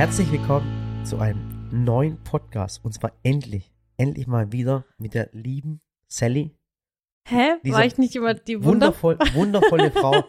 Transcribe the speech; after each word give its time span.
Herzlich 0.00 0.32
willkommen 0.32 1.04
zu 1.04 1.18
einem 1.18 1.68
neuen 1.84 2.16
Podcast. 2.24 2.82
Und 2.82 2.92
zwar 2.94 3.12
endlich, 3.22 3.70
endlich 3.98 4.26
mal 4.26 4.50
wieder 4.50 4.86
mit 4.96 5.12
der 5.12 5.28
lieben 5.32 5.82
Sally. 6.08 6.56
Hä? 7.28 7.56
War 7.64 7.84
ich 7.84 7.98
nicht 7.98 8.16
immer 8.16 8.32
die 8.32 8.64
Wunder 8.64 8.86
Wundervoll, 8.86 9.18
wundervolle 9.34 9.90
Frau, 9.90 10.22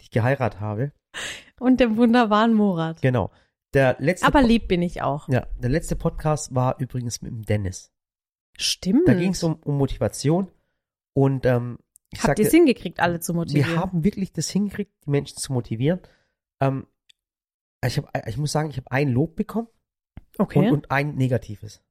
die 0.00 0.04
ich 0.04 0.10
geheiratet 0.10 0.60
habe. 0.60 0.92
und 1.60 1.78
dem 1.78 1.98
wunderbaren 1.98 2.54
Murat? 2.54 3.02
Genau. 3.02 3.30
Der 3.74 3.96
letzte, 3.98 4.26
Aber 4.26 4.40
Po- 4.40 4.46
lieb 4.46 4.66
bin 4.66 4.80
ich 4.80 5.02
auch. 5.02 5.28
ja, 5.28 5.46
der 5.58 5.68
letzte 5.68 5.94
Podcast 5.94 6.54
war 6.54 6.80
übrigens 6.80 7.20
mit 7.20 7.32
dem 7.32 7.42
Dennis. 7.42 7.92
Stimmt. 8.56 9.06
Da 9.06 9.12
ging 9.12 9.32
es 9.32 9.42
um, 9.42 9.56
um 9.56 9.76
Motivation. 9.76 10.50
Und 11.12 11.44
ähm, 11.44 11.76
ich 12.10 12.22
Habt 12.24 12.38
ihr 12.38 12.46
es 12.46 12.50
hingekriegt, 12.50 12.98
alle 13.00 13.20
zu 13.20 13.34
motivieren? 13.34 13.72
wir 13.72 13.78
haben 13.78 14.04
wirklich 14.04 14.32
das 14.32 14.48
hingekriegt, 14.48 14.90
die 15.04 15.10
Menschen 15.10 15.36
zu 15.36 15.52
motivieren. 15.52 16.00
Ähm, 16.62 16.86
ich, 17.86 17.98
hab, 17.98 18.28
ich 18.28 18.36
muss 18.36 18.52
sagen, 18.52 18.70
ich 18.70 18.76
habe 18.76 18.90
ein 18.90 19.08
Lob 19.08 19.36
bekommen 19.36 19.68
okay. 20.38 20.58
und, 20.58 20.64
Und, 20.66 20.72
und 20.72 20.90
ein 20.90 21.14
negatives. 21.14 21.82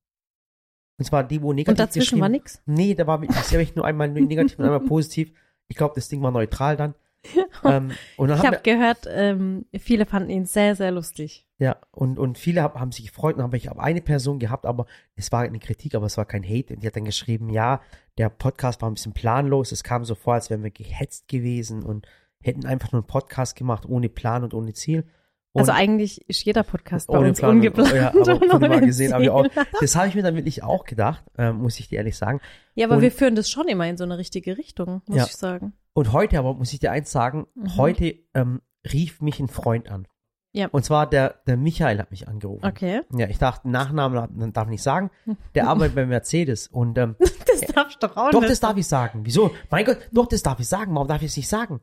Und 0.98 1.06
zwar 1.06 1.24
die, 1.24 1.42
wo 1.42 1.52
negativ 1.54 1.78
dazwischen 1.78 2.04
geschrieben 2.04 2.22
war 2.22 2.30
nix? 2.30 2.62
Nee, 2.66 2.94
da 2.94 3.08
war 3.08 3.22
ich 3.24 3.76
nur 3.76 3.86
einmal 3.86 4.10
negativ 4.10 4.60
und 4.60 4.66
einmal 4.66 4.80
positiv. 4.88 5.34
Ich 5.68 5.76
glaube, 5.76 5.96
das 5.96 6.10
Ding 6.10 6.22
war 6.22 6.32
neutral 6.32 6.78
dann. 6.78 6.96
ähm, 7.64 7.92
und 8.18 8.30
dann 8.30 8.40
Ich 8.40 8.46
habe 8.46 8.62
gehört, 8.64 9.08
ähm, 9.10 9.66
viele 9.78 10.06
fanden 10.06 10.30
ihn 10.30 10.46
sehr, 10.46 10.76
sehr 10.76 10.92
lustig. 10.92 11.48
ja, 11.60 11.78
und, 11.92 12.18
und 12.18 12.38
viele 12.38 12.64
hab, 12.64 12.80
haben 12.80 12.92
sich 12.92 13.08
gefreut 13.08 13.36
und 13.36 13.44
habe 13.44 13.58
ich 13.58 13.68
habe 13.68 13.82
eine 13.82 14.02
Person 14.02 14.40
gehabt, 14.40 14.66
aber 14.66 14.88
es 15.16 15.32
war 15.32 15.42
eine 15.42 15.60
Kritik, 15.60 15.94
aber 15.94 16.08
es 16.08 16.18
war 16.18 16.26
kein 16.26 16.44
Hate. 16.44 16.74
Und 16.74 16.84
die 16.84 16.88
hat 16.88 16.96
dann 16.96 17.06
geschrieben, 17.06 17.50
ja, 17.50 17.82
der 18.18 18.30
Podcast 18.30 18.82
war 18.82 18.90
ein 18.90 18.96
bisschen 18.96 19.14
planlos. 19.14 19.72
Es 19.72 19.84
kam 19.84 20.04
so 20.04 20.16
vor, 20.16 20.34
als 20.36 20.50
wären 20.50 20.64
wir 20.64 20.72
gehetzt 20.72 21.28
gewesen 21.28 21.84
und 21.84 22.08
hätten 22.44 22.66
einfach 22.66 22.92
nur 22.92 23.02
einen 23.02 23.08
Podcast 23.08 23.56
gemacht, 23.56 23.86
ohne 23.88 24.10
Plan 24.10 24.44
und 24.44 24.54
ohne 24.54 24.74
Ziel. 24.74 25.06
Und 25.54 25.62
also 25.62 25.72
eigentlich 25.74 26.28
ist 26.30 26.46
jeder 26.46 26.64
Podcast 26.64 27.08
bei 27.08 27.18
uns 27.20 27.40
Plan 27.40 27.52
ungeplant. 27.58 27.94
Ja, 27.94 28.10
aber 28.10 28.40
von 28.50 28.62
mal 28.62 28.80
gesehen 28.82 29.14
ich 29.22 29.30
auch. 29.30 29.46
Das 29.82 29.96
habe 29.98 30.08
ich 30.08 30.16
mir 30.16 30.24
dann 30.24 30.36
wirklich 30.36 30.64
auch 30.64 30.86
gedacht, 30.86 31.24
ähm, 31.38 31.58
muss 31.58 31.78
ich 31.80 31.90
dir 31.90 31.98
ehrlich 31.98 32.18
sagen. 32.18 32.40
Ja, 32.76 32.88
aber 32.88 32.96
Und- 32.96 33.02
wir 33.02 33.12
führen 33.12 33.36
das 33.36 33.50
schon 33.50 33.68
immer 33.68 33.86
in 33.88 33.98
so 33.98 34.06
eine 34.06 34.18
richtige 34.18 34.58
Richtung, 34.58 35.02
muss 35.08 35.18
Ja. 35.18 35.26
ich 35.26 35.36
sagen. 35.36 35.74
Und 35.94 36.14
heute 36.14 36.40
aber 36.40 36.54
muss 36.54 36.72
ich 36.72 36.80
dir 36.80 36.92
eins 36.92 37.12
sagen, 37.12 37.48
Mhm. 37.56 37.76
heute 37.78 38.16
ähm, 38.34 38.62
rief 38.94 39.20
mich 39.22 39.40
ein 39.42 39.50
Freund 39.50 39.90
an. 39.92 40.08
Ja. 40.54 40.68
Und 40.72 40.84
zwar 40.84 41.10
der, 41.10 41.36
der 41.48 41.56
Michael 41.58 41.98
hat 42.00 42.12
mich 42.12 42.28
angerufen. 42.28 42.66
Okay. 42.66 43.02
Ja, 43.16 43.28
ich 43.28 43.38
dachte, 43.38 43.70
Nachnamen 43.70 44.52
darf 44.54 44.66
ich 44.66 44.72
nicht 44.72 44.84
sagen. 44.84 45.10
Der 45.56 45.68
arbeitet 45.70 45.96
bei 45.96 46.06
Mercedes. 46.06 46.68
Und 46.68 46.98
ähm, 46.98 47.16
Das 47.48 47.62
darfst 47.74 48.02
du 48.04 48.08
doch 48.08 48.18
auch 48.18 48.32
doch, 48.32 48.40
nicht. 48.42 48.52
das 48.52 48.60
darf 48.60 48.76
ich 48.78 48.86
sagen. 48.88 49.22
Wieso? 49.24 49.52
Mein 49.70 49.86
Gott, 49.86 49.98
doch, 50.12 50.28
das 50.28 50.44
darf 50.44 50.60
ich 50.60 50.68
sagen. 50.68 50.94
Warum 50.94 51.08
darf 51.08 51.22
ich 51.22 51.30
es 51.32 51.38
nicht 51.38 51.48
sagen? 51.48 51.80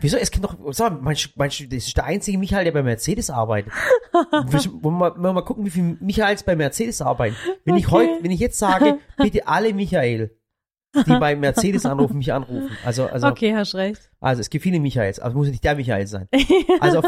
Wieso? 0.00 0.16
Es 0.18 0.30
kann 0.30 0.42
doch, 0.42 0.56
sag 0.72 0.92
mal, 1.02 1.14
meinst 1.36 1.60
du, 1.60 1.66
das 1.68 1.86
ist 1.86 1.96
der 1.96 2.04
einzige 2.04 2.36
Michael, 2.38 2.64
der 2.64 2.72
bei 2.72 2.82
Mercedes 2.82 3.30
arbeitet. 3.30 3.72
Wollen 4.12 4.98
wir 4.98 5.14
mal, 5.16 5.32
mal 5.32 5.42
gucken, 5.42 5.64
wie 5.64 5.70
viele 5.70 5.96
Michaels 6.00 6.42
bei 6.42 6.56
Mercedes 6.56 7.00
arbeiten. 7.00 7.36
Wenn 7.64 7.76
ich 7.76 7.86
Okay. 7.86 7.94
heute, 7.94 8.22
wenn 8.24 8.30
ich 8.30 8.40
jetzt 8.40 8.58
sage, 8.58 8.98
bitte 9.16 9.46
alle 9.48 9.72
Michael, 9.72 10.36
die 10.94 11.18
bei 11.18 11.34
Mercedes 11.36 11.86
anrufen, 11.86 12.18
mich 12.18 12.32
anrufen. 12.32 12.68
Also, 12.84 13.06
also, 13.06 13.28
Okay, 13.28 13.54
hast 13.54 13.74
recht. 13.74 14.10
also 14.20 14.40
es 14.40 14.50
gibt 14.50 14.62
viele 14.62 14.78
Michaels, 14.78 15.18
aber 15.20 15.30
es 15.30 15.34
muss 15.34 15.48
nicht 15.48 15.64
der 15.64 15.74
Michael 15.76 16.06
sein. 16.06 16.28
Also 16.80 16.98
auf, 16.98 17.04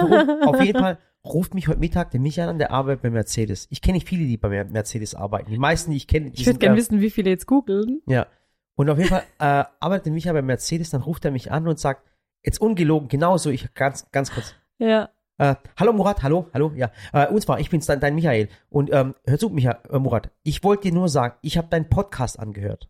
auf 0.47 0.63
jeden 0.63 0.79
Fall 0.79 0.99
ruft 1.25 1.53
mich 1.55 1.69
heute 1.69 1.81
Mittag 1.81 2.11
der 2.13 2.21
Michael 2.21 2.49
an, 2.49 2.59
der 2.59 2.71
arbeitet 2.71 3.03
bei 3.03 3.11
Mercedes. 3.11 3.67
Ich 3.71 3.83
kenne 3.83 3.95
nicht 3.97 4.09
viele, 4.09 4.25
die 4.27 4.37
bei 4.39 4.49
Mer- 4.49 4.65
Mercedes 4.67 5.15
arbeiten. 5.15 5.51
Die 5.51 5.59
meisten, 5.59 5.91
die 5.91 5.97
ich 5.99 6.07
kenne, 6.07 6.31
die 6.31 6.41
Ich 6.41 6.47
würde 6.47 6.59
gerne 6.59 6.77
äh, 6.77 6.79
wissen, 6.79 7.01
wie 7.01 7.11
viele 7.11 7.29
jetzt 7.31 7.47
googeln. 7.47 8.01
Ja. 8.07 8.27
Und 8.77 8.89
auf 8.91 8.97
jeden 8.99 9.11
Fall 9.11 9.23
äh, 9.39 9.65
arbeitet 9.81 10.07
der 10.07 10.13
Michael 10.13 10.35
bei 10.35 10.43
Mercedes, 10.43 10.91
dann 10.91 11.03
ruft 11.03 11.25
er 11.25 11.31
mich 11.31 11.51
an 11.53 11.67
und 11.69 11.79
sagt, 11.79 12.03
jetzt 12.45 12.61
ungelogen, 12.61 13.09
genauso, 13.09 13.51
ich 13.51 13.73
ganz, 13.75 14.11
ganz 14.13 14.31
kurz. 14.33 14.55
Ja. 14.79 15.11
Äh, 15.39 15.57
hallo 15.77 15.93
Murat, 15.93 16.23
hallo, 16.23 16.49
hallo, 16.55 16.73
ja. 16.77 16.93
Äh, 17.13 17.27
und 17.29 17.41
zwar, 17.41 17.59
ich 17.59 17.71
bin's 17.71 17.87
dein, 17.87 17.99
dein 18.01 18.15
Michael. 18.15 18.49
Und 18.69 18.93
ähm, 18.93 19.15
hör 19.27 19.39
zu, 19.39 19.49
Michael, 19.51 19.79
äh, 19.91 19.99
Murat, 19.99 20.31
ich 20.45 20.63
wollte 20.63 20.89
dir 20.89 20.95
nur 20.95 21.09
sagen, 21.09 21.35
ich 21.43 21.59
habe 21.59 21.69
deinen 21.69 21.89
Podcast 21.89 22.39
angehört. 22.39 22.89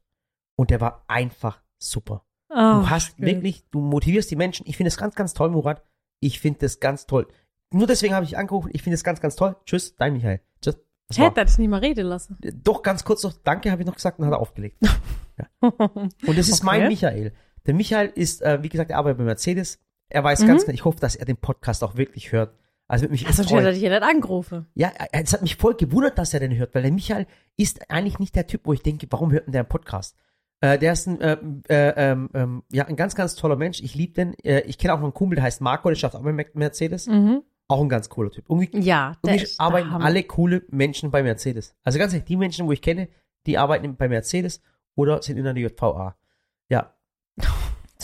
Und 0.57 0.71
der 0.71 0.81
war 0.81 1.05
einfach 1.09 1.63
super. 1.79 2.25
Du 2.51 2.57
Oh, 2.57 2.89
hast 2.91 3.17
gut. 3.17 3.27
wirklich, 3.27 3.69
du 3.71 3.81
motivierst 3.81 4.31
die 4.31 4.37
Menschen. 4.37 4.67
Ich 4.69 4.77
finde 4.77 4.89
es 4.89 4.97
ganz, 4.97 5.15
ganz 5.15 5.33
toll, 5.35 5.51
Murat. 5.51 5.83
Ich 6.21 6.39
finde 6.39 6.61
das 6.61 6.79
ganz 6.81 7.07
toll. 7.07 7.27
Nur 7.73 7.87
deswegen 7.89 8.15
habe 8.15 8.25
ich 8.25 8.37
angerufen. 8.39 8.71
Ich 8.73 8.83
finde 8.83 8.95
es 8.95 9.03
ganz, 9.03 9.21
ganz 9.21 9.35
toll. 9.35 9.57
Tschüss, 9.65 9.97
dein 9.97 10.13
Michael. 10.13 10.41
Tschüss. 10.63 10.79
Das 11.09 11.19
Hätte 11.19 11.41
er 11.41 11.45
dich 11.47 11.59
nicht 11.59 11.69
mal 11.69 11.81
reden 11.81 12.07
lassen. 12.07 12.39
Doch, 12.63 12.83
ganz 12.83 13.05
kurz 13.05 13.23
noch, 13.25 13.33
danke, 13.43 13.71
habe 13.73 13.83
ich 13.83 13.87
noch 13.87 13.95
gesagt 13.97 14.19
und 14.19 14.27
hat 14.27 14.33
er 14.33 14.39
aufgelegt. 14.41 14.79
Und 15.61 16.39
das 16.39 16.49
ist 16.49 16.63
Okay. 16.63 16.67
mein 16.67 16.89
Michael. 16.89 17.33
Der 17.67 17.75
Michael 17.75 18.13
ist, 18.15 18.43
äh, 18.43 18.63
wie 18.63 18.69
gesagt, 18.69 18.91
er 18.91 18.99
arbeitet 18.99 19.19
bei 19.19 19.25
Mercedes. 19.25 19.79
Er 20.09 20.23
weiß 20.23 20.43
Mhm. 20.43 20.49
ganz 20.49 20.65
genau, 20.65 20.75
ich 20.75 20.85
hoffe, 20.85 21.01
dass 21.01 21.17
er 21.17 21.25
den 21.25 21.37
Podcast 21.37 21.83
auch 21.83 21.97
wirklich 21.97 22.33
hört. 22.33 22.55
Also 22.87 23.09
mich 23.09 23.27
Also 23.27 23.39
sonst 23.43 23.51
hätte 23.51 23.61
er 23.61 23.63
freuen. 23.63 23.75
dich 23.75 23.83
ja 23.83 23.91
nicht 23.91 24.03
angerufen. 24.03 24.67
Ja, 24.75 24.89
äh, 25.13 25.23
es 25.25 25.33
hat 25.33 25.41
mich 25.43 25.57
voll 25.57 25.75
gewundert, 25.75 26.19
dass 26.19 26.35
er 26.35 26.41
den 26.41 26.55
hört, 26.57 26.75
weil 26.75 26.83
der 26.83 26.93
Michael 26.93 27.27
ist 27.57 27.91
eigentlich 27.91 28.19
nicht 28.19 28.37
der 28.37 28.47
Typ, 28.47 28.63
wo 28.65 28.73
ich 28.75 28.83
denke, 28.83 29.07
warum 29.11 29.33
hört 29.33 29.47
denn 29.47 29.53
der 29.53 29.63
einen 29.63 29.69
Podcast? 29.69 30.17
Äh, 30.61 30.79
der 30.79 30.93
ist 30.93 31.07
ein, 31.07 31.21
äh, 31.21 31.37
äh, 31.69 31.95
ähm, 31.97 32.31
ähm, 32.35 32.63
ja, 32.71 32.85
ein 32.87 32.97
ganz, 32.97 33.15
ganz 33.15 33.35
toller 33.35 33.57
Mensch. 33.57 33.81
Ich 33.83 33.95
liebe 33.95 34.13
den. 34.13 34.35
Äh, 34.45 34.61
ich 34.61 34.77
kenne 34.79 34.93
auch 34.95 34.99
noch 34.99 35.05
einen 35.05 35.15
Kumpel, 35.15 35.37
der 35.37 35.45
heißt 35.45 35.61
Marco, 35.63 35.89
der 35.89 35.97
schafft 35.97 36.15
auch 36.15 36.23
bei 36.23 36.33
Mer- 36.33 36.47
Mercedes. 36.55 37.07
Mhm. 37.07 37.43
Auch 37.69 37.81
ein 37.81 37.89
ganz 37.89 38.11
cooler 38.11 38.31
Typ. 38.31 38.45
Irgendwie, 38.51 38.69
Ja, 38.81 39.17
der 39.25 39.33
irgendwie 39.33 39.45
ist 39.45 39.59
der 39.59 39.67
arbeiten 39.67 39.91
Hammer. 39.91 40.05
alle 40.05 40.23
coole 40.23 40.63
Menschen 40.69 41.11
bei 41.11 41.23
Mercedes. 41.23 41.75
Also 41.83 41.99
ganz 41.99 42.13
ehrlich, 42.13 42.27
die 42.27 42.37
Menschen, 42.37 42.67
wo 42.67 42.73
ich 42.73 42.83
kenne, 42.83 43.09
die 43.47 43.57
arbeiten 43.57 43.97
bei 43.97 44.09
Mercedes 44.09 44.61
oder 44.95 45.23
sind 45.23 45.39
in 45.39 45.45
der 45.45 45.57
JVA. 45.57 46.17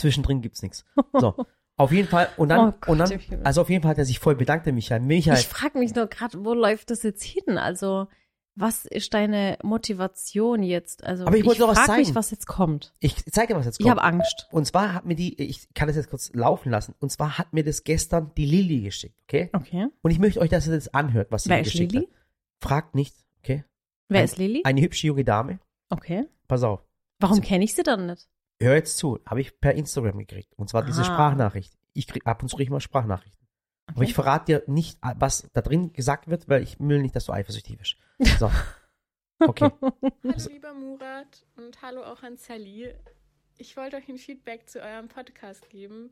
Zwischendrin 0.01 0.41
gibt's 0.41 0.61
nichts. 0.61 0.85
So. 1.19 1.35
Auf 1.77 1.91
jeden 1.91 2.07
Fall, 2.07 2.27
und 2.37 2.49
dann, 2.49 2.59
Oh 2.69 2.73
Gott, 2.79 2.89
und 2.89 2.97
dann, 2.99 3.11
ich 3.11 3.29
also 3.43 3.61
auf 3.61 3.69
jeden 3.69 3.81
Fall 3.81 3.91
hat 3.91 3.97
er 3.97 4.05
sich 4.05 4.19
voll 4.19 4.35
bedankt, 4.35 4.65
der 4.67 4.73
Michael. 4.73 4.99
Michael, 4.99 5.37
Ich 5.39 5.47
frage 5.47 5.79
mich 5.79 5.95
nur 5.95 6.05
gerade, 6.07 6.43
wo 6.45 6.53
läuft 6.53 6.91
das 6.91 7.01
jetzt 7.01 7.23
hin? 7.23 7.57
Also, 7.57 8.07
was 8.55 8.85
ist 8.85 9.13
deine 9.13 9.57
Motivation 9.63 10.61
jetzt? 10.61 11.03
Also, 11.03 11.25
Aber 11.25 11.37
ich 11.37 11.45
wollte 11.45 11.61
doch 11.61 11.69
was 11.69 11.79
frag 11.79 11.97
mich, 11.97 12.13
was 12.13 12.29
jetzt 12.29 12.45
kommt. 12.45 12.93
ich 12.99 13.15
zeige 13.31 13.53
dir, 13.53 13.59
was 13.59 13.65
jetzt 13.65 13.79
Ich 13.79 13.85
kommt. 13.85 13.97
habe 13.99 14.03
Angst. 14.03 14.47
Und 14.51 14.65
zwar 14.65 14.93
hat 14.93 15.05
mir 15.05 15.15
die, 15.15 15.41
ich 15.41 15.73
kann 15.73 15.87
das 15.87 15.95
jetzt 15.95 16.09
kurz 16.09 16.31
laufen 16.33 16.69
lassen, 16.69 16.93
und 16.99 17.11
zwar 17.11 17.37
hat 17.37 17.53
mir 17.53 17.63
das 17.63 17.83
gestern 17.83 18.31
die 18.35 18.45
Lilly 18.45 18.81
geschickt, 18.81 19.17
okay? 19.23 19.49
Okay. 19.53 19.87
Und 20.01 20.11
ich 20.11 20.19
möchte 20.19 20.39
euch, 20.41 20.49
dass 20.49 20.67
ihr 20.67 20.73
das 20.75 20.93
anhört, 20.93 21.31
was 21.31 21.43
sie 21.43 21.49
Wer 21.49 21.57
mir 21.57 21.61
ist 21.63 21.71
geschickt 21.71 21.93
Lilly? 21.93 22.05
hat. 22.05 22.13
Fragt 22.59 22.95
nicht, 22.95 23.15
okay? 23.39 23.63
Wer 24.09 24.19
Ein- 24.19 24.25
ist 24.25 24.37
Lilly? 24.37 24.61
Eine 24.65 24.81
hübsche 24.81 25.07
junge 25.07 25.23
Dame. 25.23 25.59
Okay. 25.89 26.27
Pass 26.47 26.61
auf. 26.63 26.81
Warum 27.19 27.41
kenne 27.41 27.63
ich 27.63 27.73
sie 27.73 27.83
dann 27.83 28.05
nicht? 28.07 28.27
Hör 28.61 28.75
jetzt 28.75 28.97
zu, 28.97 29.19
habe 29.25 29.41
ich 29.41 29.59
per 29.59 29.73
Instagram 29.73 30.19
gekriegt. 30.19 30.53
Und 30.55 30.69
zwar 30.69 30.83
diese 30.85 31.01
Ah. 31.01 31.05
Sprachnachricht. 31.05 31.73
Ich 31.93 32.07
krieg 32.07 32.25
ab 32.27 32.41
und 32.43 32.49
zu 32.49 32.55
krieg 32.55 32.65
ich 32.65 32.69
mal 32.69 32.79
Sprachnachrichten. 32.79 33.37
Aber 33.87 33.97
Okay. 33.97 34.05
ich 34.07 34.13
verrate 34.13 34.45
dir 34.45 34.63
nicht, 34.67 34.99
was 35.15 35.49
da 35.53 35.61
drin 35.61 35.91
gesagt 35.93 36.27
wird, 36.29 36.47
weil 36.47 36.61
ich 36.61 36.79
will 36.79 37.01
nicht, 37.01 37.15
dass 37.15 37.25
du 37.25 37.33
eifersüchtig 37.33 37.79
wirst. 37.79 37.97
So. 38.39 38.49
Okay. 39.43 39.71
Hallo 39.81 39.93
Also- 40.33 40.51
lieber 40.51 40.71
Murat 40.75 41.47
und 41.57 41.81
hallo 41.81 42.03
auch 42.03 42.21
an 42.21 42.37
Sally. 42.37 42.93
Ich 43.57 43.75
wollte 43.75 43.97
euch 43.97 44.07
ein 44.07 44.19
Feedback 44.19 44.69
zu 44.69 44.79
eurem 44.83 45.07
Podcast 45.07 45.67
geben. 45.71 46.11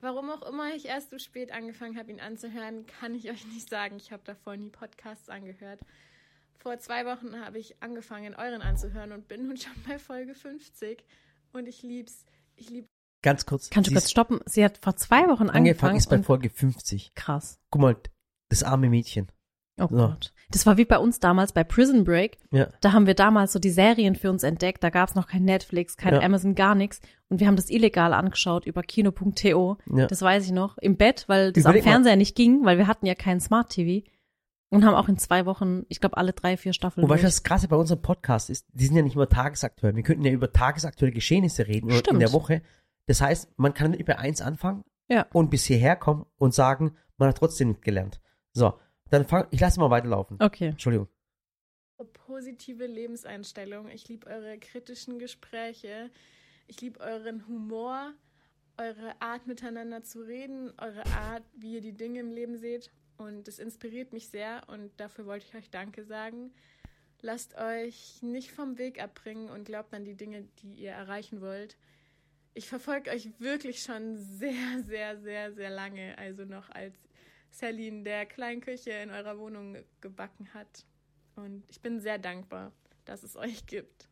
Warum 0.00 0.30
auch 0.30 0.40
immer 0.48 0.74
ich 0.74 0.86
erst 0.86 1.10
so 1.10 1.18
spät 1.18 1.52
angefangen 1.52 1.98
habe, 1.98 2.10
ihn 2.10 2.20
anzuhören, 2.20 2.86
kann 2.86 3.14
ich 3.14 3.30
euch 3.30 3.46
nicht 3.48 3.68
sagen. 3.68 3.96
Ich 3.96 4.12
habe 4.12 4.22
davor 4.24 4.56
nie 4.56 4.70
Podcasts 4.70 5.28
angehört. 5.28 5.80
Vor 6.56 6.78
zwei 6.78 7.04
Wochen 7.04 7.38
habe 7.38 7.58
ich 7.58 7.82
angefangen, 7.82 8.34
euren 8.34 8.62
anzuhören 8.62 9.12
und 9.12 9.28
bin 9.28 9.46
nun 9.46 9.58
schon 9.58 9.74
bei 9.86 9.98
Folge 9.98 10.34
50. 10.34 11.04
Und 11.52 11.66
ich 11.68 11.82
lieb's. 11.82 12.24
Ich 12.56 12.70
lieb 12.70 12.86
Ganz 13.22 13.44
kurz. 13.46 13.70
Kannst 13.70 13.90
du 13.90 13.94
kurz 13.94 14.10
stoppen? 14.10 14.40
Sie 14.46 14.64
hat 14.64 14.78
vor 14.82 14.94
zwei 14.96 15.22
Wochen 15.28 15.48
angefangen, 15.48 15.56
angefangen. 15.56 15.96
ist 15.96 16.10
bei 16.10 16.22
Folge 16.22 16.48
50. 16.50 17.12
krass. 17.14 17.58
Guck 17.70 17.82
mal, 17.82 17.96
das 18.50 18.62
arme 18.62 18.88
Mädchen. 18.88 19.26
Oh 19.78 19.88
So. 19.90 19.96
Gott. 19.96 20.32
Das 20.50 20.64
war 20.64 20.76
wie 20.76 20.84
bei 20.84 20.98
uns 20.98 21.18
damals 21.18 21.52
bei 21.52 21.64
Prison 21.64 22.04
Break. 22.04 22.38
Ja. 22.52 22.68
Da 22.80 22.92
haben 22.92 23.06
wir 23.06 23.14
damals 23.14 23.52
so 23.52 23.58
die 23.58 23.70
Serien 23.70 24.14
für 24.14 24.30
uns 24.30 24.42
entdeckt. 24.44 24.84
Da 24.84 24.90
gab 24.90 25.08
es 25.08 25.14
noch 25.16 25.26
kein 25.26 25.44
Netflix, 25.44 25.96
kein 25.96 26.14
Ja. 26.14 26.20
Amazon, 26.20 26.54
gar 26.54 26.74
nichts. 26.76 27.00
Und 27.28 27.40
wir 27.40 27.46
haben 27.48 27.56
das 27.56 27.68
illegal 27.68 28.12
angeschaut 28.14 28.64
über 28.64 28.82
kino.to. 28.82 29.76
Ja. 29.92 30.06
Das 30.06 30.22
weiß 30.22 30.44
ich 30.46 30.52
noch. 30.52 30.78
Im 30.78 30.96
Bett, 30.96 31.24
weil 31.26 31.52
das 31.52 31.64
Überleg 31.64 31.82
am 31.82 31.84
mal. 31.86 31.92
Fernseher 31.94 32.16
nicht 32.16 32.36
ging, 32.36 32.64
weil 32.64 32.78
wir 32.78 32.86
hatten 32.86 33.06
ja 33.06 33.14
kein 33.16 33.40
Smart 33.40 33.70
TV. 33.70 34.06
Und 34.68 34.84
haben 34.84 34.94
auch 34.94 35.08
in 35.08 35.16
zwei 35.18 35.46
Wochen, 35.46 35.84
ich 35.88 36.00
glaube, 36.00 36.16
alle 36.16 36.32
drei, 36.32 36.56
vier 36.56 36.72
Staffeln. 36.72 37.04
Und 37.04 37.10
weißt 37.10 37.20
du, 37.22 37.26
durch. 37.26 37.34
was 37.34 37.42
krasse 37.44 37.68
bei 37.68 37.76
unserem 37.76 38.02
Podcast 38.02 38.50
ist? 38.50 38.66
Die 38.72 38.86
sind 38.86 38.96
ja 38.96 39.02
nicht 39.02 39.14
immer 39.14 39.28
tagesaktuell. 39.28 39.94
Wir 39.94 40.02
könnten 40.02 40.24
ja 40.24 40.32
über 40.32 40.52
tagesaktuelle 40.52 41.12
Geschehnisse 41.12 41.66
reden 41.68 41.86
oder 41.86 41.94
in 41.96 42.00
Stimmt. 42.00 42.22
der 42.22 42.32
Woche. 42.32 42.62
Das 43.06 43.20
heißt, 43.20 43.56
man 43.58 43.74
kann 43.74 43.92
nicht 43.92 44.04
bei 44.04 44.18
eins 44.18 44.42
anfangen 44.42 44.84
Ja. 45.08 45.26
und 45.32 45.50
bis 45.50 45.64
hierher 45.66 45.94
kommen 45.94 46.26
und 46.36 46.52
sagen, 46.52 46.96
man 47.16 47.28
hat 47.28 47.38
trotzdem 47.38 47.68
nicht 47.68 47.82
gelernt. 47.82 48.20
So, 48.52 48.74
dann 49.10 49.24
fang, 49.24 49.46
ich 49.52 49.60
lasse 49.60 49.78
mal 49.78 49.90
weiterlaufen. 49.90 50.38
Okay. 50.40 50.68
Entschuldigung. 50.68 51.06
eure 51.98 52.08
positive 52.08 52.86
Lebenseinstellung. 52.86 53.88
Ich 53.88 54.08
liebe 54.08 54.26
eure 54.26 54.58
kritischen 54.58 55.20
Gespräche. 55.20 56.10
Ich 56.66 56.80
liebe 56.80 56.98
euren 56.98 57.46
Humor, 57.46 58.12
eure 58.76 59.14
Art 59.20 59.46
miteinander 59.46 60.02
zu 60.02 60.20
reden, 60.22 60.72
eure 60.78 61.06
Art, 61.30 61.44
wie 61.56 61.74
ihr 61.74 61.80
die 61.80 61.94
Dinge 61.94 62.18
im 62.18 62.30
Leben 62.32 62.56
seht. 62.56 62.90
Und 63.18 63.48
es 63.48 63.58
inspiriert 63.58 64.12
mich 64.12 64.28
sehr 64.28 64.62
und 64.68 64.90
dafür 64.98 65.26
wollte 65.26 65.46
ich 65.48 65.54
euch 65.54 65.70
Danke 65.70 66.04
sagen. 66.04 66.52
Lasst 67.22 67.56
euch 67.56 68.22
nicht 68.22 68.52
vom 68.52 68.76
Weg 68.76 69.02
abbringen 69.02 69.48
und 69.48 69.64
glaubt 69.64 69.94
an 69.94 70.04
die 70.04 70.16
Dinge, 70.16 70.46
die 70.62 70.74
ihr 70.74 70.90
erreichen 70.90 71.40
wollt. 71.40 71.76
Ich 72.52 72.68
verfolge 72.68 73.10
euch 73.10 73.30
wirklich 73.38 73.82
schon 73.82 74.16
sehr, 74.18 74.82
sehr, 74.84 75.18
sehr, 75.20 75.52
sehr 75.52 75.70
lange. 75.70 76.16
Also 76.18 76.44
noch 76.44 76.68
als 76.70 76.94
in 77.62 78.04
der 78.04 78.26
kleinen 78.26 78.60
Küche 78.60 78.90
in 78.90 79.10
eurer 79.10 79.38
Wohnung 79.38 79.72
ge- 79.72 79.84
gebacken 80.02 80.52
hat. 80.52 80.84
Und 81.36 81.64
ich 81.70 81.80
bin 81.80 82.00
sehr 82.00 82.18
dankbar, 82.18 82.72
dass 83.06 83.22
es 83.22 83.34
euch 83.36 83.66
gibt. 83.66 84.08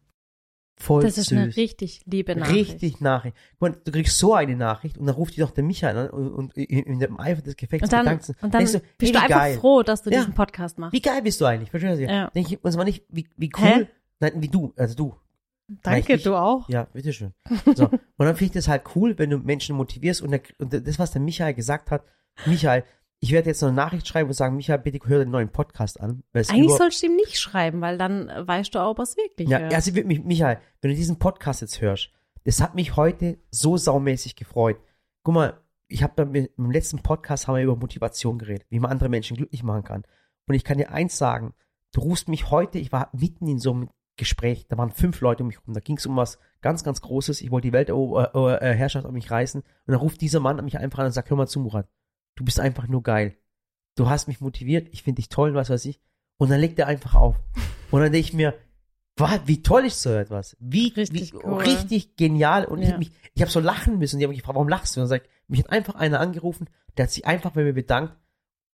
Voll 0.76 1.02
Das 1.02 1.18
ist 1.18 1.28
süß. 1.28 1.38
eine 1.38 1.56
richtig 1.56 2.02
liebe 2.06 2.34
Nachricht. 2.34 2.72
Richtig 2.72 3.00
Nachricht. 3.00 3.36
Mal, 3.60 3.76
du 3.84 3.92
kriegst 3.92 4.18
so 4.18 4.34
eine 4.34 4.56
Nachricht 4.56 4.98
und 4.98 5.06
dann 5.06 5.14
ruft 5.14 5.36
dich 5.36 5.44
doch 5.44 5.52
der 5.52 5.62
Michael 5.62 5.96
an 5.96 6.10
und, 6.10 6.28
und 6.32 6.56
in, 6.56 6.98
dem 6.98 7.18
Eifer 7.20 7.42
des 7.42 7.56
Gefechts 7.56 7.84
Und 7.84 7.92
dann, 7.92 8.04
bedankt 8.04 8.24
sich. 8.24 8.36
und 8.42 8.52
dann 8.52 8.64
du, 8.64 8.72
bist 8.72 8.84
ey, 9.00 9.12
du 9.12 9.18
einfach 9.18 9.28
geil. 9.38 9.58
froh, 9.58 9.82
dass 9.84 10.02
du 10.02 10.10
Ja. 10.10 10.18
diesen 10.18 10.34
Podcast 10.34 10.78
machst. 10.78 10.92
Wie 10.92 11.00
geil 11.00 11.22
bist 11.22 11.40
du 11.40 11.44
eigentlich? 11.44 11.70
Verstehst 11.70 12.00
du? 12.00 12.04
Ja. 12.06 12.28
Denk 12.30 12.50
ich, 12.50 12.62
und 12.64 12.72
zwar 12.72 12.84
nicht, 12.84 13.04
wie, 13.08 13.26
wie 13.36 13.50
Hä? 13.56 13.72
cool. 13.76 13.88
Nein, 14.18 14.32
wie 14.36 14.48
du, 14.48 14.72
also 14.76 14.94
du. 14.96 15.14
Danke, 15.82 16.18
du 16.18 16.34
auch. 16.34 16.68
Ja, 16.68 16.84
bitteschön. 16.92 17.32
So. 17.74 17.84
Und 17.88 18.00
dann 18.18 18.34
finde 18.36 18.44
ich 18.46 18.50
das 18.52 18.68
halt 18.68 18.82
cool, 18.96 19.16
wenn 19.18 19.30
du 19.30 19.38
Menschen 19.38 19.76
motivierst 19.76 20.22
und, 20.22 20.32
der, 20.32 20.40
und 20.58 20.72
das, 20.86 20.98
was 20.98 21.12
der 21.12 21.22
Michael 21.22 21.54
gesagt 21.54 21.90
hat, 21.90 22.02
Michael, 22.46 22.84
ich 23.24 23.32
werde 23.32 23.48
jetzt 23.48 23.62
noch 23.62 23.68
eine 23.68 23.76
Nachricht 23.76 24.06
schreiben 24.06 24.28
und 24.28 24.34
sagen, 24.34 24.54
Michael, 24.54 24.80
bitte 24.80 24.98
hör 25.08 25.20
den 25.20 25.30
neuen 25.30 25.48
Podcast 25.48 25.98
an. 25.98 26.22
Eigentlich 26.34 26.74
sollst 26.74 27.02
du 27.02 27.06
ihm 27.06 27.16
nicht 27.16 27.40
schreiben, 27.40 27.80
weil 27.80 27.96
dann 27.96 28.28
äh, 28.28 28.46
weißt 28.46 28.74
du 28.74 28.80
auch, 28.80 28.98
was 28.98 29.16
wirklich 29.16 29.48
Ja, 29.48 29.60
hört. 29.60 29.72
also 29.72 29.92
Michael, 29.92 30.58
wenn 30.82 30.90
du 30.90 30.94
diesen 30.94 31.18
Podcast 31.18 31.62
jetzt 31.62 31.80
hörst, 31.80 32.10
das 32.44 32.60
hat 32.60 32.74
mich 32.74 32.96
heute 32.96 33.38
so 33.50 33.78
saumäßig 33.78 34.36
gefreut. 34.36 34.76
Guck 35.22 35.34
mal, 35.34 35.58
ich 35.88 36.02
habe 36.02 36.20
im 36.54 36.70
letzten 36.70 36.98
Podcast 36.98 37.48
haben 37.48 37.56
wir 37.56 37.62
über 37.62 37.76
Motivation 37.76 38.36
geredet, 38.36 38.66
wie 38.68 38.78
man 38.78 38.90
andere 38.90 39.08
Menschen 39.08 39.38
glücklich 39.38 39.62
machen 39.62 39.84
kann. 39.84 40.02
Und 40.46 40.54
ich 40.54 40.62
kann 40.62 40.76
dir 40.76 40.90
eins 40.90 41.16
sagen, 41.16 41.54
du 41.92 42.02
rufst 42.02 42.28
mich 42.28 42.50
heute, 42.50 42.78
ich 42.78 42.92
war 42.92 43.08
mitten 43.14 43.46
in 43.46 43.58
so 43.58 43.72
einem 43.72 43.88
Gespräch, 44.18 44.66
da 44.68 44.76
waren 44.76 44.90
fünf 44.90 45.22
Leute 45.22 45.44
um 45.44 45.46
mich 45.46 45.66
rum, 45.66 45.72
da 45.72 45.80
ging 45.80 45.96
es 45.96 46.04
um 46.04 46.14
was 46.14 46.38
ganz, 46.60 46.84
ganz 46.84 47.00
Großes, 47.00 47.40
ich 47.40 47.50
wollte 47.50 47.68
die 47.68 47.72
Weltherrschaft 47.72 49.06
an 49.06 49.14
mich 49.14 49.30
reißen 49.30 49.62
und 49.62 49.66
dann 49.86 49.96
ruft 49.96 50.20
dieser 50.20 50.40
Mann 50.40 50.62
mich 50.62 50.78
einfach 50.78 50.98
an 50.98 51.06
und 51.06 51.12
sagt, 51.12 51.30
hör 51.30 51.38
mal 51.38 51.46
zu, 51.46 51.60
Murat, 51.60 51.88
du 52.36 52.44
bist 52.44 52.60
einfach 52.60 52.88
nur 52.88 53.02
geil. 53.02 53.36
Du 53.96 54.08
hast 54.08 54.28
mich 54.28 54.40
motiviert, 54.40 54.88
ich 54.92 55.02
finde 55.02 55.16
dich 55.20 55.28
toll, 55.28 55.54
was 55.54 55.70
weiß 55.70 55.84
ich. 55.86 56.00
Und 56.36 56.50
dann 56.50 56.60
legt 56.60 56.78
er 56.78 56.86
einfach 56.88 57.14
auf. 57.14 57.36
Und 57.90 58.00
dann 58.00 58.10
denke 58.12 58.26
ich 58.28 58.32
mir, 58.32 58.54
was, 59.16 59.40
wie 59.46 59.62
toll 59.62 59.86
ist 59.86 60.02
so 60.02 60.10
etwas? 60.10 60.56
Wie 60.58 60.88
Richtig 60.88 61.32
wie, 61.32 61.36
cool. 61.44 61.62
richtig 61.62 62.16
genial. 62.16 62.64
Und 62.64 62.80
ich 62.82 62.88
Ja. 62.88 62.94
hab 62.94 62.98
mich, 62.98 63.12
ich 63.34 63.42
habe 63.42 63.52
so 63.52 63.60
lachen 63.60 63.98
müssen. 63.98 64.18
Die 64.18 64.24
haben 64.24 64.30
mich 64.30 64.40
gefragt, 64.40 64.56
warum 64.56 64.68
lachst 64.68 64.96
du? 64.96 65.00
Und 65.00 65.02
dann 65.04 65.08
sagt, 65.20 65.28
mich 65.46 65.60
hat 65.60 65.70
einfach 65.70 65.94
einer 65.94 66.18
angerufen, 66.18 66.68
der 66.96 67.04
hat 67.04 67.12
sich 67.12 67.24
einfach 67.24 67.52
bei 67.52 67.62
mir 67.62 67.72
bedankt, 67.74 68.16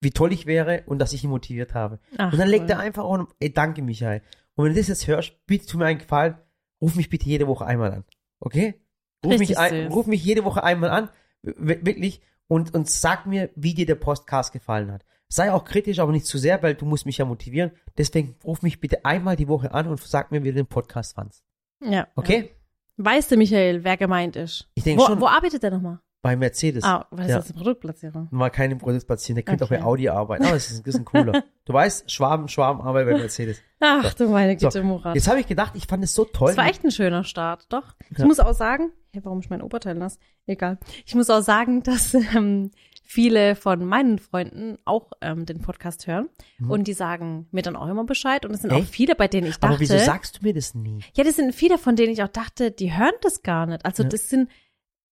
wie 0.01 0.13
toll 0.13 0.33
ich 0.33 0.47
wäre 0.47 0.85
und 0.87 0.99
dass 0.99 1.13
ich 1.13 1.23
ihn 1.25 1.29
motiviert 1.31 1.75
habe. 1.75 1.99
Ach, 2.17 2.33
und 2.33 2.39
dann 2.39 2.49
legt 2.49 2.65
cool. 2.65 2.71
er 2.71 2.79
einfach 2.79 3.05
auch, 3.05 3.27
ey, 3.41 3.53
danke 3.53 3.83
Michael. 3.83 4.23
Und 4.55 4.65
wenn 4.65 4.73
du 4.73 4.79
das 4.81 4.89
jetzt 4.89 5.07
hörst, 5.07 5.35
bitte 5.47 5.67
tu 5.67 5.77
mir 5.77 5.85
einen 5.85 5.99
Gefallen, 5.99 6.39
ruf 6.81 6.95
mich 6.95 7.11
bitte 7.11 7.27
jede 7.27 7.47
Woche 7.47 7.67
einmal 7.67 7.93
an. 7.93 8.05
Okay? 8.39 8.81
Ruf 9.23 9.33
Richtig 9.33 9.51
mich, 9.51 9.59
ein, 9.59 9.89
ruf 9.89 10.07
mich 10.07 10.25
jede 10.25 10.45
Woche 10.45 10.65
einmal 10.65 10.89
an, 10.89 11.11
wirklich, 11.43 12.23
und, 12.51 12.75
und 12.75 12.91
sag 12.91 13.27
mir, 13.27 13.49
wie 13.55 13.75
dir 13.75 13.87
der 13.87 13.95
Podcast 13.95 14.53
gefallen 14.53 14.91
hat. 14.91 15.05
Sei 15.29 15.53
auch 15.53 15.65
kritisch, 15.65 16.01
aber 16.01 16.11
nicht 16.11 16.27
zu 16.27 16.37
sehr, 16.37 16.61
weil 16.65 16.75
du 16.75 16.85
musst 16.85 17.07
mich 17.07 17.19
ja 17.19 17.25
motivieren. 17.25 17.71
Deswegen 17.97 18.35
ruf 18.45 18.63
mich 18.63 18.81
bitte 18.81 19.05
einmal 19.05 19.37
die 19.37 19.47
Woche 19.47 19.73
an 19.73 19.87
und 19.87 20.01
sag 20.03 20.33
mir, 20.33 20.43
wie 20.43 20.49
du 20.49 20.55
den 20.55 20.67
Podcast 20.67 21.15
fandst. 21.15 21.45
Ja. 21.81 22.09
Okay? 22.17 22.51
Weißt 22.97 23.31
du, 23.31 23.37
Michael, 23.37 23.85
wer 23.85 23.97
gemeint 23.97 24.35
ist? 24.35 24.69
Ich 24.75 24.83
denke 24.83 25.05
schon 25.05 25.21
wo 25.21 25.27
arbeitet 25.29 25.63
der 25.63 25.71
nochmal? 25.71 26.01
bei 26.23 26.37
Mercedes. 26.37 26.85
Ah, 26.85 27.07
was 27.11 27.29
ja. 27.29 27.39
ist 27.39 27.45
das 27.45 27.51
eine 27.51 27.59
Produktplatzierung? 27.59 28.29
Mal 28.31 28.51
keine 28.51 28.77
Produkt 28.77 29.07
platzieren, 29.07 29.37
der 29.37 29.45
könnte 29.45 29.65
Okay. 29.65 29.77
auch 29.77 29.79
bei 29.81 29.85
Audi 29.85 30.09
arbeiten. 30.09 30.45
Aber 30.45 30.57
es 30.57 30.71
ist 30.71 30.79
ein 30.81 30.83
bisschen 30.83 31.05
cooler. 31.05 31.45
du 31.65 31.73
weißt, 31.73 32.11
Schwaben, 32.11 32.49
Schwaben 32.49 32.81
arbeitet 32.83 33.13
bei 33.15 33.19
Mercedes. 33.21 33.63
Ach 33.81 34.13
du 34.15 34.29
meine 34.29 34.59
So, 34.59 34.67
Güte, 34.69 34.83
Murat. 34.83 35.15
Jetzt 35.15 35.29
habe 35.29 35.41
ich 35.41 35.47
gedacht, 35.47 35.73
ich 35.77 35.87
fand 35.87 36.05
es 36.05 36.13
so 36.13 36.25
toll. 36.25 36.49
Das 36.49 36.57
war 36.59 36.67
echt 36.67 36.85
ein 36.85 36.91
schöner 36.91 37.25
Start, 37.25 37.73
doch. 37.73 37.95
Ich 38.11 38.19
Ja. 38.19 38.27
muss 38.27 38.39
auch 38.41 38.53
sagen, 38.53 38.93
hey, 39.13 39.25
warum 39.25 39.41
ich 39.41 39.51
mein 39.51 39.63
Oberteil 39.63 39.95
nass? 39.95 40.19
Egal. 40.47 40.79
Ich 41.07 41.15
muss 41.15 41.31
auch 41.31 41.43
sagen, 41.43 41.83
dass 41.83 42.15
ähm, 42.15 42.71
viele 43.03 43.57
von 43.57 43.85
meinen 43.85 44.19
Freunden 44.19 44.79
auch 44.85 45.11
ähm, 45.21 45.47
den 45.47 45.61
Podcast 45.61 46.07
hören 46.07 46.29
Mhm. 46.59 46.71
und 46.71 46.87
die 46.89 46.93
sagen 46.93 47.49
mir 47.51 47.63
dann 47.63 47.77
auch 47.77 47.89
immer 47.89 48.05
Bescheid 48.05 48.45
und 48.47 48.53
es 48.53 48.63
sind 48.63 48.73
auch 48.73 48.79
Echt? 48.81 48.91
viele, 48.95 49.15
bei 49.17 49.27
denen 49.29 49.47
ich 49.49 49.55
dachte, 49.57 49.67
aber 49.75 49.81
wieso 49.81 49.99
sagst 49.99 50.39
du 50.39 50.47
mir 50.47 50.55
das 50.55 50.75
nie? 50.75 51.01
ja, 51.17 51.25
das 51.25 51.37
sind 51.37 51.55
viele, 51.55 51.79
von 51.79 51.97
denen 51.97 52.13
ich 52.13 52.23
auch 52.23 52.29
dachte, 52.29 52.71
die 52.71 52.97
hören 52.97 53.15
das 53.23 53.43
gar 53.43 53.67
nicht. 53.67 53.85
Also 53.85 54.03
Ja. 54.05 54.09
das 54.09 54.29
sind 54.29 54.49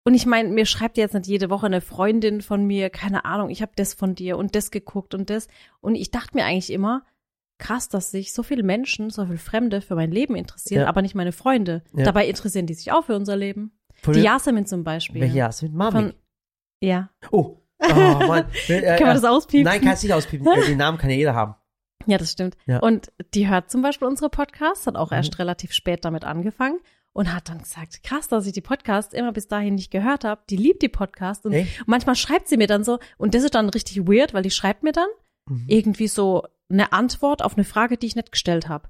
und 0.05 0.15
ich 0.15 0.25
meine, 0.27 0.51
mir 0.51 0.67
schreibt 0.67 0.99
jetzt 0.99 1.15
nicht 1.15 1.27
jede 1.27 1.51
Woche 1.51 1.67
eine 1.67 1.81
Freundin 1.81 2.41
von 2.41 2.65
mir, 2.65 2.91
keine 2.91 3.25
Ahnung, 3.25 3.51
ich 3.51 3.61
habe 3.63 3.73
das 3.75 3.93
von 3.95 4.15
dir 4.15 4.37
und 4.39 4.55
das 4.55 4.71
geguckt 4.71 5.15
und 5.15 5.31
das 5.31 5.49
und 5.81 5.95
ich 5.97 6.11
dachte 6.13 6.37
mir 6.37 6.45
eigentlich 6.45 6.71
immer, 6.71 7.05
krass, 7.59 7.89
dass 7.89 8.11
sich 8.11 8.33
so 8.35 8.43
viele 8.43 8.63
Menschen, 8.63 9.09
so 9.11 9.25
viele 9.25 9.39
Fremde 9.39 9.81
für 9.81 9.95
mein 9.97 10.13
Leben 10.13 10.37
interessieren, 10.37 10.83
Ja. 10.83 10.89
aber 10.89 11.01
nicht 11.03 11.15
meine 11.15 11.33
Freunde. 11.33 11.83
Ja. 11.95 12.05
Dabei 12.05 12.29
interessieren 12.29 12.67
die 12.67 12.75
sich 12.75 12.93
auch 12.93 13.05
für 13.07 13.17
unser 13.17 13.35
Leben. 13.37 13.73
Die 14.07 14.21
Yasemin 14.21 14.67
zum 14.67 14.85
Beispiel. 14.85 15.21
Welche 15.21 15.37
Jasmin? 15.39 15.75
Mami. 15.75 15.93
Von, 15.93 16.15
ja. 16.83 17.11
oh. 17.31 17.57
Oh, 17.79 17.95
Mann. 17.95 18.47
Äh, 18.69 18.97
Kann 18.97 19.07
man 19.09 19.17
das 19.17 19.25
auspiepen? 19.25 19.65
Nein, 19.65 19.81
kannst 19.83 20.03
nicht 20.03 20.13
auspiepen. 20.13 20.47
Äh, 20.47 20.65
Den 20.67 20.79
Namen 20.79 20.97
kann 20.99 21.11
ja 21.11 21.17
jeder 21.17 21.35
haben. 21.35 21.55
Ja, 22.07 22.17
das 22.19 22.33
stimmt. 22.33 22.57
Ja. 22.67 22.79
Und 22.79 23.13
die 23.35 23.49
hört 23.49 23.71
zum 23.71 23.83
Beispiel 23.83 24.09
unsere 24.09 24.31
Podcasts, 24.31 24.87
hat 24.87 24.97
auch 24.97 25.11
Mhm. 25.11 25.17
erst 25.17 25.39
relativ 25.39 25.73
spät 25.73 26.05
damit 26.05 26.25
angefangen 26.25 26.79
und 27.13 27.35
hat 27.35 27.49
dann 27.49 27.59
gesagt, 27.59 28.03
krass, 28.03 28.29
dass 28.29 28.47
ich 28.47 28.53
die 28.53 28.61
Podcasts 28.63 29.13
immer 29.13 29.33
bis 29.33 29.49
dahin 29.49 29.75
nicht 29.75 29.91
gehört 29.91 30.25
habe. 30.25 30.41
Die 30.49 30.57
liebt 30.57 30.83
die 30.83 30.89
Podcasts 30.89 31.45
und 31.45 31.53
Echt? 31.53 31.83
manchmal 31.87 32.15
schreibt 32.15 32.49
sie 32.49 32.57
mir 32.57 32.67
dann 32.67 32.85
so, 32.85 32.99
und 33.19 33.35
das 33.35 33.43
ist 33.43 33.55
dann 33.55 33.69
richtig 33.69 34.07
weird, 34.07 34.33
weil 34.35 34.43
die 34.43 34.51
schreibt 34.51 34.83
mir 34.83 34.93
dann 34.93 35.09
Mhm. 35.49 35.65
irgendwie 35.69 36.09
so 36.09 36.45
eine 36.71 36.93
Antwort 36.93 37.43
auf 37.43 37.55
eine 37.57 37.65
Frage, 37.65 37.97
die 37.99 38.07
ich 38.07 38.17
nicht 38.17 38.33
gestellt 38.33 38.69
habe. 38.69 38.89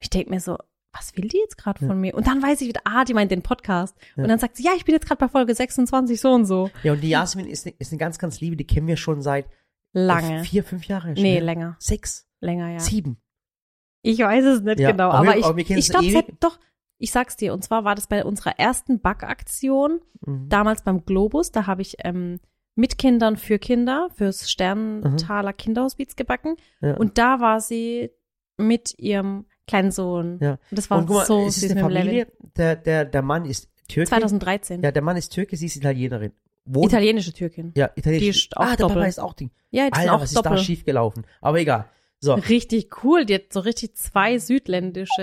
Ich 0.00 0.10
denke 0.10 0.30
mir 0.30 0.40
so, 0.40 0.58
was 0.92 1.16
will 1.16 1.28
die 1.28 1.36
jetzt 1.38 1.58
gerade 1.58 1.80
Ja. 1.82 1.88
von 1.88 2.00
mir? 2.00 2.14
Und 2.14 2.26
dann 2.26 2.42
weiß 2.42 2.60
ich 2.62 2.68
wieder, 2.68 2.80
ah, 2.84 3.04
die 3.04 3.14
meint 3.14 3.30
den 3.30 3.42
Podcast. 3.42 3.96
Ja. 4.16 4.22
Und 4.22 4.28
dann 4.28 4.38
sagt 4.38 4.56
sie, 4.56 4.64
ja, 4.64 4.72
ich 4.76 4.84
bin 4.84 4.94
jetzt 4.94 5.06
gerade 5.06 5.18
bei 5.18 5.28
Folge 5.28 5.54
26 5.54 6.20
so 6.20 6.32
und 6.32 6.44
so. 6.46 6.70
Ja, 6.82 6.92
und 6.92 7.00
die 7.02 7.10
Jasmin 7.10 7.46
ist, 7.46 7.66
ne- 7.66 7.74
ist 7.78 7.92
eine 7.92 7.98
ganz, 7.98 8.18
ganz 8.18 8.40
liebe, 8.40 8.56
die 8.56 8.66
kennen 8.66 8.86
wir 8.86 8.96
schon 8.96 9.20
seit 9.22 9.46
äh, 9.46 9.50
Lange. 9.92 10.44
vier, 10.44 10.64
fünf 10.64 10.84
Jahre. 10.86 11.08
Nee, 11.12 11.20
schnell. 11.20 11.44
länger. 11.44 11.76
Sechs, 11.78 12.26
Länger, 12.40 12.70
ja. 12.70 12.78
sieben. 12.80 13.20
Ich 14.02 14.18
weiß 14.20 14.44
es 14.44 14.62
nicht 14.62 14.78
Ja, 14.80 14.92
genau, 14.92 15.10
aber 15.10 15.18
aber, 15.30 15.36
ich, 15.38 15.44
aber 15.44 15.58
ich 15.58 15.88
glaube, 15.90 16.24
doch, 16.40 16.58
ich 16.98 17.10
sag's 17.12 17.36
dir, 17.36 17.52
und 17.52 17.62
zwar 17.64 17.84
war 17.84 17.94
das 17.94 18.06
bei 18.06 18.24
unserer 18.24 18.58
ersten 18.58 19.00
Backaktion, 19.00 20.00
Mhm. 20.24 20.48
damals 20.48 20.82
beim 20.82 21.04
Globus, 21.04 21.52
da 21.52 21.66
habe 21.66 21.82
ich 21.82 21.96
ähm, 22.04 22.40
mit 22.76 22.96
Kindern 22.98 23.36
für 23.36 23.58
Kinder, 23.58 24.08
fürs 24.14 24.50
Sterntaler 24.50 25.52
Kinderhospiz 25.52 26.16
gebacken. 26.16 26.56
Ja. 26.80 26.96
Und 26.96 27.18
da 27.18 27.40
war 27.40 27.60
sie 27.60 28.10
mit 28.56 28.94
ihrem 28.98 29.46
kleinen 29.68 29.90
Sohn. 29.92 30.38
Ja. 30.40 30.52
Und 30.52 30.58
das 30.70 30.90
war 30.90 30.98
und 30.98 31.06
guck 31.06 31.16
mal, 31.16 31.26
so 31.26 31.46
es 31.46 31.54
süß 31.54 31.64
ist 31.64 31.74
mit 31.74 31.84
eine 31.84 31.94
Level. 31.94 32.06
Familie, 32.06 32.26
der, 32.56 32.76
der, 32.76 33.04
der 33.04 33.22
Mann 33.22 33.44
ist 33.44 33.68
Türke. 33.88 34.08
2013. 34.08 34.82
Ja, 34.82 34.90
der 34.90 35.02
Mann 35.02 35.16
ist 35.16 35.30
Türke, 35.30 35.56
sie 35.56 35.66
ist 35.66 35.76
Italienerin. 35.76 36.32
Wohnt, 36.64 36.92
Italienische 36.92 37.32
Türkin. 37.32 37.72
ja, 37.76 37.90
Italienisch. 37.94 38.24
Die 38.24 38.28
ist 38.28 38.56
auch 38.56 38.62
ah, 38.62 38.76
der. 38.76 38.86
Papa 38.88 39.04
ist 39.06 39.20
auch 39.20 39.32
Ding. 39.32 39.50
Ja, 39.70 39.86
die 39.86 39.92
Alter, 39.94 40.14
auch 40.14 40.20
was 40.20 40.30
ist 40.30 40.36
doppelt. 40.36 40.58
da 40.58 40.62
schief 40.62 40.84
gelaufen? 40.84 41.24
Aber 41.40 41.58
egal. 41.58 41.86
So, 42.20 42.34
Richtig 42.34 43.04
cool. 43.04 43.24
Die 43.24 43.34
hat 43.34 43.52
so 43.52 43.60
richtig 43.60 43.94
zwei 43.96 44.38
südländische. 44.38 45.22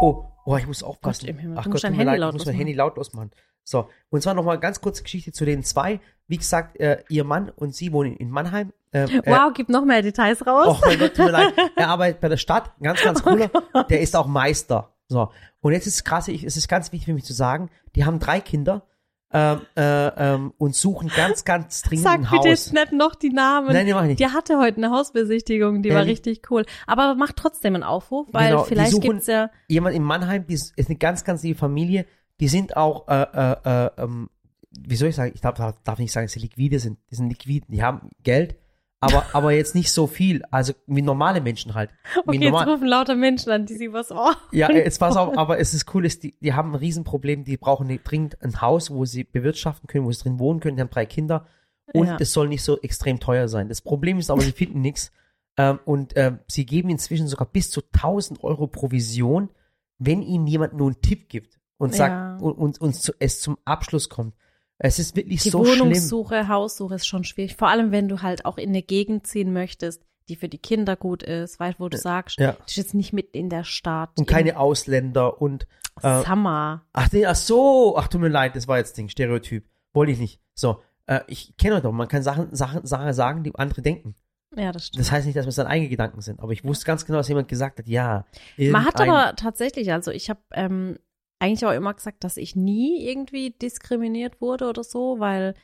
oh, 0.00 0.24
oh, 0.44 0.56
ich 0.56 0.66
muss 0.66 0.82
aufpassen. 0.82 1.26
Gott 1.26 1.56
Ach 1.56 1.64
du 1.64 1.70
Gott, 1.70 1.84
dein 1.84 1.92
Handy 1.94 2.06
leid, 2.06 2.14
ich 2.16 2.20
lautlos 2.20 2.40
muss 2.40 2.46
mein. 2.46 2.56
Handy 2.56 2.72
lautlos 2.72 3.12
machen. 3.12 3.30
So, 3.62 3.88
und 4.10 4.22
zwar 4.22 4.34
nochmal 4.34 4.58
ganz 4.60 4.80
kurze 4.80 5.02
Geschichte 5.02 5.32
zu 5.32 5.44
den 5.44 5.62
zwei. 5.62 6.00
Wie 6.26 6.36
gesagt, 6.36 6.78
äh, 6.80 7.02
ihr 7.08 7.24
Mann 7.24 7.50
und 7.50 7.74
sie 7.74 7.92
wohnen 7.92 8.16
in 8.16 8.30
Mannheim. 8.30 8.72
Ähm, 8.94 9.10
äh, 9.10 9.22
Wow, 9.30 9.52
gib 9.54 9.68
noch 9.68 9.84
mehr 9.84 10.00
Details 10.00 10.46
raus. 10.46 10.78
Oh 10.80 10.86
mein 10.86 10.98
Gott, 10.98 11.14
tut 11.14 11.26
mir 11.26 11.32
leid. 11.32 11.52
Er 11.76 11.88
arbeitet 11.88 12.20
bei 12.20 12.28
der 12.28 12.36
Stadt, 12.36 12.70
ganz, 12.80 13.02
ganz 13.02 13.22
cooler. 13.22 13.50
Der 13.90 14.00
ist 14.00 14.16
auch 14.16 14.26
Meister. 14.26 14.94
So. 15.08 15.30
Und 15.60 15.72
jetzt 15.72 15.86
ist 15.86 16.04
krass, 16.04 16.28
ich, 16.28 16.44
es 16.44 16.56
ist 16.56 16.68
ganz 16.68 16.92
wichtig 16.92 17.06
für 17.06 17.12
mich 17.14 17.24
zu 17.24 17.32
sagen, 17.34 17.68
die 17.94 18.04
haben 18.04 18.18
drei 18.20 18.40
Kinder 18.40 18.86
ähm, 19.32 19.62
äh, 19.76 20.06
ähm, 20.08 20.52
und 20.58 20.76
suchen 20.76 21.10
ganz, 21.14 21.44
ganz 21.44 21.82
dringend 21.82 22.04
Sag 22.04 22.14
ein 22.14 22.20
bitte 22.22 22.36
Haus. 22.36 22.44
jetzt 22.46 22.72
nicht 22.72 22.92
noch 22.92 23.16
die 23.16 23.30
Namen. 23.30 23.72
Nein, 23.72 23.84
die 23.84 23.92
mach 23.92 24.02
ich 24.02 24.08
nicht. 24.10 24.20
Die 24.20 24.28
hatte 24.28 24.58
heute 24.58 24.76
eine 24.76 24.90
Hausbesichtigung, 24.90 25.82
die 25.82 25.90
war 25.90 25.98
Ehrlich? 25.98 26.18
richtig 26.18 26.50
cool. 26.52 26.64
Aber 26.86 27.16
mach 27.16 27.32
trotzdem 27.32 27.74
einen 27.74 27.82
Aufruf, 27.82 28.28
weil 28.30 28.50
Genau, 28.50 28.62
vielleicht 28.62 29.00
gibt's 29.00 29.26
ja. 29.26 29.50
Jemand 29.66 29.96
in 29.96 30.04
Mannheim, 30.04 30.46
die 30.46 30.54
ist, 30.54 30.72
ist 30.78 30.88
eine 30.88 30.98
ganz, 30.98 31.24
ganz 31.24 31.42
liebe 31.42 31.58
Familie. 31.58 32.06
Die 32.38 32.46
sind 32.48 32.76
auch, 32.76 33.08
äh, 33.08 33.22
äh, 33.22 33.56
äh, 33.64 33.90
ähm, 33.98 34.30
wie 34.70 34.96
soll 34.96 35.08
ich 35.08 35.16
sagen, 35.16 35.32
ich 35.34 35.40
darf, 35.40 35.56
darf 35.56 35.74
darf 35.82 35.98
nicht 35.98 36.12
sagen, 36.12 36.26
dass 36.26 36.32
sie 36.32 36.40
liquide 36.40 36.78
sind. 36.78 36.98
Die 37.10 37.16
sind 37.16 37.28
liquid, 37.28 37.66
die 37.68 37.82
haben 37.82 38.10
Geld, 38.22 38.56
aber, 39.04 39.26
aber 39.32 39.52
jetzt 39.52 39.74
nicht 39.74 39.92
so 39.92 40.06
viel. 40.06 40.42
Also 40.50 40.72
wie 40.86 41.02
normale 41.02 41.40
Menschen 41.40 41.74
halt. 41.74 41.90
Wie 42.14 42.20
Okay, 42.36 42.38
jetzt 42.44 42.52
normal. 42.52 42.68
rufen 42.70 42.86
lauter 42.86 43.14
Menschen 43.14 43.50
an, 43.52 43.66
die 43.66 43.74
sie 43.74 43.92
was. 43.92 44.10
Oh. 44.10 44.32
Ja, 44.52 44.70
jetzt 44.72 44.98
pass 44.98 45.16
auf, 45.16 45.36
aber 45.38 45.58
es 45.58 45.74
ist 45.74 45.92
cool, 45.94 46.04
ist, 46.06 46.22
die, 46.22 46.34
die 46.40 46.52
haben 46.54 46.70
ein 46.72 46.76
Riesenproblem, 46.76 47.44
die 47.44 47.56
brauchen 47.56 47.88
dringend 48.04 48.40
ein 48.42 48.60
Haus, 48.60 48.90
wo 48.90 49.04
sie 49.04 49.24
bewirtschaften 49.24 49.86
können, 49.86 50.04
wo 50.04 50.12
sie 50.12 50.22
drin 50.22 50.38
wohnen 50.38 50.60
können, 50.60 50.76
die 50.76 50.82
haben 50.82 50.90
drei 50.90 51.06
Kinder 51.06 51.46
und 51.92 52.06
Ja. 52.06 52.16
es 52.18 52.32
soll 52.32 52.48
nicht 52.48 52.62
so 52.62 52.80
extrem 52.80 53.20
teuer 53.20 53.48
sein. 53.48 53.68
Das 53.68 53.80
Problem 53.80 54.18
ist 54.18 54.30
aber, 54.30 54.40
sie 54.42 54.52
finden 54.52 54.80
nichts 54.80 55.12
ähm, 55.56 55.78
und 55.84 56.12
ähm, 56.16 56.40
sie 56.48 56.66
geben 56.66 56.88
inzwischen 56.88 57.28
sogar 57.28 57.46
bis 57.46 57.70
zu 57.70 57.82
1000 57.92 58.42
Euro 58.42 58.66
Provision, 58.66 59.50
wenn 59.98 60.22
ihnen 60.22 60.46
jemand 60.46 60.74
nur 60.74 60.88
einen 60.88 61.00
Tipp 61.02 61.28
gibt 61.28 61.58
und 61.76 61.94
sagt 61.94 62.12
Ja. 62.12 62.36
und, 62.44 62.52
und, 62.54 62.80
und 62.80 62.94
zu, 62.94 63.12
es 63.18 63.40
zum 63.40 63.58
Abschluss 63.64 64.08
kommt. 64.08 64.34
Es 64.78 64.98
ist 64.98 65.16
wirklich 65.16 65.42
Die 65.42 65.50
so 65.50 65.64
schlimm. 65.64 65.80
Wohnungssuche, 65.80 66.48
Haussuche 66.48 66.96
ist 66.96 67.06
schon 67.06 67.24
schwierig. 67.24 67.56
Vor 67.56 67.68
allem, 67.68 67.92
wenn 67.92 68.08
du 68.08 68.22
halt 68.22 68.44
auch 68.44 68.58
in 68.58 68.70
eine 68.70 68.82
Gegend 68.82 69.26
ziehen 69.26 69.52
möchtest, 69.52 70.02
die 70.28 70.36
für 70.36 70.48
die 70.48 70.58
Kinder 70.58 70.96
gut 70.96 71.22
ist, 71.22 71.60
weißt 71.60 71.78
wo 71.78 71.88
du 71.88 71.96
sagst, 71.98 72.38
Ja. 72.38 72.52
das 72.52 72.72
ist 72.72 72.76
jetzt 72.76 72.94
nicht 72.94 73.12
mitten 73.12 73.36
in 73.36 73.50
der 73.50 73.64
Stadt. 73.64 74.10
Und 74.18 74.26
keine 74.26 74.58
Ausländer 74.58 75.40
und 75.40 75.66
äh, 76.02 76.22
Summer. 76.24 76.82
Ach, 76.92 77.08
nee, 77.12 77.26
ach 77.26 77.36
so, 77.36 77.96
ach 77.96 78.08
tut 78.08 78.20
mir 78.20 78.28
leid, 78.28 78.56
das 78.56 78.66
war 78.66 78.78
jetzt 78.78 78.96
Ding, 78.96 79.08
Stereotyp. 79.08 79.64
Wollte 79.92 80.12
ich 80.12 80.18
nicht. 80.18 80.40
So, 80.54 80.80
äh, 81.06 81.20
ich 81.28 81.56
kenne 81.56 81.80
doch, 81.80 81.92
man 81.92 82.08
kann 82.08 82.22
Sachen, 82.22 82.54
Sachen, 82.54 82.84
Sachen 82.86 83.12
sagen, 83.12 83.44
die 83.44 83.54
andere 83.54 83.82
denken. 83.82 84.14
Ja, 84.56 84.72
das 84.72 84.86
stimmt. 84.86 85.00
Das 85.00 85.12
heißt 85.12 85.26
nicht, 85.26 85.36
dass 85.36 85.46
es 85.46 85.56
dann 85.56 85.66
eigene 85.66 85.88
Gedanken 85.88 86.20
sind, 86.20 86.40
aber 86.40 86.52
ich 86.52 86.64
wusste 86.64 86.84
ganz 86.86 87.04
genau, 87.04 87.18
dass 87.18 87.28
jemand 87.28 87.48
gesagt 87.48 87.78
hat, 87.78 87.86
ja. 87.86 88.24
Man 88.56 88.84
hat 88.84 89.00
aber 89.00 89.34
tatsächlich, 89.36 89.92
also 89.92 90.10
ich 90.10 90.30
habe 90.30 90.40
ähm, 90.52 90.98
eigentlich 91.44 91.66
auch 91.66 91.72
immer 91.72 91.94
gesagt, 91.94 92.24
dass 92.24 92.36
ich 92.36 92.56
nie 92.56 93.06
irgendwie 93.06 93.50
diskriminiert 93.50 94.40
wurde 94.40 94.68
oder 94.68 94.82
so, 94.82 95.20
weil, 95.20 95.54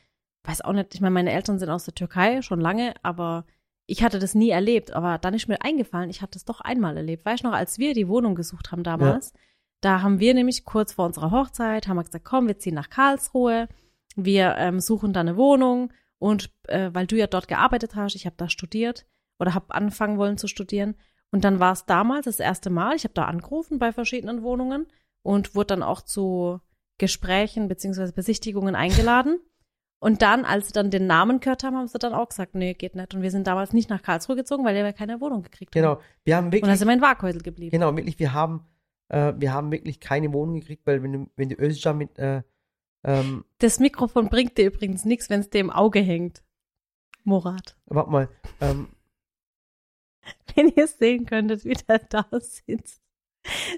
weiß 0.43 0.61
auch 0.61 0.73
nicht, 0.73 0.93
ich 0.93 1.01
meine, 1.01 1.13
meine 1.13 1.31
Eltern 1.31 1.59
sind 1.59 1.69
aus 1.69 1.85
der 1.85 1.95
Türkei 1.95 2.41
schon 2.41 2.61
lange, 2.61 2.93
aber 3.01 3.45
ich 3.87 4.03
hatte 4.03 4.19
das 4.19 4.35
nie 4.35 4.49
erlebt. 4.49 4.91
Aber 4.91 5.17
dann 5.17 5.33
ist 5.33 5.47
mir 5.47 5.61
eingefallen, 5.61 6.09
ich 6.09 6.21
hatte 6.21 6.37
es 6.37 6.45
doch 6.45 6.61
einmal 6.61 6.95
erlebt. 6.95 7.25
Weißt 7.25 7.43
du 7.43 7.47
noch, 7.47 7.55
als 7.55 7.79
wir 7.79 7.93
die 7.93 8.07
Wohnung 8.07 8.35
gesucht 8.35 8.71
haben 8.71 8.83
damals, 8.83 9.33
da 9.81 10.01
haben 10.03 10.19
wir 10.19 10.33
nämlich 10.33 10.65
kurz 10.65 10.93
vor 10.93 11.07
unserer 11.07 11.31
Hochzeit, 11.31 11.87
haben 11.87 11.97
wir 11.97 12.03
gesagt, 12.03 12.25
komm, 12.25 12.47
wir 12.47 12.59
ziehen 12.59 12.75
nach 12.75 12.91
Karlsruhe, 12.91 13.67
wir 14.15 14.55
ähm, 14.57 14.79
suchen 14.79 15.13
da 15.13 15.21
eine 15.21 15.35
Wohnung. 15.35 15.91
Und 16.19 16.51
äh, 16.67 16.91
weil 16.93 17.07
du 17.07 17.17
ja 17.17 17.25
dort 17.25 17.47
gearbeitet 17.47 17.95
hast, 17.95 18.15
ich 18.15 18.27
habe 18.27 18.35
da 18.37 18.47
studiert 18.47 19.07
oder 19.39 19.55
habe 19.55 19.73
anfangen 19.73 20.19
wollen 20.19 20.37
zu 20.37 20.47
studieren, 20.47 20.95
und 21.31 21.45
dann 21.45 21.59
war 21.59 21.71
es 21.71 21.85
damals 21.85 22.25
das 22.25 22.39
erste 22.39 22.69
Mal, 22.69 22.95
ich 22.95 23.05
habe 23.05 23.13
da 23.13 23.25
angerufen 23.25 23.79
bei 23.79 23.91
verschiedenen 23.91 24.43
Wohnungen 24.43 24.85
und 25.23 25.55
wurde 25.55 25.67
dann 25.67 25.83
auch 25.83 26.01
zu 26.01 26.59
Gesprächen 26.97 27.67
beziehungsweise 27.67 28.13
Besichtigungen 28.13 28.75
eingeladen. 28.75 29.39
Und 29.99 30.23
dann, 30.23 30.45
als 30.45 30.67
sie 30.67 30.73
dann 30.73 30.89
den 30.89 31.05
Namen 31.05 31.39
gehört 31.39 31.63
haben, 31.63 31.77
haben 31.77 31.87
sie 31.87 31.99
dann 31.99 32.13
auch 32.13 32.29
gesagt, 32.29 32.55
nee, 32.55 32.73
geht 32.73 32.95
nicht. 32.95 33.13
Und 33.13 33.21
wir 33.21 33.29
sind 33.29 33.45
damals 33.45 33.71
nicht 33.71 33.89
nach 33.89 34.01
Karlsruhe 34.01 34.35
gezogen, 34.35 34.65
weil 34.65 34.73
wir 34.73 34.93
keine 34.93 35.21
Wohnung 35.21 35.43
gekriegt 35.43 35.75
haben. 35.75 35.81
Genau, 35.81 36.01
wir 36.23 36.35
haben 36.35 36.45
Und 36.45 36.53
dann 36.53 36.61
wirklich, 36.63 36.79
sind 36.79 36.87
wir 36.87 36.95
in 36.95 37.01
Waghäusel 37.01 37.41
geblieben. 37.43 37.71
genau, 37.71 37.95
wirklich, 37.95 38.17
wir 38.17 38.33
haben, 38.33 38.65
äh, 39.09 39.33
wir 39.37 39.53
haben 39.53 39.71
wirklich 39.71 39.99
keine 39.99 40.33
Wohnung 40.33 40.59
gekriegt, 40.59 40.87
weil 40.87 41.03
wenn 41.03 41.13
du, 41.13 41.27
wenn 41.35 41.49
du 41.49 41.55
Özcan 41.55 41.97
mit, 41.97 42.17
äh, 42.17 42.41
ähm, 43.03 43.45
Das 43.59 43.79
Mikrofon 43.79 44.29
bringt 44.29 44.57
dir 44.57 44.65
übrigens 44.65 45.05
nichts, 45.05 45.29
wenn 45.29 45.41
es 45.41 45.51
dir 45.51 45.59
im 45.59 45.69
Auge 45.69 45.99
hängt. 45.99 46.41
Murat. 47.23 47.77
warte 47.85 48.09
mal, 48.09 48.29
ähm, 48.59 48.87
Wenn 50.55 50.69
ihr 50.69 50.85
es 50.85 50.97
sehen 50.97 51.25
könntet, 51.25 51.65
wie 51.65 51.73
der 51.73 51.99
da 51.99 52.25
sitzt. 52.39 53.01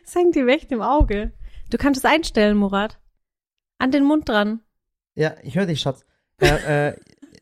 Es 0.04 0.16
hängt 0.16 0.36
ihm 0.36 0.50
echt 0.50 0.72
im 0.72 0.82
Auge. 0.82 1.32
Du 1.70 1.78
kannst 1.78 2.04
es 2.04 2.06
einstellen, 2.06 2.58
Murat. 2.58 3.00
An 3.80 3.92
den 3.92 4.04
Mund 4.04 4.30
dran. 4.30 4.62
ja, 5.16 5.36
ich 5.44 5.56
höre 5.56 5.66
dich, 5.66 5.82
Schatz. 5.82 6.06
Äh, 6.40 6.90
äh, 6.90 6.96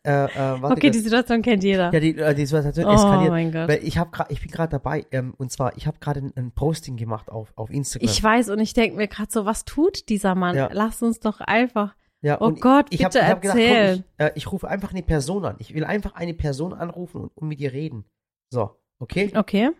äh, 0.04 0.26
äh, 0.26 0.64
Okay, 0.64 0.90
die 0.90 1.00
Situation 1.00 1.42
kennt 1.42 1.64
jeder. 1.64 1.94
ja, 1.94 2.00
die, 2.00 2.18
äh, 2.18 2.34
die 2.34 2.46
Situation 2.46 2.86
oh 2.86 2.94
eskaliert. 2.94 3.30
mein 3.32 3.52
Gott. 3.52 3.68
Weil 3.68 3.84
ich 3.84 3.98
habe 3.98 4.10
gerade, 4.12 4.34
ich 4.34 4.42
bin 4.42 4.50
gerade 4.50 4.72
dabei, 4.72 5.06
ähm, 5.12 5.34
und 5.38 5.52
zwar, 5.52 5.78
ich 5.78 5.86
habe 5.88 6.00
gerade 6.00 6.22
ein, 6.22 6.34
ein 6.36 6.52
Posting 6.52 6.98
gemacht 6.98 7.30
auf, 7.30 7.54
auf 7.56 7.70
Instagram. 7.70 8.10
Ich 8.10 8.24
weiß 8.24 8.50
und 8.50 8.60
ich 8.60 8.74
denke 8.74 8.98
mir 8.98 9.08
gerade 9.08 9.32
so, 9.32 9.46
was 9.46 9.66
tut 9.66 10.10
dieser 10.10 10.34
Mann? 10.36 10.56
Ja. 10.56 10.70
Lass 10.72 11.02
uns 11.04 11.20
doch 11.20 11.40
einfach. 11.42 11.96
ja, 12.22 12.40
Oh 12.42 12.52
Gott, 12.52 12.88
ich 12.90 13.04
hab, 13.04 13.12
bitte 13.12 13.26
ich 13.26 13.32
hab 13.32 13.42
gedacht, 13.42 13.58
komm, 13.58 14.04
ich, 14.18 14.26
äh, 14.26 14.32
ich 14.36 14.52
rufe 14.52 14.68
einfach 14.68 14.92
eine 14.92 15.04
Person 15.04 15.46
an. 15.46 15.56
Ich 15.60 15.74
will 15.74 15.84
einfach 15.84 16.14
eine 16.16 16.34
Person 16.34 16.74
anrufen 16.74 17.22
und, 17.22 17.38
und 17.38 17.48
mit 17.48 17.60
ihr 17.60 17.74
reden. 17.74 18.06
So, 18.50 18.72
okay? 19.00 19.32
Okay. 19.36 19.72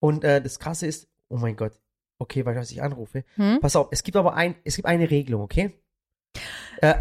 Und 0.00 0.22
äh, 0.24 0.42
das 0.42 0.58
Krasse 0.58 0.86
ist, 0.86 1.08
oh 1.34 1.38
mein 1.38 1.56
Gott, 1.56 1.72
okay, 2.18 2.46
weil 2.46 2.62
ich 2.62 2.70
ich 2.72 2.82
anrufe. 2.82 3.24
Hm? 3.34 3.58
Pass 3.60 3.76
auf, 3.76 3.88
es 3.90 4.02
gibt 4.02 4.16
aber 4.16 4.34
ein, 4.34 4.54
es 4.64 4.76
gibt 4.76 4.86
eine 4.86 5.10
Regelung, 5.10 5.42
okay? 5.42 5.74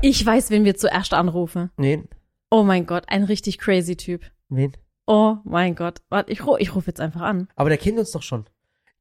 Ich 0.02 0.26
weiß, 0.26 0.50
wen 0.50 0.66
wir 0.66 0.76
zuerst 0.76 1.14
anrufen. 1.14 1.72
Wen? 1.78 2.08
Oh 2.50 2.64
mein 2.64 2.86
Gott, 2.86 3.06
ein 3.08 3.24
richtig 3.24 3.58
crazy 3.58 3.96
Typ. 3.98 4.22
Wen? 4.50 4.74
Oh 5.06 5.38
mein 5.44 5.76
Gott. 5.76 6.02
Warte, 6.10 6.32
ich, 6.32 6.46
ru 6.46 6.56
ich 6.58 6.74
rufe 6.76 6.88
jetzt 6.88 7.02
einfach 7.02 7.22
an. 7.22 7.50
Aber 7.56 7.70
der 7.70 7.78
kennt 7.78 7.98
uns 8.00 8.12
doch 8.12 8.22
schon. 8.22 8.46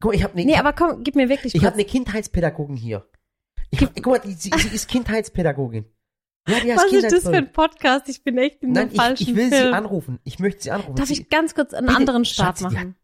Guck 0.00 0.10
mal, 0.10 0.16
ich 0.16 0.24
habe 0.24 0.34
eine, 0.34 0.44
Nee, 0.44 0.56
aber 0.56 0.72
komm, 0.72 1.04
gib 1.04 1.14
mir 1.14 1.28
wirklich 1.28 1.54
ich 1.54 1.60
kurz. 1.60 1.70
hab 1.70 1.74
eine 1.74 1.84
Kindheitspädagogin 1.84 2.76
hier. 2.76 3.06
Ich 3.70 3.80
hab, 3.80 3.94
guck 3.94 4.06
mal, 4.06 4.18
die, 4.18 4.32
sie, 4.32 4.50
sie 4.56 4.74
ist 4.74 4.88
Kindheitspädagogin. 4.88 5.84
Ja, 6.48 6.58
die 6.60 6.70
was 6.70 6.92
ist 6.92 7.12
das 7.12 7.22
für 7.22 7.36
ein 7.36 7.52
Podcast? 7.52 8.08
Ich 8.08 8.24
bin 8.24 8.36
echt 8.36 8.62
in 8.64 8.72
Nein, 8.72 8.88
dem 8.88 8.94
ich, 8.94 9.00
falschen 9.00 9.22
ich 9.30 9.36
will 9.36 9.48
Film. 9.48 9.68
sie 9.68 9.72
anrufen. 9.74 10.18
Ich 10.24 10.38
möchte 10.40 10.62
sie 10.62 10.70
anrufen. 10.72 10.96
Darf 10.96 11.06
sie, 11.06 11.14
ich 11.14 11.28
ganz 11.30 11.54
kurz 11.54 11.72
einen 11.72 11.86
Bitte, 11.86 11.98
anderen 11.98 12.24
Start 12.24 12.58
Schatzi, 12.58 12.68
die 12.68 12.74
machen? 12.74 12.96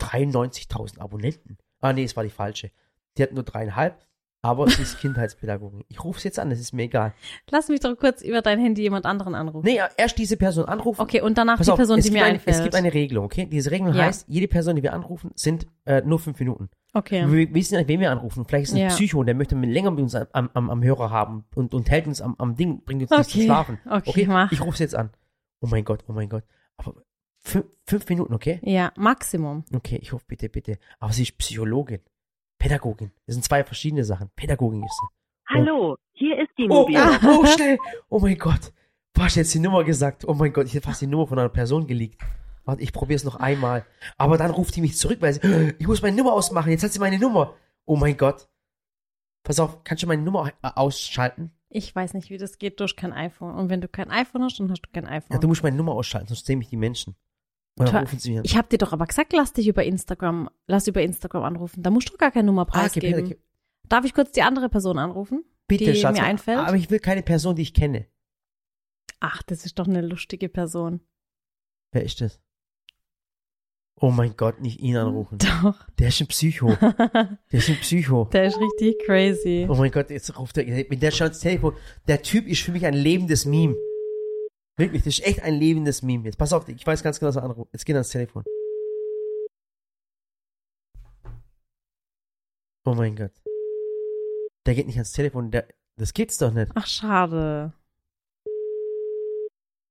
93.000 0.00 0.98
Abonnenten. 0.98 1.58
Ah, 1.80 1.92
nee, 1.92 2.04
es 2.04 2.16
war 2.16 2.24
die 2.24 2.30
falsche. 2.30 2.70
Die 3.16 3.22
hat 3.22 3.32
nur 3.32 3.42
dreieinhalb, 3.42 3.96
aber 4.42 4.68
sie 4.68 4.82
ist 4.82 4.98
Kindheitspädagogin. 5.00 5.84
Ich 5.88 6.02
rufe 6.04 6.20
sie 6.20 6.28
jetzt 6.28 6.38
an, 6.38 6.50
das 6.50 6.60
ist 6.60 6.72
mir 6.72 6.84
egal. 6.84 7.12
Lass 7.50 7.68
mich 7.68 7.80
doch 7.80 7.96
kurz 7.96 8.22
über 8.22 8.40
dein 8.42 8.58
Handy 8.58 8.82
jemand 8.82 9.04
anderen 9.06 9.34
anrufen. 9.34 9.64
Nee, 9.66 9.80
erst 9.96 10.16
diese 10.18 10.36
Person 10.36 10.64
anrufen. 10.66 11.00
Okay, 11.00 11.20
und 11.20 11.36
danach 11.36 11.56
Pass 11.58 11.66
die 11.66 11.72
auf, 11.72 11.76
Person, 11.76 11.98
es 11.98 12.04
die 12.06 12.10
mir 12.12 12.24
eine, 12.24 12.34
einfällt. 12.34 12.56
Es 12.56 12.62
gibt 12.62 12.74
eine 12.74 12.92
Regelung, 12.94 13.24
okay? 13.24 13.46
Diese 13.46 13.70
Regelung 13.70 13.94
Ja. 13.94 14.04
heißt, 14.04 14.26
jede 14.28 14.48
Person, 14.48 14.76
die 14.76 14.82
wir 14.82 14.92
anrufen, 14.92 15.32
sind 15.34 15.66
äh, 15.84 16.02
nur 16.02 16.18
fünf 16.18 16.38
Minuten. 16.38 16.70
okay. 16.94 17.24
Wir 17.30 17.52
wissen 17.54 17.76
nicht, 17.76 17.88
wen 17.88 18.00
wir 18.00 18.10
anrufen. 18.10 18.44
Vielleicht 18.46 18.64
ist 18.64 18.70
es 18.70 18.74
ein 18.76 18.82
Ja. 18.82 18.88
Psycho, 18.88 19.22
der 19.24 19.34
möchte 19.34 19.56
länger 19.56 19.90
mit 19.90 20.00
uns 20.00 20.14
am, 20.14 20.50
am, 20.54 20.70
am 20.70 20.82
Hörer 20.82 21.10
haben 21.10 21.44
und, 21.54 21.74
und 21.74 21.90
hält 21.90 22.06
uns 22.06 22.20
am, 22.20 22.34
am 22.38 22.56
Ding, 22.56 22.82
bringt 22.84 23.02
uns 23.02 23.10
nicht 23.10 23.30
zum 23.30 23.40
Okay. 23.40 23.46
Schlafen. 23.46 23.78
Okay, 23.88 24.26
mach. 24.26 24.52
Ich 24.52 24.60
rufe 24.64 24.76
sie 24.76 24.84
jetzt 24.84 24.94
an. 24.94 25.10
Oh 25.60 25.66
mein 25.66 25.84
Gott, 25.84 26.04
oh 26.08 26.12
mein 26.12 26.28
Gott. 26.28 26.44
Aber 26.78 26.94
fünf, 27.40 27.66
fünf 27.86 28.08
Minuten, 28.08 28.34
okay? 28.34 28.60
Ja, 28.62 28.92
Maximum. 28.96 29.64
Okay, 29.74 29.98
ich 30.00 30.12
hoffe, 30.12 30.24
bitte, 30.26 30.48
bitte. 30.48 30.78
Aber 30.98 31.12
sie 31.12 31.22
ist 31.24 31.36
Psychologin. 31.38 32.00
Pädagogin. 32.58 33.10
Das 33.26 33.34
sind 33.34 33.42
zwei 33.44 33.64
verschiedene 33.64 34.04
Sachen. 34.04 34.30
Pädagogin 34.36 34.82
ist 34.84 34.92
sie. 35.00 35.54
Hallo, 35.54 35.96
hier 36.12 36.38
ist 36.40 36.50
die 36.58 36.64
Oh, 36.68 36.82
Mobil. 36.82 36.98
oh, 37.26 37.46
schnell. 37.46 37.78
Oh 38.08 38.20
mein 38.20 38.38
Gott. 38.38 38.72
Du 39.14 39.22
hast 39.22 39.34
jetzt 39.36 39.52
die 39.54 39.58
Nummer 39.58 39.82
gesagt. 39.84 40.24
Oh 40.28 40.34
mein 40.34 40.52
Gott, 40.52 40.66
ich 40.66 40.74
hätte 40.74 40.86
fast 40.86 41.00
die 41.00 41.06
Nummer 41.06 41.26
von 41.26 41.38
einer 41.38 41.48
Person 41.48 41.86
geleakt. 41.86 42.20
Warte, 42.64 42.82
ich 42.82 42.92
probiere 42.92 43.16
es 43.16 43.24
noch 43.24 43.36
einmal. 43.36 43.84
Aber 44.18 44.36
dann 44.36 44.50
ruft 44.50 44.76
die 44.76 44.82
mich 44.82 44.96
zurück, 44.96 45.20
weil 45.20 45.32
sie, 45.32 45.74
ich 45.78 45.86
muss 45.86 46.02
meine 46.02 46.16
Nummer 46.16 46.34
ausmachen. 46.34 46.70
Jetzt 46.70 46.84
hat 46.84 46.92
sie 46.92 46.98
meine 47.00 47.18
Nummer. 47.18 47.54
Oh 47.86 47.96
mein 47.96 48.16
Gott. 48.16 48.48
Pass 49.42 49.58
auf, 49.58 49.82
kannst 49.82 50.02
du 50.02 50.06
meine 50.06 50.22
Nummer 50.22 50.48
äh, 50.62 50.68
ausschalten? 50.74 51.50
Ich 51.70 51.94
weiß 51.96 52.14
nicht, 52.14 52.28
wie 52.30 52.36
das 52.38 52.58
geht 52.58 52.78
durch 52.80 52.94
kein 52.94 53.12
iPhone. 53.12 53.54
Und 53.54 53.70
wenn 53.70 53.80
du 53.80 53.88
kein 53.88 54.10
iPhone 54.10 54.42
hast, 54.44 54.60
dann 54.60 54.70
hast 54.70 54.82
du 54.82 54.90
kein 54.92 55.04
Ja, 55.04 55.10
iPhone. 55.12 55.40
du 55.40 55.48
musst 55.48 55.62
meine 55.62 55.76
Nummer 55.76 55.92
ausschalten, 55.92 56.28
sonst 56.28 56.44
sehen 56.46 56.58
mich 56.58 56.68
die 56.68 56.76
Menschen. 56.76 57.16
Tja, 57.86 58.00
rufen 58.00 58.18
sie 58.18 58.38
an. 58.38 58.44
ich 58.44 58.56
habe 58.56 58.68
dir 58.68 58.78
doch 58.78 58.92
aber 58.92 59.06
gesagt, 59.06 59.32
lass 59.32 59.52
dich 59.52 59.68
über 59.68 59.84
Instagram, 59.84 60.48
lass 60.66 60.86
über 60.86 61.02
Instagram 61.02 61.44
anrufen. 61.44 61.82
Da 61.82 61.90
musst 61.90 62.10
du 62.12 62.16
gar 62.16 62.30
keine 62.30 62.46
Nummer 62.46 62.62
Ah, 62.62 62.64
okay, 62.86 63.00
preisgeben. 63.00 63.24
okay. 63.26 63.38
Darf 63.88 64.04
ich 64.04 64.14
kurz 64.14 64.32
die 64.32 64.42
andere 64.42 64.68
Person 64.68 64.98
anrufen? 64.98 65.44
Bitte, 65.66 65.92
die 65.92 65.98
Schatz. 65.98 66.16
mir 66.16 66.24
einfällt? 66.24 66.58
Aber 66.58 66.76
ich 66.76 66.90
will 66.90 66.98
keine 67.00 67.22
Person, 67.22 67.56
die 67.56 67.62
ich 67.62 67.74
kenne. 67.74 68.06
Ach, 69.20 69.42
das 69.42 69.64
ist 69.66 69.78
doch 69.78 69.86
eine 69.86 70.00
lustige 70.00 70.48
Person. 70.48 71.00
Wer 71.92 72.04
ist 72.04 72.20
das? 72.20 72.40
Oh 74.02 74.10
mein 74.10 74.34
Gott, 74.36 74.60
nicht 74.62 74.80
ihn 74.80 74.96
anrufen. 74.96 75.36
Doch. 75.62 75.86
Der 75.98 76.08
ist 76.08 76.20
ein 76.22 76.26
Psycho. 76.28 76.68
Der 76.80 77.38
ist 77.52 77.68
ein 77.68 77.76
Psycho. 77.80 78.24
Der 78.32 78.44
ist 78.46 78.58
richtig 78.58 78.98
crazy. 79.04 79.66
Oh 79.68 79.74
mein 79.74 79.90
Gott, 79.90 80.08
jetzt 80.08 80.38
ruft 80.38 80.56
er, 80.56 80.66
wenn 80.66 81.00
der 81.00 81.10
schaut 81.10 81.28
ins 81.28 81.40
Telefon, 81.40 81.74
der 82.08 82.22
Typ 82.22 82.46
ist 82.46 82.62
für 82.62 82.72
mich 82.72 82.86
ein 82.86 82.94
lebendes 82.94 83.44
Meme. 83.44 83.74
Wirklich, 84.80 85.02
das 85.02 85.18
ist 85.18 85.26
echt 85.26 85.42
ein 85.42 85.56
lebendes 85.56 86.00
Meme. 86.00 86.24
Jetzt 86.24 86.38
pass 86.38 86.54
auf, 86.54 86.66
ich 86.66 86.86
weiß 86.86 87.02
ganz 87.02 87.20
genau, 87.20 87.28
was 87.28 87.36
er 87.36 87.42
anruft. 87.42 87.70
Jetzt 87.74 87.84
geht 87.84 87.94
er 87.94 87.98
ans 87.98 88.08
Telefon. 88.08 88.44
Oh 92.86 92.94
mein 92.94 93.14
Gott. 93.14 93.32
Der 94.64 94.74
geht 94.74 94.86
nicht 94.86 94.96
ans 94.96 95.12
Telefon, 95.12 95.50
der, 95.50 95.68
das 95.96 96.14
geht's 96.14 96.38
doch 96.38 96.50
nicht. 96.50 96.72
Ach, 96.74 96.86
schade. 96.86 97.74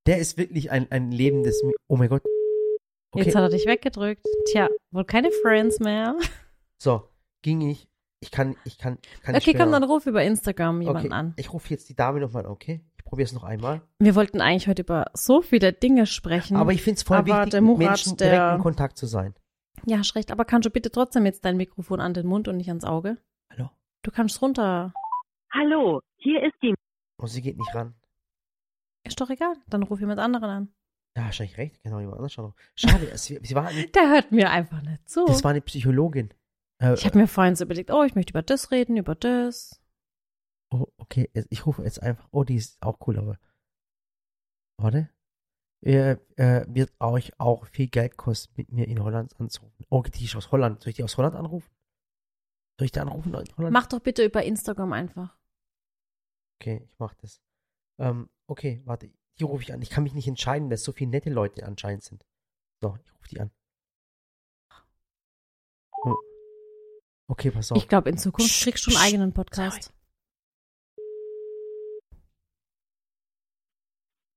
Der 0.07 0.17
ist 0.17 0.39
wirklich 0.39 0.71
ein, 0.71 0.91
ein 0.91 1.11
lebendes 1.11 1.61
Meme. 1.61 1.75
Oh 1.87 1.95
mein 1.95 2.09
Gott. 2.09 2.23
Okay, 3.11 3.25
Jetzt 3.25 3.35
hat 3.35 3.43
er 3.43 3.49
dich 3.49 3.67
weggedrückt. 3.67 4.25
Tja, 4.51 4.69
wohl 4.89 5.05
keine 5.05 5.29
Friends 5.43 5.79
mehr. 5.79 6.17
so, 6.81 7.07
ging 7.43 7.61
ich. 7.61 7.87
Ich 8.21 8.31
kann, 8.31 8.55
ich 8.65 8.79
kann, 8.79 8.97
kann 9.21 9.35
Okay, 9.35 9.53
komm, 9.53 9.71
dann 9.71 9.83
ruf 9.83 10.07
über 10.07 10.23
Instagram 10.23 10.81
jemanden 10.81 11.07
okay, 11.09 11.15
an. 11.15 11.33
ich 11.37 11.53
rufe 11.53 11.69
jetzt 11.69 11.89
die 11.89 11.95
Dame 11.95 12.19
nochmal 12.19 12.47
an, 12.47 12.51
okay? 12.51 12.81
Ich 13.09 13.11
probiere 13.11 13.25
es 13.25 13.33
noch 13.33 13.43
einmal. 13.43 13.81
Wir 13.97 14.13
wollten 14.13 14.39
eigentlich 14.39 14.67
heute 14.67 14.83
über 14.83 15.07
so 15.15 15.41
viele 15.41 15.73
Dinge 15.73 16.05
sprechen. 16.05 16.55
Aber 16.57 16.73
ich 16.73 16.83
finde 16.83 16.97
es 16.97 17.01
voll 17.03 17.17
Aber 17.17 17.25
wichtig, 17.37 17.49
der 17.49 17.61
mit 17.61 17.67
Murat, 17.71 17.87
Menschen 17.87 18.17
der- 18.17 18.29
direkt 18.29 18.55
in 18.57 18.61
Kontakt 18.61 18.97
zu 18.99 19.07
sein. 19.07 19.33
ja, 19.87 19.97
hast 19.97 20.13
recht. 20.13 20.31
Aber 20.31 20.45
kannst 20.45 20.67
du 20.67 20.69
bitte 20.69 20.91
trotzdem 20.91 21.25
jetzt 21.25 21.43
dein 21.43 21.57
Mikrofon 21.57 22.01
an 22.01 22.13
den 22.13 22.27
Mund 22.27 22.47
und 22.47 22.57
nicht 22.57 22.67
ans 22.69 22.83
Auge? 22.83 23.17
Hallo? 23.51 23.71
Du 24.03 24.11
kannst 24.11 24.39
runter. 24.43 24.93
Hallo, 25.51 26.01
hier 26.17 26.43
ist 26.43 26.53
die 26.61 26.75
Und 27.19 27.27
sie 27.29 27.41
geht 27.41 27.57
nicht 27.57 27.73
ran. 27.73 27.95
Ist 29.03 29.19
doch 29.19 29.31
egal. 29.31 29.55
Dann 29.69 29.81
ruf 29.81 29.99
jemand 29.99 30.19
anderen 30.19 30.49
an. 30.51 30.73
Ja, 31.17 31.23
wahrscheinlich 31.23 31.57
recht. 31.57 31.81
Genau, 31.81 31.97
jemand 31.99 32.17
anders 32.17 32.33
schon. 32.33 32.53
Schade, 32.75 33.09
sie, 33.17 33.39
sie 33.41 33.55
war 33.55 33.65
eine, 33.69 33.87
Der 33.87 34.07
hört 34.09 34.31
mir 34.31 34.51
einfach 34.51 34.83
nicht 34.83 35.09
zu. 35.09 35.25
das 35.25 35.43
war 35.43 35.49
eine 35.49 35.61
Psychologin. 35.61 36.29
Äh, 36.79 36.93
ich 36.93 37.07
habe 37.07 37.17
mir 37.17 37.27
vorhin 37.27 37.55
so 37.55 37.63
überlegt, 37.65 37.89
oh, 37.89 38.03
ich 38.03 38.13
möchte 38.13 38.33
über 38.33 38.43
das 38.43 38.69
reden, 38.69 38.97
über 38.97 39.15
das. 39.15 39.81
Oh, 40.71 40.87
okay, 40.97 41.29
ich 41.49 41.65
rufe 41.65 41.83
jetzt 41.83 42.01
einfach. 42.01 42.27
Oh, 42.31 42.43
die 42.43 42.55
ist 42.55 42.81
auch 42.81 42.99
cool, 43.07 43.17
aber. 43.17 43.39
Warte. 44.77 45.09
Äh, 45.81 46.17
äh, 46.35 46.65
wird 46.67 46.91
euch 46.99 47.39
auch 47.39 47.65
viel 47.65 47.87
Geld 47.87 48.17
kosten, 48.17 48.53
mit 48.57 48.71
mir 48.71 48.87
in 48.87 49.01
Holland 49.01 49.39
anzurufen. 49.39 49.85
Oh, 49.89 50.03
die 50.03 50.25
ist 50.25 50.35
aus 50.35 50.51
Holland. 50.51 50.81
Soll 50.81 50.89
ich 50.89 50.97
die 50.97 51.03
aus 51.03 51.17
Holland 51.17 51.35
anrufen? 51.35 51.69
Soll 52.77 52.85
ich 52.85 52.91
die 52.91 52.99
anrufen 52.99 53.33
in 53.33 53.57
Holland? 53.57 53.73
Mach 53.73 53.87
doch 53.87 54.01
bitte 54.01 54.25
über 54.25 54.43
Instagram 54.43 54.91
einfach. 54.91 55.37
Okay, 56.59 56.81
ich 56.83 56.99
mach 56.99 57.13
das. 57.15 57.41
Ähm, 57.97 58.29
okay, 58.47 58.81
warte. 58.83 59.09
Die 59.39 59.43
rufe 59.45 59.63
ich 59.63 59.71
an. 59.71 59.81
Ich 59.81 59.89
kann 59.89 60.03
mich 60.03 60.13
nicht 60.13 60.27
entscheiden, 60.27 60.67
weil 60.67 60.75
es 60.75 60.83
so 60.83 60.91
viele 60.91 61.11
nette 61.11 61.29
Leute 61.29 61.65
anscheinend 61.65 62.03
sind. 62.03 62.25
So, 62.81 62.97
ich 63.01 63.13
rufe 63.13 63.29
die 63.29 63.39
an. 63.39 63.51
Hm. 66.03 66.15
Okay, 67.27 67.51
pass 67.51 67.71
auf. 67.71 67.77
Ich 67.77 67.87
glaube, 67.87 68.09
in 68.09 68.17
Zukunft 68.17 68.51
Psst, 68.51 68.63
kriegst 68.63 68.85
du 68.85 68.91
einen 68.91 68.97
psst, 68.97 69.07
eigenen 69.07 69.33
Podcast. 69.33 69.93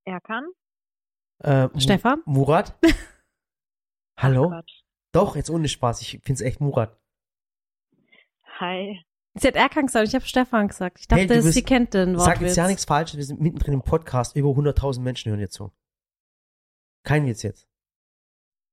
Erkan. 0.04 0.44
Äh, 1.42 1.68
Mu- 1.68 1.80
Stefan? 1.80 2.23
Murat? 2.26 2.76
Hallo? 4.16 4.49
Quatsch. 4.49 4.82
Doch, 5.12 5.37
jetzt 5.37 5.50
ohne 5.50 5.68
Spaß. 5.68 6.00
Ich 6.02 6.21
find's 6.23 6.40
echt 6.40 6.61
Murat. 6.61 6.99
Hi. 8.59 9.00
Sie 9.35 9.49
hat 9.49 9.56
Erkan 9.56 9.87
gesagt, 9.87 10.09
ich 10.09 10.14
habe 10.14 10.25
Stefan 10.26 10.68
gesagt. 10.68 10.99
Ich 11.00 11.09
dachte, 11.09 11.21
Hey, 11.23 11.26
du 11.28 11.35
bist- 11.35 11.52
sie 11.54 11.62
kennt 11.62 11.94
den 11.94 12.18
Sag 12.18 12.26
Wortwitz. 12.35 12.49
jetzt 12.49 12.56
ja 12.56 12.66
nichts 12.68 12.85
Falsches. 12.85 13.16
Wir 13.16 13.25
sind 13.25 13.40
mittendrin 13.40 13.75
im 13.75 13.82
Podcast. 13.82 14.37
Über 14.37 14.50
100.000 14.50 15.00
Menschen 15.00 15.30
hören 15.30 15.40
jetzt 15.40 15.54
zu. 15.54 15.73
Kein 17.04 17.26
Witz 17.26 17.42
jetzt. 17.42 17.66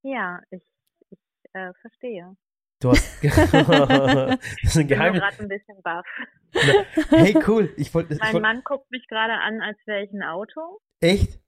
Ja, 0.03 0.41
ich, 0.51 0.63
ich 1.09 1.19
äh, 1.53 1.74
verstehe. 1.81 2.36
Du 2.81 2.91
hast. 2.91 3.24
das 3.24 3.33
ist 3.33 4.39
ein 4.39 4.39
Ich 4.63 4.74
bin 4.74 4.88
Geheimnis. 4.88 5.21
gerade 5.21 5.39
ein 5.43 5.48
bisschen 5.50 5.81
baff. 5.83 6.05
Hey, 7.09 7.36
cool. 7.48 7.74
Ich 7.77 7.93
wollte. 7.93 8.13
ich 8.13 8.19
Mein 8.19 8.33
wollt, 8.33 8.41
Mann 8.43 8.62
guckt 8.63 8.89
mich 8.91 9.05
gerade 9.07 9.33
an, 9.33 9.62
als 9.62 9.77
wäre 9.86 10.03
ich 10.03 10.12
ein 10.13 10.24
Auto. 10.24 10.79
echt? 11.01 11.39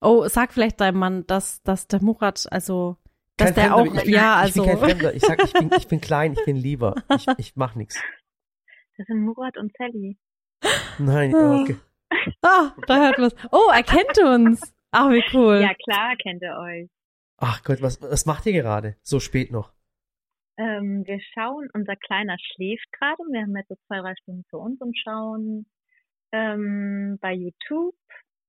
Oh, 0.00 0.26
sag 0.28 0.52
vielleicht 0.52 0.80
deinem 0.80 0.98
Mann, 0.98 1.26
dass, 1.26 1.62
dass 1.62 1.86
der 1.88 2.00
Murat, 2.02 2.46
also, 2.50 2.96
dass 3.36 3.48
Kein 3.48 3.54
der 3.54 3.64
Fremder, 3.64 3.76
auch, 3.76 3.94
ich, 3.94 4.04
bin- 4.04 4.14
ja, 4.14 4.44
ich 4.46 4.54
bin 4.54 4.62
also, 4.62 4.64
kein 4.64 4.78
Fremder. 4.90 5.14
Ich 5.14 5.22
sag, 5.22 5.42
ich 5.44 5.52
bin, 5.52 5.70
ich 5.76 5.88
bin 5.88 6.00
klein, 6.00 6.32
ich 6.32 6.44
bin 6.44 6.56
lieber. 6.56 6.94
Ich, 7.16 7.26
ich 7.38 7.56
mach 7.56 7.74
nichts. 7.74 8.00
Das 8.96 9.06
sind 9.06 9.22
Murat 9.22 9.56
und 9.56 9.72
Sally. 9.76 10.18
Nein, 10.98 11.34
okay. 11.34 11.76
ah, 12.42 12.72
da 12.86 12.96
hört 12.98 13.18
was. 13.18 13.34
Oh, 13.50 13.70
er 13.72 13.82
kennt 13.82 14.18
uns. 14.18 14.74
Ach, 14.90 15.10
wie 15.10 15.22
cool. 15.32 15.60
Ja, 15.60 15.72
klar, 15.74 16.14
kennt 16.22 16.42
ihr 16.42 16.56
euch. 16.58 16.88
Ach 17.38 17.62
Gott, 17.62 17.80
was, 17.82 18.00
was 18.02 18.26
macht 18.26 18.46
ihr 18.46 18.52
gerade? 18.52 18.96
So 19.02 19.20
spät 19.20 19.50
noch. 19.50 19.72
Ähm, 20.60 21.06
wir 21.06 21.18
schauen, 21.32 21.70
unser 21.72 21.96
Kleiner 21.96 22.36
schläft 22.38 22.92
gerade. 22.92 23.22
Wir 23.30 23.40
haben 23.42 23.56
jetzt 23.56 23.68
so 23.68 23.76
zwei, 23.86 24.00
drei 24.00 24.14
Stunden 24.16 24.44
für 24.50 24.58
uns 24.58 24.78
und 24.82 24.94
schauen 24.98 25.64
ähm, 26.32 27.16
bei 27.22 27.32
YouTube 27.32 27.96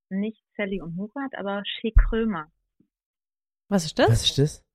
nicht 0.09 0.43
Sally 0.57 0.81
und 0.81 0.93
Murat, 0.93 1.33
aber 1.35 1.63
Shea 1.65 1.91
Krömer. 1.97 2.51
Was 3.69 3.85
ist 3.85 3.97
das? 3.97 4.09
Was 4.09 4.23
ist 4.25 4.37
das? 4.37 4.65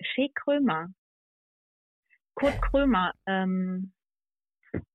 Shea 0.00 0.28
Krömer. 0.34 0.94
Kurt 2.34 2.58
Krömer. 2.62 3.12
Ähm, 3.26 3.92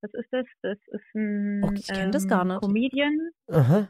was 0.02 0.14
ist 0.16 0.34
das? 0.34 0.48
Das 0.64 0.80
ist 0.88 1.16
ein 1.16 1.64
Oh, 1.64 1.72
ich 1.74 1.88
kenn 1.88 2.12
das 2.12 2.24
ähm, 2.24 2.30
gar 2.30 2.44
nicht. 2.44 2.62
Comedian 2.62 3.32
Aha. 3.52 3.88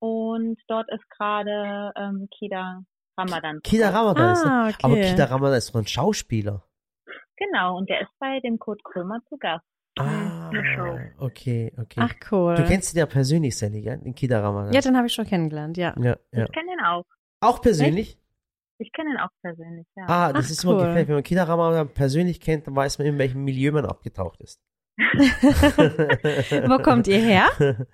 und 0.00 0.60
dort 0.66 0.90
ist 0.90 1.08
gerade 1.10 1.92
ähm, 1.96 2.28
Kida 2.36 2.82
Ramadan. 3.16 3.60
Kida. 3.62 3.90
Ramadan 3.90 4.32
ist 4.32 4.42
das. 4.42 4.50
ah, 4.50 4.68
okay. 4.68 4.76
Aber 4.82 4.94
Kida 4.96 5.24
Ramadan 5.26 5.58
ist 5.58 5.74
doch 5.74 5.80
ein 5.80 5.86
Schauspieler. 5.86 6.64
Genau, 7.36 7.76
und 7.78 7.88
der 7.88 8.00
ist 8.02 8.10
bei 8.18 8.40
dem 8.40 8.58
Kurt 8.58 8.82
Krömer 8.84 9.20
zu 9.28 9.36
Gast. 9.38 9.64
Ah, 9.98 10.50
Show. 10.74 10.98
okay, 11.18 11.72
okay. 11.78 12.00
Ach, 12.00 12.12
cool. 12.30 12.56
Du 12.56 12.64
kennst 12.64 12.94
ihn 12.94 12.98
ja 12.98 13.06
persönlich, 13.06 13.56
Sally, 13.56 13.80
gell? 13.80 13.98
Den 13.98 14.14
Kida 14.14 14.40
Ramadan. 14.40 14.72
ja, 14.72 14.80
den 14.80 14.96
habe 14.96 15.06
ich 15.06 15.12
schon 15.14 15.26
kennengelernt, 15.26 15.76
ja. 15.76 15.94
ja, 15.98 16.16
ja. 16.32 16.44
Ich 16.44 16.52
kenne 16.52 16.72
ihn 16.72 16.84
auch. 16.84 17.04
Auch 17.40 17.60
persönlich? 17.60 18.18
Ich 18.78 18.92
kenne 18.92 19.10
ihn 19.10 19.18
auch 19.18 19.28
persönlich, 19.40 19.86
ja. 19.96 20.04
Ah, 20.08 20.32
das 20.32 20.46
Ach, 20.46 20.50
ist 20.50 20.64
immer 20.64 20.72
cool. 20.74 20.78
gefährlich. 20.80 21.08
Wenn 21.08 21.14
man 21.14 21.22
Kida 21.22 21.44
Ramadan 21.44 21.88
persönlich 21.88 22.40
kennt, 22.40 22.66
dann 22.66 22.74
weiß 22.74 22.98
man, 22.98 23.06
in 23.06 23.18
welchem 23.18 23.44
Milieu 23.44 23.70
man 23.70 23.86
abgetaucht 23.86 24.40
ist. 24.40 24.60
Wo 24.98 26.78
kommt 26.82 27.06
ihr 27.06 27.18
her? 27.18 27.48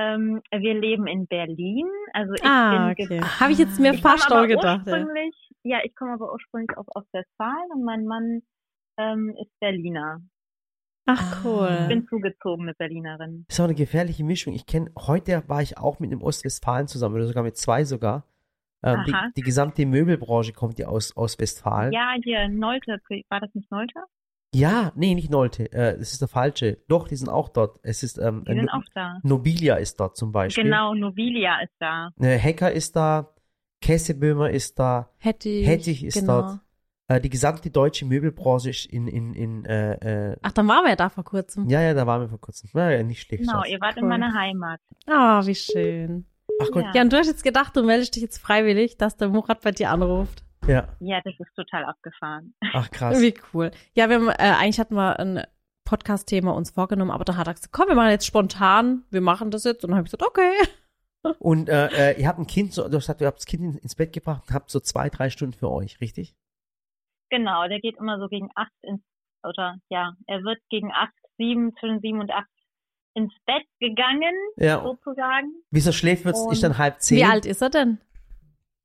Ähm, 0.00 0.40
wir 0.50 0.74
leben 0.80 1.06
in 1.06 1.26
Berlin. 1.26 1.86
Also 2.12 2.32
ich 2.34 2.44
Ah, 2.44 2.92
bin 2.94 3.06
okay. 3.06 3.20
Habe 3.40 3.52
ich 3.52 3.58
jetzt 3.58 3.78
mir 3.78 3.92
ich 3.92 4.02
komme 4.02 4.16
fast 4.16 4.30
aber 4.30 4.42
auch 4.42 4.46
gedacht. 4.46 4.86
Ja. 4.86 4.92
ursprünglich, 4.94 5.34
ja, 5.62 5.78
ich 5.84 5.94
komme 5.94 6.12
aber 6.12 6.32
ursprünglich 6.32 6.76
aus 6.78 6.86
Ostwestfalen 6.94 7.70
und 7.74 7.84
mein 7.84 8.04
Mann 8.06 8.42
ähm, 8.98 9.34
ist 9.40 9.50
Berliner. 9.60 10.20
Ach, 11.06 11.38
Ich 11.40 11.44
cool. 11.44 11.86
bin 11.88 12.06
zugezogene 12.06 12.74
Berlinerin. 12.74 13.44
ist 13.48 13.58
auch 13.60 13.64
eine 13.64 13.74
gefährliche 13.74 14.22
Mischung. 14.24 14.54
Ich 14.54 14.66
kenne, 14.66 14.90
heute 14.98 15.42
war 15.48 15.60
ich 15.62 15.76
auch 15.78 15.98
mit 15.98 16.12
einem 16.12 16.22
Ostwestfalen 16.22 16.86
zusammen, 16.88 17.16
oder 17.16 17.26
sogar 17.26 17.42
mit 17.42 17.56
zwei 17.56 17.84
sogar. 17.84 18.24
Ähm, 18.82 19.02
die, 19.06 19.14
die 19.36 19.42
gesamte 19.42 19.84
Möbelbranche 19.86 20.52
kommt 20.52 20.78
ja 20.78 20.86
aus, 20.88 21.14
aus 21.16 21.38
Westfalen. 21.38 21.92
Ja, 21.92 22.14
hier 22.22 22.48
Nolte, 22.48 22.98
war 23.28 23.40
das 23.40 23.52
nicht 23.54 23.70
Nolte? 23.70 24.00
Ja, 24.54 24.92
nee, 24.96 25.14
nicht 25.14 25.30
Nolte. 25.30 25.72
Äh, 25.72 25.96
das 25.98 26.12
ist 26.12 26.20
der 26.20 26.28
falsche. 26.28 26.78
Doch, 26.88 27.06
die 27.06 27.14
sind 27.16 27.28
auch 27.28 27.48
dort. 27.48 27.78
Es 27.82 28.02
ist 28.02 28.18
ähm, 28.18 28.44
Die 28.46 28.52
sind 28.54 28.64
No- 28.64 28.72
auch 28.72 28.82
da. 28.94 29.18
Nobilia 29.22 29.76
ist 29.76 30.00
dort 30.00 30.16
zum 30.16 30.32
Beispiel. 30.32 30.64
Genau, 30.64 30.92
Novilia 30.94 31.60
ist 31.62 31.74
da. 31.78 32.10
Äh, 32.20 32.38
Hacker 32.38 32.72
ist 32.72 32.96
da. 32.96 33.32
Kesseböhmer 33.80 34.50
ist 34.50 34.78
da. 34.78 35.10
Hettich. 35.18 35.66
Hettich 35.66 36.04
ist 36.04 36.14
genau. 36.20 36.42
dort. 36.42 36.58
Äh, 37.08 37.20
die 37.20 37.30
gesamte 37.30 37.70
deutsche 37.70 38.04
Möbelbranche 38.04 38.70
ist 38.70 38.86
in, 38.86 39.06
in, 39.08 39.34
in, 39.34 39.64
äh, 39.64 40.30
äh, 40.32 40.36
Ach, 40.42 40.52
dann 40.52 40.68
waren 40.68 40.84
wir 40.84 40.90
ja 40.90 40.96
da 40.96 41.08
vor 41.08 41.24
kurzem. 41.24 41.68
ja, 41.68 41.80
ja, 41.80 41.94
da 41.94 42.06
waren 42.06 42.20
wir 42.22 42.28
vor 42.28 42.40
kurzem. 42.40 42.70
Ja, 42.74 42.90
ja, 42.90 43.02
nicht 43.02 43.22
schlecht. 43.22 43.44
Genau, 43.44 43.64
ihr 43.64 43.80
wart 43.80 43.96
Cool. 43.96 44.02
in 44.02 44.08
meiner 44.08 44.32
Heimat. 44.34 44.80
Ah, 45.06 45.44
wie 45.46 45.54
schön. 45.54 46.26
Ach 46.62 46.68
Gott, 46.72 46.84
Ja. 46.84 46.92
Ja, 46.96 47.02
und 47.02 47.12
du 47.12 47.16
hast 47.16 47.28
jetzt 47.28 47.42
gedacht, 47.44 47.74
du 47.76 47.82
meldest 47.84 48.14
dich 48.16 48.22
jetzt 48.22 48.38
freiwillig, 48.38 48.96
dass 48.98 49.16
der 49.16 49.28
Murat 49.28 49.62
bei 49.62 49.70
dir 49.72 49.90
anruft. 49.90 50.44
Ja. 50.66 50.88
Ja, 51.00 51.20
das 51.24 51.34
ist 51.38 51.54
total 51.56 51.84
abgefahren. 51.84 52.54
Ach 52.72 52.90
krass. 52.90 53.20
Wie 53.20 53.34
cool. 53.54 53.70
Ja, 53.94 54.08
wir 54.08 54.16
haben, 54.16 54.28
äh, 54.28 54.34
eigentlich 54.38 54.78
hatten 54.80 54.94
wir 54.94 55.18
ein 55.18 55.44
Podcast-Thema 55.84 56.52
uns 56.54 56.70
vorgenommen, 56.70 57.10
aber 57.10 57.24
da 57.24 57.36
hat 57.36 57.46
er 57.48 57.54
gesagt, 57.54 57.72
komm, 57.72 57.88
wir 57.88 57.94
machen 57.96 58.10
jetzt 58.10 58.26
spontan, 58.26 59.04
wir 59.10 59.20
machen 59.20 59.50
das 59.50 59.64
jetzt. 59.64 59.84
Und 59.84 59.90
dann 59.90 59.98
habe 59.98 60.06
ich 60.06 60.12
gesagt, 60.12 60.28
okay. 60.30 60.52
Und 61.38 61.68
äh, 61.68 62.12
äh, 62.12 62.20
ihr 62.20 62.28
habt 62.28 62.38
ein 62.38 62.46
Kind, 62.46 62.72
so, 62.72 62.82
du 62.88 62.96
hast 62.96 63.04
gesagt, 63.04 63.20
ihr 63.20 63.26
habt 63.26 63.38
das 63.38 63.44
Kind 63.46 63.62
in- 63.62 63.78
ins 63.78 63.94
Bett 63.94 64.12
gebracht 64.12 64.44
und 64.48 64.54
habt 64.54 64.70
so 64.70 64.80
zwei, 64.80 65.10
drei 65.10 65.28
Stunden 65.28 65.52
für 65.52 65.70
euch, 65.70 66.00
richtig? 66.00 66.34
Genau, 67.28 67.68
der 67.68 67.78
geht 67.80 67.96
immer 67.98 68.18
so 68.18 68.28
gegen 68.28 68.48
acht 68.54 68.72
ins, 68.82 69.02
oder 69.42 69.76
ja, 69.90 70.14
er 70.26 70.42
wird 70.44 70.58
gegen 70.70 70.90
acht, 70.92 71.12
sieben, 71.36 71.74
zwischen 71.78 72.00
sieben 72.00 72.20
und 72.20 72.30
acht 72.30 72.48
ins 73.14 73.34
Bett 73.44 73.64
gegangen, 73.80 74.34
Ja. 74.56 74.82
sozusagen. 74.82 75.52
Er 75.72 75.92
schläft, 75.92 76.24
wird's, 76.24 76.40
Und- 76.40 76.52
ist 76.52 76.62
dann 76.62 76.78
halb 76.78 77.00
zehn. 77.00 77.18
Wie 77.18 77.24
alt 77.24 77.44
ist 77.44 77.60
er 77.60 77.70
denn? 77.70 77.98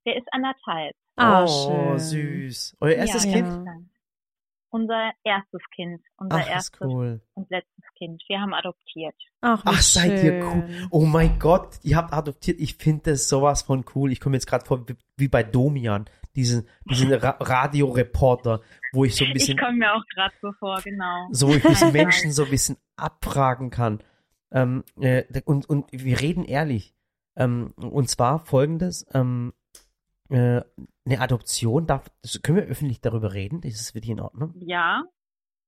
Der 0.05 0.17
ist 0.17 0.27
anderthalb. 0.31 0.93
Ah, 1.15 1.43
oh, 1.43 1.97
schön. 1.97 1.99
süß. 1.99 2.77
Euer 2.81 2.95
erstes 2.95 3.25
ja, 3.25 3.31
Kind? 3.31 3.47
Ja. 3.47 3.77
Unser 4.69 5.11
erstes 5.23 5.61
Kind. 5.73 6.01
Unser 6.17 6.35
Ach, 6.35 6.49
erstes 6.49 6.81
cool. 6.81 7.21
und 7.33 7.49
letztes 7.49 7.85
Kind. 7.97 8.21
Wir 8.27 8.41
haben 8.41 8.53
adoptiert. 8.53 9.15
Ach, 9.39 9.63
wie 9.63 9.69
Ach, 9.69 9.81
seid 9.81 10.21
ihr 10.21 10.43
cool. 10.43 10.67
Oh 10.91 11.05
mein 11.05 11.39
Gott, 11.39 11.79
ihr 11.83 11.95
habt 11.95 12.11
adoptiert. 12.11 12.59
Ich 12.59 12.75
finde 12.75 13.11
das 13.11 13.29
sowas 13.29 13.61
von 13.61 13.85
cool. 13.95 14.11
Ich 14.11 14.19
komme 14.19 14.35
jetzt 14.35 14.47
gerade 14.47 14.65
vor 14.65 14.85
wie, 15.15 15.29
bei 15.29 15.43
Domian, 15.43 16.05
diesen, 16.35 16.67
diesen 16.89 17.13
Ra 17.13 17.37
Radioreporter, 17.39 18.59
wo 18.91 19.05
ich 19.05 19.15
so 19.15 19.23
ein 19.23 19.29
Ich 19.29 19.35
bisschen, 19.35 19.57
komme 19.57 19.77
mir 19.77 19.93
auch 19.93 20.03
gerade 20.13 20.35
so 20.41 20.51
vor, 20.59 20.81
genau. 20.83 21.29
so 21.31 21.47
wo 21.47 21.53
ich 21.53 21.63
diesen 21.63 21.91
Menschen 21.93 22.33
so 22.33 22.43
ein 22.43 22.49
bisschen 22.49 22.75
abfragen 22.97 23.69
kann. 23.69 24.03
Ähm, 24.51 24.83
äh, 24.99 25.23
und, 25.45 25.69
und 25.69 25.87
wir 25.93 26.19
reden 26.19 26.43
ehrlich. 26.43 26.93
Ähm, 27.37 27.73
und 27.77 28.09
zwar 28.09 28.39
folgendes, 28.39 29.05
ähm, 29.13 29.53
äh, 30.29 30.61
eine 31.05 31.21
Adoption, 31.21 31.87
darf, 31.87 32.09
das, 32.21 32.41
können 32.41 32.57
wir 32.57 32.65
öffentlich 32.65 33.01
darüber 33.01 33.33
reden? 33.33 33.61
Ist 33.63 33.79
es 33.79 33.91
für 33.91 34.01
dich 34.01 34.09
in 34.09 34.19
Ordnung? 34.19 34.53
Ja, 34.59 35.03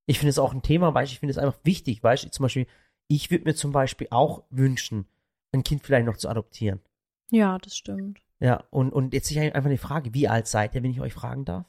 Ich 0.06 0.19
finde 0.19 0.30
es 0.32 0.39
auch 0.39 0.54
ein 0.54 0.62
Thema, 0.62 0.93
weil 0.93 1.06
ich, 1.06 1.13
ich 1.13 1.19
finde 1.19 1.32
es 1.32 1.38
einfach 1.38 1.60
wichtig, 1.63 2.02
weißt 2.04 2.26
du, 2.26 2.32
zum 2.32 2.43
Beispiel, 2.43 2.67
ich 3.08 3.30
würde 3.30 3.45
mir 3.45 3.56
zum 3.56 3.71
Beispiel 3.71 4.08
auch 4.10 4.43
wünschen, 4.50 5.08
ein 5.54 5.63
Kind 5.63 5.84
vielleicht 5.84 6.06
noch 6.06 6.17
zu 6.17 6.30
adoptieren. 6.30 6.82
Ja, 7.30 7.58
das 7.58 7.76
stimmt. 7.76 8.19
Ja, 8.39 8.63
und, 8.69 8.91
und 8.93 9.13
jetzt 9.13 9.32
ist 9.32 9.38
einfach 9.38 9.65
eine 9.65 9.78
Frage, 9.78 10.13
wie 10.13 10.28
alt 10.28 10.47
seid 10.47 10.76
ihr, 10.76 10.84
wenn 10.84 10.91
ich 10.91 11.02
euch 11.02 11.13
fragen 11.13 11.45
darf? 11.45 11.65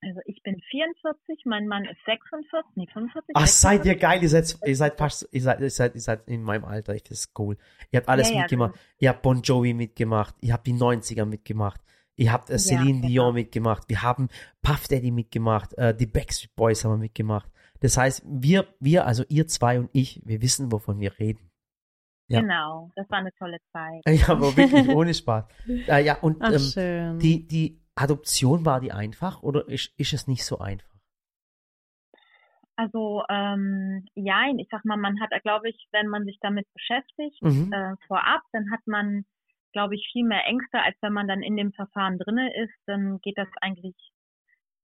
also 0.00 0.20
ich 0.26 0.42
bin 0.42 0.60
44, 0.70 1.44
mein 1.44 1.66
Mann 1.66 1.84
ist 1.84 1.98
46, 2.06 2.76
nee 2.76 2.86
45. 2.92 3.34
Ach, 3.34 3.46
seid 3.46 3.84
ihr 3.84 3.94
46. 3.94 4.00
geil, 4.00 4.22
ihr 4.22 4.28
seid, 4.28 4.58
ihr 4.64 4.76
seid 4.76 4.96
fast, 4.96 5.28
ihr 5.32 5.42
seid, 5.42 5.60
ihr 5.60 5.70
seid, 5.70 5.94
ihr 5.94 6.00
seid 6.00 6.28
in 6.28 6.42
meinem 6.42 6.64
Alter, 6.64 6.94
ich 6.94 7.02
finde 7.02 7.14
es 7.14 7.32
cool. 7.38 7.56
Ihr 7.90 7.98
habt 7.98 8.08
alles 8.08 8.28
Ja, 8.28 8.36
ja, 8.36 8.40
mitgemacht. 8.42 8.78
Ihr 8.98 9.08
habt 9.08 9.22
Bon 9.22 9.42
Jovi 9.42 9.74
mitgemacht, 9.74 10.34
ihr 10.40 10.52
habt 10.52 10.66
die 10.66 10.74
90er 10.74 11.24
mitgemacht, 11.24 11.80
ihr 12.18 12.32
habt 12.32 12.50
äh, 12.50 12.58
Celine 12.58 13.00
genau. 13.00 13.08
Dion 13.08 13.34
mitgemacht, 13.34 13.88
wir 13.88 14.02
haben 14.02 14.28
Puff 14.62 14.88
Daddy 14.88 15.10
mitgemacht, 15.10 15.74
äh, 15.78 15.94
die 15.94 16.06
Backstreet 16.06 16.54
Boys 16.56 16.84
haben 16.84 16.92
wir 16.92 16.98
mitgemacht. 16.98 17.50
Das 17.80 17.96
heißt, 17.96 18.24
wir, 18.26 18.66
wir, 18.80 19.06
also 19.06 19.24
ihr 19.28 19.46
zwei 19.46 19.78
und 19.78 19.88
ich, 19.92 20.20
wir 20.24 20.42
wissen, 20.42 20.72
wovon 20.72 20.98
wir 21.00 21.18
reden. 21.18 21.50
Ja. 22.30 22.40
Genau, 22.40 22.90
das 22.96 23.08
war 23.08 23.18
eine 23.18 23.32
tolle 23.34 23.58
Zeit. 23.72 24.02
Ja, 24.06 24.28
aber 24.30 24.54
wirklich 24.56 24.88
ohne 24.88 25.14
Spaß. 25.14 25.46
Äh, 25.88 26.04
ja, 26.04 26.18
und 26.20 26.38
Ach, 26.40 26.52
ähm, 26.76 27.18
die, 27.18 27.46
die 27.46 27.80
Adoption, 27.94 28.64
war 28.66 28.80
die 28.80 28.92
einfach 28.92 29.42
oder 29.42 29.66
ist, 29.68 29.92
ist 29.96 30.12
es 30.12 30.26
nicht 30.26 30.44
so 30.44 30.58
einfach? 30.58 30.86
Also, 32.76 33.24
ähm, 33.28 34.06
ja, 34.14 34.44
ich 34.56 34.68
sag 34.70 34.84
mal, 34.84 34.96
man 34.96 35.20
hat, 35.20 35.30
glaube 35.42 35.68
ich, 35.68 35.88
wenn 35.90 36.06
man 36.06 36.24
sich 36.24 36.38
damit 36.40 36.66
beschäftigt, 36.72 37.42
Mhm. 37.42 37.72
äh, 37.72 37.96
vorab, 38.06 38.42
dann 38.52 38.70
hat 38.70 38.86
man, 38.86 39.24
glaube 39.72 39.94
ich, 39.94 40.08
viel 40.12 40.24
mehr 40.24 40.46
Ängste, 40.46 40.80
als 40.82 40.96
wenn 41.00 41.12
man 41.12 41.28
dann 41.28 41.42
in 41.42 41.56
dem 41.56 41.72
Verfahren 41.72 42.18
drinne 42.18 42.54
ist. 42.64 42.74
Dann 42.86 43.20
geht 43.20 43.38
das 43.38 43.48
eigentlich 43.60 43.96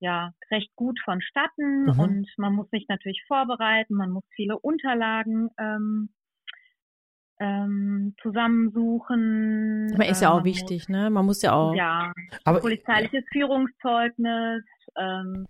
ja 0.01 0.33
recht 0.51 0.75
gut 0.77 0.99
vonstatten 1.05 1.85
Mhm. 1.85 1.99
und 1.99 2.29
man 2.37 2.55
muss 2.55 2.69
sich 2.71 2.87
natürlich 2.89 3.23
vorbereiten, 3.27 3.95
man 3.95 4.11
muss 4.11 4.25
viele 4.35 4.59
Unterlagen 4.59 5.49
ähm, 5.59 6.11
ähm, 7.41 8.15
zusammensuchen. 8.23 9.93
Aber 9.95 10.07
ist 10.07 10.21
äh, 10.21 10.25
ja 10.25 10.31
auch 10.31 10.37
man 10.37 10.45
wichtig, 10.45 10.89
ne? 10.89 11.11
Man 11.11 11.27
muss 11.27 11.43
ja 11.43 11.53
auch. 11.53 11.71
Muss, 11.71 11.79
ja, 11.79 12.13
Aber 12.45 12.61
polizeiliches 12.61 13.25
Führungszeugnis, 13.33 14.65
ähm, 14.97 15.47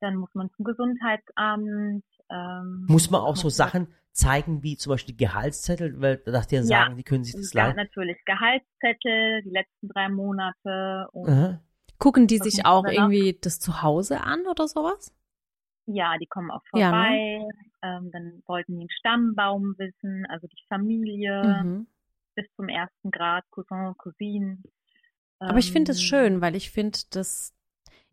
dann 0.00 0.16
muss 0.16 0.34
man 0.34 0.50
zum 0.56 0.64
Gesundheitsamt, 0.64 2.04
ähm, 2.30 2.86
Muss 2.88 3.10
man 3.10 3.20
auch 3.20 3.36
so 3.36 3.48
Sachen 3.48 3.88
zeigen, 4.12 4.62
wie 4.62 4.76
zum 4.76 4.90
Beispiel 4.90 5.14
Gehaltszettel, 5.16 6.00
weil 6.00 6.18
dass 6.18 6.46
die 6.48 6.56
dann 6.56 6.64
Ja. 6.64 6.66
sagen, 6.66 6.96
die 6.96 7.02
können 7.04 7.24
sich 7.24 7.34
das 7.34 7.52
ja, 7.52 7.52
leisten. 7.54 7.76
natürlich 7.76 8.16
Gehaltszettel, 8.24 9.42
die 9.42 9.50
letzten 9.50 9.88
drei 9.88 10.08
Monate 10.08 11.08
und 11.12 11.30
Aha. 11.30 11.60
Gucken 11.98 12.26
die 12.26 12.38
sich 12.38 12.64
auch 12.66 12.86
irgendwie 12.88 13.38
das 13.40 13.58
Zuhause 13.60 14.20
an 14.20 14.46
oder 14.46 14.68
sowas? 14.68 15.12
ja, 15.86 16.16
die 16.18 16.26
kommen 16.26 16.50
auch 16.50 16.62
Ja, 16.72 16.90
vorbei. 16.90 17.42
ähm, 17.82 18.10
dann 18.12 18.42
wollten 18.46 18.72
die 18.74 18.80
einen 18.80 18.90
Stammbaum 18.90 19.74
wissen, 19.78 20.26
also 20.28 20.46
die 20.48 20.64
Familie 20.68 21.64
Mhm. 21.64 21.86
bis 22.36 22.46
zum 22.56 22.68
ersten 22.68 23.10
Grad, 23.10 23.44
Cousin, 23.50 23.94
Cousinen. 23.98 24.64
Aber 25.46 25.58
ich 25.58 25.72
finde 25.72 25.92
es 25.92 26.02
Ähm, 26.02 26.02
schön, 26.02 26.40
weil 26.40 26.54
ich 26.56 26.70
finde, 26.70 26.98
dass 27.10 27.54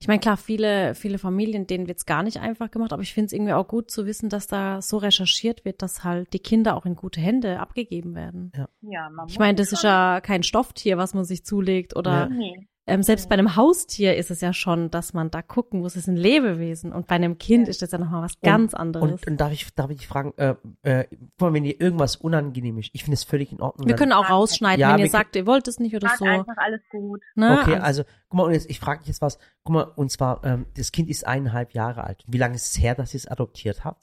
ich 0.04 0.08
meine, 0.10 0.20
klar, 0.20 0.36
viele, 0.36 0.96
viele 0.96 1.18
Familien, 1.18 1.66
denen 1.66 1.88
wird's 1.88 2.06
gar 2.06 2.24
nicht 2.24 2.42
einfach 2.42 2.70
gemacht, 2.70 2.92
aber 2.92 3.04
ich 3.04 3.14
finde 3.14 3.28
es 3.28 3.32
irgendwie 3.32 3.54
auch 3.54 3.70
gut 3.70 3.90
zu 3.90 4.06
wissen, 4.06 4.28
dass 4.28 4.48
da 4.48 4.82
so 4.82 4.98
recherchiert 4.98 5.64
wird, 5.64 5.82
dass 5.82 6.04
halt 6.04 6.34
die 6.34 6.40
Kinder 6.40 6.76
auch 6.76 6.86
in 6.86 6.98
gute 6.98 7.22
Hände 7.22 7.62
abgegeben 7.62 8.14
werden. 8.14 8.52
Ja, 8.82 9.10
man 9.10 9.30
Ich 9.30 9.40
meine, 9.40 9.56
das 9.56 9.72
ist 9.72 9.82
ja 9.82 10.20
kein 10.20 10.44
Stofftier, 10.44 10.98
was 10.98 11.14
man 11.14 11.24
sich 11.24 11.46
zulegt 11.46 11.96
oder 11.96 12.28
Ja. 12.28 12.28
Nee, 12.28 12.68
ähm, 12.86 13.02
selbst 13.02 13.30
bei 13.30 13.34
einem 13.34 13.56
Haustier 13.56 14.18
ist 14.18 14.30
es 14.30 14.42
ja 14.42 14.52
schon, 14.52 14.92
dass 14.92 15.14
man 15.14 15.32
da 15.32 15.42
gucken 15.42 15.80
muss, 15.80 15.94
es 15.96 16.04
ist 16.04 16.08
ein 16.10 16.18
Lebewesen 16.18 16.92
und 16.92 17.08
bei 17.08 17.16
einem 17.16 17.38
Kind 17.38 17.68
Ja. 17.68 17.70
ist 17.72 17.82
das 17.82 17.92
ja 17.92 17.98
nochmal 17.98 18.24
was 18.24 18.40
ganz 18.42 18.74
anderes. 18.74 19.10
Und, 19.10 19.28
und 19.28 19.38
darf 19.40 19.52
ich, 19.54 19.74
darf 19.74 19.90
ich 19.90 20.06
fragen, 20.08 20.34
äh, 20.38 20.56
äh, 20.82 21.06
guck 21.38 21.42
mal, 21.50 21.54
wenn 21.54 21.64
dir 21.64 21.80
irgendwas 21.80 22.18
unangenehm 22.18 22.78
ist, 22.80 22.90
ich 22.94 23.04
finde 23.04 23.16
es 23.16 23.24
völlig 23.24 23.52
in 23.54 23.62
Ordnung. 23.62 23.88
wir 23.88 23.94
dann- 23.94 24.00
können 24.00 24.12
auch 24.14 24.24
Ja, 24.28 24.36
rausschneiden, 24.36 24.86
wir 24.86 24.94
wenn 24.96 25.00
ihr 25.00 25.10
sagt, 25.10 25.36
ihr 25.38 25.46
wollt 25.48 25.68
es 25.68 25.80
nicht 25.80 25.96
oder 25.96 26.10
so. 26.18 26.26
einfach 26.26 26.58
alles 26.58 26.82
gut. 26.92 27.22
Ne? 27.36 27.60
Okay, 27.62 27.76
also, 27.78 28.04
guck 28.28 28.38
mal, 28.38 28.44
und 28.48 28.52
jetzt, 28.54 28.70
ich 28.70 28.80
frage 28.80 29.00
dich 29.00 29.08
jetzt 29.08 29.22
was. 29.22 29.38
Guck 29.64 29.74
mal, 29.74 29.84
und 29.84 30.12
zwar, 30.12 30.44
ähm, 30.44 30.66
das 30.76 30.92
Kind 30.92 31.10
ist 31.10 31.26
eineinhalb 31.26 31.74
Jahre 31.74 32.04
alt. 32.04 32.24
Wie 32.28 32.38
lange 32.38 32.56
ist 32.56 32.76
es 32.76 32.82
her, 32.84 32.96
dass 32.96 33.14
ihr 33.14 33.20
es 33.20 33.28
adoptiert 33.28 33.86
habt? 33.86 34.02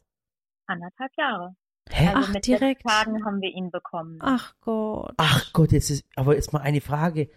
Anderthalb 0.66 1.12
Jahre. 1.18 1.54
Hä? 1.90 2.08
Also 2.14 2.28
Ach, 2.28 2.32
mit 2.34 2.46
direkt. 2.46 2.82
Tagen 2.86 3.24
haben 3.24 3.40
wir 3.40 3.50
ihn 3.50 3.70
bekommen. 3.70 4.18
Ach 4.20 4.54
Gott. 4.60 5.12
Ach 5.16 5.52
Gott, 5.52 5.72
jetzt 5.72 5.90
ist, 5.90 6.04
aber 6.14 6.34
jetzt 6.36 6.52
mal 6.52 6.60
eine 6.60 6.80
Frage. 6.80 7.28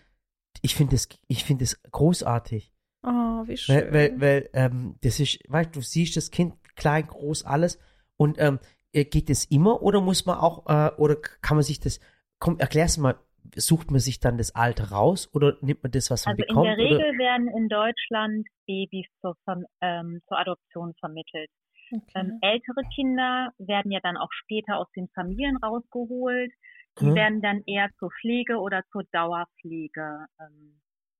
Ich 0.64 0.76
finde 0.76 0.96
das, 0.96 1.08
ich 1.28 1.44
finde 1.44 1.66
das 1.66 1.80
großartig. 1.92 2.72
Oh, 3.04 3.44
wie 3.46 3.58
schön. 3.58 3.76
Weil, 3.76 3.94
weil, 3.94 4.22
weil, 4.22 4.50
ähm, 4.54 4.96
das 5.02 5.20
ist, 5.20 5.40
weißt 5.50 5.76
du, 5.76 5.80
du 5.80 5.86
siehst 5.86 6.16
das 6.18 6.32
Kind 6.32 6.56
klein, 6.76 7.06
groß, 7.06 7.44
alles. 7.46 7.78
Und, 8.18 8.40
ähm, 8.40 8.60
äh, 8.94 9.04
geht 9.06 9.30
das 9.30 9.46
immer 9.46 9.82
oder 9.82 10.00
muss 10.02 10.26
man 10.26 10.38
auch, 10.38 10.66
äh, 10.68 10.92
oder 10.98 11.18
kann 11.18 11.58
man 11.58 11.64
sich 11.64 11.80
das, 11.80 12.00
komm, 12.40 12.60
erklär's 12.60 12.98
mal, 12.98 13.16
sucht 13.56 13.92
man 13.92 14.00
sich 14.00 14.20
dann 14.22 14.38
das 14.38 14.56
Alter 14.56 14.92
raus 14.92 15.30
oder 15.34 15.58
nimmt 15.62 15.84
man 15.84 15.92
das, 15.92 16.10
was 16.10 16.26
man 16.26 16.34
Also 16.34 16.44
in 16.44 16.48
bekommt? 16.48 16.68
der 16.68 16.78
Regel 16.78 16.98
oder? 16.98 17.18
werden 17.18 17.48
in 17.50 17.68
Deutschland 17.68 18.48
Babys 18.66 19.08
zur, 19.20 19.36
ähm, 19.82 20.22
zur 20.28 20.40
Adoption 20.40 20.94
vermittelt. 21.00 21.50
Okay. 21.92 22.04
Ähm, 22.16 22.40
ältere 22.42 22.82
Kinder 22.96 23.50
werden 23.58 23.92
ja 23.92 24.00
dann 24.02 24.16
auch 24.18 24.32
später 24.32 24.78
aus 24.78 24.88
den 24.96 25.10
Familien 25.10 25.58
rausgeholt. 25.58 26.52
Die 27.00 27.06
Hm? 27.06 27.16
werden 27.16 27.42
dann 27.42 27.64
eher 27.66 27.90
zur 28.00 28.10
Pflege 28.22 28.58
oder 28.58 28.84
zur 28.92 29.04
Dauerpflege. 29.12 30.26
Ähm, 30.40 30.80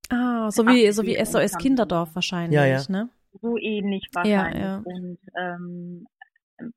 ah, 0.10 0.52
so 0.52 0.68
wie, 0.68 0.92
so 0.92 1.04
wie 1.04 1.16
SOS 1.24 1.58
Kinderdorf 1.58 2.16
wahrscheinlich, 2.16 2.58
Ja, 2.58 2.66
ja. 2.66 2.86
ne? 2.90 3.10
so 3.42 3.58
ähnlich 3.58 4.04
Ja, 4.14 4.14
wahrscheinlich. 4.14 4.62
ja. 4.62 4.78
Und 4.86 5.20
ähm, 5.38 6.08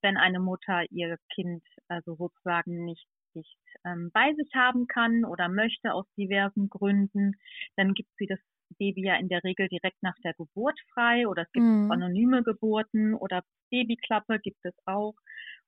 wenn 0.00 0.16
eine 0.16 0.40
Mutter 0.40 0.84
ihr 0.90 1.18
Kind 1.34 1.62
also 1.88 2.16
sozusagen 2.16 2.84
nicht, 2.84 3.06
nicht 3.34 3.56
ähm, 3.84 4.10
bei 4.12 4.32
sich 4.34 4.50
haben 4.54 4.86
kann 4.86 5.24
oder 5.24 5.48
möchte 5.48 5.92
aus 5.92 6.06
diversen 6.16 6.68
Gründen, 6.70 7.34
dann 7.76 7.92
gibt 7.94 8.08
sie 8.18 8.26
das 8.26 8.38
Baby 8.78 9.04
ja 9.04 9.16
in 9.16 9.28
der 9.28 9.44
Regel 9.44 9.68
direkt 9.68 10.02
nach 10.02 10.16
der 10.24 10.34
Geburt 10.34 10.78
frei 10.92 11.28
oder 11.28 11.42
es 11.42 11.52
gibt 11.52 11.66
Mhm. 11.66 11.92
anonyme 11.92 12.42
Geburten 12.42 13.14
oder 13.14 13.42
Babyklappe 13.70 14.38
gibt 14.40 14.64
es 14.64 14.74
auch. 14.86 15.14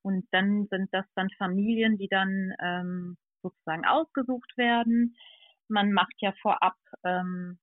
Und 0.02 0.26
dann 0.30 0.66
sind 0.70 0.88
das 0.92 1.04
dann 1.14 1.28
Familien, 1.38 1.98
die 1.98 2.08
dann 2.08 2.52
ähm, 2.62 3.16
sozusagen 3.42 3.84
ausgesucht 3.84 4.52
werden. 4.56 5.16
Man 5.68 5.92
macht 5.92 6.14
ja 6.20 6.32
vorab, 6.40 6.76
ähm, 7.04 7.58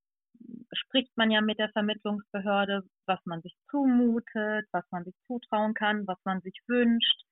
spricht 0.74 1.15
man 1.17 1.32
ja 1.32 1.41
mit 1.41 1.58
der 1.60 1.69
Vermittlungsbehörde, 1.69 2.84
was 3.08 3.19
man 3.26 3.41
sich 3.41 3.56
zumutet, 3.71 4.67
was 4.71 4.86
man 4.91 5.04
sich 5.06 5.15
zutrauen 5.28 5.74
kann, 5.74 6.06
was 6.08 6.17
man 6.24 6.41
sich 6.41 6.60
wünscht. 6.67 7.24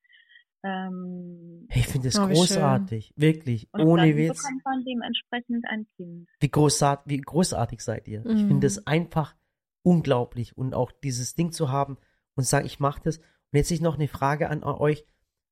Ähm, 0.64 1.68
ich 1.70 1.88
finde 1.88 2.08
das 2.08 2.20
Oh, 2.20 2.28
großartig. 2.28 3.14
Wirklich. 3.18 3.68
und 3.74 3.82
Ohne 3.82 4.08
dann 4.08 4.18
Witz. 4.18 4.38
bekommt 4.42 4.66
man 4.66 4.84
dementsprechend 4.86 5.66
ein 5.68 5.86
Kind. 5.98 6.30
Wie, 6.40 6.50
großart, 6.50 7.04
wie 7.06 7.18
großartig 7.18 7.82
seid 7.82 8.08
ihr. 8.08 8.26
Ich 8.26 8.44
Mhm. 8.44 8.48
finde 8.48 8.68
das 8.68 8.88
einfach 8.88 9.36
unglaublich. 9.84 10.58
Und 10.58 10.74
auch 10.74 10.92
dieses 10.92 11.36
Ding 11.36 11.52
zu 11.52 11.70
haben 11.70 11.98
und 12.36 12.46
sagen, 12.46 12.66
ich 12.66 12.80
mache 12.80 13.02
das. 13.04 13.20
Und 13.54 13.58
jetzt 13.58 13.70
ich 13.70 13.82
noch 13.82 13.96
eine 13.96 14.08
Frage 14.08 14.50
an 14.50 14.64
euch. 14.64 15.06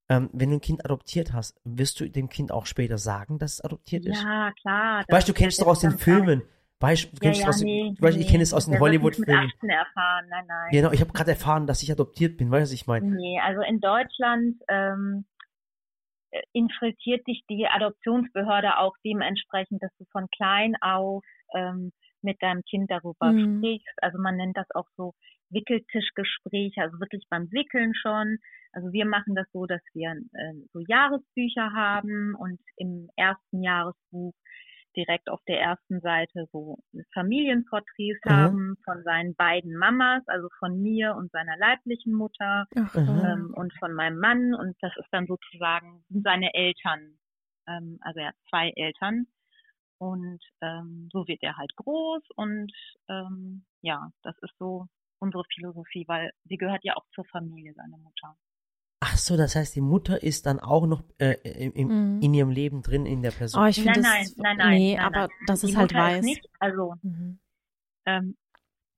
Ähm, 0.10 0.30
wenn 0.34 0.50
du 0.50 0.58
ein 0.58 0.62
Kind 0.62 0.84
adoptiert 0.84 1.34
hast, 1.34 1.62
wirst 1.64 2.00
du 2.00 2.10
dem 2.10 2.30
Kind 2.30 2.52
auch 2.52 2.66
später 2.66 2.98
sagen, 2.98 3.38
dass 3.38 3.54
es 3.54 3.62
adoptiert 3.62 4.06
ist? 4.06 4.22
Ja, 4.24 4.52
klar. 4.60 5.06
weißt 5.08 5.30
du, 5.30 5.34
kennst 5.34 5.62
doch 5.62 5.68
aus 5.68 5.82
den 5.82 5.98
Filmen. 5.98 6.42
Weißt 6.80 7.04
du, 7.04 7.10
Ja, 7.10 7.20
kennst 7.22 7.42
ja, 7.42 7.48
aus, 7.50 7.62
nee, 7.62 7.94
weißt, 8.00 8.18
ich 8.18 8.28
kenne 8.28 8.42
es 8.42 8.54
aus 8.54 8.66
den 8.66 8.80
Hollywood-Filmen. 8.80 9.46
Mit 9.46 9.54
18 9.54 9.70
erfahren, 9.70 10.26
nein, 10.30 10.46
nein. 10.48 10.72
Genau, 10.72 10.92
ich 10.92 11.00
habe 11.00 11.12
gerade 11.14 11.30
erfahren, 11.30 11.68
dass 11.68 11.84
ich 11.84 11.92
adoptiert 11.92 12.38
bin, 12.38 12.50
weißt 12.50 12.62
du, 12.62 12.64
was 12.64 12.72
ich 12.74 12.88
meine? 12.88 13.12
Nee, 13.12 13.40
also 13.40 13.62
in 13.62 13.80
Deutschland 13.80 14.56
ähm, 14.68 15.26
äh, 16.32 16.42
infiltriert 16.54 17.28
dich 17.28 17.44
die 17.48 17.68
Adoptionsbehörde 17.68 18.80
auch 18.80 18.96
dementsprechend, 19.06 19.84
dass 19.84 19.92
du 20.00 20.06
von 20.12 20.28
klein 20.36 20.76
auf 20.82 21.24
ähm, 21.54 21.92
mit 22.24 22.42
deinem 22.42 22.64
Kind 22.64 22.90
darüber 22.90 23.32
Mhm. 23.32 23.60
sprichst. 23.60 23.98
Also 24.02 24.18
man 24.18 24.38
nennt 24.38 24.58
das 24.58 24.70
auch 24.74 24.88
so 24.98 25.14
Wickeltischgespräche, 25.52 26.82
also 26.82 27.00
wirklich 27.00 27.26
beim 27.30 27.52
Wickeln 27.52 27.94
schon. 27.96 28.38
Also 28.74 28.92
wir 28.94 29.06
machen 29.06 29.36
das 29.36 29.48
so, 29.54 29.66
dass 29.66 29.82
wir 29.94 30.12
äh, 30.12 30.54
so 30.74 30.80
Jahresbücher 30.80 31.74
haben 31.74 32.36
und 32.36 32.60
im 32.78 33.10
ersten 33.16 33.64
Jahresbuch 33.64 34.34
direkt 34.96 35.30
auf 35.30 35.42
der 35.48 35.62
ersten 35.62 36.02
Seite 36.02 36.48
so 36.52 36.80
Familienporträts 37.14 38.22
Mhm. 38.26 38.30
haben 38.30 38.76
von 38.84 39.04
seinen 39.04 39.36
beiden 39.36 39.76
Mamas, 39.78 40.24
also 40.28 40.50
von 40.60 40.82
mir 40.82 41.16
und 41.16 41.32
seiner 41.32 41.58
leiblichen 41.58 42.14
Mutter 42.14 42.68
Ach, 42.78 42.96
Mhm. 42.96 43.26
Ähm, 43.26 43.54
und 43.56 43.74
von 43.80 43.94
meinem 43.94 44.20
Mann 44.20 44.54
und 44.54 44.76
das 44.82 44.92
ist 44.98 45.08
dann 45.12 45.28
sozusagen 45.28 46.04
seine 46.10 46.54
Eltern. 46.54 47.18
Ähm, 47.68 48.00
also 48.02 48.20
er 48.20 48.28
hat 48.30 48.36
zwei 48.50 48.72
Eltern 48.76 49.28
und 50.00 50.42
ähm, 50.62 51.10
so 51.12 51.28
wird 51.28 51.42
er 51.44 51.58
halt 51.58 51.76
groß 51.76 52.24
und 52.36 52.72
ähm, 53.10 53.66
ja, 53.82 54.12
das 54.24 54.36
ist 54.42 54.56
so 54.60 54.88
unsere 55.22 55.44
Philosophie, 55.54 56.06
weil 56.08 56.32
sie 56.46 56.58
gehört 56.58 56.84
ja 56.84 56.96
auch 56.96 57.06
zur 57.14 57.26
Familie, 57.26 57.74
seine 57.76 57.98
Mutter. 57.98 58.36
Ach 59.04 59.18
so, 59.18 59.36
das 59.36 59.56
heißt, 59.56 59.76
die 59.76 59.82
Mutter 59.82 60.22
ist 60.22 60.46
dann 60.46 60.60
auch 60.60 60.86
noch 60.86 61.04
äh, 61.20 61.34
im, 61.44 61.72
im, 61.74 61.88
Mhm. 61.88 62.22
in 62.22 62.34
ihrem 62.34 62.50
Leben 62.52 62.82
drin, 62.84 63.06
in 63.06 63.22
der 63.24 63.32
Person. 63.32 63.64
Oh, 63.64 63.66
ich 63.66 63.84
Nein, 63.84 63.96
das. 63.96 64.04
nein, 64.04 64.28
nein, 64.38 64.58
nein, 64.58 64.78
Nee, 64.78 64.96
nein, 64.96 65.06
aber 65.06 65.20
nein. 65.28 65.30
dass 65.48 65.62
Die 65.64 65.72
es 65.72 65.76
halt 65.78 65.94
Mutter 65.94 66.08
ist 66.08 66.16
weiß. 66.18 66.26
Nicht, 66.26 66.46
also 66.60 66.94
Mhm. 67.02 67.40
ähm, 68.06 68.38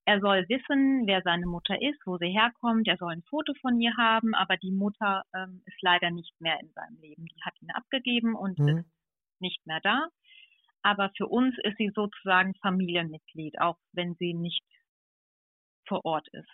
er 0.05 0.19
soll 0.19 0.45
wissen, 0.49 1.03
wer 1.07 1.21
seine 1.21 1.45
Mutter 1.45 1.81
ist, 1.81 1.99
wo 2.05 2.17
sie 2.17 2.27
herkommt. 2.27 2.87
Er 2.89 2.97
soll 2.97 3.13
ein 3.13 3.23
Foto 3.23 3.53
von 3.61 3.79
ihr 3.79 3.95
haben, 3.97 4.33
aber 4.35 4.57
die 4.57 4.71
Mutter 4.71 5.23
ähm, 5.33 5.61
ist 5.65 5.81
leider 5.81 6.11
nicht 6.11 6.33
mehr 6.41 6.59
in 6.59 6.69
seinem 6.73 6.97
Leben. 6.99 7.25
Die 7.25 7.41
hat 7.41 7.53
ihn 7.61 7.71
abgegeben 7.71 8.35
und 8.35 8.59
Mhm. 8.59 8.79
ist 8.79 8.85
nicht 9.39 9.65
mehr 9.65 9.79
da. 9.81 10.07
Aber 10.81 11.11
für 11.15 11.27
uns 11.27 11.55
ist 11.63 11.77
sie 11.77 11.91
sozusagen 11.95 12.53
Familienmitglied, 12.55 13.61
auch 13.61 13.77
wenn 13.93 14.15
sie 14.15 14.33
nicht 14.33 14.65
vor 15.87 16.03
Ort 16.05 16.27
ist. 16.33 16.49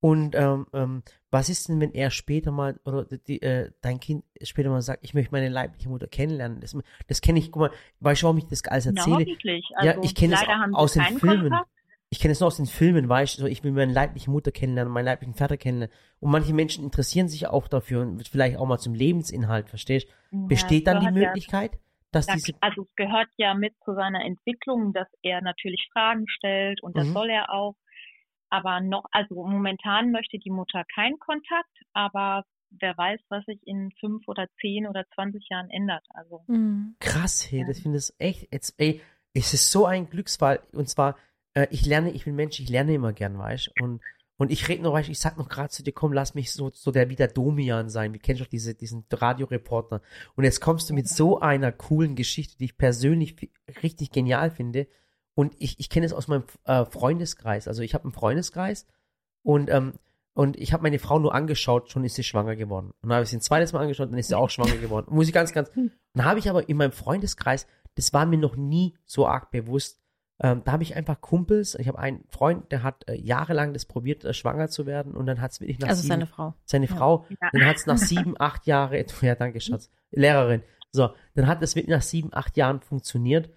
Und 0.00 0.34
ähm, 0.36 0.66
ähm, 0.74 1.02
was 1.30 1.48
ist 1.48 1.68
denn, 1.68 1.80
wenn 1.80 1.92
er 1.92 2.10
später 2.10 2.52
mal, 2.52 2.78
oder 2.84 3.04
die, 3.04 3.40
äh, 3.42 3.72
dein 3.80 3.98
Kind 3.98 4.24
später 4.42 4.68
mal 4.68 4.82
sagt, 4.82 5.00
ich 5.02 5.14
möchte 5.14 5.32
meine 5.32 5.48
leibliche 5.48 5.88
Mutter 5.88 6.06
kennenlernen? 6.06 6.60
Das, 6.60 6.76
das 7.08 7.20
kenne 7.22 7.38
ich, 7.38 7.50
guck 7.50 7.60
mal, 7.62 7.70
weißt 8.00 8.22
du, 8.22 8.24
warum 8.26 8.38
ich 8.38 8.46
das 8.46 8.62
alles 8.66 8.84
Na, 8.86 8.92
erzähle? 8.92 9.16
hoffentlich. 9.16 9.64
Also, 9.74 9.90
ja, 9.98 10.04
ich 10.04 10.14
kenne 10.14 10.34
es 10.34 10.44
aus 10.74 10.92
den 10.92 11.02
Filmen. 11.04 11.48
Kontakt. 11.50 11.70
Ich 12.08 12.20
kenne 12.20 12.30
es 12.32 12.40
nur 12.40 12.46
aus 12.46 12.56
den 12.56 12.66
Filmen, 12.66 13.08
weißt 13.08 13.36
du, 13.38 13.42
so, 13.42 13.46
ich 13.48 13.64
will 13.64 13.72
meine 13.72 13.92
leibliche 13.92 14.30
Mutter 14.30 14.52
kennenlernen, 14.52 14.92
meinen 14.92 15.06
leiblichen 15.06 15.34
Vater 15.34 15.56
kennenlernen. 15.56 15.94
Und 16.20 16.30
manche 16.30 16.54
Menschen 16.54 16.84
interessieren 16.84 17.26
sich 17.28 17.48
auch 17.48 17.66
dafür 17.66 18.02
und 18.02 18.28
vielleicht 18.28 18.58
auch 18.58 18.66
mal 18.66 18.78
zum 18.78 18.94
Lebensinhalt, 18.94 19.68
verstehst 19.68 20.06
du? 20.30 20.36
Ja, 20.38 20.46
Besteht 20.46 20.86
dann 20.86 21.00
die 21.00 21.06
gehört 21.06 21.16
ja- 21.16 21.26
Möglichkeit, 21.28 21.72
dass 22.12 22.26
diese. 22.28 22.52
also 22.60 22.82
es 22.82 22.94
gehört 22.94 23.28
ja 23.38 23.54
mit 23.54 23.74
zu 23.84 23.94
seiner 23.94 24.24
Entwicklung, 24.24 24.92
dass 24.92 25.08
er 25.22 25.40
natürlich 25.42 25.88
Fragen 25.92 26.28
stellt 26.28 26.80
und 26.82 26.96
das 26.96 27.08
Mhm. 27.08 27.12
soll 27.14 27.28
er 27.30 27.52
auch. 27.52 27.74
Aber 28.50 28.80
noch, 28.80 29.04
also 29.10 29.44
momentan 29.44 30.12
möchte 30.12 30.38
die 30.38 30.50
Mutter 30.50 30.84
keinen 30.94 31.18
Kontakt, 31.18 31.76
aber 31.92 32.44
wer 32.70 32.96
weiß, 32.96 33.20
was 33.28 33.44
sich 33.44 33.60
in 33.66 33.90
fünf 34.00 34.26
oder 34.28 34.48
zehn 34.60 34.86
oder 34.86 35.04
zwanzig 35.14 35.46
Jahren 35.50 35.70
ändert. 35.70 36.04
Also 36.10 36.44
Mhm. 36.46 36.96
Krass, 37.00 37.50
hey, 37.50 37.60
Ja. 37.60 37.66
das 37.66 37.80
finde 37.80 37.98
ich 37.98 38.12
echt, 38.18 38.52
jetzt, 38.52 38.74
ey, 38.78 39.00
es 39.34 39.54
ist 39.54 39.70
so 39.70 39.86
ein 39.86 40.08
Glücksfall. 40.08 40.60
Und 40.72 40.88
zwar, 40.88 41.16
äh, 41.54 41.66
ich 41.70 41.86
lerne, 41.86 42.10
ich 42.10 42.24
bin 42.24 42.34
Mensch, 42.34 42.58
ich 42.60 42.68
lerne 42.68 42.94
immer 42.94 43.12
gern, 43.12 43.38
weißt 43.38 43.72
du? 43.76 43.84
Und, 43.84 44.00
und 44.36 44.50
ich 44.50 44.68
rede 44.68 44.82
noch, 44.82 44.92
weißt 44.92 45.08
ich 45.08 45.18
sag 45.18 45.38
noch 45.38 45.48
gerade 45.48 45.70
zu 45.70 45.82
dir, 45.82 45.92
komm, 45.92 46.12
lass 46.12 46.34
mich 46.34 46.52
so, 46.52 46.70
so 46.70 46.90
der 46.90 47.08
wie 47.08 47.16
der 47.16 47.28
Domian 47.28 47.88
sein. 47.88 48.12
Wie 48.12 48.18
kennst 48.18 48.42
du 48.42 48.46
diese, 48.46 48.74
diesen 48.74 49.04
Radioreporter? 49.10 50.02
Und 50.34 50.44
jetzt 50.44 50.60
kommst 50.60 50.90
du 50.90 50.94
mit 50.94 51.08
so 51.08 51.40
einer 51.40 51.72
coolen 51.72 52.16
Geschichte, 52.16 52.58
die 52.58 52.66
ich 52.66 52.76
persönlich 52.76 53.36
richtig 53.82 54.10
genial 54.10 54.50
finde. 54.50 54.86
Und 55.36 55.54
ich, 55.60 55.78
ich 55.78 55.88
kenne 55.90 56.04
es 56.06 56.12
aus 56.12 56.26
meinem 56.26 56.42
äh, 56.64 56.84
Freundeskreis. 56.84 57.68
Also 57.68 57.82
ich 57.82 57.94
habe 57.94 58.04
einen 58.04 58.12
Freundeskreis 58.12 58.86
und 59.44 59.70
ähm, 59.70 59.92
Und 60.34 60.58
ich 60.58 60.72
habe 60.74 60.82
meine 60.82 60.98
Frau 60.98 61.18
nur 61.18 61.34
angeschaut, 61.34 61.90
schon 61.90 62.04
ist 62.04 62.14
sie 62.16 62.22
schwanger 62.24 62.56
geworden. 62.56 62.88
Und 63.00 63.08
dann 63.08 63.12
habe 63.16 63.24
ich 63.24 63.30
sie 63.30 63.36
ein 63.38 63.40
zweites 63.40 63.72
Mal 63.72 63.80
angeschaut, 63.82 64.10
dann 64.10 64.18
ist 64.18 64.28
sie 64.28 64.34
auch 64.36 64.50
schwanger 64.50 64.76
geworden. 64.76 65.06
Muss 65.14 65.28
ich 65.28 65.32
ganz, 65.32 65.52
ganz. 65.54 65.70
Dann 66.14 66.24
habe 66.26 66.38
ich 66.40 66.50
aber 66.50 66.68
in 66.68 66.76
meinem 66.76 66.92
Freundeskreis, 66.92 67.66
das 67.94 68.12
war 68.12 68.26
mir 68.26 68.36
noch 68.38 68.54
nie 68.56 68.94
so 69.06 69.26
arg 69.26 69.50
bewusst. 69.50 69.98
Ähm, 70.38 70.60
da 70.64 70.72
habe 70.72 70.82
ich 70.82 70.94
einfach 70.94 71.22
Kumpels. 71.22 71.74
Ich 71.76 71.88
habe 71.88 71.98
einen 71.98 72.24
Freund, 72.28 72.70
der 72.70 72.82
hat 72.82 73.08
äh, 73.08 73.14
jahrelang 73.14 73.72
das 73.72 73.86
probiert, 73.86 74.24
äh, 74.26 74.34
schwanger 74.34 74.68
zu 74.68 74.84
werden. 74.84 75.14
Und 75.14 75.24
dann 75.24 75.40
hat 75.40 75.52
es 75.52 75.60
wirklich 75.62 75.78
nach 75.78 75.88
Also 75.88 76.02
sieben, 76.02 76.08
seine 76.12 76.26
Frau. 76.26 76.54
seine 76.66 76.86
Ja. 76.86 76.94
Frau, 76.96 77.24
Ja. 77.30 77.48
dann 77.52 77.64
hat 77.64 77.76
es 77.76 77.86
nach 77.86 77.96
sieben, 77.98 78.34
acht 78.38 78.66
Jahre, 78.66 79.04
ja, 79.22 79.34
danke, 79.34 79.60
Schatz, 79.62 79.90
Lehrerin. 80.10 80.62
So, 80.92 81.10
dann 81.34 81.46
hat 81.46 81.62
es 81.62 81.74
wirklich 81.76 81.94
nach 81.96 82.02
sieben, 82.02 82.28
acht 82.34 82.58
Jahren 82.58 82.80
funktioniert. 82.82 83.48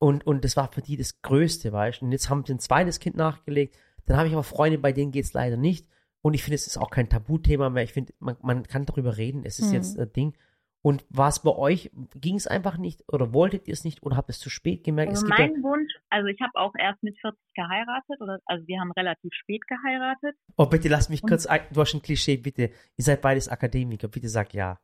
Und, 0.00 0.26
und 0.26 0.44
das 0.44 0.56
war 0.56 0.72
für 0.72 0.80
die 0.82 0.96
das 0.96 1.20
Größte, 1.22 1.72
weißt 1.72 2.00
du. 2.00 2.06
Und 2.06 2.12
jetzt 2.12 2.28
haben 2.30 2.44
sie 2.44 2.54
ein 2.54 2.58
zweites 2.58 2.98
Kind 3.00 3.16
nachgelegt. 3.16 3.76
Dann 4.06 4.16
habe 4.16 4.26
ich 4.26 4.32
aber 4.34 4.42
Freunde, 4.42 4.78
bei 4.78 4.92
denen 4.92 5.12
geht 5.12 5.24
es 5.26 5.34
leider 5.34 5.56
nicht. 5.56 5.86
Und 6.22 6.34
ich 6.34 6.42
finde, 6.42 6.56
es 6.56 6.66
ist 6.66 6.78
auch 6.78 6.90
kein 6.90 7.08
Tabuthema 7.08 7.70
mehr. 7.70 7.84
Ich 7.84 7.92
finde, 7.92 8.12
man, 8.18 8.36
man 8.42 8.62
kann 8.64 8.86
darüber 8.86 9.16
reden. 9.18 9.42
Es 9.44 9.58
ist 9.58 9.68
Mhm. 9.68 9.74
jetzt 9.74 9.98
ein 9.98 10.12
Ding. 10.12 10.34
Und 10.82 11.04
war 11.10 11.28
es 11.28 11.40
bei 11.40 11.50
euch, 11.50 11.90
ging 12.14 12.36
es 12.36 12.46
einfach 12.46 12.78
nicht 12.78 13.04
oder 13.08 13.34
wolltet 13.34 13.68
ihr 13.68 13.74
es 13.74 13.84
nicht 13.84 14.02
oder 14.02 14.16
habt 14.16 14.30
ihr 14.30 14.32
es 14.32 14.38
zu 14.38 14.48
spät 14.48 14.82
gemerkt? 14.82 15.10
Also 15.10 15.26
es 15.26 15.28
gibt 15.28 15.38
ja, 15.38 15.46
mein 15.48 15.62
Wunsch, 15.62 15.92
also 16.08 16.26
ich 16.28 16.40
habe 16.40 16.52
auch 16.54 16.72
erst 16.78 17.02
mit 17.02 17.18
40 17.20 17.38
geheiratet, 17.54 18.18
oder 18.22 18.40
also 18.46 18.66
wir 18.66 18.80
haben 18.80 18.90
relativ 18.92 19.30
spät 19.34 19.60
geheiratet. 19.68 20.36
oh, 20.56 20.64
bitte 20.64 20.88
lass 20.88 21.10
mich 21.10 21.22
Und- 21.22 21.28
kurz, 21.28 21.44
ein, 21.44 21.60
du 21.70 21.82
hast 21.82 21.92
ein 21.92 22.00
Klischee, 22.00 22.38
bitte. 22.38 22.70
Ihr 22.96 23.04
seid 23.04 23.20
beides 23.20 23.50
Akademiker, 23.50 24.08
bitte 24.08 24.30
sag 24.30 24.54
ja. 24.54 24.80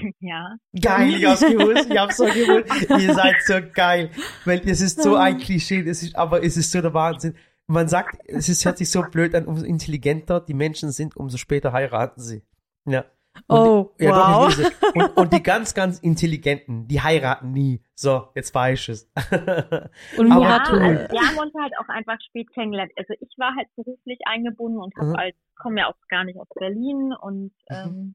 ja. 0.20 0.56
Geil, 0.80 1.14
ich 1.14 1.26
hab's 1.26 1.40
gewusst, 1.40 1.88
ich 1.90 1.98
hab's 1.98 2.16
so 2.16 2.24
gewusst. 2.24 2.90
Ihr 3.00 3.14
seid 3.14 3.36
so 3.44 3.54
geil. 3.74 4.10
Weil 4.44 4.60
es 4.68 4.80
ist 4.80 5.02
so 5.02 5.16
ein 5.16 5.38
Klischee, 5.38 5.82
das 5.82 6.02
ist, 6.02 6.16
aber 6.16 6.42
es 6.44 6.56
ist 6.56 6.70
so 6.72 6.80
der 6.80 6.94
Wahnsinn. 6.94 7.36
Man 7.66 7.88
sagt, 7.88 8.18
es 8.26 8.48
ist, 8.48 8.64
hört 8.64 8.78
sich 8.78 8.90
so 8.90 9.02
blöd 9.02 9.34
an, 9.34 9.46
umso 9.46 9.64
intelligenter 9.64 10.40
die 10.40 10.54
Menschen 10.54 10.90
sind, 10.90 11.16
umso 11.16 11.36
später 11.38 11.72
heiraten 11.72 12.20
sie. 12.20 12.42
Ja. 12.86 13.04
Und 13.46 13.58
Oh, 13.58 13.94
ja, 13.98 14.10
wow. 14.10 14.54
Doch, 14.54 14.94
und, 14.94 15.16
und 15.16 15.32
die 15.32 15.42
ganz, 15.42 15.72
ganz 15.72 15.98
Intelligenten, 16.00 16.86
die 16.86 17.00
heiraten 17.00 17.52
nie. 17.52 17.80
So, 17.94 18.28
jetzt 18.34 18.54
weiß 18.54 18.78
ich 18.78 18.88
es. 18.90 19.10
Und 20.18 20.30
Aber 20.32 20.62
cool. 20.70 20.80
also 20.80 21.12
wir 21.12 21.20
haben 21.20 21.38
uns 21.38 21.54
halt 21.58 21.72
auch 21.80 21.88
einfach 21.88 22.18
spät 22.28 22.52
kennengelernt. 22.52 22.92
Also 22.98 23.14
ich 23.20 23.34
war 23.38 23.54
halt 23.56 23.68
beruflich 23.74 24.18
eingebunden 24.26 24.80
und 24.82 24.94
habe 24.96 25.06
Mhm. 25.12 25.16
halt, 25.16 25.34
komme 25.56 25.80
ja 25.80 25.86
auch 25.88 25.94
gar 26.10 26.24
nicht 26.24 26.38
aus 26.38 26.48
Berlin 26.54 27.14
und 27.22 27.52
ähm, 27.70 28.14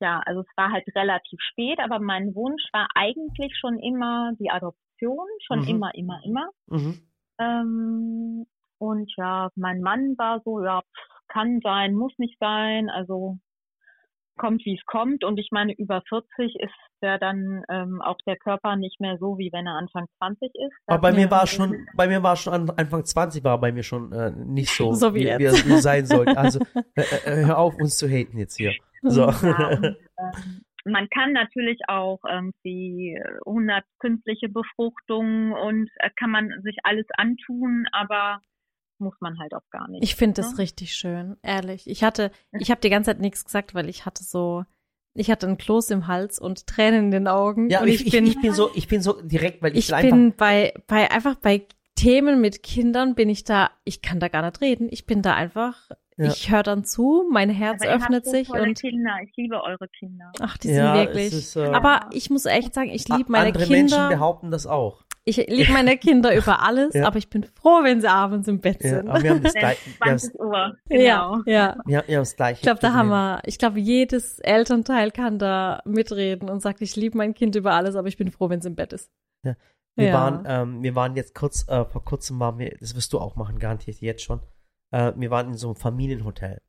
ja, 0.00 0.20
also 0.26 0.40
es 0.40 0.56
war 0.56 0.70
halt 0.72 0.84
relativ 0.94 1.40
spät, 1.40 1.78
aber 1.80 1.98
mein 1.98 2.34
Wunsch 2.34 2.62
war 2.72 2.88
eigentlich 2.94 3.56
schon 3.58 3.78
immer 3.78 4.32
die 4.38 4.50
Adoption, 4.50 5.26
schon 5.46 5.60
Mhm. 5.60 5.68
immer, 5.68 5.94
immer, 5.94 6.20
immer. 6.24 6.48
mhm. 6.66 7.00
Ähm, 7.38 8.46
und 8.78 9.12
ja, 9.16 9.50
mein 9.56 9.80
Mann 9.80 10.14
war 10.18 10.40
so, 10.44 10.62
ja, 10.62 10.82
kann 11.28 11.60
sein, 11.62 11.94
muss 11.94 12.12
nicht 12.18 12.38
sein, 12.38 12.88
also 12.90 13.38
kommt 14.36 14.64
wie 14.64 14.74
es 14.74 14.84
kommt. 14.86 15.24
Und 15.24 15.38
ich 15.38 15.48
meine, 15.50 15.72
über 15.74 16.02
40 16.08 16.28
ist 16.60 16.72
ja 17.02 17.18
dann 17.18 17.62
ähm, 17.70 18.00
auch 18.02 18.18
der 18.26 18.36
Körper 18.36 18.76
nicht 18.76 19.00
mehr 19.00 19.16
so, 19.18 19.38
wie 19.38 19.50
wenn 19.52 19.66
er 19.66 19.74
Anfang 19.76 20.06
20 20.18 20.50
ist. 20.54 20.72
Aber 20.86 21.00
bei 21.00 21.12
mir 21.12 21.30
war 21.30 21.44
es 21.44 21.50
schon, 21.50 21.86
bei 21.94 22.06
mir 22.06 22.22
war 22.22 22.36
schon 22.36 22.52
an 22.52 22.70
Anfang 22.70 23.04
20 23.04 23.44
war 23.44 23.58
bei 23.60 23.72
mir 23.72 23.82
schon 23.82 24.12
äh, 24.12 24.30
nicht 24.30 24.70
so, 24.76 24.92
So 24.92 25.14
wie 25.14 25.24
wie, 25.24 25.38
wie 25.38 25.72
es 25.72 25.82
sein 25.82 26.06
sollte. 26.06 26.36
Also 26.36 26.60
äh, 26.94 27.02
äh, 27.24 27.44
hör 27.46 27.58
auf, 27.58 27.76
uns 27.76 27.96
zu 27.96 28.08
haten 28.08 28.38
jetzt 28.38 28.56
hier. 28.56 28.72
So. 29.10 29.30
Ja, 29.30 29.68
und, 29.68 29.84
ähm, 29.84 29.96
man 30.84 31.08
kann 31.10 31.32
natürlich 31.32 31.80
auch 31.88 32.20
irgendwie 32.28 33.20
100 33.46 33.84
künstliche 33.98 34.48
Befruchtungen 34.48 35.52
und 35.52 35.90
äh, 35.96 36.10
kann 36.16 36.30
man 36.30 36.50
sich 36.62 36.78
alles 36.84 37.06
antun, 37.16 37.86
aber 37.92 38.40
muss 38.98 39.14
man 39.20 39.38
halt 39.38 39.52
auch 39.54 39.68
gar 39.70 39.88
nicht. 39.88 40.02
Ich 40.02 40.14
finde 40.14 40.40
das 40.40 40.52
ne? 40.52 40.58
richtig 40.60 40.94
schön, 40.94 41.36
ehrlich. 41.42 41.88
Ich 41.88 42.02
hatte, 42.02 42.30
ich 42.52 42.70
habe 42.70 42.80
die 42.80 42.90
ganze 42.90 43.10
Zeit 43.10 43.20
nichts 43.20 43.44
gesagt, 43.44 43.74
weil 43.74 43.88
ich 43.88 44.06
hatte 44.06 44.24
so, 44.24 44.64
ich 45.14 45.30
hatte 45.30 45.46
einen 45.46 45.58
Kloß 45.58 45.90
im 45.90 46.06
Hals 46.06 46.38
und 46.38 46.66
Tränen 46.66 47.06
in 47.06 47.10
den 47.10 47.28
Augen. 47.28 47.68
Ja, 47.68 47.82
und 47.82 47.88
ich, 47.88 48.06
ich, 48.06 48.12
bin, 48.12 48.26
ich 48.26 48.40
bin 48.40 48.52
so, 48.52 48.70
ich 48.74 48.88
bin 48.88 49.02
so 49.02 49.20
direkt, 49.20 49.62
weil 49.62 49.76
ich, 49.76 49.90
ich 49.90 50.00
bin 50.00 50.34
bei, 50.34 50.72
bei 50.86 51.10
einfach 51.10 51.36
bei 51.36 51.66
Themen 51.94 52.40
mit 52.40 52.62
Kindern 52.62 53.14
bin 53.14 53.28
ich 53.28 53.44
da, 53.44 53.70
ich 53.84 54.02
kann 54.02 54.20
da 54.20 54.28
gar 54.28 54.42
nicht 54.42 54.60
reden. 54.60 54.88
Ich 54.90 55.06
bin 55.06 55.22
da 55.22 55.34
einfach, 55.34 55.90
Ja. 56.18 56.28
ich 56.28 56.50
höre 56.50 56.62
dann 56.62 56.84
zu, 56.84 57.28
mein 57.30 57.50
Herz 57.50 57.82
Aber 57.82 57.92
öffnet 57.94 58.24
so 58.24 58.30
sich 58.30 58.48
und 58.48 58.74
Kinder. 58.78 59.16
Ich 59.22 59.36
liebe 59.36 59.62
eure 59.62 59.86
Kinder. 59.88 60.32
ach, 60.40 60.56
die 60.58 60.70
Ja, 60.70 60.94
sind 60.96 61.06
wirklich. 61.06 61.32
ist, 61.32 61.56
äh, 61.56 61.66
Aber 61.66 62.08
ich 62.12 62.30
muss 62.30 62.46
echt 62.46 62.72
sagen, 62.74 62.88
ich 62.90 63.06
liebe 63.08 63.30
meine 63.30 63.48
andere 63.48 63.66
Menschen 63.66 63.98
Kinder. 63.98 64.08
behaupten 64.08 64.50
das 64.50 64.66
auch. 64.66 65.02
Ich 65.28 65.36
liebe 65.36 65.72
meine 65.72 65.96
Kinder 65.98 66.34
über 66.34 66.62
alles, 66.62 66.94
Ja. 66.94 67.06
aber 67.06 67.18
ich 67.18 67.28
bin 67.28 67.42
froh, 67.44 67.80
wenn 67.82 68.00
sie 68.00 68.08
abends 68.08 68.46
im 68.48 68.60
Bett 68.60 68.82
Ja, 68.82 68.90
sind. 68.90 69.08
aber 69.08 69.22
wir 69.22 69.30
haben 69.30 69.42
das 69.42 69.54
gleiche, 69.54 69.80
wir 70.00 70.10
haben, 70.10 70.18
20 70.18 70.40
Uhr. 70.40 70.76
ja, 70.88 70.96
Genau. 70.98 71.42
ja. 71.44 71.44
wir 71.44 71.62
haben, 71.66 71.82
wir 71.86 71.98
haben 71.98 72.22
das 72.22 72.36
gleiche. 72.36 72.54
Ich 72.58 72.62
glaube, 72.62 72.80
da 72.80 72.92
haben 72.94 73.08
wir, 73.08 73.42
ich 73.44 73.58
glaube, 73.58 73.78
jedes 73.80 74.38
Elternteil 74.38 75.10
kann 75.10 75.38
da 75.38 75.82
mitreden 75.84 76.48
und 76.48 76.60
sagt, 76.62 76.80
ich 76.80 76.96
liebe 76.96 77.18
mein 77.18 77.34
Kind 77.34 77.56
über 77.56 77.72
alles, 77.72 77.94
aber 77.96 78.08
ich 78.08 78.16
bin 78.16 78.30
froh, 78.30 78.48
wenn 78.48 78.60
es 78.60 78.64
im 78.66 78.74
Bett 78.76 78.92
ist. 78.94 79.10
Wir 79.42 80.08
Ja. 80.08 80.12
waren, 80.14 80.44
ähm, 80.46 80.82
wir 80.82 80.94
waren 80.94 81.16
jetzt 81.16 81.34
kurz, 81.34 81.66
äh, 81.68 81.84
vor 81.86 82.04
kurzem 82.04 82.38
waren 82.40 82.58
wir, 82.58 82.76
das 82.80 82.94
wirst 82.94 83.12
du 83.12 83.18
auch 83.18 83.34
machen, 83.36 83.58
garantiert 83.58 84.00
jetzt 84.00 84.22
schon. 84.22 84.40
Äh, 84.96 85.12
wir 85.16 85.30
waren 85.30 85.48
in 85.48 85.54
so 85.54 85.68
einem 85.68 85.76
Familienhotel. 85.76 86.60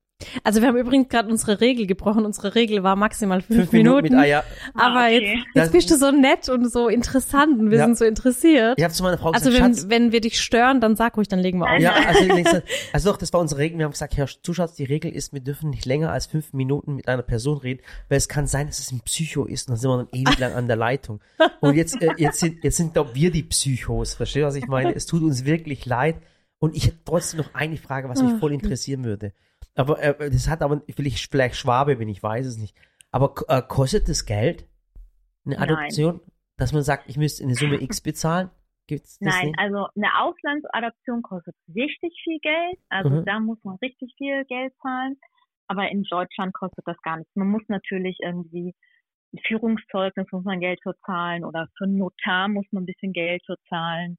Also 0.43 0.61
wir 0.61 0.67
haben 0.69 0.77
übrigens 0.77 1.09
gerade 1.09 1.29
unsere 1.29 1.61
Regel 1.61 1.85
gebrochen. 1.85 2.25
Unsere 2.25 2.55
Regel 2.55 2.81
war 2.81 2.95
maximal 2.95 3.39
fünf, 3.39 3.59
Fünf 3.59 3.71
Minuten, 3.71 4.01
mit 4.01 4.13
Eier. 4.15 4.43
Aber 4.73 5.01
Ah, 5.01 5.05
okay. 5.05 5.19
jetzt, 5.35 5.45
Das- 5.53 5.63
jetzt 5.65 5.71
bist 5.73 5.91
du 5.91 5.95
so 5.95 6.09
nett 6.11 6.49
und 6.49 6.71
so 6.71 6.87
interessant 6.87 7.59
und 7.59 7.69
wir 7.69 7.77
Ja. 7.77 7.85
sind 7.85 7.99
so 7.99 8.03
interessiert. 8.05 8.79
Ich 8.79 8.83
habe 8.83 8.91
zu 8.91 9.03
meiner 9.03 9.19
Frau 9.19 9.29
also 9.29 9.51
gesagt, 9.51 9.63
wenn, 9.63 9.75
Schatz, 9.75 9.85
wenn 9.89 10.11
wir 10.11 10.19
dich 10.21 10.41
stören, 10.41 10.81
dann 10.81 10.95
sag 10.95 11.15
ruhig, 11.17 11.27
dann 11.27 11.37
legen 11.37 11.59
wir 11.59 11.71
auf. 11.71 11.79
Ja, 11.79 11.93
also, 12.07 12.23
nächste- 12.33 12.63
also 12.93 13.11
doch, 13.11 13.17
das 13.17 13.31
war 13.31 13.39
unsere 13.41 13.61
Regel. 13.61 13.77
Wir 13.77 13.85
haben 13.85 13.91
gesagt, 13.91 14.17
Herr 14.17 14.25
Zuschauer, 14.25 14.71
die 14.75 14.85
Regel 14.85 15.11
ist, 15.11 15.33
wir 15.33 15.39
dürfen 15.39 15.69
nicht 15.69 15.85
länger 15.85 16.11
als 16.11 16.25
fünf 16.25 16.51
Minuten 16.51 16.95
mit 16.95 17.07
einer 17.07 17.21
Person 17.21 17.59
reden, 17.59 17.81
weil 18.09 18.17
es 18.17 18.27
kann 18.27 18.47
sein, 18.47 18.65
dass 18.65 18.79
es 18.79 18.91
ein 18.91 19.01
Psycho 19.01 19.45
ist 19.45 19.67
und 19.67 19.73
dann 19.73 19.79
sind 19.79 19.91
wir 19.91 19.97
dann 19.97 20.07
ewig 20.13 20.39
lang 20.39 20.53
an 20.53 20.65
der 20.65 20.77
Leitung. 20.77 21.19
Und 21.61 21.75
jetzt, 21.75 22.01
äh, 22.01 22.09
jetzt 22.17 22.39
sind, 22.39 22.63
jetzt 22.63 22.77
sind 22.77 22.97
doch 22.97 23.13
wir 23.13 23.29
die 23.29 23.43
Psychos. 23.43 24.15
Verstehst 24.15 24.41
du, 24.41 24.47
was 24.47 24.55
ich 24.55 24.65
meine? 24.65 24.95
Es 24.95 25.05
tut 25.05 25.21
uns 25.21 25.45
wirklich 25.45 25.85
leid. 25.85 26.15
Und 26.59 26.75
ich 26.75 26.87
hätte 26.87 27.03
trotzdem 27.05 27.39
noch 27.39 27.53
eine 27.53 27.77
Frage, 27.77 28.09
was 28.09 28.21
mich 28.21 28.31
Ach, 28.35 28.39
voll 28.39 28.53
interessieren 28.53 29.03
würde. 29.03 29.33
Aber 29.75 30.01
äh, 30.01 30.29
das 30.29 30.47
hat 30.49 30.61
aber, 30.61 30.81
vielleicht, 30.89 31.29
vielleicht 31.29 31.55
Schwabe 31.55 31.95
bin, 31.97 32.09
ich 32.09 32.21
weiß 32.23 32.45
es 32.45 32.57
nicht. 32.57 32.75
Aber 33.11 33.33
äh, 33.47 33.61
kostet 33.61 34.09
das 34.09 34.25
Geld? 34.25 34.67
Eine 35.45 35.55
Nein. 35.55 35.69
Adoption? 35.69 36.21
Dass 36.57 36.73
man 36.73 36.81
sagt, 36.81 37.07
ich 37.07 37.17
müsste 37.17 37.43
eine 37.43 37.53
Summe 37.53 37.79
X 37.81 38.01
bezahlen? 38.01 38.49
Gibt's 38.87 39.19
das 39.19 39.33
Nein, 39.33 39.47
nicht? 39.47 39.59
also 39.59 39.87
eine 39.95 40.19
Auslandsadoption 40.19 41.21
kostet 41.21 41.55
richtig 41.75 42.19
viel 42.23 42.39
Geld. 42.39 42.79
Also 42.89 43.09
Mhm. 43.09 43.25
da 43.25 43.39
muss 43.39 43.63
man 43.63 43.75
richtig 43.75 44.13
viel 44.17 44.43
Geld 44.45 44.73
zahlen. 44.81 45.17
Aber 45.67 45.89
in 45.89 46.03
Deutschland 46.03 46.53
kostet 46.53 46.87
das 46.87 46.97
gar 47.01 47.17
nichts. 47.17 47.35
Man 47.35 47.49
muss 47.49 47.63
natürlich 47.67 48.17
irgendwie 48.21 48.73
ein 49.33 49.39
Führungszeugnis 49.45 50.27
muss 50.31 50.45
man 50.45 50.61
Geld 50.61 50.79
für 50.81 50.95
zahlen 51.05 51.43
oder 51.43 51.67
für 51.77 51.83
einen 51.83 51.97
Notar 51.97 52.47
muss 52.47 52.65
man 52.71 52.83
ein 52.83 52.85
bisschen 52.85 53.11
Geld 53.11 53.43
für 53.45 53.57
zahlen. 53.67 54.17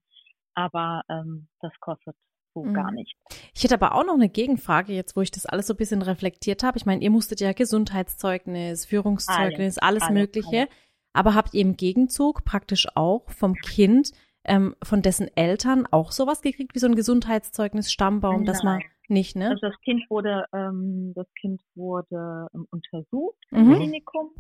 Aber 0.55 1.03
ähm, 1.09 1.49
das 1.61 1.73
kostet 1.81 2.15
so 2.63 2.71
Mhm. 2.71 2.75
gar 2.75 2.91
nicht. 2.93 3.17
Ich 3.55 3.65
hätte 3.65 3.75
aber 3.75 3.95
auch 3.95 4.05
noch 4.05 4.15
eine 4.15 4.29
Gegenfrage, 4.29 4.93
jetzt 4.93 5.17
wo 5.17 5.21
ich 5.21 5.31
das 5.31 5.47
alles 5.47 5.67
so 5.67 5.75
ein 5.75 5.77
bisschen 5.77 6.03
reflektiert 6.03 6.63
habe. 6.63 6.79
Ich 6.79 6.87
meine, 6.87 7.03
ihr 7.03 7.11
musstet 7.11 7.41
ja 7.41 7.53
Gesundheitszeugnis, 7.53 8.87
Führungszeugnis, 8.87 9.79
alles, 9.79 10.03
alles, 10.03 10.11
Mögliche. 10.11 10.61
alles. 10.61 10.69
Aber 11.13 11.35
habt 11.35 11.55
ihr 11.55 11.63
im 11.63 11.77
Gegenzug 11.77 12.45
praktisch 12.45 12.87
auch 12.95 13.29
vom 13.31 13.55
Kind, 13.55 14.13
ähm, 14.45 14.77
von 14.83 15.03
dessen 15.03 15.29
Eltern 15.37 15.87
auch 15.91 16.13
sowas 16.13 16.43
gekriegt, 16.43 16.75
wie 16.75 16.79
so 16.79 16.87
ein 16.87 16.95
Gesundheitszeugnis, 16.95 17.91
Stammbaum, 17.93 18.45
dass 18.45 18.63
man 18.63 18.79
Nein. 18.79 18.89
nicht, 19.09 19.37
ne? 19.37 19.49
Also 19.51 19.67
das 19.69 19.79
Kind 19.81 20.09
wurde, 20.11 20.45
ähm, 20.55 21.13
das 21.17 21.27
Kind 21.41 21.61
wurde 21.75 22.47
ähm, 22.55 22.67
untersucht 22.71 23.37
Mhm. 23.51 23.59
im 23.59 23.75
Klinikum 23.75 24.31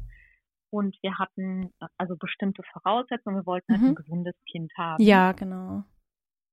und 0.71 0.97
wir 1.03 1.19
hatten 1.19 1.71
äh, 1.81 1.87
also 1.97 2.17
bestimmte 2.17 2.63
Voraussetzungen. 2.73 3.37
Wir 3.37 3.47
wollten 3.47 3.73
halt 3.73 3.83
Mhm. 3.83 3.89
ein 3.89 3.95
gesundes 3.97 4.35
Kind 4.51 4.71
haben. 4.79 5.03
Ja, 5.03 5.33
genau. 5.33 5.83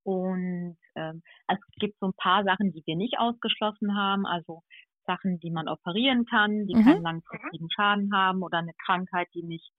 Und 0.05 0.77
ähm, 0.95 1.23
also 1.47 1.61
es 1.67 1.79
gibt 1.79 1.99
so 1.99 2.07
ein 2.07 2.13
paar 2.13 2.43
Sachen, 2.43 2.71
die 2.71 2.83
wir 2.85 2.95
nicht 2.95 3.17
ausgeschlossen 3.17 3.97
haben. 3.97 4.25
Also 4.27 4.61
Sachen, 5.07 5.39
die 5.39 5.49
man 5.49 5.67
operieren 5.67 6.25
kann, 6.25 6.67
die 6.67 6.75
Mhm. 6.75 6.83
keinen 6.83 7.01
langfristigen 7.01 7.69
Schaden 7.71 8.13
haben 8.13 8.43
oder 8.43 8.59
eine 8.59 8.73
Krankheit, 8.85 9.27
die 9.33 9.43
nicht 9.43 9.71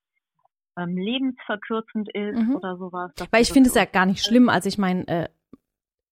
ähm, 0.76 0.96
lebensverkürzend 0.96 2.08
ist 2.12 2.36
Mhm. 2.38 2.56
oder 2.56 2.76
sowas. 2.76 3.12
Weil 3.30 3.42
ich 3.42 3.52
finde 3.52 3.68
es 3.68 3.76
ja 3.76 3.84
gar 3.84 4.04
nicht 4.04 4.24
schlimm. 4.24 4.48
Also 4.48 4.68
ich 4.68 4.78
meine, 4.78 5.06
äh, 5.06 5.28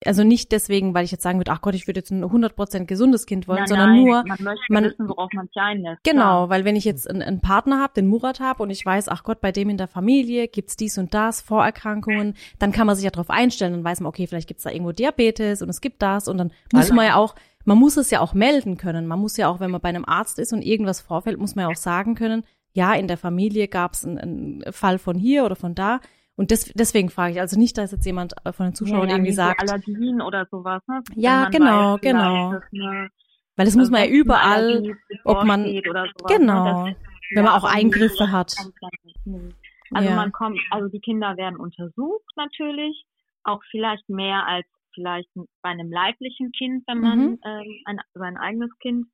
also 0.06 0.24
nicht 0.24 0.52
deswegen, 0.52 0.94
weil 0.94 1.04
ich 1.04 1.10
jetzt 1.10 1.22
sagen 1.22 1.38
würde, 1.38 1.50
ach 1.52 1.60
Gott, 1.60 1.74
ich 1.74 1.86
würde 1.86 2.00
jetzt 2.00 2.10
ein 2.10 2.24
100% 2.24 2.84
gesundes 2.86 3.26
Kind 3.26 3.48
wollen, 3.48 3.60
Nein, 3.60 3.66
sondern 3.68 3.90
nein, 3.94 4.04
nur, 4.04 4.14
man 4.26 4.38
möchte 4.42 4.72
man- 4.72 4.84
wissen, 4.84 5.08
worauf 5.08 5.30
man 5.32 5.46
sich 5.46 5.56
einlässt. 5.56 6.04
Genau, 6.04 6.20
Klar. 6.20 6.48
weil 6.50 6.64
wenn 6.64 6.76
ich 6.76 6.84
jetzt 6.84 7.08
einen, 7.08 7.22
einen 7.22 7.40
Partner 7.40 7.80
habe, 7.80 7.94
den 7.94 8.06
Murat 8.08 8.40
habe 8.40 8.62
und 8.62 8.70
ich 8.70 8.84
weiß, 8.84 9.08
ach 9.08 9.22
Gott, 9.24 9.40
bei 9.40 9.52
dem 9.52 9.70
in 9.70 9.76
der 9.76 9.88
Familie 9.88 10.48
gibt's 10.48 10.76
dies 10.76 10.98
und 10.98 11.14
das, 11.14 11.40
Vorerkrankungen, 11.40 12.34
dann 12.58 12.72
kann 12.72 12.86
man 12.86 12.96
sich 12.96 13.04
ja 13.04 13.10
darauf 13.10 13.30
einstellen, 13.30 13.72
dann 13.72 13.84
weiß 13.84 14.00
man, 14.00 14.08
okay, 14.08 14.26
vielleicht 14.26 14.48
gibt's 14.48 14.64
da 14.64 14.70
irgendwo 14.70 14.92
Diabetes 14.92 15.62
und 15.62 15.68
es 15.68 15.80
gibt 15.80 16.02
das 16.02 16.28
und 16.28 16.38
dann 16.38 16.52
muss 16.72 16.86
Alle- 16.86 16.94
man 16.94 17.06
ja 17.06 17.16
auch, 17.16 17.34
man 17.64 17.78
muss 17.78 17.96
es 17.96 18.10
ja 18.10 18.20
auch 18.20 18.34
melden 18.34 18.76
können. 18.76 19.06
Man 19.06 19.18
muss 19.18 19.36
ja 19.38 19.48
auch, 19.48 19.58
wenn 19.60 19.70
man 19.70 19.80
bei 19.80 19.88
einem 19.88 20.04
Arzt 20.04 20.38
ist 20.38 20.52
und 20.52 20.62
irgendwas 20.62 21.00
vorfällt, 21.00 21.38
muss 21.38 21.54
man 21.54 21.64
ja 21.64 21.70
auch 21.70 21.76
sagen 21.76 22.14
können, 22.14 22.44
ja, 22.74 22.92
in 22.94 23.08
der 23.08 23.16
Familie 23.16 23.68
gab's 23.68 24.04
einen, 24.04 24.18
einen 24.18 24.72
Fall 24.72 24.98
von 24.98 25.16
hier 25.16 25.44
oder 25.44 25.56
von 25.56 25.74
da 25.74 26.00
Und 26.36 26.50
des, 26.50 26.72
deswegen 26.74 27.10
frage 27.10 27.34
ich, 27.34 27.40
also 27.40 27.58
nicht, 27.58 27.78
dass 27.78 27.92
jetzt 27.92 28.04
jemand 28.06 28.34
von 28.52 28.66
den 28.66 28.74
Zuschauern 28.74 29.08
ja, 29.08 29.14
irgendwie 29.16 29.32
sagt, 29.32 29.60
Allergien 29.62 30.20
oder 30.20 30.46
sowas, 30.50 30.82
ne? 30.88 31.02
Ja, 31.14 31.48
genau, 31.48 31.94
weiß, 31.94 32.00
genau. 32.00 32.48
eine- 32.72 33.08
weil 33.56 33.66
das 33.66 33.76
muss 33.76 33.90
man 33.90 34.02
ja 34.02 34.08
überall, 34.10 34.96
ob 35.24 35.44
man- 35.44 35.64
sowas, 35.64 36.08
ne? 36.28 36.36
genau, 36.36 36.64
Das- 36.86 36.96
wenn 37.34 37.44
man 37.44 37.52
auch 37.52 37.64
Eingriffe 37.64 38.32
hat. 38.32 38.52
Also 39.92 40.08
Ja. 40.10 40.16
man 40.16 40.32
kommt, 40.32 40.58
also 40.70 40.88
die 40.88 40.98
Kinder 41.00 41.36
werden 41.36 41.56
untersucht 41.56 42.24
natürlich, 42.36 43.04
auch 43.44 43.62
vielleicht 43.70 44.08
mehr 44.08 44.46
als 44.46 44.66
vielleicht 44.94 45.28
bei 45.62 45.70
einem 45.70 45.90
leiblichen 45.92 46.50
Kind, 46.52 46.84
wenn 46.86 47.00
man 47.00 47.18
Mhm. 47.18 47.38
ähm, 47.44 47.74
ein, 47.84 48.00
sein 48.14 48.36
eigenes 48.36 48.70
Kind. 48.80 49.06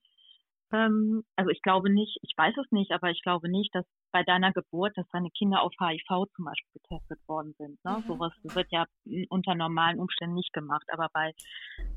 Ähm, 0.73 1.25
also 1.37 1.51
ich 1.51 1.63
glaube 1.63 1.91
nicht, 1.91 2.19
ich 2.23 2.33
weiß 2.37 2.55
es 2.57 2.71
nicht, 2.71 2.93
aber 2.93 3.11
ich 3.11 3.23
glaube 3.23 3.49
nicht, 3.49 3.75
dass 3.75 3.85
bei 4.13 4.23
deiner 4.23 4.53
Geburt, 4.53 4.97
dass 4.97 5.09
deine 5.13 5.31
Kinder 5.31 5.63
auf 5.63 5.73
HIV 5.81 6.27
zum 6.35 6.45
Beispiel 6.45 6.81
getestet 6.81 7.19
worden 7.29 7.55
sind. 7.59 7.85
Ne? 7.85 7.99
Mhm. 7.99 8.07
Sowas 8.07 8.33
wird 8.43 8.69
ja 8.71 8.87
unter 9.29 9.55
normalen 9.55 9.99
Umständen 9.99 10.35
nicht 10.35 10.53
gemacht, 10.53 10.87
aber 10.93 11.09
bei 11.13 11.33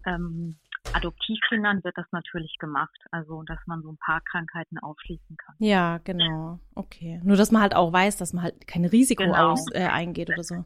ähm, 0.06 0.58
Adoptivkindern 0.94 1.84
wird 1.84 1.98
das 1.98 2.08
natürlich 2.12 2.58
gemacht. 2.60 3.00
Also 3.12 3.44
dass 3.44 3.60
man 3.68 3.82
so 3.82 3.92
ein 3.92 3.98
paar 3.98 4.22
Krankheiten 4.22 4.78
ausschließen 4.80 5.38
kann. 5.38 5.56
Ja, 5.60 6.00
genau. 6.00 6.60
Okay. 6.76 7.22
Nur, 7.24 7.38
dass 7.38 7.52
man 7.52 7.62
halt 7.62 7.76
auch 7.76 7.92
weiß, 7.94 8.18
dass 8.18 8.34
man 8.34 8.44
halt 8.44 8.68
kein 8.68 8.86
Risiko 8.86 9.24
Genau. 9.24 9.52
aus, 9.52 9.66
äh, 9.74 9.86
eingeht 9.86 10.30
oder 10.30 10.44
so. 10.44 10.66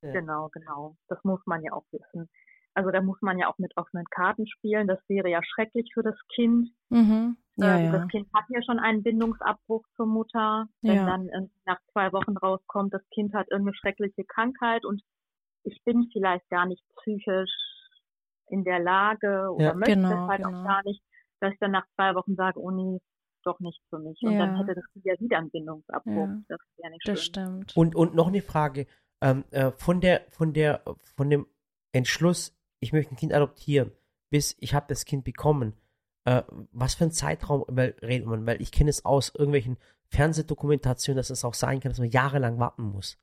Genau, 0.00 0.48
genau. 0.48 0.96
Das 1.08 1.22
muss 1.22 1.40
man 1.46 1.62
ja 1.62 1.72
auch 1.72 1.84
wissen. 1.92 2.28
Also 2.74 2.90
da 2.90 3.02
muss 3.02 3.20
man 3.20 3.38
ja 3.38 3.48
auch 3.48 3.58
mit 3.58 3.76
offenen 3.76 4.06
Karten 4.06 4.46
spielen. 4.46 4.86
Das 4.88 4.98
wäre 5.08 5.28
ja 5.28 5.40
schrecklich 5.44 5.90
für 5.92 6.02
das 6.02 6.16
Kind. 6.34 6.70
Mhm. 6.88 7.36
Ja, 7.56 7.76
Ähm, 7.76 7.84
ja. 7.84 7.92
Das 7.98 8.08
Kind 8.08 8.28
hat 8.32 8.44
ja 8.48 8.62
schon 8.62 8.78
einen 8.78 9.02
Bindungsabbruch 9.02 9.84
zur 9.96 10.06
Mutter. 10.06 10.66
Wenn 10.80 10.94
Ja. 10.96 11.06
dann 11.06 11.50
nach 11.66 11.78
zwei 11.92 12.12
Wochen 12.12 12.36
rauskommt, 12.36 12.94
das 12.94 13.02
Kind 13.10 13.34
hat 13.34 13.50
irgendeine 13.50 13.76
schreckliche 13.76 14.24
Krankheit 14.24 14.84
und 14.86 15.02
ich 15.64 15.80
bin 15.84 16.08
vielleicht 16.12 16.48
gar 16.48 16.66
nicht 16.66 16.82
psychisch 16.96 17.50
in 18.48 18.64
der 18.64 18.80
Lage 18.80 19.48
oder 19.52 19.64
Ja. 19.66 19.74
möchte 19.74 19.94
Genau, 19.94 20.24
es 20.24 20.28
halt 20.30 20.42
genau. 20.44 20.60
auch 20.60 20.64
gar 20.64 20.82
nicht, 20.84 21.02
dass 21.40 21.52
ich 21.52 21.58
dann 21.58 21.72
nach 21.72 21.86
zwei 21.94 22.14
Wochen 22.14 22.34
sage, 22.36 22.58
oh 22.58 22.70
nee, 22.70 22.98
doch 23.44 23.58
nicht 23.60 23.80
für 23.90 23.98
mich. 23.98 24.18
Und 24.22 24.38
dann 24.38 24.56
hätte 24.56 24.74
das 24.74 24.84
Kind 24.92 25.04
ja 25.04 25.14
wieder 25.18 25.38
einen 25.38 25.50
Bindungsabbruch. 25.50 26.28
Ja. 26.28 26.42
Das 26.48 26.60
wäre 26.78 26.90
nicht 26.90 27.06
Das 27.08 27.18
schön. 27.18 27.24
stimmt. 27.34 27.76
Und, 27.76 27.94
und 27.96 28.14
noch 28.14 28.28
eine 28.28 28.40
Frage. 28.40 28.86
Ähm, 29.20 29.44
äh, 29.50 29.72
von 29.72 30.00
der, 30.00 30.22
von 30.30 30.52
der, 30.52 30.82
von 31.16 31.28
dem 31.28 31.46
Entschluss, 31.92 32.56
ich 32.82 32.92
möchte 32.92 33.14
ein 33.14 33.16
Kind 33.16 33.32
adoptieren, 33.32 33.92
bis 34.30 34.56
ich 34.60 34.74
habe 34.74 34.86
das 34.88 35.04
Kind 35.04 35.24
bekommen, 35.24 35.74
äh, 36.24 36.42
was 36.72 36.94
für 36.94 37.04
ein 37.04 37.12
Zeitraum 37.12 37.64
weil, 37.68 37.94
redet 38.02 38.26
man? 38.26 38.46
Weil 38.46 38.60
ich 38.60 38.72
kenne 38.72 38.90
es 38.90 39.04
aus 39.04 39.34
irgendwelchen 39.34 39.76
Fernsehdokumentationen, 40.08 41.16
dass 41.16 41.30
es 41.30 41.44
auch 41.44 41.54
sein 41.54 41.80
kann, 41.80 41.90
dass 41.90 41.98
man 41.98 42.10
jahrelang 42.10 42.58
warten 42.58 42.82
muss. 42.82 43.18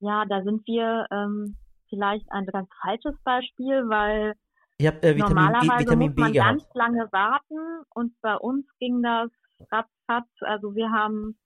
Ja, 0.00 0.24
da 0.24 0.42
sind 0.42 0.66
wir 0.66 1.06
ähm, 1.12 1.56
vielleicht 1.88 2.30
ein 2.32 2.46
ganz 2.46 2.68
falsches 2.82 3.14
Beispiel, 3.22 3.88
weil 3.88 4.34
Ich 4.78 4.86
habe 4.86 5.00
äh, 5.02 5.14
Vitamin, 5.14 5.34
normalerweise 5.44 5.84
Vitamin 5.86 6.08
muss 6.08 6.16
B 6.16 6.20
man 6.22 6.32
gehabt. 6.32 6.50
ganz 6.50 6.74
lange 6.74 7.12
warten 7.12 7.84
und 7.94 8.20
bei 8.20 8.34
uns 8.36 8.66
ging 8.78 9.02
das 9.02 9.30
ratzfatz. 9.70 10.28
Also 10.40 10.74
wir 10.74 10.90
haben 10.90 11.38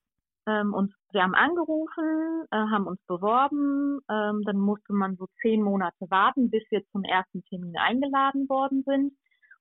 ähm, 0.46 0.72
uns, 0.72 0.92
wir 1.12 1.22
haben 1.22 1.34
angerufen, 1.34 2.44
äh, 2.50 2.56
haben 2.56 2.86
uns 2.86 3.00
beworben, 3.06 4.00
ähm, 4.10 4.42
dann 4.44 4.58
musste 4.58 4.92
man 4.92 5.16
so 5.16 5.26
zehn 5.40 5.62
Monate 5.62 6.06
warten, 6.10 6.50
bis 6.50 6.62
wir 6.70 6.82
zum 6.92 7.04
ersten 7.04 7.42
Termin 7.44 7.76
eingeladen 7.78 8.48
worden 8.48 8.82
sind. 8.86 9.12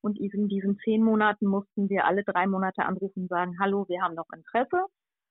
Und 0.02 0.18
in 0.20 0.48
diesen 0.48 0.78
zehn 0.84 1.02
Monaten 1.02 1.46
mussten 1.46 1.88
wir 1.88 2.04
alle 2.04 2.22
drei 2.24 2.46
Monate 2.46 2.84
anrufen 2.84 3.22
und 3.22 3.28
sagen, 3.28 3.56
hallo, 3.60 3.86
wir 3.88 4.02
haben 4.02 4.14
noch 4.14 4.26
Interesse. 4.34 4.84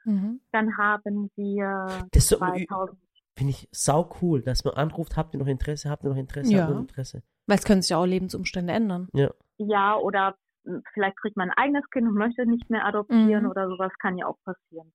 Mhm. 0.05 0.41
Dann 0.51 0.77
haben 0.77 1.31
wir 1.35 1.85
Das 2.11 2.23
ist 2.23 2.29
so- 2.29 2.37
2000 2.37 2.97
Finde 3.37 3.51
ich 3.51 3.67
sau 3.71 4.09
cool, 4.21 4.41
dass 4.41 4.63
man 4.63 4.75
anruft, 4.75 5.17
habt 5.17 5.33
ihr 5.33 5.39
noch 5.39 5.47
Interesse, 5.47 5.89
habt 5.89 6.03
ihr 6.05 6.09
noch 6.09 6.15
Interesse, 6.17 6.53
Ja. 6.53 6.61
habt 6.61 6.69
ihr 6.71 6.73
noch 6.75 6.81
Interesse. 6.81 7.21
Weil 7.47 7.57
es 7.57 7.65
können 7.65 7.81
sich 7.81 7.89
ja 7.91 7.97
auch 7.97 8.05
Lebensumstände 8.05 8.71
ändern. 8.71 9.09
ja, 9.57 9.95
oder 9.97 10.35
mh, 10.63 10.79
vielleicht 10.93 11.17
kriegt 11.17 11.35
man 11.37 11.49
ein 11.51 11.57
eigenes 11.57 11.83
Kind 11.91 12.07
und 12.07 12.13
möchte 12.15 12.45
nicht 12.45 12.69
mehr 12.69 12.85
adoptieren 12.85 13.43
Mhm. 13.43 13.49
oder 13.51 13.67
sowas 13.67 13.91
kann 14.01 14.17
ja 14.17 14.25
auch 14.25 14.37
passieren. 14.45 14.91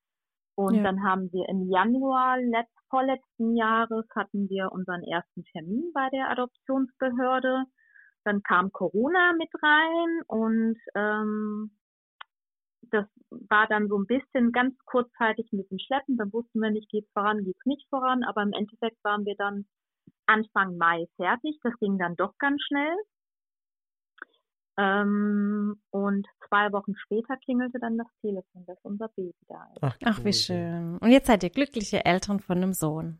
Und 0.60 0.74
Ja. 0.74 0.82
dann 0.82 1.02
haben 1.02 1.32
wir 1.32 1.48
im 1.48 1.70
Januar 1.70 2.38
letzt, 2.38 2.76
vorletzten 2.90 3.56
Jahres 3.56 4.04
hatten 4.14 4.48
wir 4.50 4.70
unseren 4.72 5.02
ersten 5.02 5.42
Termin 5.44 5.90
bei 5.94 6.08
der 6.10 6.30
Adoptionsbehörde. 6.30 7.64
Dann 8.24 8.42
kam 8.42 8.70
Corona 8.70 9.32
mit 9.38 9.48
rein 9.62 10.22
und 10.26 10.76
ähm, 10.94 11.70
das 12.90 13.06
war 13.30 13.66
dann 13.68 13.88
so 13.88 13.96
ein 13.98 14.06
bisschen 14.06 14.52
ganz 14.52 14.74
kurzzeitig 14.84 15.50
ein 15.52 15.58
bisschen 15.62 15.80
schleppend. 15.80 16.20
Dann 16.20 16.32
wussten 16.32 16.60
wir 16.60 16.70
nicht, 16.70 16.90
geht's 16.90 17.10
voran, 17.12 17.42
geht's 17.44 17.64
nicht 17.64 17.88
voran. 17.88 18.22
Aber 18.24 18.42
im 18.42 18.52
Endeffekt 18.52 19.02
waren 19.02 19.24
wir 19.24 19.36
dann 19.36 19.64
Anfang 20.26 20.76
Mai 20.76 21.06
fertig. 21.16 21.58
Das 21.62 21.74
ging 21.78 21.98
dann 21.98 22.16
doch 22.16 22.36
ganz 22.38 22.60
schnell. 22.62 22.94
Ähm, 24.80 25.76
und 25.90 26.26
zwei 26.48 26.72
Wochen 26.72 26.94
später 26.96 27.36
klingelte 27.44 27.78
dann 27.80 27.98
das 27.98 28.06
Telefon, 28.20 28.64
dass 28.66 28.78
unser 28.82 29.08
Baby 29.08 29.34
da 29.48 29.62
ist. 29.74 29.78
Ach, 29.82 29.96
Ach, 30.04 30.24
wie 30.24 30.32
schön. 30.32 30.96
Und 30.98 31.10
jetzt 31.10 31.26
seid 31.26 31.42
ihr 31.42 31.50
glückliche 31.50 32.04
Eltern 32.04 32.40
von 32.40 32.56
einem 32.56 32.72
Sohn. 32.72 33.18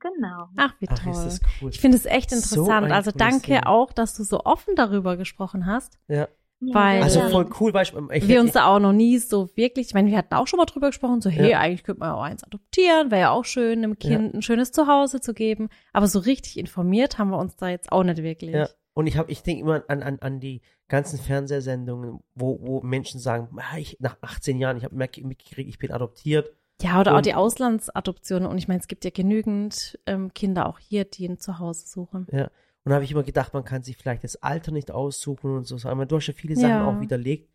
Genau. 0.00 0.48
Ach, 0.56 0.74
wie 0.80 0.88
Ach, 0.88 0.98
toll. 0.98 1.12
ist 1.12 1.24
das 1.24 1.40
cool. 1.60 1.70
Ich 1.70 1.80
finde 1.80 1.96
es 1.96 2.06
echt 2.06 2.30
So 2.30 2.36
interessant. 2.36 2.86
ein 2.86 2.92
also 2.92 3.10
danke 3.14 3.46
Ding. 3.52 3.64
auch, 3.64 3.92
dass 3.92 4.16
du 4.16 4.22
so 4.24 4.40
offen 4.44 4.74
darüber 4.76 5.16
gesprochen 5.16 5.66
hast. 5.66 5.98
ja. 6.08 6.28
Ja, 6.64 6.74
weil- 6.76 7.02
Also 7.02 7.20
voll 7.22 7.50
cool, 7.58 7.74
weil 7.74 7.82
ich, 7.82 7.92
ich, 8.12 8.28
wir 8.28 8.40
uns 8.40 8.52
da 8.52 8.66
auch 8.66 8.78
noch 8.78 8.92
nie 8.92 9.18
so 9.18 9.48
wirklich, 9.56 9.88
ich 9.88 9.94
meine, 9.94 10.08
wir 10.12 10.16
hatten 10.16 10.32
auch 10.34 10.46
schon 10.46 10.58
mal 10.58 10.64
drüber 10.64 10.90
gesprochen, 10.90 11.20
so, 11.20 11.28
hey, 11.28 11.50
Ja. 11.50 11.58
eigentlich 11.58 11.82
könnte 11.82 11.98
man 11.98 12.10
ja 12.10 12.14
auch 12.14 12.22
eins 12.22 12.44
adoptieren, 12.44 13.10
wäre 13.10 13.20
ja 13.22 13.30
auch 13.32 13.44
schön, 13.44 13.78
einem 13.78 13.98
Kind 13.98 14.32
ein 14.32 14.42
schönes 14.42 14.70
Zuhause 14.70 15.20
zu 15.20 15.34
geben. 15.34 15.70
Aber 15.92 16.06
so 16.06 16.20
richtig 16.20 16.56
informiert 16.58 17.18
haben 17.18 17.30
wir 17.30 17.38
uns 17.38 17.56
da 17.56 17.68
jetzt 17.68 17.90
auch 17.90 18.04
nicht 18.04 18.22
wirklich. 18.22 18.54
Ja. 18.54 18.68
Und 18.94 19.08
ich 19.08 19.16
habe, 19.16 19.28
ich 19.32 19.42
denke 19.42 19.62
immer 19.62 19.82
an, 19.88 20.04
an, 20.04 20.18
an 20.20 20.38
die 20.38 20.62
ganzen 20.92 21.18
Fernsehsendungen, 21.18 22.20
wo, 22.34 22.58
wo 22.62 22.80
Menschen 22.82 23.18
sagen, 23.18 23.48
ah, 23.56 23.78
ich, 23.78 23.96
nach 23.98 24.16
18 24.20 24.58
Jahren, 24.58 24.76
ich 24.76 24.84
habe 24.84 24.94
mitgekriegt, 24.94 25.68
ich 25.68 25.78
bin 25.78 25.90
adoptiert. 25.90 26.52
Ja, 26.82 27.00
oder 27.00 27.12
auch 27.12 27.16
Und- 27.18 27.26
die 27.26 27.34
Auslandsadoptionen. 27.34 28.46
Und 28.48 28.58
ich 28.58 28.68
meine, 28.68 28.80
es 28.80 28.88
gibt 28.88 29.04
ja 29.04 29.10
genügend 29.10 29.98
ähm, 30.06 30.32
Kinder 30.34 30.66
auch 30.68 30.78
hier, 30.78 31.04
die 31.04 31.26
ein 31.26 31.38
Zuhause 31.38 31.86
suchen. 31.86 32.26
Ja. 32.30 32.44
Und 32.84 32.90
da 32.90 32.94
habe 32.94 33.04
ich 33.04 33.12
immer 33.12 33.22
gedacht, 33.22 33.54
man 33.54 33.64
kann 33.64 33.82
sich 33.82 33.96
vielleicht 33.96 34.22
das 34.24 34.42
Alter 34.42 34.70
nicht 34.72 34.90
aussuchen 34.90 35.56
und 35.56 35.64
so. 35.66 35.76
Aber 35.88 36.04
du 36.06 36.16
hast 36.16 36.26
ja 36.26 36.34
viele 36.34 36.56
Sachen 36.56 36.68
Ja. 36.70 36.86
auch 36.86 37.00
widerlegt. 37.00 37.48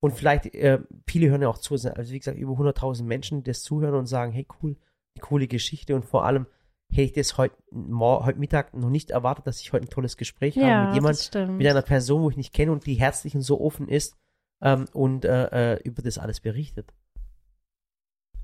Und 0.00 0.12
vielleicht, 0.14 0.46
äh, 0.54 0.80
viele 1.08 1.30
hören 1.30 1.42
ja 1.42 1.48
auch 1.48 1.58
zu. 1.58 1.74
Also 1.74 2.12
wie 2.12 2.18
gesagt, 2.18 2.36
über 2.36 2.52
100.000 2.58 3.04
Menschen, 3.06 3.38
die 3.38 3.50
das 3.50 3.62
zuhören 3.62 3.94
und 3.94 4.06
sagen, 4.06 4.32
hey 4.32 4.46
cool, 4.62 4.76
eine 5.16 5.22
coole 5.22 5.46
Geschichte. 5.46 5.94
Und 5.94 6.04
vor 6.04 6.24
allem, 6.24 6.46
hey, 6.92 7.04
ich 7.06 7.12
das 7.12 7.38
heute, 7.38 7.56
heute 7.72 8.38
Mittag 8.38 8.74
noch 8.74 8.90
nicht 8.90 9.10
erwartet, 9.10 9.46
dass 9.46 9.60
ich 9.60 9.72
heute 9.72 9.86
ein 9.86 9.90
tolles 9.90 10.16
Gespräch 10.16 10.56
habe 10.56 10.66
Ja, 10.66 10.82
mit 10.84 10.94
jemand, 10.94 11.14
das 11.18 11.26
stimmt. 11.26 11.58
mit 11.58 11.66
einer 11.66 11.82
Person, 11.82 12.22
wo 12.22 12.30
ich 12.30 12.36
nicht 12.36 12.54
kenne 12.54 12.70
und 12.72 12.86
die 12.86 12.94
herzlich 12.94 13.34
und 13.34 13.40
so 13.42 13.60
offen 13.60 13.88
ist 13.88 14.16
ähm, 14.60 14.84
und 14.92 15.24
äh, 15.24 15.74
äh, 15.74 15.82
über 15.84 16.02
das 16.02 16.18
alles 16.18 16.40
berichtet. 16.40 16.92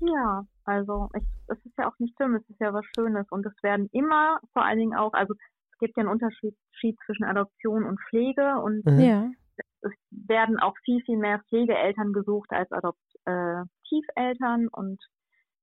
Ja, 0.01 0.45
also 0.63 1.09
ich, 1.15 1.23
es 1.47 1.57
ist 1.65 1.77
ja 1.77 1.87
auch 1.89 1.99
nicht 1.99 2.15
schlimm, 2.15 2.35
es 2.35 2.49
ist 2.49 2.59
ja 2.59 2.73
was 2.73 2.85
Schönes 2.95 3.27
und 3.31 3.45
es 3.45 3.53
werden 3.61 3.89
immer 3.91 4.39
vor 4.53 4.63
allen 4.63 4.79
Dingen 4.79 4.95
auch, 4.95 5.13
also 5.13 5.33
es 5.33 5.77
gibt 5.79 5.97
ja 5.97 6.01
einen 6.01 6.11
Unterschied 6.11 6.55
Schied 6.71 6.97
zwischen 7.05 7.25
Adoption 7.25 7.83
und 7.83 7.99
Pflege 8.09 8.55
und 8.63 8.85
Mhm. 8.85 8.99
Ja. 8.99 9.29
es 9.81 9.91
werden 10.11 10.57
auch 10.59 10.75
viel, 10.85 11.01
viel 11.03 11.17
mehr 11.17 11.41
Pflegeeltern 11.49 12.13
gesucht 12.13 12.49
als 12.51 12.71
Adoptiveltern 12.71 14.69
und 14.69 14.99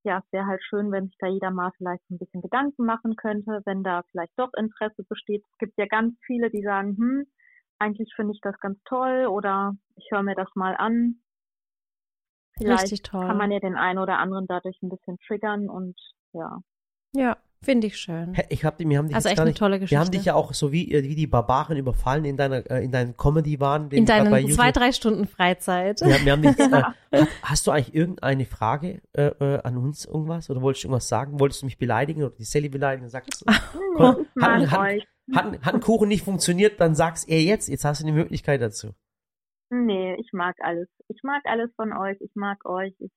ja, 0.07 0.19
es 0.25 0.33
wäre 0.33 0.47
halt 0.47 0.63
schön, 0.63 0.91
wenn 0.93 1.09
sich 1.09 1.17
da 1.19 1.27
jeder 1.27 1.51
mal 1.51 1.73
vielleicht 1.77 2.09
ein 2.11 2.19
bisschen 2.19 2.41
Gedanken 2.41 2.87
machen 2.87 3.17
könnte, 3.17 3.61
wenn 3.67 3.83
da 3.83 4.03
vielleicht 4.11 4.33
doch 4.37 4.51
Interesse 4.57 5.05
besteht. 5.09 5.45
Es 5.53 5.59
gibt 5.59 5.77
ja 5.77 5.87
ganz 5.87 6.15
viele, 6.25 6.51
die 6.51 6.63
sagen, 6.63 6.97
hm, 6.97 7.27
eigentlich 7.79 8.13
finde 8.15 8.33
ich 8.33 8.41
das 8.41 8.59
ganz 8.61 8.79
toll 8.85 9.27
oder 9.27 9.75
ich 9.97 10.09
höre 10.11 10.23
mir 10.23 10.35
das 10.35 10.49
mal 10.55 10.75
an. 10.77 11.21
Vielleicht 12.57 12.85
Richtig 12.85 13.03
toll. 13.03 13.27
kann 13.27 13.37
man 13.37 13.51
ja 13.51 13.61
den 13.61 13.77
einen 13.77 13.99
oder 13.99 14.19
anderen 14.19 14.47
dadurch 14.47 14.81
ein 14.83 14.89
bisschen 14.89 15.19
triggern 15.27 15.69
und 15.69 15.99
ja. 16.33 16.61
Ja, 17.13 17.37
finde 17.63 17.87
ich 17.89 17.97
schön. 17.97 18.35
Ich 18.49 18.65
hab, 18.65 18.79
wir 18.79 18.99
haben 18.99 19.07
dich 19.09 19.17
Also 19.17 19.29
echt 19.29 19.39
eine 19.41 19.51
nicht, 19.51 19.59
tolle 19.59 19.75
Wir 19.75 19.79
Geschichte. 19.81 19.99
haben 20.01 20.11
dich 20.11 20.25
ja 20.25 20.35
auch 20.35 20.55
so 20.55 20.73
wie, 20.73 20.93
äh, 20.93 21.03
wie 21.03 21.15
die 21.15 21.27
Barbaren 21.27 21.77
überfallen 21.77 22.25
in 22.25 22.37
deiner, 22.37 22.69
äh, 22.71 22.85
in 22.85 22.93
deinen 22.93 23.17
Comedy-Waren. 23.17 23.89
den 23.91 23.99
In 24.01 24.05
du 24.07 24.13
deinen 24.13 24.31
bei 24.31 24.41
YouTube- 24.41 24.55
zwei, 24.57 24.73
drei 24.73 24.93
Stunden 24.93 25.27
Freizeit. 25.27 26.01
Ja, 26.01 26.25
wir 26.25 26.33
haben 26.33 26.43
dich, 26.43 26.59
äh, 26.59 26.71
ha- 26.71 26.95
hast 27.43 27.67
du 27.67 27.71
eigentlich 27.73 27.95
irgendeine 27.95 28.45
Frage 28.47 29.01
äh, 29.15 29.27
äh, 29.27 29.61
an 29.63 29.77
uns 29.77 30.05
irgendwas? 30.05 30.49
Oder 30.51 30.63
wolltest 30.63 30.85
du 30.85 30.89
irgendwas 30.89 31.09
sagen? 31.09 31.41
Wolltest 31.41 31.63
du 31.63 31.67
mich 31.67 31.79
beleidigen 31.79 32.23
oder 32.23 32.35
die 32.37 32.45
Sally 32.45 32.69
beleidigen? 32.69 33.09
Sagst, 33.09 33.31
ich 33.41 33.47
mag 33.47 34.17
hat, 34.41 34.71
hat, 34.71 34.79
euch. 34.81 35.07
hat, 35.35 35.65
hat 35.67 35.75
ein 35.75 35.81
Kuchen 35.81 36.09
nicht 36.09 36.25
funktioniert, 36.25 36.81
dann 36.81 36.95
sag's 36.95 37.25
er 37.25 37.41
jetzt. 37.43 37.69
Jetzt 37.69 37.85
hast 37.85 38.01
du 38.03 38.07
die 38.07 38.13
Möglichkeit 38.13 38.61
dazu. 38.63 38.93
Nee, 39.71 40.15
ich 40.21 40.29
mag 40.33 40.55
alles. 40.61 40.89
Ich 41.09 41.21
mag 41.25 41.43
alles 41.45 41.71
von 41.75 41.93
euch. 41.93 42.17
Ich 42.21 42.31
mag 42.35 42.65
euch. 42.65 42.93
Ich 43.01 43.11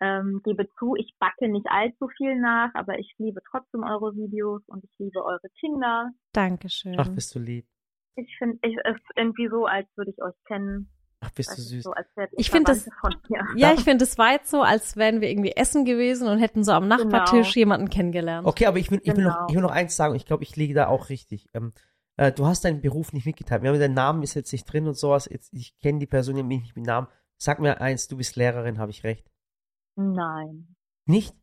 ähm, 0.00 0.40
gebe 0.44 0.68
zu, 0.78 0.94
ich 0.96 1.14
backe 1.18 1.48
nicht 1.48 1.66
allzu 1.68 2.08
viel 2.16 2.38
nach, 2.40 2.70
aber 2.74 2.98
ich 2.98 3.14
liebe 3.18 3.40
trotzdem 3.50 3.82
eure 3.84 4.14
Videos 4.16 4.62
und 4.66 4.84
ich 4.84 4.90
liebe 4.98 5.24
eure 5.24 5.48
Kinder. 5.60 6.10
Dankeschön. 6.32 6.96
Ach, 6.98 7.08
bist 7.08 7.34
du 7.34 7.38
lieb. 7.38 7.66
Ich 8.16 8.34
finde, 8.38 8.58
es 8.62 8.72
ist 8.72 9.04
irgendwie 9.16 9.48
so, 9.48 9.66
als 9.66 9.86
würde 9.96 10.10
ich 10.12 10.22
euch 10.22 10.34
kennen. 10.46 10.88
Ach, 11.20 11.30
bist 11.30 11.48
Das 11.50 11.56
du 11.56 11.62
süß. 11.62 11.84
So, 11.84 11.94
Ich 12.36 12.50
find 12.50 12.68
das- 12.68 12.84
Verwandte 12.84 13.18
von 13.28 13.30
mir. 13.30 13.44
Ja, 13.56 13.72
ich 13.72 13.80
finde, 13.82 14.04
es 14.04 14.18
war 14.18 14.32
jetzt 14.32 14.50
so, 14.50 14.62
als 14.62 14.96
wären 14.96 15.20
wir 15.20 15.30
irgendwie 15.30 15.52
essen 15.52 15.84
gewesen 15.84 16.28
und 16.28 16.38
hätten 16.38 16.64
so 16.64 16.72
am 16.72 16.86
Nachbartisch 16.86 17.54
Genau. 17.54 17.62
jemanden 17.62 17.88
kennengelernt. 17.88 18.46
Okay, 18.46 18.66
aber 18.66 18.78
ich 18.78 18.90
will, 18.90 19.00
ich 19.02 19.16
will, 19.16 19.24
noch, 19.24 19.32
Genau. 19.34 19.46
ich 19.48 19.54
will 19.54 19.62
noch 19.62 19.70
eins 19.70 19.96
sagen. 19.96 20.14
Ich 20.16 20.26
glaube, 20.26 20.42
ich 20.42 20.54
liege 20.56 20.74
da 20.74 20.88
auch 20.88 21.08
richtig. 21.08 21.48
Ähm, 21.54 21.72
äh, 22.18 22.30
du 22.30 22.44
hast 22.46 22.64
deinen 22.64 22.82
Beruf 22.82 23.12
nicht 23.14 23.24
mitgeteilt. 23.26 23.62
Wir 23.62 23.70
haben 23.70 23.80
deinen 23.80 23.94
Namen 23.94 24.22
ist 24.22 24.34
jetzt 24.34 24.52
nicht 24.52 24.66
drin 24.70 24.86
und 24.86 24.94
sowas. 24.98 25.26
Jetzt, 25.30 25.52
ich 25.54 25.78
kenne 25.80 25.98
die 25.98 26.06
Person 26.06 26.34
nämlich 26.34 26.60
nicht 26.60 26.76
mit 26.76 26.84
Namen. 26.86 27.08
Sag 27.38 27.58
mir 27.58 27.80
eins, 27.80 28.06
du 28.06 28.16
bist 28.18 28.36
Lehrerin, 28.36 28.78
habe 28.78 28.90
ich 28.90 29.02
recht? 29.02 29.26
Nein. 29.96 30.76
Nicht? 31.06 31.34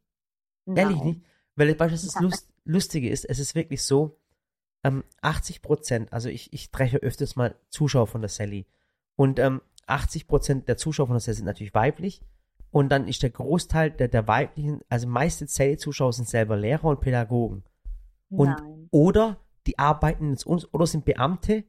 Ehrlich 0.66 0.98
Nein. 0.98 1.08
nicht? 1.08 1.22
Weil 1.56 1.68
du, 1.68 1.76
das 1.76 2.16
Nein. 2.16 2.24
Lust, 2.24 2.50
Lustige 2.64 3.10
ist? 3.10 3.26
Es 3.26 3.40
ist 3.40 3.56
wirklich 3.56 3.84
so, 3.84 4.18
ähm, 4.84 5.04
80 5.22 5.62
Prozent, 5.62 6.14
also 6.14 6.30
ich, 6.30 6.52
ich 6.54 6.72
treffe 6.72 6.98
öfters 6.98 7.36
mal 7.36 7.56
Zuschauer 7.70 8.08
von 8.08 8.22
der 8.22 8.30
Sally. 8.30 8.66
Und 9.16 9.40
ähm, 9.40 9.62
80 9.88 10.28
Prozent 10.28 10.68
der 10.68 10.78
Zuschauer 10.78 11.08
von 11.08 11.16
der 11.16 11.22
Sally 11.22 11.38
sind 11.38 11.46
natürlich 11.46 11.74
weiblich. 11.74 12.22
Und 12.72 12.90
dann 12.90 13.08
ist 13.08 13.22
der 13.22 13.30
Großteil 13.30 13.92
der, 13.92 14.08
der 14.08 14.28
weiblichen, 14.28 14.80
also 14.88 15.08
meiste 15.08 15.46
Sally-Zuschauer 15.46 16.14
sind 16.14 16.30
selber 16.30 16.56
Lehrer 16.56 16.86
und 16.86 17.02
Pädagogen. 17.02 17.64
Und 18.30 18.48
Nein. 18.48 18.88
oder 18.92 19.38
die 19.68 19.78
arbeiten 19.78 20.32
jetzt 20.32 20.46
uns 20.46 20.74
oder 20.74 20.88
sind 20.88 21.04
Beamte, 21.04 21.66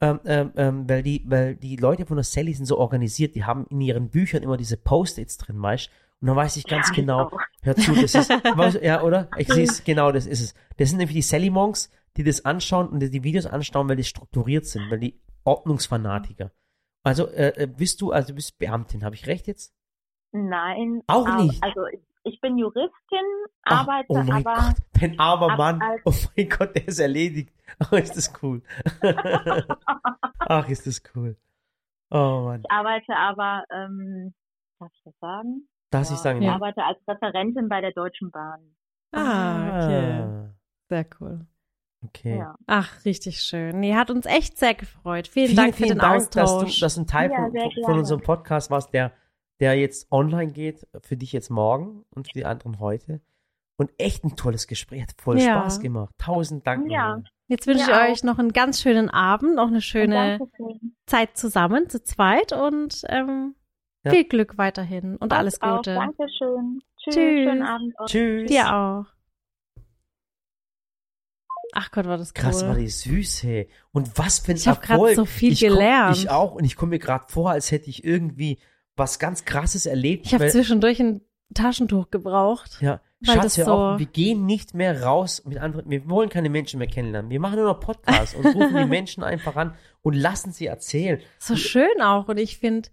ähm, 0.00 0.20
ähm, 0.24 0.52
ähm, 0.56 0.88
weil 0.88 1.02
die, 1.02 1.24
weil 1.26 1.56
die 1.56 1.76
Leute 1.76 2.06
von 2.06 2.16
der 2.16 2.24
Sally 2.24 2.54
sind 2.54 2.66
so 2.66 2.78
organisiert, 2.78 3.34
die 3.34 3.44
haben 3.44 3.66
in 3.68 3.80
ihren 3.80 4.10
Büchern 4.10 4.44
immer 4.44 4.56
diese 4.56 4.76
Post-its 4.76 5.38
drin, 5.38 5.60
weißt 5.60 5.90
Und 6.20 6.28
dann 6.28 6.36
weiß 6.36 6.56
ich 6.56 6.64
ganz 6.64 6.88
Ja, 6.88 6.94
genau, 6.94 7.20
auch. 7.26 7.38
hör 7.62 7.76
zu, 7.76 7.94
das 7.94 8.14
ist, 8.14 8.30
du, 8.80 8.84
ja, 8.84 9.02
oder? 9.02 9.28
Ich 9.36 9.48
sehe 9.52 9.64
es, 9.64 9.84
genau, 9.84 10.10
das 10.12 10.26
ist 10.26 10.40
es. 10.40 10.54
Das 10.78 10.88
sind 10.88 10.98
nämlich 10.98 11.14
die 11.16 11.22
Sally 11.22 11.50
Monks, 11.50 11.90
die 12.16 12.24
das 12.24 12.44
anschauen 12.44 12.88
und 12.88 13.00
die, 13.00 13.10
die 13.10 13.22
Videos 13.24 13.46
anschauen, 13.46 13.88
weil 13.88 13.96
die 13.96 14.04
strukturiert 14.04 14.64
sind, 14.66 14.90
weil 14.90 15.00
die 15.00 15.20
Ordnungsfanatiker. 15.44 16.50
Also, 17.02 17.28
äh, 17.28 17.52
äh, 17.62 17.66
bist 17.66 18.00
du, 18.00 18.12
also 18.12 18.28
du 18.28 18.34
bist 18.36 18.58
Beamtin, 18.58 19.04
habe 19.04 19.14
ich 19.14 19.26
recht 19.26 19.46
jetzt? 19.46 19.74
Nein. 20.32 21.02
Auch 21.06 21.26
aber- 21.28 21.42
nicht? 21.42 21.62
Also 21.62 21.82
ich, 22.22 22.40
bin 22.40 22.56
Juristin, 22.56 22.90
Ach, 23.64 23.80
arbeite 23.80 24.06
oh 24.08 24.22
mein 24.22 24.46
aber 24.46 24.54
Gott, 24.54 25.02
ein 25.02 25.18
armer 25.20 25.56
Mann. 25.56 25.80
Oh 26.06 26.12
mein 26.36 26.48
Gott, 26.48 26.74
der 26.74 26.88
ist 26.88 26.98
erledigt. 26.98 27.52
Oh, 27.90 27.96
ist 27.96 28.16
das 28.16 28.32
cool. 28.42 28.62
Ach, 30.38 30.68
ist 30.68 30.86
das 30.86 31.02
cool. 31.14 31.36
Oh 32.10 32.42
Mann. 32.44 32.60
ich 32.60 32.70
arbeite 32.70 33.16
aber, 33.16 33.64
ähm, 33.70 34.34
darf 34.78 34.92
ich 34.94 35.02
das 35.04 35.14
sagen? 35.20 35.68
Darf 35.94 36.08
Ja, 36.08 36.14
ich 36.14 36.20
sagen? 36.20 36.42
Ich 36.42 36.46
Ja. 36.48 36.54
arbeite 36.54 36.82
als 36.84 36.98
Referentin 37.08 37.68
bei 37.68 37.80
der 37.80 37.92
Deutschen 37.92 38.30
Bahn. 38.30 38.60
Ah, 39.12 39.84
okay. 39.84 40.20
Ah, 40.22 40.54
Sehr 40.88 41.06
cool. 41.20 41.46
okay. 42.04 42.38
Ja. 42.38 42.56
Ach, 42.66 43.04
richtig 43.04 43.40
schön. 43.40 43.78
Nee, 43.80 43.94
hat 43.94 44.10
uns 44.10 44.26
echt 44.26 44.58
sehr 44.58 44.74
gefreut. 44.74 45.28
Vielen, 45.28 45.46
Vielen, 45.46 45.56
Dank 45.56 45.74
für 45.74 45.84
vielen 45.84 45.98
den 45.98 45.98
Dank, 46.00 46.30
dass 46.32 46.50
Austausch. 46.50 46.74
du, 46.74 46.80
dass 46.80 46.94
du 46.96 47.00
ein 47.02 47.06
Teil 47.06 47.30
Ja, 47.30 47.48
von, 47.48 47.84
von, 47.84 47.98
unserem 47.98 48.20
Podcast 48.22 48.70
warst, 48.70 48.92
der, 48.92 49.12
der 49.60 49.74
jetzt 49.78 50.10
online 50.10 50.52
geht, 50.52 50.86
für 51.02 51.16
dich 51.16 51.32
jetzt 51.32 51.48
morgen 51.50 52.04
und 52.10 52.26
für 52.26 52.32
die 52.34 52.44
anderen 52.44 52.80
heute. 52.80 53.20
Und 53.76 53.90
echt 53.98 54.24
ein 54.24 54.36
tolles 54.36 54.66
Gespräch, 54.66 55.02
hat 55.02 55.14
voll 55.20 55.38
Ja. 55.40 55.60
Spaß 55.60 55.80
gemacht. 55.80 56.12
Tausend 56.18 56.66
Dank. 56.66 56.90
Ja. 56.90 57.22
Jetzt 57.46 57.66
wünsche 57.66 57.90
ich 57.90 57.96
euch 57.96 58.24
noch 58.24 58.38
einen 58.38 58.52
ganz 58.52 58.80
schönen 58.80 59.10
Abend, 59.10 59.54
noch 59.56 59.68
eine 59.68 59.80
schöne. 59.80 60.38
Zeit 61.06 61.36
zusammen, 61.36 61.88
zu 61.88 62.02
zweit 62.02 62.52
und 62.52 63.02
ähm, 63.08 63.54
Ja. 64.04 64.10
viel 64.10 64.24
Glück 64.24 64.58
weiterhin 64.58 65.16
und 65.16 65.32
alles 65.32 65.60
Auch, 65.62 65.76
Gute. 65.78 65.94
Dankeschön. 65.94 66.82
Tschüss. 66.98 67.14
Tschüss. 67.14 67.14
Schönen 67.14 67.62
Abend. 67.62 67.94
Tschüss. 68.06 68.50
Dir 68.50 68.74
auch. 68.74 69.06
Ach 71.72 71.90
Gott, 71.90 72.06
war 72.06 72.18
das 72.18 72.28
cool. 72.30 72.34
Krass, 72.42 72.64
war 72.66 72.76
die 72.76 72.88
süß, 72.88 73.42
hey. 73.42 73.68
Und 73.92 74.16
was 74.16 74.38
für 74.38 74.52
ein 74.52 74.56
Ich 74.56 74.68
hab 74.68 74.80
grad 74.80 74.90
Erfolg. 74.96 75.16
so 75.16 75.24
viel 75.24 75.52
ich 75.52 75.60
komm- 75.60 75.70
gelernt. 75.70 76.16
Ich 76.16 76.30
auch. 76.30 76.54
Und 76.54 76.64
ich 76.64 76.76
komme 76.76 76.90
mir 76.90 76.98
gerade 77.00 77.24
vor, 77.28 77.50
als 77.50 77.70
hätte 77.72 77.90
ich 77.90 78.04
irgendwie 78.04 78.58
was 78.96 79.18
ganz 79.18 79.44
Krasses 79.44 79.86
erlebt. 79.86 80.26
Ich 80.26 80.34
habe 80.34 80.46
zwischendurch 80.48 81.00
ein 81.00 81.20
Taschentuch 81.52 82.10
gebraucht. 82.10 82.78
Ja, 82.80 83.00
Weil 83.20 83.34
Schatz, 83.36 83.42
das 83.44 83.58
hör 83.58 83.64
so- 83.64 83.72
auf, 83.72 83.98
wir 83.98 84.06
gehen 84.06 84.46
nicht 84.46 84.74
mehr 84.74 85.02
raus 85.02 85.42
mit 85.46 85.58
anderen, 85.58 85.90
wir 85.90 86.08
wollen 86.08 86.28
keine 86.28 86.48
Menschen 86.48 86.78
mehr 86.78 86.86
kennenlernen. 86.86 87.30
Wir 87.30 87.40
machen 87.40 87.56
nur 87.56 87.66
noch 87.66 87.80
Podcasts 87.80 88.36
und 88.36 88.46
rufen 88.46 88.76
die 88.76 88.84
Menschen 88.88 89.24
einfach 89.24 89.56
an 89.56 89.74
und 90.02 90.14
lassen 90.14 90.52
sie 90.52 90.66
erzählen. 90.66 91.20
So 91.40 91.56
schön 91.56 92.00
auch. 92.02 92.28
Und 92.28 92.38
ich 92.38 92.58
finde, 92.58 92.88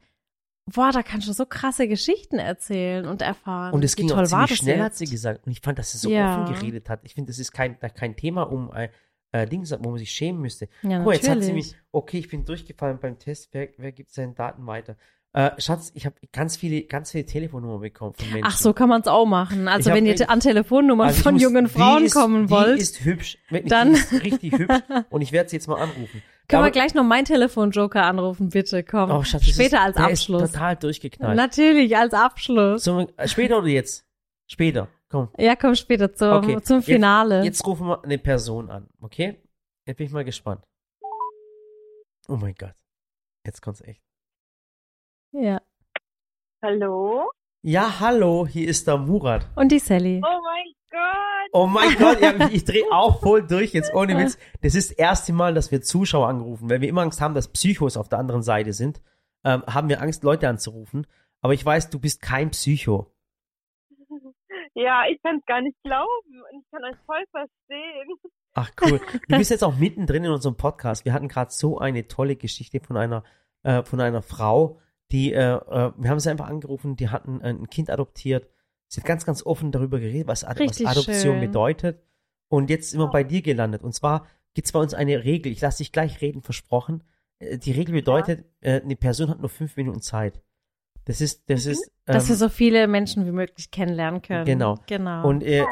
boah, 0.65 0.91
da 0.91 1.03
kannst 1.03 1.27
du 1.27 1.33
so 1.33 1.45
krasse 1.45 1.87
Geschichten 1.87 2.37
erzählen 2.39 3.05
und 3.07 3.21
erfahren. 3.21 3.73
Und 3.73 3.83
es 3.83 3.93
Wie 3.97 4.01
ging 4.01 4.09
toll 4.09 4.23
auch 4.23 4.27
ziemlich 4.27 4.55
schnell, 4.57 4.75
jetzt? 4.77 4.83
hat 4.85 4.95
sie 4.95 5.05
gesagt. 5.05 5.45
Und 5.45 5.51
ich 5.51 5.61
fand, 5.61 5.79
dass 5.79 5.91
sie 5.91 5.97
so 5.97 6.09
Ja. 6.09 6.43
offen 6.43 6.53
geredet 6.55 6.89
hat. 6.89 7.01
Ich 7.03 7.13
finde, 7.13 7.31
das 7.31 7.39
ist 7.39 7.51
kein, 7.51 7.77
kein 7.79 8.15
Thema, 8.15 8.43
um 8.43 8.71
äh, 8.73 8.89
äh, 9.33 9.45
Dings, 9.47 9.71
wo 9.79 9.89
man 9.89 9.97
sich 9.99 10.11
schämen 10.11 10.41
müsste. 10.41 10.67
Ja, 10.83 10.99
mal, 10.99 11.13
jetzt 11.13 11.29
hat 11.29 11.41
sie 11.43 11.53
mich, 11.53 11.75
okay, 11.91 12.19
ich 12.19 12.27
bin 12.29 12.43
durchgefallen 12.45 12.99
beim 12.99 13.17
Test, 13.17 13.49
wer, 13.53 13.69
wer 13.77 13.91
gibt 13.91 14.11
seine 14.11 14.33
Daten 14.33 14.65
weiter? 14.67 14.97
Äh, 15.33 15.51
Schatz, 15.61 15.91
ich 15.95 16.05
habe 16.05 16.15
ganz 16.33 16.57
viele, 16.57 16.81
ganz 16.83 17.11
viele 17.11 17.25
Telefonnummern 17.25 17.79
bekommen 17.79 18.13
von 18.13 18.27
Menschen. 18.27 18.43
Ach, 18.45 18.57
so 18.57 18.73
kann 18.73 18.89
man 18.89 18.99
es 18.99 19.07
auch 19.07 19.25
machen. 19.25 19.69
Also 19.69 19.87
Ich 19.89 19.91
hab 19.91 19.95
wenn 19.95 20.05
ihr 20.05 20.29
an 20.29 20.41
Telefonnummern 20.41 21.07
Also 21.07 21.21
von 21.23 21.35
muss- 21.35 21.41
jungen 21.43 21.65
die 21.67 21.71
Frauen 21.71 22.03
ist, 22.03 22.13
kommen 22.13 22.47
die 22.47 22.49
wollt, 22.51 22.77
ist 22.81 23.05
hübsch, 23.05 23.37
wirklich, 23.49 23.69
dann- 23.71 23.93
die 23.93 23.99
ist 23.99 24.11
richtig 24.23 24.51
hübsch 24.59 24.75
und 25.09 25.21
ich 25.21 25.31
werde 25.31 25.49
sie 25.49 25.55
jetzt 25.55 25.67
mal 25.67 25.81
anrufen. 25.81 26.21
Können 26.51 26.63
wir 26.65 26.71
gleich 26.71 26.93
noch 26.93 27.03
meinen 27.03 27.25
Telefonjoker 27.25 28.03
anrufen, 28.03 28.49
bitte. 28.49 28.83
Komm. 28.83 29.09
Oh, 29.11 29.23
Schatz, 29.23 29.45
Später 29.45 29.77
ist, 29.77 29.97
als 29.97 29.97
Abschluss. 29.97 30.43
Ist 30.43 30.53
total 30.53 30.75
durchgeknallt. 30.75 31.35
Natürlich, 31.35 31.97
als 31.97 32.13
Abschluss. 32.13 32.83
So, 32.83 33.07
äh, 33.17 33.27
später 33.27 33.57
oder 33.57 33.67
jetzt? 33.67 34.05
Später. 34.47 34.87
Komm. 35.09 35.29
Ja, 35.37 35.55
komm 35.55 35.75
später 35.75 36.13
zum, 36.13 36.31
Okay, 36.33 36.61
zum 36.61 36.77
jetzt- 36.77 36.85
Finale. 36.85 37.43
Jetzt 37.43 37.65
rufen 37.65 37.87
wir 37.87 38.03
eine 38.03 38.17
Person 38.17 38.69
an, 38.69 38.87
okay? 39.01 39.41
Jetzt 39.85 39.97
bin 39.97 40.07
ich 40.07 40.13
mal 40.13 40.23
gespannt. 40.23 40.63
Oh 42.27 42.35
mein 42.37 42.53
Gott. 42.55 42.73
Jetzt 43.45 43.61
kommt's 43.61 43.81
echt. 43.81 44.01
Ja. 45.33 45.61
Hallo? 46.63 47.31
Ja, 47.63 47.99
hallo, 47.99 48.45
hier 48.47 48.67
ist 48.69 48.87
der 48.87 48.97
Murat. 48.97 49.47
Und 49.55 49.71
die 49.71 49.79
Sally. 49.79 50.21
Oh 50.23 50.39
mein 50.43 50.73
Gott. 50.91 51.30
Oh 51.51 51.67
mein 51.67 51.95
Gott, 51.97 52.21
ja, 52.21 52.49
ich 52.49 52.63
drehe 52.63 52.85
auch 52.91 53.19
voll 53.19 53.45
durch 53.45 53.73
jetzt, 53.73 53.93
ohne 53.93 54.17
Witz. 54.17 54.37
Das 54.61 54.75
ist 54.75 54.91
das 54.91 54.97
erste 54.97 55.33
Mal, 55.33 55.53
dass 55.53 55.71
wir 55.71 55.81
Zuschauer 55.81 56.27
angerufen, 56.27 56.69
weil 56.69 56.81
wir 56.81 56.89
immer 56.89 57.01
Angst 57.01 57.21
haben, 57.21 57.35
dass 57.35 57.49
Psychos 57.49 57.97
auf 57.97 58.09
der 58.09 58.19
anderen 58.19 58.41
Seite 58.41 58.73
sind. 58.73 59.01
Ähm, 59.43 59.63
haben 59.67 59.89
wir 59.89 60.01
Angst, 60.01 60.23
Leute 60.23 60.47
anzurufen. 60.47 61.07
Aber 61.41 61.53
ich 61.53 61.65
weiß, 61.65 61.89
du 61.89 61.99
bist 61.99 62.21
kein 62.21 62.51
Psycho. 62.51 63.11
Ja, 64.73 65.03
ich 65.11 65.21
kann 65.21 65.37
es 65.37 65.45
gar 65.45 65.61
nicht 65.61 65.75
glauben 65.83 66.41
und 66.51 66.59
ich 66.59 66.71
kann 66.71 66.83
euch 66.83 66.97
voll 67.05 67.23
verstehen. 67.31 68.15
Ach 68.53 68.71
cool. 68.81 69.01
Du 69.27 69.37
bist 69.37 69.51
jetzt 69.51 69.63
auch 69.65 69.75
mittendrin 69.75 70.23
in 70.23 70.31
unserem 70.31 70.55
Podcast. 70.55 71.03
Wir 71.03 71.13
hatten 71.13 71.27
gerade 71.27 71.51
so 71.51 71.79
eine 71.79 72.07
tolle 72.07 72.35
Geschichte 72.35 72.79
von 72.79 72.95
einer, 72.95 73.23
äh, 73.63 73.83
von 73.83 73.99
einer 73.99 74.21
Frau, 74.21 74.79
die, 75.11 75.33
äh, 75.33 75.55
äh, 75.55 75.91
wir 75.97 76.09
haben 76.09 76.19
sie 76.19 76.29
einfach 76.29 76.47
angerufen, 76.47 76.95
die 76.95 77.09
hatten 77.09 77.41
ein 77.41 77.69
Kind 77.69 77.89
adoptiert. 77.89 78.47
Sie 78.91 78.99
hat 78.99 79.07
ganz, 79.07 79.25
ganz 79.25 79.45
offen 79.45 79.71
darüber 79.71 80.01
geredet, 80.01 80.27
was, 80.27 80.43
Ad 80.43 80.59
was 80.67 80.81
Adoption 80.85 81.15
schön. 81.15 81.39
bedeutet. 81.39 82.03
Und 82.49 82.69
jetzt 82.69 82.91
sind 82.91 82.99
wir 82.99 83.07
bei 83.07 83.23
dir 83.23 83.41
gelandet. 83.41 83.83
Und 83.83 83.93
zwar 83.95 84.27
gibt 84.53 84.65
es 84.65 84.73
bei 84.73 84.79
uns 84.79 84.93
eine 84.93 85.23
Regel. 85.23 85.49
Ich 85.49 85.61
lasse 85.61 85.77
dich 85.77 85.93
gleich 85.93 86.19
reden, 86.19 86.41
versprochen. 86.41 87.01
Äh, 87.39 87.57
Die 87.57 87.71
Regel 87.71 87.93
bedeutet, 87.93 88.43
äh, 88.59 88.81
eine 88.81 88.97
Person 88.97 89.29
hat 89.29 89.39
nur 89.39 89.47
fünf 89.47 89.77
Minuten 89.77 90.01
Zeit. 90.01 90.41
Das 91.05 91.21
ist, 91.21 91.49
das 91.49 91.65
ist. 91.67 91.89
Mhm. 92.05 92.11
Dass 92.11 92.27
wir 92.27 92.33
ähm, 92.33 92.39
so 92.39 92.49
viele 92.49 92.85
Menschen 92.89 93.25
wie 93.25 93.31
möglich 93.31 93.71
kennenlernen 93.71 94.21
können. 94.21 94.43
Genau. 94.43 94.77
Genau. 94.87 95.25
und, 95.25 95.41
äh. 95.41 95.63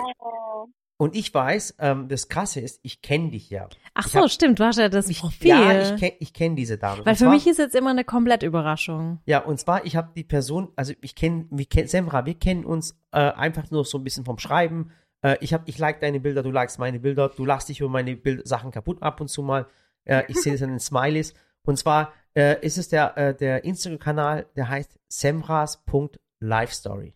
Und 0.99 1.15
ich 1.15 1.33
weiß, 1.33 1.75
ähm, 1.79 2.09
das 2.09 2.27
Krasse 2.27 2.59
ist, 2.59 2.79
ich 2.83 3.01
kenne 3.01 3.31
dich 3.31 3.49
ja. 3.49 3.67
Ach 3.93 4.05
ich 4.05 4.11
so, 4.11 4.19
hab- 4.19 4.29
stimmt, 4.29 4.59
du 4.59 4.65
hast 4.65 4.77
ja 4.77 4.89
das 4.89 5.09
Ich, 5.09 5.21
Profil. 5.21 5.47
ja, 5.49 5.81
ich 5.81 5.95
kenne 5.99 6.13
ich 6.19 6.33
kenn 6.33 6.55
diese 6.55 6.77
Dame. 6.77 7.05
Weil 7.05 7.13
Und 7.13 7.17
für 7.17 7.23
zwar- 7.23 7.33
mich 7.33 7.47
ist 7.47 7.57
jetzt 7.57 7.73
immer 7.75 7.89
eine 7.91 8.03
Komplettüberraschung. 8.03 9.19
Ja, 9.25 9.39
und 9.39 9.59
zwar, 9.59 9.85
ich 9.85 9.95
habe 9.95 10.11
die 10.15 10.23
Person, 10.25 10.69
also 10.75 10.93
ich 11.01 11.15
kenne, 11.15 11.45
wir 11.49 11.65
kennen, 11.65 11.87
Semra, 11.87 12.25
wir 12.25 12.35
kennen 12.35 12.65
uns 12.65 12.99
äh, 13.11 13.17
einfach 13.19 13.71
nur 13.71 13.85
so 13.85 13.97
ein 13.97 14.03
bisschen 14.03 14.25
vom 14.25 14.37
Schreiben. 14.39 14.91
Äh, 15.21 15.37
ich 15.41 15.53
hab, 15.53 15.67
ich 15.69 15.77
like 15.77 16.01
deine 16.01 16.19
Bilder, 16.19 16.43
du 16.43 16.51
likest 16.51 16.79
meine 16.79 16.99
Bilder, 16.99 17.29
du 17.29 17.45
lachst 17.45 17.69
dich 17.69 17.79
über 17.79 17.89
meine 17.89 18.15
Bild 18.15 18.45
Sachen 18.47 18.71
kaputt 18.71 19.01
ab 19.01 19.21
und 19.21 19.29
zu 19.29 19.41
mal. 19.41 19.67
Äh, 20.05 20.23
ich 20.27 20.37
sehe 20.41 20.53
das 20.53 20.61
an 20.61 20.69
den 20.69 20.79
Smileys. 20.79 21.33
Und 21.63 21.77
zwar 21.77 22.13
äh, 22.35 22.63
ist 22.65 22.77
es 22.77 22.89
der, 22.89 23.17
äh, 23.17 23.35
der 23.35 23.63
Instagram-Kanal, 23.63 24.45
der 24.55 24.69
heißt 24.69 24.97
semras.lifestory. 25.07 27.13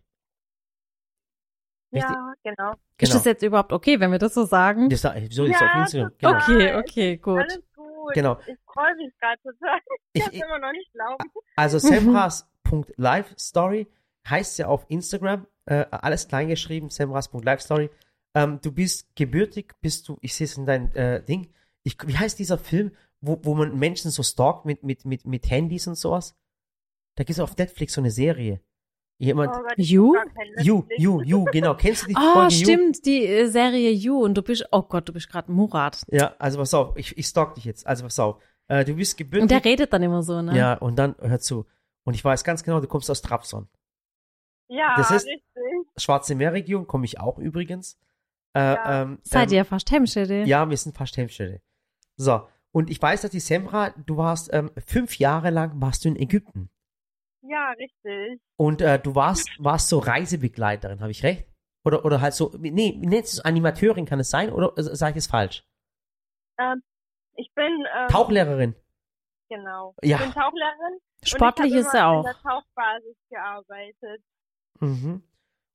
Richtig? 1.93 2.11
Ja, 2.11 2.33
genau. 2.43 2.71
Ist 2.71 2.79
Genau. 2.97 3.13
das 3.13 3.25
jetzt 3.25 3.43
überhaupt 3.43 3.73
okay, 3.73 3.99
wenn 3.99 4.11
wir 4.11 4.19
das 4.19 4.33
so 4.33 4.45
sagen? 4.45 4.89
Das, 4.89 5.01
so 5.01 5.09
ist 5.09 5.37
Ja, 5.51 5.67
auf 5.67 5.75
Instagram. 5.75 6.11
Genau. 6.17 6.37
Okay, 6.37 6.75
okay, 6.75 7.17
gut. 7.17 7.41
Alles 7.41 7.61
gut. 7.75 8.13
Genau. 8.13 8.37
Ich 8.47 8.57
freue 8.65 8.95
mich 8.95 9.13
gerade 9.19 9.41
total. 9.41 9.79
Ich 10.13 10.21
Ich, 10.21 10.23
kann 10.23 10.33
es 10.33 10.41
immer 10.41 10.59
noch 10.59 10.71
nicht 10.71 10.91
glauben. 10.93 11.25
Also 11.55 11.79
semras.lifestory 11.79 13.87
heißt 14.27 14.57
ja 14.59 14.67
auf 14.67 14.85
Instagram, 14.89 15.47
äh, 15.65 15.85
alles 15.91 16.27
klein 16.27 16.47
geschrieben. 16.47 16.89
Ähm, 18.35 18.59
du 18.61 18.71
bist 18.71 19.15
gebürtig, 19.15 19.73
bist 19.81 20.07
du, 20.09 20.17
ich 20.21 20.33
sehe 20.33 20.45
es 20.45 20.57
in 20.57 20.65
deinem 20.65 20.91
äh, 20.95 21.21
Ding. 21.21 21.53
Ich, 21.83 21.97
wie 22.07 22.17
heißt 22.17 22.39
dieser 22.39 22.57
Film, 22.57 22.91
wo, 23.21 23.39
wo 23.43 23.53
man 23.53 23.77
Menschen 23.77 24.11
so 24.11 24.23
stalkt 24.23 24.65
mit, 24.65 24.83
mit, 24.83 25.05
mit, 25.05 25.25
mit 25.25 25.49
Handys 25.49 25.87
und 25.87 25.95
sowas? 25.95 26.35
Da 27.15 27.23
gibt 27.23 27.37
es 27.37 27.39
auf 27.39 27.55
Netflix 27.55 27.93
so 27.93 28.01
eine 28.01 28.11
Serie. 28.11 28.59
Jemand, 29.23 29.55
Oh 29.55 29.61
You? 29.77 30.15
You. 30.61 30.83
You, 30.97 31.21
You, 31.23 31.45
genau. 31.45 31.75
Kennst 31.77 32.03
du 32.03 32.07
die 32.07 32.15
Oh, 32.17 32.33
Folge 32.33 32.53
You? 32.55 32.63
stimmt, 32.63 33.05
die 33.05 33.25
äh, 33.25 33.47
Serie 33.47 33.91
You 33.91 34.21
und 34.23 34.35
du 34.35 34.41
bist, 34.41 34.65
oh 34.71 34.81
Gott, 34.83 35.07
du 35.07 35.13
bist 35.13 35.29
gerade 35.29 35.51
Murat. 35.51 36.01
Ja, 36.11 36.35
also 36.39 36.57
pass 36.59 36.73
auf, 36.73 36.97
ich, 36.97 37.17
ich 37.17 37.25
stalk 37.27 37.55
dich 37.55 37.65
jetzt. 37.65 37.85
Also 37.87 38.03
pass 38.03 38.19
auf. 38.19 38.41
Äh, 38.67 38.85
du 38.85 38.95
bist 38.95 39.17
gebürtig. 39.17 39.41
Und 39.43 39.51
der 39.51 39.63
redet 39.63 39.91
dann 39.93 40.03
immer 40.03 40.23
so, 40.23 40.41
ne? 40.41 40.55
Ja, 40.57 40.73
und 40.75 40.97
dann, 40.97 41.15
hör 41.19 41.39
zu. 41.39 41.65
Und 42.05 42.13
ich 42.15 42.23
weiß 42.23 42.43
ganz 42.43 42.63
genau, 42.63 42.79
du 42.79 42.87
kommst 42.87 43.09
aus 43.09 43.21
Trabzon. 43.21 43.67
Ja, 44.69 44.95
Das 44.97 45.11
ist- 45.11 45.25
richtig. 45.25 45.43
Schwarze 45.97 46.33
Meerregion, 46.35 46.87
komme 46.87 47.05
ich 47.05 47.19
auch 47.19 47.37
übrigens. 47.37 47.99
Äh, 48.55 48.59
Ja. 48.61 49.01
ähm, 49.03 49.19
Seid 49.23 49.51
ähm, 49.51 49.57
ihr 49.57 49.65
fast 49.65 49.91
Hemmschede? 49.91 50.43
Ja, 50.45 50.69
wir 50.69 50.77
sind 50.77 50.97
fast 50.97 51.15
Hemmschwelle. 51.17 51.61
So, 52.15 52.47
und 52.71 52.89
ich 52.89 53.01
weiß, 53.01 53.21
dass 53.21 53.31
die 53.31 53.39
Semra, 53.39 53.91
du 53.91 54.17
warst 54.17 54.51
ähm, 54.53 54.71
fünf 54.85 55.17
Jahre 55.19 55.49
lang 55.49 55.79
warst 55.81 56.05
du 56.05 56.09
in 56.09 56.15
Ägypten. 56.15 56.69
Ja, 57.45 57.71
richtig. 57.71 58.41
Und 58.57 58.81
äh, 58.81 58.99
du 58.99 59.15
warst, 59.15 59.49
warst 59.59 59.89
so 59.89 59.99
Reisebegleiterin, 59.99 61.01
habe 61.01 61.11
ich 61.11 61.23
recht? 61.23 61.47
Oder, 61.85 62.05
oder 62.05 62.21
halt 62.21 62.33
so, 62.33 62.51
nee, 62.57 62.95
wie 62.99 63.05
nennst 63.07 63.33
du 63.33 63.39
es 63.39 63.45
Animateurin, 63.45 64.05
kann 64.05 64.19
es 64.19 64.29
sein? 64.29 64.49
Oder 64.51 64.71
äh, 64.77 64.83
sage 64.83 65.11
ich 65.11 65.25
es 65.25 65.27
falsch? 65.27 65.63
Ich 67.35 67.51
bin, 67.55 67.85
ähm, 67.97 68.07
Tauchlehrerin. 68.09 68.75
genau. 69.49 69.95
Ja. 70.01 70.17
Ich 70.17 70.23
bin 70.23 70.31
Tauchlehrerin. 70.33 70.99
Sportlich 71.23 71.71
und 71.73 71.79
ich 71.79 71.85
ist 71.85 71.93
er 71.93 72.07
auch. 72.09 72.17
in 72.19 72.23
der 72.23 72.41
Tauchbasis 72.41 73.17
gearbeitet. 73.29 74.21
Mhm. 74.79 75.23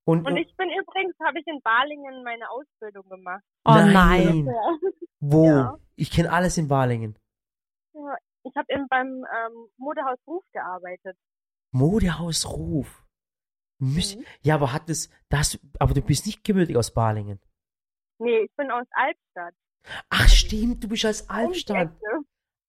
Und, 0.05 0.27
Und 0.27 0.37
ich 0.39 0.55
bin 0.57 0.71
übrigens, 0.71 1.14
habe 1.23 1.39
ich 1.41 1.47
in 1.47 1.61
Balingen 1.62 2.23
meine 2.25 2.49
Ausbildung 2.51 3.09
gemacht. 3.11 3.43
Oh 3.66 3.75
nein. 3.75 4.47
Ja. 4.47 4.79
wo? 5.21 5.45
Ja. 5.47 5.79
Ich 5.97 6.11
kenne 6.11 6.33
alles 6.33 6.57
in 6.57 6.69
Balingen. 6.69 7.19
Ja, 7.93 8.16
Ich 8.45 8.57
habe 8.57 8.66
eben 8.73 8.87
beim 8.89 9.07
ähm, 9.07 9.69
Modehaus 9.77 10.19
Ruf 10.27 10.45
gearbeitet. 10.53 11.16
Modehaus 11.73 12.47
Ruf. 12.47 13.05
Müs 13.81 14.16
Mhm. 14.16 14.25
Ja, 14.43 14.55
aber 14.57 14.73
hat 14.73 14.91
es, 14.91 15.11
das, 15.29 15.59
aber 15.79 15.95
du 15.95 16.03
bist 16.03 16.27
nicht 16.27 16.43
gebürtig 16.45 16.77
aus 16.77 16.93
Balingen. 16.93 17.41
Nee, 18.19 18.41
ich 18.41 18.53
bin 18.57 18.71
aus 18.71 18.87
Albstadt. 18.91 19.55
Ach 20.09 20.29
stimmt, 20.29 20.83
du 20.83 20.89
bist 20.89 21.07
aus 21.07 21.29
Albstadt. 21.29 21.93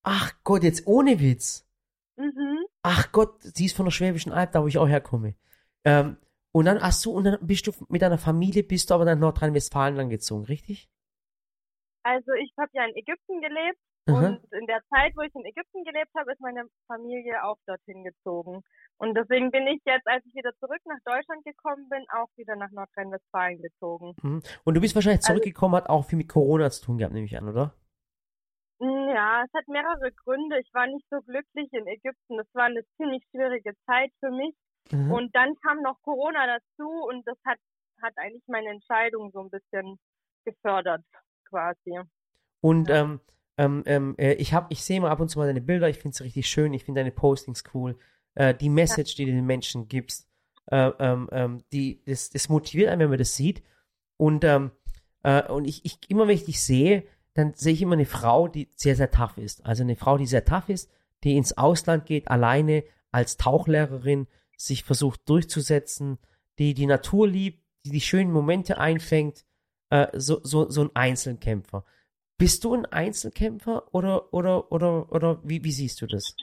Ach 0.04 0.34
Gott, 0.44 0.64
jetzt 0.64 0.86
ohne 0.88 1.20
Witz. 1.20 1.68
Mhm. 2.16 2.66
Ach 2.84 3.12
Gott, 3.12 3.42
sie 3.42 3.66
ist 3.66 3.76
von 3.76 3.86
der 3.86 3.92
Schwäbischen 3.92 4.32
Alb, 4.32 4.52
da 4.52 4.62
wo 4.62 4.68
ich 4.68 4.78
auch 4.78 4.88
herkomme. 4.88 5.36
Ähm, 5.84 6.18
und 6.52 6.66
dann, 6.66 6.78
ach 6.80 6.92
so, 6.92 7.14
und 7.14 7.24
dann 7.24 7.38
bist 7.42 7.68
du 7.68 7.72
mit 7.90 8.02
deiner 8.02 8.18
Familie, 8.18 8.64
bist 8.64 8.90
du 8.90 8.94
aber 8.94 9.06
dann 9.06 9.20
Nordrhein-Westfalen 9.20 9.96
lang 9.96 10.10
gezogen, 10.10 10.46
richtig? 10.46 10.90
Also 12.04 12.32
ich 12.34 12.52
habe 12.58 12.72
ja 12.74 12.86
in 12.86 12.96
Ägypten 12.96 13.42
gelebt 13.42 13.80
Aha. 14.08 14.28
und 14.28 14.54
in 14.54 14.66
der 14.66 14.82
Zeit, 14.90 15.16
wo 15.16 15.22
ich 15.22 15.34
in 15.36 15.46
Ägypten 15.46 15.84
gelebt 15.84 16.12
habe, 16.18 16.32
ist 16.32 16.42
meine 16.42 16.66
Familie 16.88 17.44
auch 17.44 17.58
dorthin 17.66 18.04
gezogen. 18.04 18.64
Und 19.02 19.16
deswegen 19.16 19.50
bin 19.50 19.66
ich 19.68 19.82
jetzt, 19.86 20.06
als 20.08 20.26
ich 20.26 20.36
wieder 20.36 20.52
zurück 20.60 20.82
nach 20.86 21.00
Deutschland 21.06 21.44
gekommen 21.46 21.88
bin, 21.90 22.04
auch 22.14 22.28
wieder 22.36 22.56
nach 22.58 22.70
Nordrhein-Westfalen 22.72 23.62
gezogen. 23.62 24.14
Mhm. 24.22 24.42
Und 24.66 24.74
du 24.74 24.82
bist 24.82 24.94
wahrscheinlich 24.94 25.20
Also- 25.22 25.34
zurückgekommen, 25.34 25.76
hat 25.76 25.90
auch 25.90 26.06
viel 26.06 26.18
mit 26.18 26.28
Corona 26.28 26.70
zu 26.70 26.84
tun 26.86 26.98
gehabt, 26.98 27.14
nehme 27.14 27.26
ich 27.26 27.38
an, 27.38 27.48
oder? 27.48 27.74
Mm, 28.80 29.10
Ja, 29.10 29.44
es 29.46 29.54
hat 29.54 29.68
mehrere 29.68 30.12
Gründe. 30.12 30.60
Ich 30.60 30.70
war 30.74 30.86
nicht 30.88 31.06
so 31.10 31.20
glücklich 31.22 31.68
in 31.74 31.88
Ägypten. 31.88 32.38
Das 32.38 32.48
war 32.54 32.66
eine 32.66 32.84
ziemlich 32.98 33.24
schwierige 33.32 33.74
Zeit 33.86 34.12
für 34.20 34.32
mich. 34.32 34.54
Mhm. 34.92 35.12
Und 35.12 35.36
dann 35.36 35.56
kam 35.66 35.82
noch 35.82 35.98
Corona 36.04 36.46
dazu 36.60 36.90
und 36.90 37.26
das 37.28 37.38
hat, 37.46 37.58
hat 38.02 38.14
eigentlich 38.18 38.44
meine 38.48 38.70
Entscheidung 38.70 39.32
so 39.32 39.42
ein 39.42 39.50
bisschen 39.50 39.98
gefördert, 40.46 41.04
quasi. 41.50 42.00
Und 42.62 42.90
ähm, 42.90 43.20
ähm, 43.58 43.84
ähm, 43.86 44.16
äh, 44.18 44.34
ich 44.34 44.54
hab, 44.54 44.72
ich 44.72 44.84
sehe 44.84 45.00
mal 45.02 45.12
ab 45.12 45.20
und 45.20 45.30
zu 45.30 45.38
mal 45.40 45.48
deine 45.48 45.62
Bilder, 45.62 45.90
ich 45.90 46.00
finde 46.00 46.16
sie 46.16 46.24
richtig 46.24 46.48
schön, 46.48 46.74
ich 46.74 46.86
finde 46.86 47.02
deine 47.02 47.12
Postings 47.12 47.64
cool. 47.74 47.98
Äh, 48.40 48.56
die 48.56 48.70
Message, 48.70 49.16
die 49.16 49.26
du 49.26 49.32
den 49.34 49.46
Menschen 49.46 49.90
gibst, 49.90 50.30
äh, 50.72 50.92
ähm, 51.00 51.28
ähm, 51.34 51.64
die, 51.74 52.02
das, 52.06 52.30
das 52.30 52.48
motiviert 52.48 52.90
einen, 52.90 53.02
wenn 53.02 53.10
man 53.10 53.20
das 53.20 53.36
sieht. 53.36 53.62
Und, 54.16 54.46
ähm, 54.46 54.72
äh, 55.24 55.44
und 55.52 55.66
ich, 55.66 55.84
ich, 55.84 56.00
immer 56.08 56.26
wenn 56.26 56.36
ich 56.36 56.46
dich 56.46 56.62
sehe, 56.62 57.04
dann 57.34 57.54
sehe 57.54 57.74
ich 57.74 57.82
immer 57.82 57.94
eine 57.94 58.06
Frau, 58.06 58.48
die 58.48 58.70
sehr, 58.78 58.96
sehr 58.96 59.12
tough 59.12 59.38
ist. 59.38 59.66
Also 59.66 59.84
eine 59.84 59.98
Frau, 59.98 60.18
die 60.18 60.26
sehr 60.26 60.46
tough 60.46 60.70
ist, 60.70 60.90
die 61.26 61.36
ins 61.36 61.58
Ausland 61.58 62.06
geht, 62.06 62.30
alleine 62.30 62.86
als 63.12 63.36
Tauchlehrerin, 63.36 64.28
sich 64.56 64.86
versucht 64.86 65.28
durchzusetzen, 65.28 66.18
die 66.60 66.74
die 66.74 66.86
Natur 66.86 67.28
liebt, 67.28 67.62
die 67.86 67.92
die 67.92 68.02
schönen 68.02 68.32
Momente 68.32 68.78
einfängt, 68.78 69.44
äh, 69.90 70.08
so, 70.14 70.40
so, 70.44 70.70
so 70.70 70.84
ein 70.84 70.92
Einzelkämpfer. 70.94 71.84
Bist 72.38 72.64
du 72.64 72.74
ein 72.74 72.86
Einzelkämpfer 72.86 73.94
oder, 73.94 74.34
oder, 74.34 74.72
oder, 74.72 75.12
oder 75.12 75.42
wie, 75.44 75.62
wie 75.66 75.74
siehst 75.74 76.02
du 76.02 76.08
das? 76.08 76.36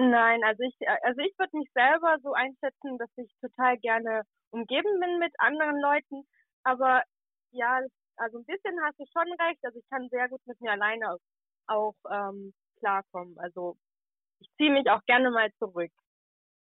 Nein, 0.00 0.44
also 0.44 0.62
ich, 0.62 0.76
also 1.02 1.20
ich 1.22 1.36
würde 1.38 1.56
mich 1.56 1.68
selber 1.74 2.18
so 2.22 2.32
einschätzen, 2.32 2.98
dass 2.98 3.10
ich 3.16 3.34
total 3.40 3.76
gerne 3.78 4.22
umgeben 4.50 5.00
bin 5.00 5.18
mit 5.18 5.32
anderen 5.38 5.80
Leuten. 5.80 6.22
Aber 6.62 7.02
ja, 7.50 7.80
also 8.16 8.38
ein 8.38 8.44
bisschen 8.44 8.80
hast 8.84 8.96
du 9.00 9.04
schon 9.12 9.26
recht. 9.40 9.58
Also 9.64 9.80
ich 9.80 9.88
kann 9.90 10.08
sehr 10.10 10.28
gut 10.28 10.40
mit 10.46 10.60
mir 10.60 10.70
alleine 10.70 11.16
auch, 11.66 11.96
ähm, 12.08 12.54
klarkommen. 12.78 13.36
Also 13.40 13.76
ich 14.38 14.48
ziehe 14.56 14.70
mich 14.70 14.88
auch 14.88 15.04
gerne 15.06 15.32
mal 15.32 15.50
zurück. 15.58 15.90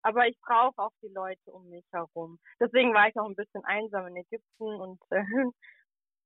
Aber 0.01 0.27
ich 0.27 0.37
brauche 0.41 0.77
auch 0.81 0.91
die 1.01 1.13
Leute 1.13 1.53
um 1.53 1.69
mich 1.69 1.85
herum. 1.93 2.37
Deswegen 2.59 2.93
war 2.93 3.07
ich 3.07 3.17
auch 3.17 3.29
ein 3.29 3.35
bisschen 3.35 3.63
einsam 3.63 4.07
in 4.07 4.17
Ägypten 4.17 4.75
und 4.75 4.99
äh, 5.09 5.23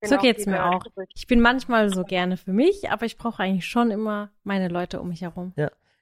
So 0.02 0.16
auch 0.16 0.20
geht's 0.20 0.44
mir 0.44 0.64
auch. 0.64 0.82
zurück. 0.82 1.08
Ich 1.14 1.26
bin 1.26 1.40
manchmal 1.40 1.88
so 1.88 2.02
gerne 2.02 2.36
für 2.36 2.52
mich, 2.52 2.90
aber 2.90 3.06
ich 3.06 3.16
brauche 3.16 3.42
eigentlich 3.42 3.66
schon 3.66 3.90
immer 3.90 4.30
meine 4.42 4.68
Leute 4.68 5.00
um 5.00 5.08
mich 5.08 5.22
herum. 5.22 5.54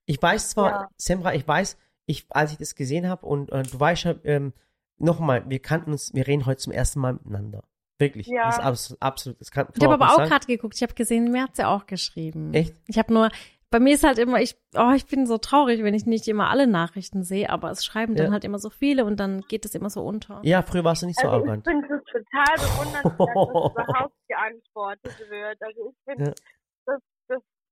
Ich 0.07 0.21
weiß 0.21 0.51
zwar, 0.51 0.71
Ja. 0.71 0.89
Semra, 0.97 1.35
ich 1.35 1.47
weiß, 1.47 1.77
ich, 2.07 2.27
als 2.31 2.53
ich 2.53 2.59
das 2.59 2.75
gesehen 2.75 3.09
habe 3.09 3.25
und 3.27 3.51
äh, 3.53 3.63
du 3.63 3.79
weißt 3.81 4.05
ja, 4.05 4.15
ähm, 4.25 4.53
nochmal, 4.99 5.49
wir 5.49 5.59
kannten 5.61 5.93
uns, 5.93 6.13
wir 6.15 6.27
reden 6.27 6.47
heute 6.47 6.59
zum 6.59 6.73
ersten 6.73 7.01
Mal 7.01 7.15
miteinander. 7.15 7.65
Wirklich. 7.99 8.27
Ja. 8.27 8.47
Das 8.47 8.59
ist 8.59 8.65
absolut, 8.65 9.03
absolut, 9.03 9.41
das 9.41 9.51
kann 9.51 9.69
Ich 9.75 9.83
habe 9.83 9.95
aber 9.95 10.13
auch 10.15 10.29
gerade 10.29 10.47
geguckt, 10.47 10.75
ich 10.77 10.83
habe 10.83 10.95
gesehen, 10.95 11.31
mir 11.31 11.45
hat's 11.45 11.59
ja 11.59 11.75
auch 11.75 11.87
geschrieben. 11.87 12.53
Echt? 12.53 12.75
Ich 12.89 12.99
habe 12.99 13.13
nur, 13.15 13.31
bei 13.71 13.81
mir 13.81 13.95
ist 13.95 14.05
halt 14.05 14.19
immer, 14.19 14.41
ich, 14.41 14.57
oh, 14.77 14.93
ich 14.95 15.07
bin 15.07 15.27
so 15.27 15.39
traurig, 15.39 15.83
wenn 15.83 15.95
ich 15.95 16.05
nicht 16.05 16.29
immer 16.29 16.51
alle 16.51 16.67
Nachrichten 16.67 17.23
sehe, 17.23 17.51
aber 17.51 17.71
es 17.71 17.85
schreiben 17.85 18.15
dann 18.17 18.27
Ja. 18.27 18.33
halt 18.33 18.45
immer 18.45 18.59
so 18.59 18.69
viele 18.71 19.05
und 19.05 19.19
dann 19.19 19.41
geht 19.43 19.65
es 19.65 19.75
immer 19.75 19.91
so 19.91 20.03
unter. 20.05 20.41
Ja, 20.43 20.63
früher 20.63 20.85
warst 20.85 21.03
du 21.03 21.07
nicht 21.07 21.19
so 21.21 21.29
Also 21.29 21.45
ich 21.45 21.51
arrogant. 21.51 21.65
finde 21.67 21.87
es 21.95 22.05
total 22.05 22.57
bewundernswert, 22.57 23.77
dass 23.77 23.85
überhaupt 23.89 24.15
geantwortet 24.29 25.31
wird. 25.31 25.63
Also 25.63 25.91
ich 25.91 25.97
finde, 26.05 26.25
Ja. 26.27 26.35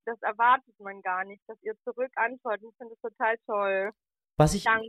Das, 0.04 0.14
das, 0.14 0.20
das 0.20 0.30
erwartet 0.30 0.74
man 0.80 1.00
gar 1.02 1.24
nicht, 1.24 1.42
dass 1.48 1.56
ihr 1.62 1.74
zurück 1.84 2.10
antwortet. 2.16 2.66
Ich 2.70 2.76
finde 2.78 2.94
es 2.94 3.00
total 3.00 3.36
toll. 3.46 3.90
Was 4.36 4.54
ich, 4.54 4.64
Danke. 4.64 4.88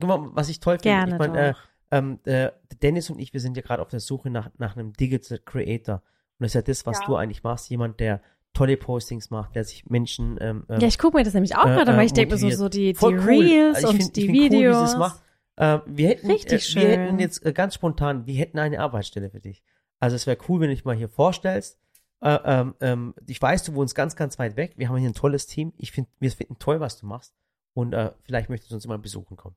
guck 0.00 0.08
mal, 0.08 0.30
was 0.32 0.48
ich 0.48 0.60
toll 0.60 0.74
finde, 0.78 0.82
Gerne 0.82 1.12
ich 1.12 1.18
meine, 1.18 1.48
äh, 1.50 1.54
ähm, 1.90 2.18
äh, 2.24 2.50
Dennis 2.82 3.10
und 3.10 3.18
ich, 3.18 3.32
wir 3.32 3.40
sind 3.40 3.56
ja 3.56 3.62
gerade 3.62 3.82
auf 3.82 3.88
der 3.88 4.00
Suche 4.00 4.30
nach, 4.30 4.50
nach 4.58 4.76
einem 4.76 4.92
Digital 4.94 5.38
Creator. 5.38 5.96
Und 5.96 6.44
das 6.44 6.50
ist 6.50 6.54
ja 6.54 6.62
das, 6.62 6.86
was 6.86 7.00
Ja. 7.00 7.06
du 7.06 7.16
eigentlich 7.16 7.42
machst, 7.42 7.68
jemand, 7.70 8.00
der 8.00 8.20
tolle 8.54 8.76
Postings 8.76 9.30
macht, 9.30 9.54
der 9.54 9.64
sich 9.64 9.86
Menschen 9.86 10.38
ähm, 10.40 10.64
ähm, 10.68 10.80
Ja, 10.80 10.88
ich 10.88 10.98
gucke 10.98 11.16
mir 11.18 11.22
das 11.24 11.34
nämlich 11.34 11.54
auch 11.56 11.66
äh, 11.66 11.74
gerade, 11.74 11.92
äh, 11.92 11.96
weil 11.96 12.06
ich 12.06 12.12
denke 12.14 12.34
mir 12.34 12.38
so, 12.38 12.50
so 12.50 12.68
die, 12.68 12.92
die 12.94 13.04
cool. 13.04 13.18
Reels 13.20 13.76
Also 13.76 13.88
und 13.90 13.96
find- 13.96 14.16
die 14.16 14.20
ich 14.20 14.26
find 14.26 14.38
cool, 14.38 14.44
wie 14.44 14.50
sie 14.50 14.56
Videos. 14.56 14.90
es 14.92 14.96
macht. 14.96 15.22
Äh, 15.56 15.78
wir 15.86 16.08
hätten, 16.08 16.30
Richtig 16.30 16.76
äh, 16.76 16.80
wir 16.80 16.88
hätten 16.88 17.08
schön. 17.10 17.18
jetzt 17.18 17.44
äh, 17.44 17.52
ganz 17.52 17.74
spontan, 17.74 18.26
wir 18.26 18.34
hätten 18.36 18.58
eine 18.58 18.80
Arbeitsstelle 18.80 19.28
für 19.30 19.40
dich. 19.40 19.62
Also 20.00 20.16
es 20.16 20.26
wäre 20.26 20.38
cool, 20.48 20.60
wenn 20.60 20.68
du 20.68 20.74
dich 20.74 20.84
mal 20.84 20.94
hier 20.96 21.08
vorstellst. 21.08 21.78
Äh, 22.20 22.38
ähm, 22.44 22.74
ähm, 22.80 23.14
ich 23.26 23.40
weiß, 23.40 23.62
du 23.64 23.74
wohnst 23.74 23.94
ganz, 23.94 24.16
ganz 24.16 24.38
weit 24.38 24.56
weg. 24.56 24.72
Wir 24.76 24.88
haben 24.88 24.96
hier 24.96 25.08
ein 25.08 25.14
tolles 25.14 25.46
Team. 25.46 25.72
Ich 25.76 25.92
finde, 25.92 26.10
wir 26.18 26.30
finden 26.32 26.58
toll, 26.58 26.80
was 26.80 26.98
du 26.98 27.06
machst. 27.06 27.34
Und 27.74 27.92
äh, 27.92 28.10
vielleicht 28.24 28.48
möchtest 28.50 28.72
du 28.72 28.74
uns 28.74 28.86
mal 28.88 28.98
besuchen 28.98 29.36
kommen. 29.36 29.54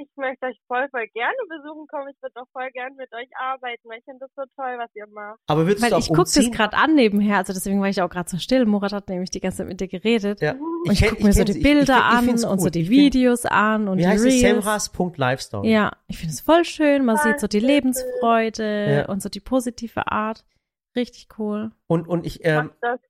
Ich 0.00 0.08
möchte 0.14 0.46
euch 0.46 0.56
voll, 0.68 0.86
voll 0.92 1.06
gerne 1.12 1.34
besuchen 1.48 1.86
kommen. 1.88 2.08
Ich 2.08 2.22
würde 2.22 2.40
auch 2.40 2.46
voll 2.52 2.70
gerne 2.70 2.94
mit 2.94 3.12
euch 3.12 3.28
arbeiten, 3.36 3.82
weil 3.88 3.98
ich 3.98 4.04
finde 4.04 4.20
das 4.20 4.30
so 4.36 4.42
toll, 4.54 4.76
was 4.78 4.88
ihr 4.94 5.08
macht. 5.08 5.38
Aber 5.48 5.66
würdest 5.66 5.82
Weil 5.82 5.90
du 5.90 5.96
auch 5.96 6.00
ich 6.00 6.08
gucke 6.08 6.22
das 6.32 6.50
gerade 6.52 6.76
an 6.76 6.94
nebenher, 6.94 7.38
also 7.38 7.52
deswegen 7.52 7.80
war 7.80 7.88
ich 7.88 8.00
auch 8.00 8.08
gerade 8.08 8.28
so 8.30 8.38
still. 8.38 8.64
Murat 8.64 8.92
hat 8.92 9.08
nämlich 9.08 9.30
die 9.30 9.40
ganze 9.40 9.58
Zeit 9.58 9.66
mit 9.66 9.80
dir 9.80 9.88
geredet. 9.88 10.40
Ja. 10.40 10.52
Und 10.52 10.92
ich, 10.92 11.00
kenn- 11.02 11.10
gucke 11.10 11.24
mir 11.24 11.32
so 11.32 11.42
die. 11.42 11.56
Ich- 11.58 11.62
Bilder 11.64 11.80
ich, 12.20 12.28
ich, 12.28 12.34
ich 12.36 12.44
an 12.44 12.50
und 12.52 12.60
so 12.60 12.70
die 12.70 12.82
Ich 12.82 12.88
find- 12.88 13.14
Videos 13.14 13.44
an 13.44 13.88
und 13.88 13.98
Wie 13.98 14.02
die 14.02 14.08
heißt? 14.08 14.24
Reels. 14.24 14.40
Semras.lifestyle. 14.40 15.66
Ja, 15.66 15.90
ich 16.06 16.18
finde 16.18 16.32
es 16.34 16.40
voll 16.42 16.64
schön. 16.64 17.04
Man 17.04 17.16
sieht 17.16 17.40
so 17.40 17.48
die 17.48 17.58
Danke. 17.58 17.72
Lebensfreude 17.74 18.94
Ja. 18.98 19.06
und 19.08 19.20
so 19.20 19.28
die 19.28 19.40
positive 19.40 20.06
Art. 20.10 20.44
Richtig 20.98 21.28
cool. 21.38 21.70
Und, 21.86 22.08
und 22.08 22.26
ich, 22.26 22.40
Ich 22.40 22.46
ähm, 22.46 22.66
mach 22.66 22.74
das, 22.80 23.00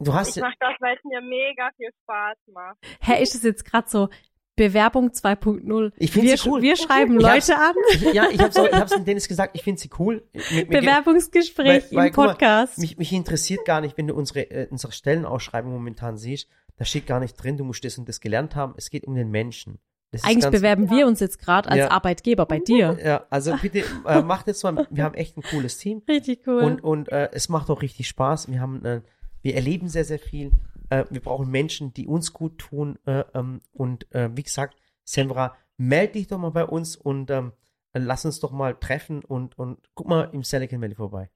du 0.00 0.14
hast, 0.14 0.36
ich 0.36 0.42
mach 0.42 0.54
das, 0.58 0.72
weil 0.80 0.96
es 0.96 1.04
mir 1.04 1.20
mega 1.20 1.70
viel 1.76 1.90
Spaß 2.02 2.36
macht. 2.52 2.78
Hä, 3.00 3.22
ist 3.22 3.34
es 3.34 3.42
jetzt 3.42 3.64
gerade 3.64 3.88
so 3.88 4.08
Bewerbung 4.56 5.08
2.0? 5.10 5.92
Ich 5.96 6.12
find 6.12 6.24
wir, 6.26 6.36
sie 6.36 6.48
cool. 6.50 6.60
wir 6.62 6.76
schreiben 6.76 7.16
Ich 7.16 7.22
Leute 7.22 7.56
an. 7.56 7.74
ich, 7.92 8.02
ja, 8.12 8.28
ich 8.30 8.40
habe 8.40 8.52
so, 8.52 8.66
ich 8.66 8.72
hab's 8.72 8.92
dem 8.92 9.04
Dennis 9.04 9.26
gesagt, 9.28 9.54
ich 9.56 9.62
finde 9.62 9.80
sie 9.80 9.90
cool. 9.98 10.28
Mir, 10.32 10.42
mir, 10.50 10.66
Bewerbungsgespräch 10.66 11.84
Weil- 11.90 11.96
weil, 11.96 12.06
im 12.08 12.12
guck 12.12 12.24
mal, 12.24 12.32
Podcast. 12.32 12.78
Mich, 12.78 12.98
mich 12.98 13.12
interessiert 13.12 13.64
gar 13.64 13.80
nicht, 13.80 13.96
wenn 13.96 14.06
du 14.08 14.14
unsere, 14.14 14.50
äh, 14.50 14.68
unsere 14.70 14.92
Stellenausschreibung 14.92 15.72
momentan 15.72 16.16
siehst, 16.18 16.48
da 16.76 16.84
steht 16.84 17.06
gar 17.06 17.20
nicht 17.20 17.34
drin, 17.34 17.56
du 17.56 17.64
musst 17.64 17.84
das 17.84 17.96
und 17.98 18.08
das 18.08 18.20
gelernt 18.20 18.56
haben. 18.56 18.74
Es 18.76 18.90
geht 18.90 19.06
um 19.06 19.14
den 19.14 19.30
Menschen. 19.30 19.78
Eigentlich 20.22 20.50
bewerben 20.50 20.90
wir 20.90 21.06
uns 21.06 21.20
jetzt 21.20 21.38
gerade 21.38 21.68
als 21.70 21.78
Ja. 21.78 21.90
Arbeitgeber 21.90 22.46
bei 22.46 22.58
dir. 22.58 22.98
Ja, 23.02 23.26
also 23.30 23.56
bitte, 23.60 23.84
äh, 24.06 24.22
macht 24.22 24.46
jetzt 24.46 24.62
mal, 24.62 24.86
wir 24.90 25.04
haben 25.04 25.14
echt 25.14 25.36
ein 25.36 25.42
cooles 25.42 25.78
Team 25.78 26.02
Richtig 26.08 26.46
cool. 26.46 26.62
und, 26.62 26.84
und 26.84 27.10
äh, 27.10 27.30
es 27.32 27.48
macht 27.48 27.70
auch 27.70 27.82
richtig 27.82 28.08
Spaß. 28.08 28.50
Wir 28.50 28.60
haben, 28.60 28.84
äh, 28.84 29.00
wir 29.42 29.54
erleben 29.54 29.88
sehr, 29.88 30.04
sehr 30.04 30.18
viel. 30.18 30.52
Äh, 30.90 31.04
wir 31.10 31.20
brauchen 31.20 31.50
Menschen, 31.50 31.94
die 31.94 32.06
uns 32.06 32.32
gut 32.32 32.58
tun 32.58 32.98
äh, 33.06 33.24
ähm, 33.34 33.60
und 33.72 34.12
äh, 34.14 34.28
wie 34.34 34.42
gesagt, 34.42 34.76
Semra, 35.04 35.56
melde 35.78 36.12
dich 36.14 36.28
doch 36.28 36.38
mal 36.38 36.50
bei 36.50 36.64
uns 36.64 36.96
und 36.96 37.30
ähm, 37.30 37.52
lass 37.94 38.24
uns 38.24 38.40
doch 38.40 38.52
mal 38.52 38.74
treffen 38.74 39.24
und, 39.24 39.58
und 39.58 39.78
guck 39.94 40.08
mal 40.08 40.28
im 40.32 40.42
Silicon 40.44 40.80
Valley 40.80 40.94
vorbei. 40.94 41.30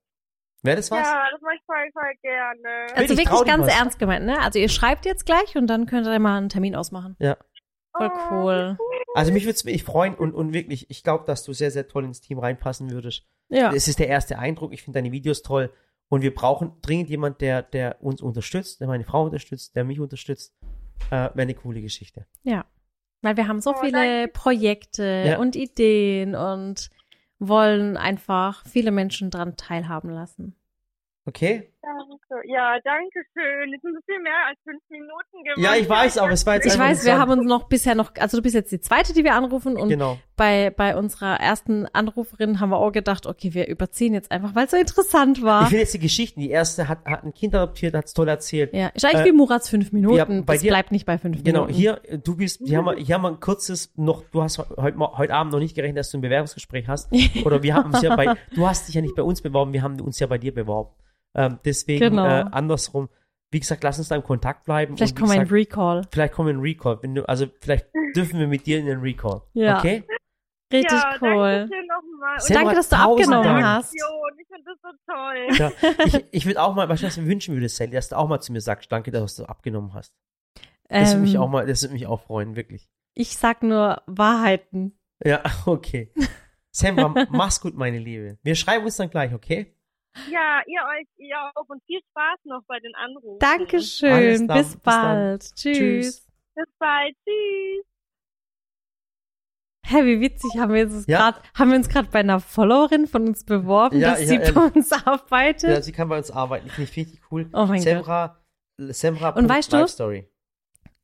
Wäre 0.62 0.76
das 0.76 0.90
was? 0.90 0.98
Ja, 1.06 1.26
das 1.30 1.40
mache 1.40 1.54
ich 1.54 1.62
voll, 1.64 1.90
voll 1.92 2.12
gerne. 2.22 2.86
Also 2.94 3.16
wirklich 3.16 3.44
ganz 3.46 3.66
was. 3.66 3.78
ernst 3.78 3.98
gemeint, 3.98 4.26
ne? 4.26 4.40
Also 4.40 4.58
ihr 4.58 4.68
schreibt 4.68 5.04
jetzt 5.04 5.26
gleich 5.26 5.56
und 5.56 5.66
dann 5.68 5.86
könnt 5.86 6.06
ihr 6.06 6.18
mal 6.18 6.38
einen 6.38 6.48
Termin 6.48 6.74
ausmachen. 6.74 7.16
Voll 7.98 8.10
Oh, 8.12 8.30
cool. 8.30 8.78
Also 9.14 9.32
mich 9.32 9.44
würde 9.44 9.54
es 9.54 9.64
mich 9.64 9.82
freuen 9.84 10.14
und, 10.14 10.34
und 10.34 10.52
wirklich, 10.52 10.90
ich 10.90 11.02
glaube, 11.02 11.24
dass 11.26 11.42
du 11.44 11.52
sehr, 11.52 11.70
sehr 11.70 11.88
toll 11.88 12.04
ins 12.04 12.20
Team 12.20 12.38
reinpassen 12.38 12.90
würdest. 12.90 13.24
Ja. 13.48 13.72
Es 13.72 13.88
ist 13.88 13.98
der 13.98 14.08
erste 14.08 14.38
Eindruck. 14.38 14.72
Ich 14.72 14.82
finde 14.82 14.98
deine 14.98 15.12
Videos 15.12 15.42
toll. 15.42 15.72
Und 16.08 16.22
wir 16.22 16.34
brauchen 16.34 16.72
dringend 16.82 17.08
jemand, 17.08 17.40
der, 17.40 17.62
der 17.62 18.02
uns 18.02 18.20
unterstützt, 18.20 18.80
der 18.80 18.86
meine 18.88 19.04
Frau 19.04 19.24
unterstützt, 19.24 19.74
der 19.74 19.84
mich 19.84 19.98
unterstützt. 20.00 20.54
Äh, 21.10 21.10
Wäre 21.10 21.32
eine 21.42 21.54
coole 21.54 21.80
Geschichte. 21.80 22.26
Weil 23.22 23.36
wir 23.36 23.48
haben 23.48 23.60
so 23.60 23.70
Oh, 23.70 23.80
viele 23.80 23.92
danke. 23.92 24.32
Projekte 24.32 25.24
Ja. 25.26 25.38
und 25.38 25.56
Ideen 25.56 26.34
und 26.34 26.90
wollen 27.38 27.96
einfach 27.96 28.64
viele 28.66 28.90
Menschen 28.92 29.30
dran 29.30 29.56
teilhaben 29.56 30.10
lassen. 30.10 30.54
Okay? 31.24 31.72
Danke. 31.86 32.48
Ja, 32.52 32.78
danke 32.82 33.20
schön. 33.32 33.72
Es 33.72 33.80
sind 33.80 33.94
so 33.94 34.00
viel 34.06 34.20
mehr 34.20 34.32
als 34.48 34.58
fünf 34.64 34.82
Minuten 34.90 35.44
geworden. 35.44 35.62
Ja, 35.62 35.76
ich 35.80 35.88
weiß, 35.88 36.18
aber 36.18 36.32
es 36.32 36.44
war 36.44 36.54
jetzt 36.54 36.66
Ich 36.66 36.76
weiß, 36.76 37.04
wir 37.04 37.16
haben 37.16 37.30
uns 37.30 37.44
noch 37.44 37.68
bisher 37.68 37.94
noch, 37.94 38.10
also 38.18 38.36
du 38.38 38.42
bist 38.42 38.56
jetzt 38.56 38.72
die 38.72 38.80
zweite, 38.80 39.12
die 39.12 39.22
wir 39.22 39.34
anrufen 39.34 39.76
und 39.76 39.88
Genau. 39.88 40.18
bei, 40.36 40.70
bei 40.76 40.96
unserer 40.96 41.38
ersten 41.38 41.86
Anruferin 41.92 42.58
haben 42.58 42.70
wir 42.70 42.78
auch 42.78 42.90
gedacht, 42.90 43.26
okay, 43.26 43.54
wir 43.54 43.68
überziehen 43.68 44.14
jetzt 44.14 44.32
einfach, 44.32 44.56
weil 44.56 44.64
es 44.64 44.72
so 44.72 44.76
interessant 44.76 45.42
war. 45.44 45.66
Ich 45.66 45.70
will 45.70 45.78
jetzt 45.78 45.94
die 45.94 46.00
Geschichten. 46.00 46.40
Die 46.40 46.50
erste 46.50 46.88
hat, 46.88 47.04
hat 47.04 47.22
ein 47.22 47.32
Kind 47.32 47.54
adoptiert, 47.54 47.94
hat 47.94 48.06
es 48.06 48.14
toll 48.14 48.26
erzählt. 48.26 48.72
ja, 48.72 48.88
ist 48.88 49.04
eigentlich 49.04 49.20
Äh, 49.20 49.24
wie 49.26 49.32
Murats 49.32 49.68
fünf 49.68 49.92
Minuten. 49.92 50.16
ja, 50.16 50.24
bei 50.24 50.40
das 50.54 50.62
dir- 50.62 50.70
bleibt 50.72 50.90
nicht 50.90 51.06
bei 51.06 51.18
fünf 51.18 51.44
Genau, 51.44 51.60
Minuten. 51.66 51.72
hier, 51.78 52.00
äh, 52.08 52.18
du 52.18 52.36
bist, 52.36 52.60
hier 52.64 52.78
haben, 52.78 52.86
wir, 52.86 52.94
hier 52.96 53.14
haben 53.14 53.22
wir 53.22 53.28
ein 53.28 53.38
kurzes 53.40 53.92
noch, 53.96 54.24
du 54.32 54.42
hast 54.42 54.58
heute, 54.58 54.98
heute 54.98 55.34
Abend 55.34 55.52
noch 55.52 55.60
nicht 55.60 55.76
gerechnet, 55.76 55.98
dass 56.00 56.10
du 56.10 56.18
ein 56.18 56.22
Bewerbungsgespräch 56.22 56.88
hast. 56.88 57.12
Oder 57.46 57.62
wir 57.62 57.74
haben 57.74 57.92
uns 57.92 58.02
ja 58.02 58.16
bei, 58.16 58.34
du 58.56 58.66
hast 58.66 58.88
dich 58.88 58.96
ja 58.96 59.02
nicht 59.02 59.14
bei 59.14 59.22
uns 59.22 59.40
beworben, 59.40 59.72
wir 59.72 59.82
haben 59.82 60.00
uns 60.00 60.18
ja 60.18 60.26
bei 60.26 60.38
dir 60.38 60.52
beworben. 60.52 60.90
Ähm, 61.36 61.58
deswegen, 61.64 62.00
Genau. 62.00 62.24
äh, 62.26 62.44
andersrum. 62.50 63.08
Wie 63.52 63.60
gesagt, 63.60 63.84
lass 63.84 63.98
uns 63.98 64.08
da 64.08 64.16
im 64.16 64.24
Kontakt 64.24 64.64
bleiben. 64.64 64.96
Vielleicht 64.96 65.16
kommen 65.16 65.32
wir 65.32 65.40
in 65.40 65.48
Recall. 65.48 66.02
vielleicht 66.10 66.32
kommen 66.34 66.48
wir 66.48 66.54
in 66.54 66.60
Recall. 66.60 66.98
Wenn 67.02 67.14
du, 67.14 67.28
also 67.28 67.46
vielleicht 67.60 67.86
dürfen 68.16 68.40
wir 68.40 68.48
mit 68.48 68.66
dir 68.66 68.78
in 68.78 68.86
den 68.86 69.00
Recall. 69.00 69.42
Ja. 69.52 69.78
Okay? 69.78 70.04
Richtig 70.72 70.90
ja, 70.98 71.16
cool. 71.20 71.68
Danke 71.70 72.52
Danke, 72.52 72.74
dass 72.74 72.88
du 72.88 72.96
abgenommen 72.96 73.44
Dank. 73.44 73.64
hast. 73.64 73.94
Ich 73.94 74.46
finde 74.48 74.64
das 74.64 74.78
so 74.82 74.90
toll. 75.06 75.46
Ja, 75.58 75.72
ich, 76.06 76.24
ich 76.32 76.46
würde 76.46 76.60
auch 76.60 76.74
mal, 76.74 76.88
was 76.88 77.02
ich 77.02 77.16
mir 77.18 77.26
wünschen 77.28 77.54
würde, 77.54 77.68
Sally, 77.68 77.92
dass 77.92 78.08
du 78.08 78.16
auch 78.18 78.26
mal 78.28 78.40
zu 78.40 78.52
mir 78.52 78.60
sagst, 78.60 78.90
danke, 78.90 79.12
dass 79.12 79.36
du 79.36 79.44
abgenommen 79.44 79.94
hast. 79.94 80.12
Das 80.88 81.10
würde 81.12 81.20
mich 81.22 81.34
Ähm, 81.34 81.40
auch 81.40 81.48
mal, 81.48 81.66
das 81.66 81.82
würde 81.82 81.92
mich 81.94 82.06
auch 82.06 82.20
freuen, 82.20 82.56
wirklich. 82.56 82.88
Ich 83.14 83.36
sag 83.36 83.62
nur 83.62 84.02
Wahrheiten. 84.06 84.98
Ja, 85.24 85.42
okay. 85.66 86.12
Samra, 86.72 87.26
mach's 87.30 87.60
gut, 87.60 87.76
meine 87.76 87.98
Liebe. 87.98 88.38
Wir 88.42 88.54
schreiben 88.56 88.84
uns 88.84 88.96
dann 88.96 89.08
gleich, 89.08 89.32
okay? 89.32 89.75
Ja, 90.30 90.62
ihr 90.66 90.80
euch, 90.82 91.06
ihr 91.18 91.36
auch 91.54 91.68
und 91.68 91.82
viel 91.84 92.00
Spaß 92.10 92.38
noch 92.44 92.62
bei 92.66 92.78
den 92.80 92.94
Anrufen. 92.94 93.38
Dankeschön. 93.38 94.46
Bis 94.46 94.72
bis 94.72 94.76
bald. 94.78 95.42
Tschüss. 95.54 95.76
Tschüss. 95.78 96.26
Bis 96.54 96.66
bald. 96.78 97.14
Tschüss. 97.24 97.84
Hä, 99.88 100.04
wie 100.04 100.20
witzig, 100.20 100.50
haben 100.58 100.72
wir 100.72 100.82
uns 100.84 101.06
Ja. 101.06 101.30
gerade, 101.30 101.38
haben 101.54 101.70
wir 101.70 101.76
uns 101.76 101.88
gerade 101.88 102.08
bei 102.10 102.18
einer 102.20 102.40
Followerin 102.40 103.06
von 103.06 103.28
uns 103.28 103.44
beworben, 103.44 104.00
Ja, 104.00 104.10
dass 104.12 104.22
ja, 104.22 104.26
sie 104.26 104.34
ehrlich. 104.34 104.54
bei 104.54 104.62
uns 104.62 104.92
arbeitet? 104.92 105.70
Ja, 105.70 105.80
sie 105.80 105.92
kann 105.92 106.08
bei 106.08 106.18
uns 106.18 106.30
arbeiten. 106.32 106.66
Ich 106.66 106.72
finde 106.72 106.90
ich 106.90 106.96
richtig 106.96 107.20
cool. 107.30 107.48
Oh 107.52 107.66
mein 107.66 107.74
Gott. 107.76 107.82
Semra, 107.82 108.40
Semra. 108.78 109.28
Und 109.30 109.48
weißt 109.48 109.72
du- 109.72 109.86
Story. 109.86 110.28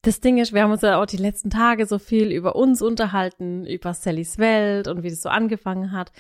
Das 0.05 0.19
Ding 0.19 0.39
ist, 0.39 0.53
wir 0.53 0.65
haben 0.65 0.73
uns 0.73 0.83
ja 0.83 1.01
auch 1.01 1.07
die 1.07 1.17
letzten 1.17 1.49
Tage 1.49 1.87
so 1.87 2.01
viel 2.01 2.33
über 2.33 2.57
uns 2.57 2.83
unterhalten, 2.83 3.65
über 3.67 3.95
Sallys 3.95 4.37
Welt 4.39 4.89
und 4.89 5.05
wie 5.05 5.11
das 5.11 5.23
so 5.23 5.29
angefangen 5.29 5.93
hat. 5.93 6.11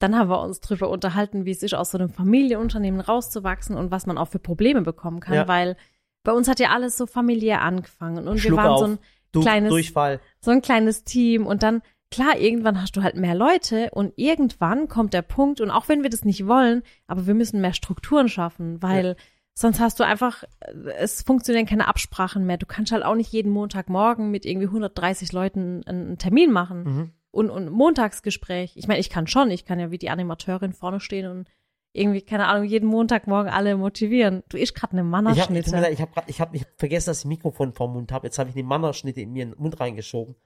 Dann 0.00 0.16
haben 0.18 0.28
wir 0.28 0.40
uns 0.40 0.60
drüber 0.60 0.88
unterhalten, 0.90 1.44
wie 1.44 1.52
es 1.52 1.62
ist, 1.62 1.74
aus 1.74 1.92
so 1.92 1.98
einem 1.98 2.08
Familienunternehmen 2.10 3.00
rauszuwachsen 3.00 3.76
und 3.76 3.90
was 3.92 4.06
man 4.06 4.18
auch 4.18 4.28
für 4.28 4.38
Probleme 4.40 4.82
bekommen 4.82 5.20
kann, 5.20 5.34
Ja. 5.34 5.46
weil 5.48 5.76
bei 6.24 6.32
uns 6.32 6.48
hat 6.48 6.58
ja 6.58 6.70
alles 6.70 6.96
so 6.98 7.06
familiär 7.06 7.62
angefangen 7.62 8.26
und 8.26 8.38
Schluck 8.38 8.52
wir 8.52 8.56
waren 8.64 8.70
auf. 8.72 8.78
so 8.80 8.84
ein 8.86 8.98
Du, 9.32 9.40
kleines- 9.42 9.70
Durchfall. 9.70 10.20
so 10.40 10.50
ein 10.50 10.60
kleines 10.60 11.04
Team 11.04 11.46
und 11.46 11.62
dann, 11.62 11.82
klar, 12.10 12.36
irgendwann 12.38 12.82
hast 12.82 12.96
du 12.96 13.02
halt 13.02 13.14
mehr 13.16 13.34
Leute 13.36 13.90
und 13.92 14.12
irgendwann 14.16 14.88
kommt 14.88 15.14
der 15.14 15.22
Punkt 15.22 15.60
und 15.60 15.70
auch 15.70 15.88
wenn 15.88 16.02
wir 16.02 16.10
das 16.10 16.24
nicht 16.24 16.46
wollen, 16.48 16.82
aber 17.06 17.26
wir 17.28 17.34
müssen 17.34 17.60
mehr 17.60 17.72
Strukturen 17.74 18.28
schaffen, 18.28 18.82
weil 18.82 19.14
sonst 19.54 19.78
hast 19.80 20.00
du 20.00 20.04
einfach, 20.04 20.42
äh, 20.60 20.90
es 20.98 21.22
funktionieren 21.22 21.66
keine 21.66 21.86
Absprachen 21.88 22.44
mehr. 22.46 22.56
Du 22.56 22.66
kannst 22.66 22.90
halt 22.92 23.04
auch 23.04 23.14
nicht 23.14 23.32
jeden 23.32 23.52
Montagmorgen 23.52 24.30
mit 24.30 24.44
irgendwie 24.46 24.66
130 24.68 25.32
Leuten 25.32 25.82
einen 25.86 26.06
einen 26.08 26.18
Termin 26.18 26.50
machen 26.50 26.82
Mhm. 26.82 27.10
Und, 27.30 27.50
und 27.50 27.70
Montagsgespräch. 27.70 28.72
Ich 28.76 28.88
meine, 28.88 29.00
ich 29.00 29.10
kann 29.10 29.26
schon, 29.26 29.50
ich 29.50 29.64
kann 29.64 29.78
ja 29.78 29.90
wie 29.90 29.98
die 29.98 30.10
Animateurin 30.10 30.72
vorne 30.72 31.00
stehen 31.00 31.30
und 31.30 31.48
irgendwie, 31.92 32.22
keine 32.22 32.46
Ahnung, 32.46 32.64
jeden 32.68 32.86
Montagmorgen 32.88 33.50
alle 33.52 33.76
motivieren. 33.76 34.44
Du 34.48 34.56
isst 34.56 34.74
gerade 34.76 34.92
eine 34.92 35.00
Ich 35.00 35.04
habe 35.04 35.10
Mannerschnitte. 35.24 35.88
ich 35.90 36.00
hab, 36.00 36.12
grad- 36.14 36.28
ich 36.30 36.40
hab, 36.40 36.54
ich 36.54 36.62
hab 36.62 36.68
vergessen, 36.78 37.10
dass 37.10 37.18
ich 37.20 37.24
ein 37.24 37.28
Mikrofon 37.30 37.72
vorm 37.72 37.94
Mund 37.94 38.12
habe. 38.12 38.28
Jetzt 38.28 38.38
habe 38.38 38.48
ich 38.48 38.54
eine 38.54 38.62
Mannerschnitte 38.64 39.20
in 39.20 39.32
mir 39.32 39.42
in 39.44 39.50
den 39.52 39.60
Mund 39.60 39.80
reingeschoben. 39.80 40.36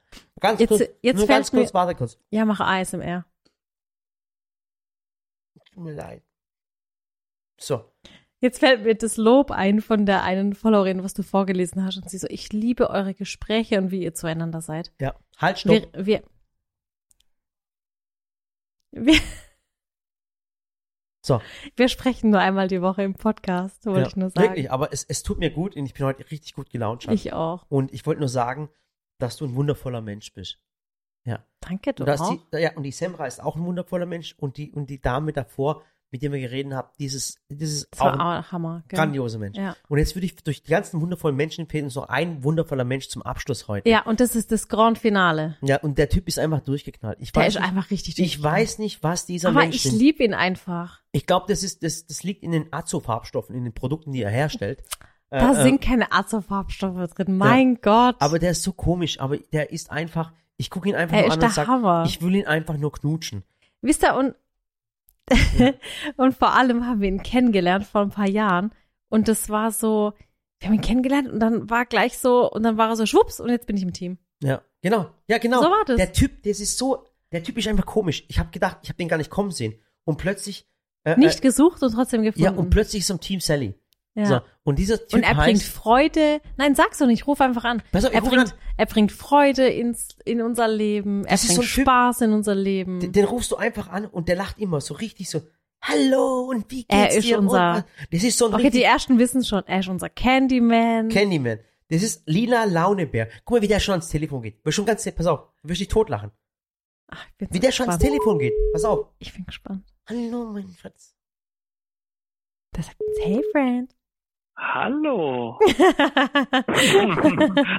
Ganz 0.40 0.58
Jetzt- 0.60 0.68
kurz, 0.70 0.80
jetzt 1.02 1.18
nur 1.18 1.26
ganz 1.26 1.50
fällt 1.50 1.62
kurz, 1.64 1.74
warte 1.74 1.94
kurz. 1.94 2.18
Ja, 2.30 2.44
mach 2.46 2.60
ASMR. 2.60 3.26
Tut 5.74 5.84
mir 5.84 5.92
leid. 5.94 6.22
So. 7.58 7.84
Jetzt 8.40 8.58
fällt 8.58 8.84
mir 8.84 8.94
das 8.94 9.16
Lob 9.16 9.50
ein 9.50 9.80
von 9.80 10.04
der 10.06 10.22
einen 10.22 10.54
Followerin, 10.54 11.02
was 11.02 11.14
du 11.14 11.22
vorgelesen 11.22 11.84
hast. 11.84 11.96
Und 11.96 12.10
sie 12.10 12.18
so, 12.18 12.26
ich 12.28 12.52
liebe 12.52 12.90
eure 12.90 13.14
Gespräche 13.14 13.78
und 13.78 13.90
wie 13.90 14.02
ihr 14.02 14.14
zueinander 14.14 14.60
seid. 14.60 14.92
Ja. 15.00 15.14
Halt, 15.38 15.58
stopp. 15.60 15.72
Wir, 15.94 16.06
wir, 16.06 16.22
wir, 18.94 19.20
So. 21.22 21.40
wir 21.76 21.88
sprechen 21.88 22.30
nur 22.30 22.40
einmal 22.40 22.68
die 22.68 22.82
Woche 22.82 23.02
im 23.02 23.14
Podcast, 23.14 23.86
wollte 23.86 24.00
ja, 24.00 24.06
ich 24.06 24.16
nur 24.16 24.30
sagen. 24.30 24.48
Wirklich, 24.48 24.70
aber 24.70 24.92
es, 24.92 25.04
es 25.04 25.22
tut 25.22 25.38
mir 25.38 25.50
gut 25.50 25.76
und 25.76 25.86
ich 25.86 25.94
bin 25.94 26.04
heute 26.04 26.30
richtig 26.30 26.54
gut 26.54 26.70
gelaunt. 26.70 27.04
Schatz. 27.04 27.14
Ich 27.14 27.32
auch. 27.32 27.64
Und 27.68 27.92
ich 27.92 28.04
wollte 28.06 28.20
nur 28.20 28.28
sagen, 28.28 28.68
dass 29.18 29.36
du 29.36 29.46
ein 29.46 29.54
wundervoller 29.54 30.00
Mensch 30.00 30.32
bist. 30.32 30.58
Danke, 31.66 31.94
du 31.94 32.04
Und, 32.04 32.20
auch. 32.20 32.30
die, 32.52 32.58
ja, 32.58 32.76
und 32.76 32.82
die 32.82 32.92
Semra 32.92 33.26
ist 33.26 33.42
auch 33.42 33.56
ein 33.56 33.64
wundervoller 33.64 34.06
Mensch 34.06 34.34
und 34.38 34.56
die, 34.58 34.70
und 34.72 34.90
die 34.90 35.00
Dame 35.00 35.32
davor, 35.32 35.82
mit 36.14 36.22
der 36.22 36.30
wir 36.30 36.38
geredet 36.38 36.72
haben, 36.74 36.86
dieses, 37.00 37.38
dieses 37.48 37.88
auch 37.98 38.06
ein 38.16 38.52
Hammer. 38.52 38.84
gell? 38.86 38.96
grandioser 38.96 39.40
Mensch. 39.40 39.58
Ja. 39.58 39.74
Und 39.88 39.98
jetzt 39.98 40.14
würde 40.14 40.26
ich 40.26 40.36
durch 40.36 40.62
die 40.62 40.70
ganzen 40.70 41.00
wundervollen 41.00 41.34
Menschen 41.34 41.66
fehlen 41.66 41.86
uns 41.86 41.96
noch 41.96 42.08
ein 42.08 42.44
wundervoller 42.44 42.84
Mensch 42.84 43.08
zum 43.08 43.22
Abschluss 43.22 43.66
heute. 43.66 43.88
ja, 43.90 44.02
und 44.04 44.20
das 44.20 44.36
ist 44.36 44.52
das 44.52 44.68
Grand 44.68 44.96
Finale. 44.96 45.56
Ja, 45.60 45.78
und 45.80 45.98
der 45.98 46.08
Typ 46.08 46.28
ist 46.28 46.38
einfach 46.38 46.60
durchgeknallt. 46.60 47.18
Ich 47.20 47.32
Der 47.32 47.42
weiß 47.42 47.54
ist 47.56 47.60
nicht, 47.60 47.68
einfach 47.68 47.90
richtig 47.90 48.18
ich 48.20 48.40
weiß 48.40 48.78
nicht, 48.78 49.02
was 49.02 49.26
dieser 49.26 49.48
Aber 49.48 49.58
Mensch 49.62 49.74
ich 49.74 49.82
sind. 49.82 49.98
liebe 49.98 50.22
ihn 50.22 50.34
einfach. 50.34 51.00
Ich 51.10 51.26
glaube, 51.26 51.46
das 51.48 51.64
ist, 51.64 51.82
das, 51.82 52.06
das 52.06 52.22
liegt 52.22 52.44
in 52.44 52.52
den 52.52 52.72
Azo-Farbstoffen, 52.72 53.56
in 53.56 53.64
den 53.64 53.74
Produkten, 53.74 54.12
die 54.12 54.22
er 54.22 54.30
herstellt. 54.30 54.84
Da 55.30 55.50
Äh, 55.52 55.60
äh, 55.60 55.62
sind 55.64 55.80
keine 55.80 56.12
Azofarbstoffe 56.12 57.10
drin. 57.14 57.36
Mein 57.36 57.80
Gott. 57.80 58.14
aber 58.20 58.38
der 58.38 58.52
ist 58.52 58.62
so 58.62 58.72
komisch, 58.72 59.18
aber 59.18 59.38
der 59.52 59.72
ist 59.72 59.90
einfach, 59.90 60.32
ich 60.58 60.70
gucke 60.70 60.88
ihn 60.88 60.94
einfach 60.94 61.16
er 61.16 61.22
nur 61.22 61.28
ist 61.30 61.34
an 61.34 61.40
der 61.40 61.48
und 61.48 61.54
sage, 61.56 61.68
Hammer. 61.68 62.04
ich 62.06 62.22
will 62.22 62.36
ihn 62.36 62.46
einfach 62.46 62.76
nur 62.76 62.92
knutschen. 62.92 63.42
Wisst 63.82 64.04
ihr, 64.04 64.14
und, 64.14 64.36
und 66.16 66.36
vor 66.36 66.54
allem 66.54 66.86
haben 66.86 67.00
wir 67.00 67.08
ihn 67.08 67.22
kennengelernt 67.22 67.86
vor 67.86 68.02
ein 68.02 68.10
paar 68.10 68.28
Jahren. 68.28 68.72
Und 69.08 69.28
das 69.28 69.48
war 69.48 69.70
so, 69.70 70.12
wir 70.58 70.68
haben 70.68 70.74
ihn 70.74 70.80
kennengelernt 70.80 71.28
und 71.28 71.40
dann 71.40 71.70
war 71.70 71.86
gleich 71.86 72.18
so, 72.18 72.50
und 72.50 72.62
dann 72.62 72.76
war 72.76 72.90
er 72.90 72.96
so 72.96 73.06
schwupps 73.06 73.40
und 73.40 73.48
jetzt 73.50 73.66
bin 73.66 73.76
ich 73.76 73.82
im 73.82 73.92
Team. 73.92 74.18
Ja, 74.42 74.62
genau. 74.82 75.10
Ja, 75.28 75.38
genau. 75.38 75.62
So 75.62 75.68
war 75.70 75.84
das. 75.86 75.96
Der 75.96 76.12
Typ, 76.12 76.42
das 76.42 76.60
ist 76.60 76.76
so, 76.78 77.06
der 77.32 77.42
Typ 77.42 77.58
ist 77.58 77.68
einfach 77.68 77.86
komisch. 77.86 78.24
Ich 78.28 78.38
habe 78.38 78.50
gedacht, 78.50 78.78
ich 78.82 78.88
habe 78.88 78.96
den 78.96 79.08
gar 79.08 79.16
nicht 79.16 79.30
kommen 79.30 79.50
sehen. 79.50 79.74
Und 80.04 80.18
plötzlich, 80.18 80.68
äh, 81.04 81.16
Nicht 81.16 81.38
äh, 81.38 81.42
gesucht 81.42 81.82
und 81.82 81.92
trotzdem 81.92 82.22
gefunden. 82.22 82.44
ja, 82.44 82.50
und 82.50 82.70
plötzlich 82.70 83.02
ist 83.02 83.10
im 83.10 83.20
Team 83.20 83.40
Sally. 83.40 83.74
Ja. 84.16 84.26
So, 84.26 84.40
und 84.62 84.78
dieser 84.78 84.98
Typ 84.98 85.14
und 85.14 85.22
er 85.24 85.34
bringt 85.34 85.60
heißt, 85.60 85.66
Freude. 85.72 86.40
Nein, 86.56 86.74
sag's 86.76 86.98
doch 86.98 87.06
nicht, 87.06 87.26
ruf 87.26 87.40
einfach 87.40 87.64
an. 87.64 87.82
Pass 87.90 88.04
auf, 88.04 88.12
er, 88.14 88.20
bringt, 88.20 88.52
an. 88.52 88.58
er 88.76 88.86
bringt 88.86 89.10
Freude 89.12 89.66
ins, 89.66 90.16
in 90.24 90.40
unser 90.40 90.68
Leben. 90.68 91.24
Er 91.24 91.32
Das 91.32 91.46
bringt 91.46 91.54
so 91.56 91.62
ein 91.62 91.66
Typ- 91.66 91.82
Spaß 91.82 92.20
in 92.20 92.32
unser 92.32 92.54
Leben. 92.54 93.00
den, 93.00 93.10
den 93.12 93.24
rufst 93.24 93.50
du 93.50 93.56
einfach 93.56 93.88
an 93.88 94.06
und 94.06 94.28
der 94.28 94.36
lacht 94.36 94.58
immer 94.60 94.80
so 94.80 94.94
richtig 94.94 95.28
so, 95.28 95.40
hallo 95.82 96.42
und 96.48 96.70
wie 96.70 96.84
geht's 96.84 96.94
Er 96.94 97.08
ist 97.18 97.24
dir? 97.26 97.38
Unser- 97.40 97.84
das 98.12 98.22
ist 98.22 98.38
so 98.38 98.46
ein 98.46 98.54
okay, 98.54 98.62
die 98.62 98.66
richtig 98.68 98.84
ersten 98.84 99.18
wissen 99.18 99.44
schon, 99.44 99.64
er 99.66 99.80
ist 99.80 99.88
unser 99.88 100.08
Candyman. 100.08 101.08
Candyman. 101.08 101.58
Das 101.88 102.02
ist 102.02 102.22
lila 102.26 102.64
Launebär. 102.64 103.28
Guck 103.44 103.56
mal, 103.58 103.62
wie 103.62 103.68
der 103.68 103.80
schon 103.80 103.92
ans 103.94 104.08
Telefon 104.08 104.42
geht. 104.42 104.64
Wird 104.64 104.74
schon 104.74 104.86
ganz, 104.86 105.10
pass 105.10 105.26
auf, 105.26 105.40
du 105.62 105.68
wirst 105.68 105.80
dich 105.80 105.88
totlachen. 105.88 106.30
Ach, 107.08 107.26
ich 107.32 107.36
bin 107.36 107.48
Wie 107.50 107.56
so 107.56 107.60
der 107.62 107.72
schon 107.72 107.88
ans 107.88 107.98
gespannt. 108.00 108.16
Telefon 108.22 108.38
geht. 108.38 108.54
Pass 108.72 108.84
auf. 108.84 109.06
Ich 109.18 109.34
bin 109.34 109.44
gespannt. 109.44 109.84
Hallo, 110.08 110.46
mein 110.52 110.74
Schatz. 110.80 111.14
Der 112.74 112.82
sagt 112.84 112.96
hey 113.22 113.42
Friend. 113.52 113.94
Hallo. 114.56 115.58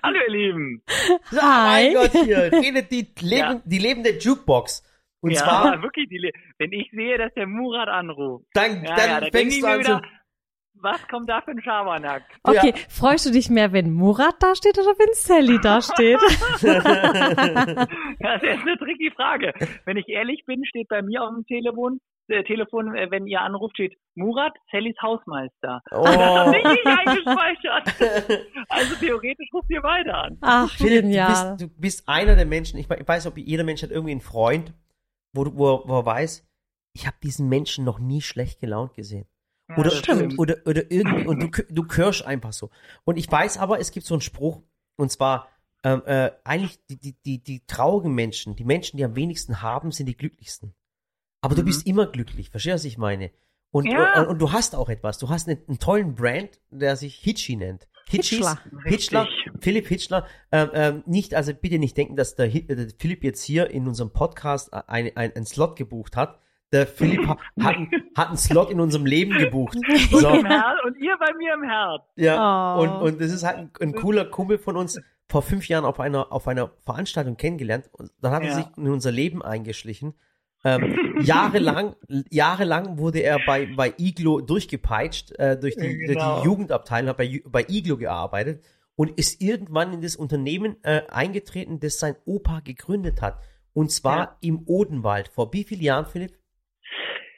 Hallo, 0.04 0.20
ihr 0.28 0.32
Lieben. 0.32 0.82
So, 1.32 1.42
Hi. 1.42 1.94
mein 1.94 1.94
Gott, 1.94 2.12
hier 2.12 2.52
redet 2.52 2.92
die, 2.92 3.08
Leben, 3.22 3.38
Ja. 3.38 3.62
die 3.66 3.78
lebende 3.80 4.18
Jukebox. 4.18 4.84
Und 5.22 5.32
ja, 5.32 5.40
zwar, 5.40 5.82
wirklich, 5.82 6.10
die, 6.10 6.18
Le- 6.18 6.32
wenn 6.60 6.72
ich 6.74 6.90
sehe, 6.92 7.18
dass 7.18 7.34
der 7.34 7.48
Murat 7.48 7.88
anruft, 7.88 8.46
dann, 8.54 8.84
ja, 8.84 8.96
dann 8.96 9.10
ja, 9.10 9.20
da 9.22 9.30
denke 9.30 9.38
fängst 9.38 9.62
du 9.64 9.68
an 9.68 9.80
wieder, 9.80 10.02
zu, 10.02 10.08
was 10.82 11.08
kommt 11.08 11.30
da 11.30 11.42
für 11.42 11.52
ein 11.52 11.62
Schabernack? 11.64 12.24
Okay, 12.44 12.74
freust 12.90 13.26
du 13.26 13.32
dich 13.32 13.50
mehr, 13.50 13.72
wenn 13.72 13.92
Murat 13.94 14.36
da 14.40 14.54
steht 14.56 14.78
oder 14.78 14.94
wenn 15.00 15.14
Sally 15.14 15.58
da 15.62 15.82
steht? 15.82 16.20
Das 18.20 18.42
ist 18.44 18.62
eine 18.62 18.78
tricky 18.78 19.12
Frage. 19.16 19.54
Wenn 19.86 19.98
ich 19.98 20.08
ehrlich 20.10 20.44
bin, 20.46 20.64
steht 20.66 20.88
bei 20.90 21.02
mir 21.02 21.24
auf 21.24 21.34
dem 21.34 21.46
Telefon 21.46 22.00
Telefon, 22.28 22.96
äh, 22.96 23.10
wenn 23.12 23.28
ihr 23.28 23.42
anruft, 23.42 23.76
steht 23.76 23.98
Murat, 24.16 24.54
Sallys 24.72 24.96
Hausmeister. 25.02 25.82
Oh. 25.92 26.04
Das 26.04 26.16
hat 26.18 26.52
nicht 26.52 26.80
ich 26.80 26.86
eingespeichert. 26.86 28.48
Also 28.70 28.96
theoretisch 28.96 29.50
ruft 29.54 29.70
ihr 29.70 29.82
beide 29.82 30.14
an. 30.14 30.38
Ach, 30.42 30.70
Philipp, 30.72 31.02
du 31.04 31.08
genial. 31.10 31.56
bist, 31.58 31.62
du 31.62 31.80
bist 31.80 32.08
einer 32.10 32.36
der 32.36 32.46
Menschen, 32.46 32.80
ich, 32.80 32.90
we- 32.90 32.98
ich 33.00 33.08
weiß, 33.08 33.28
ob 33.28 33.38
jeder 33.38 33.64
Mensch 33.64 33.84
hat 33.84 33.92
irgendwie 33.92 34.12
einen 34.12 34.22
Freund, 34.22 34.74
wo, 35.34 35.44
du- 35.44 35.56
wo, 35.56 35.76
er- 35.76 35.88
wo 35.88 36.00
er 36.00 36.06
weiß, 36.06 36.48
ich 36.94 37.06
habe 37.08 37.18
diesen 37.22 37.50
Menschen 37.50 37.84
noch 37.86 38.00
nie 38.00 38.22
schlecht 38.22 38.60
gelaunt 38.60 38.94
gesehen. 38.94 39.28
Ja, 39.70 39.76
Oder, 39.78 39.90
das 39.90 39.98
stimmt. 40.00 40.38
oder, 40.40 40.56
oder 40.66 40.90
irgendwie, 40.92 41.26
und 41.28 41.40
du, 41.42 41.64
du 41.70 41.84
kirschst 41.84 42.26
einfach 42.26 42.54
so. 42.54 42.70
Und 43.04 43.18
ich 43.18 43.32
weiß 43.32 43.58
aber, 43.58 43.80
es 43.80 43.92
gibt 43.92 44.06
so 44.06 44.14
einen 44.14 44.22
Spruch, 44.22 44.62
und 44.96 45.12
zwar, 45.12 45.50
ähm, 45.84 46.02
äh, 46.06 46.32
eigentlich 46.44 46.80
die, 46.88 46.98
die, 47.00 47.16
die, 47.26 47.44
die 47.44 47.66
traurigen 47.68 48.14
Menschen, 48.16 48.56
die 48.56 48.64
Menschen, 48.64 48.98
die 48.98 49.04
am 49.04 49.16
wenigsten 49.16 49.62
haben, 49.62 49.92
sind 49.92 50.06
die 50.08 50.16
glücklichsten. 50.16 50.74
Aber 51.46 51.56
du 51.56 51.62
Mhm. 51.62 51.66
bist 51.66 51.86
immer 51.88 52.08
glücklich, 52.08 52.50
verstehst 52.50 52.74
du, 52.74 52.76
was 52.78 52.86
ich 52.86 52.98
meine? 52.98 53.30
Und, 53.72 53.86
Ja. 53.86 54.22
und, 54.22 54.28
und 54.30 54.40
du 54.42 54.52
hast 54.52 54.76
auch 54.76 54.90
etwas. 54.90 55.18
Du 55.20 55.30
hast 55.30 55.48
einen, 55.48 55.60
einen 55.68 55.80
tollen 55.80 56.16
Brand, 56.16 56.50
der 56.72 56.96
sich 56.96 57.16
Hitchi 57.16 57.56
nennt. 57.56 57.88
Hitchis, 58.08 58.38
Hitchler. 58.40 58.60
Hitchler, 58.86 59.22
Richtig. 59.28 59.54
Philipp 59.64 59.88
Hitchler, 59.88 60.28
ähm, 60.52 60.70
ähm, 60.74 61.04
nicht, 61.06 61.34
also 61.36 61.54
bitte 61.54 61.78
nicht 61.80 61.98
denken, 61.98 62.16
dass 62.16 62.36
der, 62.36 62.48
der 62.48 62.88
Philipp 63.00 63.24
jetzt 63.24 63.44
hier 63.44 63.70
in 63.70 63.88
unserem 63.88 64.12
Podcast 64.12 64.74
ein, 64.74 65.12
ein, 65.16 65.36
einen 65.36 65.46
Slot 65.46 65.76
gebucht 65.76 66.16
hat. 66.16 66.40
Der 66.72 66.88
Philipp 66.88 67.28
ha- 67.28 67.38
hat, 67.60 67.76
einen- 67.76 67.92
hat 68.16 68.28
einen 68.30 68.38
Slot 68.38 68.70
in 68.72 68.80
unserem 68.80 69.06
Leben 69.06 69.38
gebucht. 69.38 69.78
So, 70.12 70.30
und 70.30 70.46
ihr 71.00 71.18
bei 71.20 71.34
mir 71.38 71.54
im 71.54 71.64
Herz. 71.64 72.02
ja, 72.16 72.76
Oh. 72.78 72.82
und, 72.82 72.90
und 72.90 73.22
das 73.22 73.32
ist 73.32 73.44
halt 73.44 73.58
ein, 73.58 73.72
ein 73.82 73.94
cooler 73.94 74.26
Kumpel 74.26 74.58
von 74.58 74.78
uns, 74.78 75.00
vor 75.28 75.42
fünf 75.42 75.68
Jahren 75.68 75.86
auf 75.86 76.00
einer, 76.00 76.32
auf 76.32 76.48
einer 76.48 76.72
Veranstaltung 76.86 77.38
kennengelernt. 77.38 77.90
Und 77.92 78.12
dann 78.22 78.32
hat 78.32 78.44
er 78.44 78.50
Ja. 78.50 78.56
sich 78.56 78.66
in 78.78 78.88
unser 78.88 79.12
Leben 79.12 79.42
eingeschlichen. 79.44 80.14
Ähm, 80.66 81.22
jahrelang, 81.22 81.96
jahrelang 82.32 82.98
wurde 82.98 83.20
er 83.20 83.40
bei, 83.46 83.68
bei 83.76 83.94
Iglo 84.00 84.42
durchgepeitscht, 84.42 85.32
äh, 85.38 85.60
durch, 85.60 85.76
die, 85.76 86.06
durch 86.06 86.18
Genau. 86.18 86.40
die 86.42 86.46
Jugendabteilung, 86.46 87.10
hat 87.10 87.18
bei, 87.18 87.42
bei 87.46 87.66
Iglo 87.70 87.98
gearbeitet 87.98 88.64
und 88.96 89.12
ist 89.20 89.42
irgendwann 89.42 89.94
in 89.94 90.02
das 90.02 90.16
Unternehmen 90.16 90.78
äh, 90.84 91.04
eingetreten, 91.10 91.80
das 91.80 92.00
sein 92.00 92.16
Opa 92.26 92.62
gegründet 92.62 93.22
hat. 93.22 93.38
Und 93.74 93.92
zwar 93.92 94.18
Ja. 94.18 94.38
im 94.42 94.64
Odenwald. 94.68 95.28
Vor 95.28 95.54
wie 95.54 95.64
vielen 95.66 95.82
Jahren, 95.82 96.06
Philipp? 96.06 96.32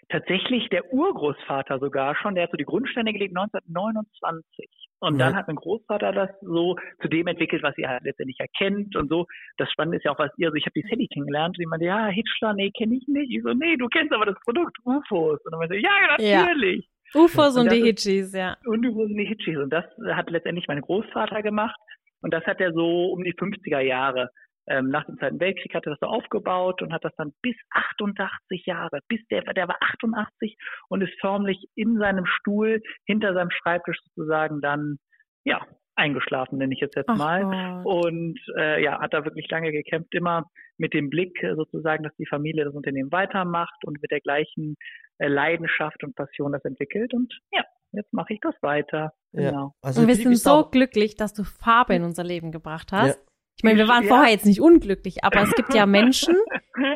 Tatsächlich 0.10 0.70
der 0.70 0.94
Urgroßvater 0.94 1.80
sogar 1.80 2.16
schon, 2.16 2.36
der 2.36 2.44
hat 2.46 2.52
so 2.52 2.58
die 2.58 2.64
Grundsteine 2.64 3.12
gelegt 3.12 3.36
1929. 3.36 4.87
Und 5.00 5.20
Ja. 5.20 5.28
dann 5.28 5.36
hat 5.36 5.48
mein 5.48 5.56
Großvater 5.58 6.12
das 6.12 6.30
so 6.42 6.76
zu 7.02 7.08
dem 7.08 7.28
entwickelt, 7.28 7.62
was 7.64 7.78
ihr 7.78 7.88
halt 7.88 8.04
letztendlich 8.04 8.40
erkennt 8.40 8.96
und 8.96 9.10
so. 9.10 9.26
Das 9.58 9.72
Spannende 9.72 9.98
ist 9.98 10.04
ja 10.04 10.12
auch, 10.12 10.20
was 10.20 10.32
ihr, 10.38 10.48
also 10.48 10.56
ich 10.56 10.66
habe 10.66 10.74
die 10.76 10.86
Sally 10.90 11.08
kennengelernt 11.08 11.56
und 11.58 11.62
die 11.62 11.68
meinte, 11.68 11.86
ja, 11.86 12.08
Hitchler, 12.08 12.54
nee, 12.54 12.72
kenne 12.72 12.96
ich 12.96 13.08
nicht. 13.08 13.32
Ich 13.36 13.44
so, 13.44 13.54
nee, 13.54 13.78
du 13.78 13.88
kennst 13.90 14.12
aber 14.14 14.26
das 14.26 14.36
Produkt 14.44 14.76
UFOs. 14.86 15.40
Und 15.46 15.52
dann 15.52 15.60
meinte 15.60 15.76
ich, 15.76 15.84
ja, 15.84 15.92
Ja. 16.20 16.46
natürlich. 16.46 16.88
UFOs 17.14 17.56
Und 17.56 17.64
und 17.64 17.72
die 17.74 17.84
Hitchis, 17.84 18.34
ja. 18.34 18.58
Und 18.66 18.86
UFOs 18.86 19.08
sind 19.08 19.18
die 19.18 19.26
Hitchis. 19.26 19.58
Und 19.58 19.70
das 19.72 19.86
hat 20.14 20.30
letztendlich 20.30 20.68
mein 20.68 20.82
Großvater 20.82 21.42
gemacht. 21.44 21.80
Und 22.22 22.34
das 22.34 22.44
hat 22.46 22.60
er 22.60 22.74
so 22.74 23.12
um 23.14 23.24
die 23.24 23.34
50er 23.34 23.80
Jahre. 23.80 24.30
Ähm, 24.68 24.90
nach 24.90 25.06
dem 25.06 25.18
Zweiten 25.18 25.40
Weltkrieg 25.40 25.74
hat 25.74 25.86
er 25.86 25.92
das 25.92 26.00
so 26.00 26.08
aufgebaut 26.08 26.82
und 26.82 26.94
hat 26.94 27.04
das 27.06 27.16
dann 27.18 27.34
bis 27.42 27.56
88 27.72 28.66
Jahre, 28.66 29.00
bis 29.08 29.20
der, 29.30 29.42
der 29.42 29.68
war 29.68 29.78
88 29.80 30.58
und 30.90 31.02
ist 31.02 31.20
förmlich 31.22 31.70
in 31.76 31.98
seinem 31.98 32.26
Stuhl 32.26 32.82
hinter 33.06 33.34
seinem 33.34 33.52
Schreibtisch 33.52 33.98
sozusagen 34.04 34.62
dann, 34.62 34.98
ja, 35.46 35.66
eingeschlafen, 35.98 36.60
nenne 36.60 36.74
ich 36.74 36.80
jetzt 36.80 36.96
jetzt 36.96 37.10
Ach 37.10 37.18
mal. 37.18 37.82
Gott. 37.84 38.04
Und 38.04 38.40
äh, 38.58 38.84
ja, 38.84 39.00
hat 39.00 39.14
da 39.14 39.26
wirklich 39.26 39.50
lange 39.50 39.72
gekämpft, 39.72 40.14
immer 40.14 40.46
mit 40.78 40.94
dem 40.94 41.10
Blick 41.10 41.42
äh, 41.42 41.56
sozusagen, 41.56 42.04
dass 42.04 42.16
die 42.18 42.28
Familie 42.28 42.66
das 42.66 42.76
Unternehmen 42.76 43.12
weitermacht 43.12 43.84
und 43.84 44.02
mit 44.02 44.12
der 44.12 44.22
gleichen 44.22 44.76
äh, 45.18 45.28
Leidenschaft 45.28 46.04
und 46.04 46.16
Passion 46.16 46.52
das 46.52 46.64
entwickelt. 46.66 47.14
Und 47.14 47.34
ja, 47.52 47.64
jetzt 47.94 48.14
mache 48.14 48.34
ich 48.34 48.40
das 48.42 48.54
weiter. 48.62 49.14
Ja. 49.32 49.50
Genau. 49.50 49.74
Also 49.82 50.02
Und 50.02 50.08
wir 50.08 50.16
sind 50.16 50.38
so 50.38 50.70
glücklich, 50.70 51.16
dass 51.16 51.34
du 51.34 51.44
Farbe 51.44 51.96
in 51.96 52.04
unser 52.04 52.24
Leben 52.24 52.52
gebracht 52.52 52.92
hast. 52.92 53.18
Ja. 53.18 53.27
Ich 53.58 53.64
meine, 53.64 53.78
wir 53.80 53.88
waren 53.88 54.04
Ja. 54.04 54.10
vorher 54.10 54.32
jetzt 54.32 54.46
nicht 54.46 54.62
unglücklich, 54.62 55.24
aber 55.24 55.42
es 55.42 55.54
gibt 55.56 55.74
ja 55.74 55.86
Menschen, 56.00 56.36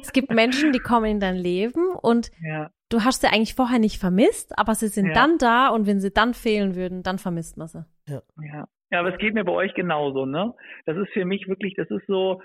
es 0.01 0.11
gibt 0.13 0.31
Menschen, 0.31 0.71
die 0.71 0.79
kommen 0.79 1.05
in 1.05 1.19
dein 1.19 1.35
Leben 1.35 1.89
und 2.01 2.29
Ja, 2.41 2.69
du 2.89 3.03
hast 3.03 3.21
sie 3.21 3.27
eigentlich 3.27 3.55
vorher 3.55 3.79
nicht 3.79 3.97
vermisst, 3.99 4.57
aber 4.59 4.75
sie 4.75 4.87
sind 4.87 5.07
Ja. 5.07 5.13
dann 5.13 5.37
da 5.39 5.69
und 5.69 5.87
wenn 5.87 5.99
sie 5.99 6.11
dann 6.11 6.33
fehlen 6.33 6.75
würden, 6.75 7.01
dann 7.03 7.17
vermisst 7.17 7.57
man 7.57 7.67
sie. 7.67 7.85
ja. 8.07 8.21
Ja, 8.93 8.99
aber 8.99 9.13
es 9.13 9.17
geht 9.19 9.33
mir 9.33 9.45
bei 9.45 9.53
euch 9.53 9.73
genauso, 9.73 10.25
ne? 10.25 10.53
Das 10.85 10.97
ist 10.97 11.09
für 11.13 11.23
mich 11.23 11.47
wirklich, 11.47 11.75
das 11.77 11.89
ist 11.89 12.05
so 12.07 12.41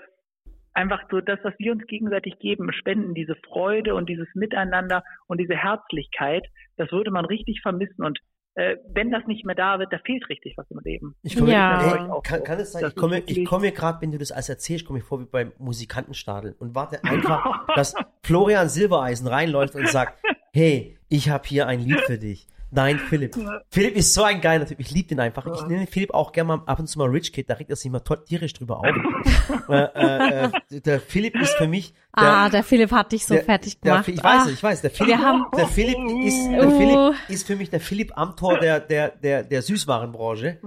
einfach 0.73 1.01
so 1.11 1.19
das, 1.19 1.39
was 1.43 1.53
wir 1.57 1.73
uns 1.73 1.85
gegenseitig 1.87 2.39
geben, 2.39 2.71
spenden, 2.71 3.13
diese 3.13 3.35
Freude 3.35 3.95
und 3.95 4.07
dieses 4.07 4.27
Miteinander 4.33 5.03
und 5.27 5.39
diese 5.41 5.55
Herzlichkeit, 5.57 6.45
das 6.77 6.89
würde 6.93 7.11
man 7.11 7.25
richtig 7.25 7.59
vermissen. 7.61 8.01
Und 8.05 8.19
äh, 8.57 8.75
wenn 8.93 9.11
das 9.11 9.25
nicht 9.27 9.45
mehr 9.45 9.53
da 9.55 9.77
wird, 9.79 9.93
da 9.93 9.99
fehlt 9.99 10.27
richtig 10.29 10.55
was 10.57 10.65
im 10.71 10.79
Leben. 10.83 11.15
Ich 11.21 11.35
komme, 11.37 11.51
Ja. 11.51 11.79
hey, 11.79 12.09
Auch 12.09 12.23
kann, 12.23 12.43
kann 12.43 12.59
es 12.59 12.71
sein, 12.71 12.81
Das 12.81 12.91
ich 12.93 12.95
komme, 12.97 13.19
ich 13.19 13.27
wirklich- 13.29 13.45
komme 13.47 13.71
gerade, 13.71 14.01
wenn 14.01 14.11
du 14.11 14.17
das 14.17 14.31
alles 14.31 14.49
erzählst, 14.49 14.85
komme 14.85 14.99
ich 14.99 15.05
vor 15.05 15.19
wie 15.21 15.25
beim 15.25 15.51
Musikantenstadel 15.59 16.55
und 16.59 16.73
warte 16.75 17.03
einfach, 17.03 17.67
dass 17.75 17.93
Florian 18.23 18.67
Silbereisen 18.69 19.27
reinläuft 19.27 19.75
und 19.75 19.87
sagt, 19.87 20.21
hey, 20.53 20.97
ich 21.07 21.29
habe 21.29 21.47
hier 21.47 21.67
ein 21.67 21.79
Lied 21.81 22.01
für 22.01 22.17
dich. 22.17 22.47
Nein, 22.69 22.99
Philipp. 22.99 23.35
Philipp 23.69 23.95
ist 23.95 24.13
so 24.13 24.23
ein 24.23 24.41
geiler 24.41 24.65
Typ. 24.65 24.79
Ich 24.81 24.91
liebe 24.91 25.07
den 25.07 25.19
einfach. 25.21 25.45
Ich 25.47 25.65
nenne 25.67 25.87
Philipp 25.87 26.13
auch 26.13 26.33
gerne 26.33 26.47
mal 26.57 26.63
ab 26.65 26.79
und 26.79 26.87
zu 26.87 26.99
mal 26.99 27.07
Rich 27.09 27.31
Kid. 27.31 27.49
Da 27.49 27.53
regt 27.53 27.69
er 27.69 27.75
sich 27.77 27.89
mal 27.89 28.01
to- 28.01 28.17
tierisch 28.17 28.51
drüber 28.53 28.79
auf. 28.79 28.85
äh, 29.69 29.73
äh, 29.83 30.49
äh, 30.69 30.81
der 30.81 30.99
Philipp 30.99 31.35
ist 31.35 31.55
für 31.55 31.67
mich. 31.67 31.93
Der, 32.19 32.23
ah, 32.27 32.49
der 32.49 32.63
Philipp 32.63 32.91
hat 32.91 33.11
dich 33.13 33.25
so 33.25 33.35
der- 33.35 33.43
fertig 33.45 33.79
der, 33.79 33.93
gemacht. 33.93 34.07
ich 34.09 34.23
weiß, 34.23 34.41
ah, 34.45 34.49
ich 34.51 34.61
weiß. 34.63 34.81
Der 34.81 34.91
Philipp, 34.91 35.17
haben- 35.17 35.45
der 35.55 35.67
Philipp 35.67 35.97
ist, 36.25 36.47
der 36.51 36.67
Oh. 36.67 36.71
Philipp 36.77 37.15
ist 37.29 37.47
für 37.47 37.55
mich 37.55 37.69
der 37.69 37.79
Philipp 37.79 38.17
Amthor 38.17 38.59
der, 38.59 38.79
der, 38.81 39.09
der, 39.11 39.43
der 39.43 39.61
Süßwarenbranche. 39.61 40.59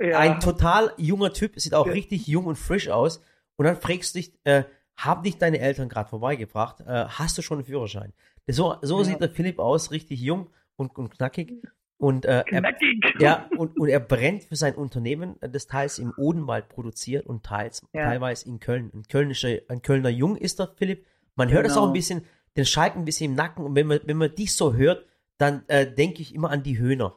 Ja. 0.00 0.18
Ein 0.18 0.40
total 0.40 0.92
junger 0.96 1.32
Typ, 1.32 1.52
sieht 1.60 1.74
auch 1.74 1.86
Ja. 1.86 1.92
richtig 1.92 2.26
jung 2.26 2.46
und 2.46 2.56
frisch 2.56 2.88
aus. 2.88 3.20
Und 3.56 3.66
dann 3.66 3.76
fragst 3.76 4.14
du 4.14 4.18
dich, 4.18 4.32
äh, 4.44 4.64
haben 4.96 5.22
dich 5.22 5.38
deine 5.38 5.60
Eltern 5.60 5.88
gerade 5.88 6.08
vorbeigebracht? 6.08 6.80
Äh, 6.80 7.04
hast 7.08 7.38
du 7.38 7.42
schon 7.42 7.58
einen 7.58 7.64
Führerschein? 7.66 8.12
So, 8.48 8.74
so 8.82 8.98
Ja. 8.98 9.04
sieht 9.04 9.20
der 9.20 9.30
Philipp 9.30 9.58
aus, 9.60 9.90
richtig 9.92 10.20
jung 10.20 10.48
und, 10.76 10.96
und 10.96 11.10
knackig. 11.16 11.52
Und, 11.96 12.24
äh, 12.26 12.42
er, 12.50 12.60
Knackig. 12.60 13.04
ja, 13.20 13.48
und, 13.56 13.78
und 13.78 13.88
er 13.88 14.00
brennt 14.00 14.44
für 14.44 14.56
sein 14.56 14.74
Unternehmen, 14.74 15.40
äh, 15.40 15.48
das 15.48 15.66
teils 15.66 15.98
im 15.98 16.12
Odenwald 16.16 16.68
produziert 16.68 17.24
und 17.26 17.44
teils 17.44 17.82
Ja. 17.92 18.02
teilweise 18.04 18.46
in 18.48 18.60
Köln. 18.60 18.90
Ein, 18.92 19.04
Kölnischer, 19.04 19.58
ein 19.68 19.80
Kölner 19.80 20.10
Jung 20.10 20.36
ist 20.36 20.58
der 20.58 20.68
Philipp. 20.76 21.06
Man 21.36 21.50
hört 21.50 21.66
es 21.66 21.72
Genau. 21.74 21.84
auch 21.84 21.88
ein 21.88 21.92
bisschen, 21.92 22.24
den 22.56 22.66
Schalk 22.66 22.96
ein 22.96 23.04
bisschen 23.04 23.30
im 23.30 23.36
Nacken. 23.36 23.64
Und 23.64 23.74
wenn 23.74 23.86
man, 23.86 24.00
wenn 24.04 24.16
man 24.16 24.34
dich 24.34 24.54
so 24.54 24.74
hört, 24.74 25.06
dann 25.38 25.64
äh, 25.68 25.90
denke 25.90 26.20
ich 26.20 26.34
immer 26.34 26.50
an 26.50 26.62
die 26.62 26.78
Höhner. 26.78 27.16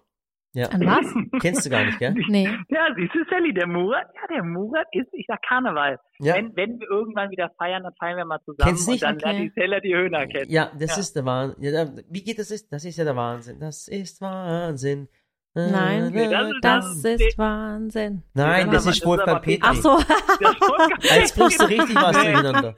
Ja. 0.53 0.67
An 0.69 0.81
was? 0.85 1.05
Kennst 1.41 1.65
du 1.65 1.69
gar 1.69 1.85
nicht, 1.85 1.99
gell? 1.99 2.15
Nee. 2.29 2.49
Ja, 2.69 2.87
siehst 2.95 3.13
du, 3.13 3.23
Sally, 3.29 3.53
der 3.53 3.67
Murat, 3.67 4.07
ja, 4.15 4.35
der 4.35 4.43
Murat 4.43 4.87
ist, 4.91 5.07
ich 5.13 5.25
sag 5.27 5.41
Karneval. 5.43 5.99
Ja. 6.19 6.35
Wenn, 6.35 6.55
wenn 6.55 6.79
wir 6.79 6.89
irgendwann 6.89 7.29
wieder 7.29 7.51
feiern, 7.59 7.83
dann 7.83 7.93
feiern 7.99 8.17
wir 8.17 8.25
mal 8.25 8.39
zusammen 8.45 8.67
Kennst 8.69 8.87
nicht? 8.89 9.03
und 9.03 9.09
dann 9.09 9.17
Okay. 9.17 9.25
lernt 9.37 9.55
die 9.55 9.61
Seller 9.61 9.81
die 9.81 9.95
Höhner 9.95 10.25
kennen. 10.27 10.49
Ja, 10.49 10.71
das 10.79 10.95
Ja. 10.95 10.99
ist 11.01 11.15
der 11.15 11.25
Wahnsinn. 11.25 11.63
Ja, 11.63 11.85
wie 12.09 12.23
geht 12.23 12.39
das? 12.39 12.47
Das 12.69 12.85
ist 12.85 12.97
ja 12.97 13.03
der 13.03 13.15
Wahnsinn. 13.15 13.59
Das 13.59 13.87
ist 13.87 14.19
Wahnsinn. 14.21 15.07
Äh, 15.57 15.71
Nein, 15.71 16.13
das 16.61 16.85
ist- 16.85 17.03
das 17.03 17.21
ist 17.21 17.37
Wahnsinn. 17.37 18.23
Nein, 18.33 18.69
das 18.69 18.85
ist 18.85 18.99
das 19.01 19.05
Wolfgang 19.07 19.41
Petri. 19.41 19.59
Ach 19.63 19.73
so. 19.75 19.91
Als 21.11 21.29
sprichst 21.29 21.59
du 21.61 21.65
richtig 21.65 21.95
was 21.95 22.15
Nee. 22.15 22.31
durcheinander. 22.33 22.75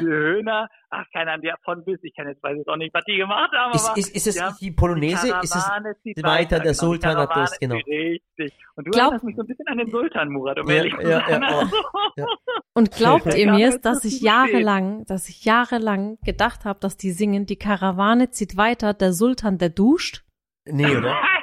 Höhner, 0.00 0.68
ach, 0.90 1.04
keine 1.12 1.32
Ahnung, 1.32 1.42
der 1.42 1.56
von 1.64 1.84
bis, 1.84 1.98
ich 2.02 2.14
kann 2.14 2.28
jetzt, 2.28 2.42
weiß 2.42 2.56
jetzt 2.56 2.68
auch 2.68 2.76
nicht, 2.76 2.94
was 2.94 3.04
die 3.04 3.16
gemacht 3.16 3.50
haben, 3.56 3.74
Ist, 3.74 3.88
aber 3.88 3.98
ist, 3.98 4.14
ist 4.14 4.26
es 4.26 4.36
ja, 4.36 4.54
die 4.60 4.70
Polonaise? 4.70 5.26
die 5.26 5.44
Ist 5.44 5.54
es, 5.56 5.62
Karawane 5.64 5.96
zieht 6.02 6.22
weiter, 6.22 6.56
der 6.60 6.72
genau, 6.72 6.74
Sultan 6.74 7.16
hat 7.16 7.30
das, 7.36 7.58
genau. 7.58 7.74
Richtig. 7.76 8.52
Und 8.76 8.86
du 8.86 8.90
Glaub- 8.90 9.04
erinnerst 9.12 9.24
mich 9.24 9.36
so 9.36 9.42
ein 9.42 9.46
bisschen 9.46 9.66
an 9.68 9.78
den 9.78 9.90
Sultan, 9.90 10.28
Murat, 10.30 10.58
um 10.60 10.68
Ja, 10.68 10.74
ehrlich 10.76 10.94
zu 10.96 11.02
ja, 11.02 11.28
ja, 11.28 11.40
oh. 11.52 11.64
Ja. 12.16 12.26
Und 12.74 12.90
glaubt 12.92 13.34
ihr 13.34 13.50
mir, 13.52 13.70
das 13.70 13.80
dass 13.80 14.04
ich 14.04 14.20
jahrelang, 14.20 15.04
dass 15.06 15.28
ich 15.28 15.44
jahrelang 15.44 16.18
gedacht 16.24 16.64
habe, 16.64 16.78
dass 16.80 16.96
die 16.96 17.10
singen, 17.12 17.46
die 17.46 17.56
Karawane 17.56 18.30
zieht 18.30 18.56
weiter, 18.56 18.94
der 18.94 19.12
Sultan, 19.12 19.58
der 19.58 19.70
duscht? 19.70 20.22
nee, 20.66 20.96
oder? 20.96 21.16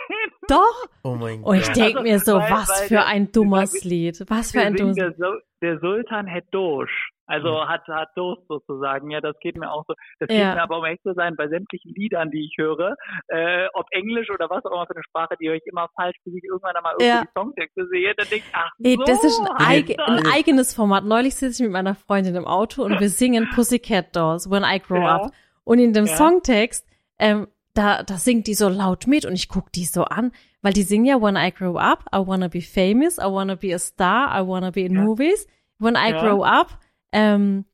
Doch. 0.48 0.86
Oh 1.04 1.16
mein 1.16 1.44
Und 1.44 1.56
ich 1.58 1.68
Gott. 1.68 1.76
denke 1.78 2.00
Also, 2.00 2.02
mir 2.04 2.20
so, 2.20 2.34
weil- 2.36 2.52
was 2.52 2.70
weil 2.70 2.88
für 2.88 2.94
der- 2.96 3.06
ein 3.08 3.32
dummes 3.32 3.84
Lied. 3.84 4.24
Was 4.28 4.52
für 4.52 4.62
ein 4.62 4.76
dummes 4.76 4.96
der, 4.96 5.12
Sul- 5.16 5.42
der 5.62 5.80
Sultan 5.80 6.30
hat 6.32 6.44
Dosch. 6.52 7.10
Also 7.28 7.66
hat, 7.66 7.88
hat 7.88 8.10
Durst 8.16 8.42
sozusagen. 8.50 9.10
Ja, 9.10 9.22
das 9.22 9.40
geht 9.40 9.56
mir 9.56 9.72
auch 9.72 9.86
so. 9.88 9.94
Das 10.20 10.28
Ja. 10.30 10.48
geht 10.50 10.56
mir 10.56 10.64
aber, 10.64 10.80
um 10.80 10.84
echt 10.86 11.02
zu 11.04 11.14
sein, 11.14 11.38
bei 11.38 11.48
sämtlichen 11.48 11.94
Liedern, 11.94 12.30
die 12.30 12.44
ich 12.44 12.56
höre, 12.58 12.98
äh, 13.30 13.68
ob 13.74 13.86
Englisch 13.92 14.30
oder 14.32 14.50
was 14.50 14.66
auch 14.66 14.72
immer 14.74 14.86
für 14.86 14.96
eine 14.96 15.04
Sprache, 15.04 15.36
die 15.40 15.48
höre 15.48 15.56
ich 15.56 15.66
immer 15.66 15.88
falsch, 15.96 16.18
bis 16.26 16.34
ich 16.36 16.44
irgendwann 16.44 16.76
einmal 16.76 16.94
Ja. 17.00 17.24
Songtexte 17.34 17.88
sehe, 17.88 18.14
dann 18.18 18.28
denke 18.28 18.44
ich, 18.48 18.54
ach 18.54 18.72
Ey, 18.84 18.96
so, 18.98 19.04
das 19.06 19.24
ist 19.24 19.40
ein, 19.40 19.86
das. 19.86 20.08
ein 20.10 20.28
eigenes 20.34 20.74
Format. 20.74 21.06
Neulich 21.06 21.36
sitze 21.36 21.64
ich 21.64 21.68
mit 21.68 21.72
meiner 21.72 21.96
Freundin 21.96 22.36
im 22.36 22.46
Auto 22.46 22.84
und 22.84 23.00
wir 23.00 23.08
singen 23.10 23.48
Pussycat 23.56 24.14
Dolls, 24.14 24.52
When 24.52 24.64
I 24.66 24.80
Grow 24.82 24.98
Ja. 25.02 25.16
Up. 25.22 25.32
Und 25.64 25.80
in 25.80 25.94
dem 25.94 26.08
Ja. 26.08 26.16
Songtext, 26.18 26.86
ähm, 27.18 27.48
da, 27.74 28.04
da 28.04 28.18
singt 28.18 28.48
die 28.48 28.54
so 28.54 28.68
laut 28.70 29.08
mit 29.08 29.26
und 29.26 29.34
ich 29.34 29.48
guck 29.50 29.72
die 29.72 29.86
so 29.86 30.04
an, 30.04 30.32
weil 30.62 30.74
die 30.74 30.84
singen 30.84 31.06
ja 31.06 31.22
When 31.22 31.36
I 31.36 31.52
Grow 31.52 31.78
Up, 31.78 32.06
I 32.14 32.18
wanna 32.26 32.48
be 32.48 32.62
famous, 32.62 33.18
I 33.18 33.26
wanna 33.26 33.56
be 33.56 33.74
a 33.74 33.80
star, 33.80 34.38
I 34.38 34.46
wanna 34.46 34.72
be 34.72 34.82
in 34.82 34.96
Ja. 34.96 35.02
movies. 35.02 35.48
When 35.80 35.96
I 35.96 36.12
Ja. 36.12 36.22
Grow 36.22 36.44
Up, 36.44 36.80
ähm, 37.12 37.66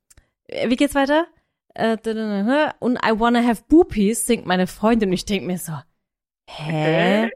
wie 0.47 0.75
geht's 0.75 0.95
weiter? 0.95 1.25
äh, 1.79 1.95
und 2.79 2.97
I 3.05 3.19
wanna 3.19 3.43
have 3.43 3.63
boopies, 3.67 4.25
singt 4.25 4.45
meine 4.47 4.65
Freundin 4.67 5.09
und 5.09 5.13
ich 5.13 5.25
denk 5.25 5.45
mir 5.45 5.57
so, 5.59 5.73
hä? 6.49 7.29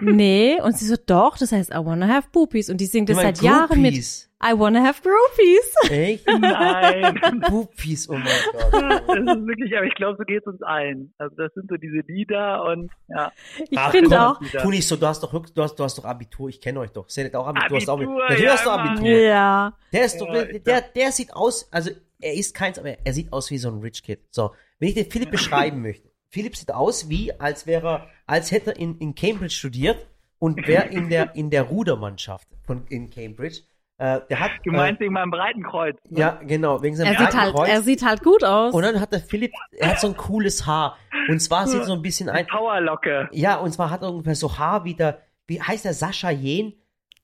Nee. 0.00 0.60
Und 0.62 0.78
sie 0.78 0.86
so, 0.86 0.96
doch, 1.04 1.36
das 1.36 1.52
heißt 1.52 1.70
I 1.70 1.76
wanna 1.84 2.08
have 2.08 2.28
boopies. 2.32 2.70
Und 2.70 2.80
die 2.80 2.86
singt 2.86 3.08
das 3.10 3.18
seit 3.18 3.42
Jahren 3.42 3.82
mit. 3.82 4.02
I 4.44 4.52
wanna 4.58 4.82
have 4.82 5.00
groupies. 5.02 5.90
Echt? 5.90 6.26
Nein. 6.40 7.40
Groupies, 7.42 8.08
oh 8.08 8.14
mein 8.14 8.24
Gott. 8.52 8.72
Das 8.72 9.36
ist 9.36 9.46
wirklich, 9.46 9.76
aber 9.76 9.86
ich 9.86 9.94
glaube, 9.94 10.16
so 10.18 10.24
geht 10.24 10.40
es 10.40 10.46
uns 10.46 10.62
allen. 10.62 11.14
Also 11.18 11.36
das 11.36 11.52
sind 11.54 11.68
so 11.70 11.76
diese 11.76 12.00
Lieder 12.06 12.64
und 12.64 12.90
ja. 13.08 13.32
Ich 13.70 13.78
Ach, 13.78 13.90
finde 13.92 14.08
komm. 14.10 14.18
auch, 14.18 14.40
Tu 14.62 14.70
nicht 14.70 14.86
so, 14.86 14.96
du 14.96 15.06
hast 15.06 15.22
doch 15.22 15.32
du 15.32 15.62
hast, 15.62 15.76
du 15.78 15.84
hast 15.84 15.96
doch 15.98 16.04
Abitur, 16.04 16.48
ich 16.48 16.60
kenne 16.60 16.80
euch 16.80 16.90
doch. 16.90 17.08
Senet 17.08 17.34
auch 17.36 17.46
Abitur, 17.46 17.68
du 17.68 17.76
hast 17.76 17.88
auch 17.88 17.94
Abitur, 17.96 18.18
Natürlich 18.28 18.50
hast 18.50 18.64
du 18.66 18.70
ja, 18.70 18.76
Abitur. 18.76 19.08
ja. 19.08 19.72
Der 19.92 20.04
ist 20.04 20.20
doch, 20.20 20.34
Ja, 20.34 20.44
der, 20.44 20.80
der 20.80 21.12
sieht 21.12 21.32
aus, 21.34 21.68
also 21.72 21.90
er 22.20 22.34
ist 22.34 22.54
keins, 22.54 22.78
aber 22.78 22.96
er 23.04 23.12
sieht 23.12 23.32
aus 23.32 23.50
wie 23.50 23.58
so 23.58 23.68
ein 23.70 23.78
Rich 23.80 24.02
Kid. 24.02 24.20
So, 24.30 24.52
wenn 24.78 24.88
ich 24.88 24.94
den 24.94 25.10
Philipp 25.10 25.30
beschreiben 25.30 25.82
möchte. 25.82 26.10
Philipp 26.28 26.56
sieht 26.56 26.72
aus 26.72 27.08
wie, 27.08 27.32
als 27.38 27.66
wäre 27.66 27.86
er, 27.88 28.08
als 28.26 28.50
hätte 28.50 28.70
er 28.70 28.76
in, 28.78 28.96
in 28.98 29.14
Cambridge 29.14 29.54
studiert 29.54 30.06
und 30.38 30.66
wäre 30.66 30.88
in 30.88 31.10
der, 31.10 31.34
in 31.36 31.50
der 31.50 31.62
Rudermannschaft 31.64 32.48
von, 32.64 32.86
in 32.88 33.10
Cambridge. 33.10 33.60
Äh, 33.98 34.20
der 34.28 34.40
hat, 34.40 34.50
Du 34.64 34.72
meinst 34.72 35.00
wegen 35.00 35.12
meinem 35.12 35.30
Breitenkreuz. 35.30 35.96
äh, 36.10 36.18
ja, 36.18 36.40
genau, 36.42 36.82
wegen 36.82 36.96
seinem 36.96 37.12
Er 37.12 37.18
sieht 37.18 37.20
halt, 37.36 37.52
Breitenkreuz. 37.54 37.68
er 37.68 37.82
sieht 37.82 38.02
halt 38.04 38.22
gut 38.24 38.42
aus. 38.42 38.74
Und 38.74 38.82
dann 38.82 39.00
hat 39.00 39.12
der 39.12 39.20
Philipp, 39.20 39.52
er 39.72 39.90
hat 39.90 40.00
so 40.00 40.08
ein 40.08 40.16
cooles 40.16 40.66
Haar. 40.66 40.96
Und 41.28 41.40
zwar 41.40 41.66
sieht 41.68 41.80
er 41.80 41.86
so 41.86 41.92
ein 41.92 42.02
bisschen 42.02 42.28
ein, 42.28 42.46
Powerlocke. 42.46 43.28
ja, 43.32 43.56
und 43.56 43.70
zwar 43.72 43.90
hat 43.90 44.02
er 44.02 44.10
ungefähr 44.10 44.34
so 44.34 44.58
Haar 44.58 44.84
wie 44.84 44.94
der, 44.94 45.20
wie 45.46 45.60
heißt 45.60 45.84
der 45.84 45.94
Sascha 45.94 46.30
Jen? 46.30 46.72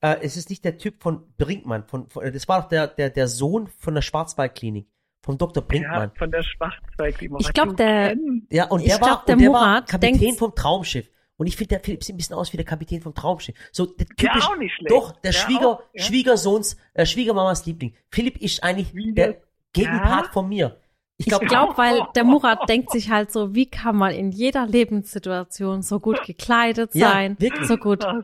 Äh, 0.01 0.17
es 0.21 0.37
ist 0.37 0.49
nicht 0.49 0.63
der 0.63 0.77
Typ 0.77 1.03
von 1.03 1.23
Brinkmann, 1.37 1.83
von, 1.85 2.07
von 2.07 2.31
das 2.31 2.47
war 2.47 2.61
doch 2.61 2.69
der, 2.69 2.87
der, 2.87 3.09
der 3.09 3.27
Sohn 3.27 3.67
von 3.67 3.93
der 3.95 4.01
Schwarzwaldklinik, 4.01 4.87
vom 5.21 5.37
Dr. 5.37 5.61
Ja, 5.63 5.67
Brinkmann. 5.67 6.11
von 6.17 6.31
der 6.31 6.43
Schwachzweig. 6.43 7.21
Ich 7.39 7.53
glaub, 7.53 7.75
der- 7.75 8.15
Ja, 8.49 8.65
und 8.67 8.79
Ich 8.81 8.87
der 8.87 9.01
war, 9.01 9.07
glaub, 9.09 9.25
der 9.25 9.35
und 9.35 9.41
der 9.41 9.51
war 9.51 9.67
Murat 9.67 9.87
Kapitän 9.89 10.17
denkt- 10.19 10.39
vom 10.39 10.55
Traumschiff. 10.55 11.09
Und 11.39 11.47
ich 11.47 11.55
finde, 11.55 11.69
der 11.69 11.79
Philipp 11.79 12.03
sieht 12.03 12.13
ein 12.13 12.17
bisschen 12.17 12.35
aus 12.35 12.53
wie 12.53 12.57
der 12.57 12.65
Kapitän 12.65 13.01
vom 13.01 13.15
Traumschiff. 13.15 13.55
So, 13.71 13.85
der 13.87 14.05
Ja, 14.07 14.15
typisch, 14.33 14.45
auch 14.47 14.55
nicht 14.57 14.75
schlecht. 14.75 14.91
doch, 14.91 15.11
der 15.21 15.31
Ja, 15.31 15.39
Schwieger, 15.39 15.67
auch, 15.67 15.81
ja. 15.93 16.03
Schwiegersohns, 16.03 16.77
äh, 16.93 17.05
Schwiegermamas 17.05 17.65
Liebling. 17.65 17.95
Philipp 18.11 18.37
ist 18.41 18.61
eigentlich 18.63 18.93
Wie 18.93 19.13
der 19.13 19.33
das- 19.33 19.41
Gegenpart 19.73 20.25
Ja? 20.27 20.31
von 20.31 20.47
mir. 20.49 20.77
Ich 21.17 21.25
glaube, 21.25 21.45
glaube, 21.47 21.77
weil 21.77 22.01
der 22.15 22.23
Murat 22.23 22.69
denkt 22.69 22.91
sich 22.91 23.09
halt 23.09 23.31
so, 23.31 23.53
wie 23.55 23.65
kann 23.69 23.95
man 23.95 24.11
in 24.11 24.31
jeder 24.31 24.67
Lebenssituation 24.67 25.81
so 25.81 25.99
gut 25.99 26.23
gekleidet 26.25 26.93
Ja, 26.93 27.09
sein, 27.11 27.35
wirklich. 27.39 27.67
so 27.67 27.77
gut, 27.77 28.03
Ach, 28.05 28.21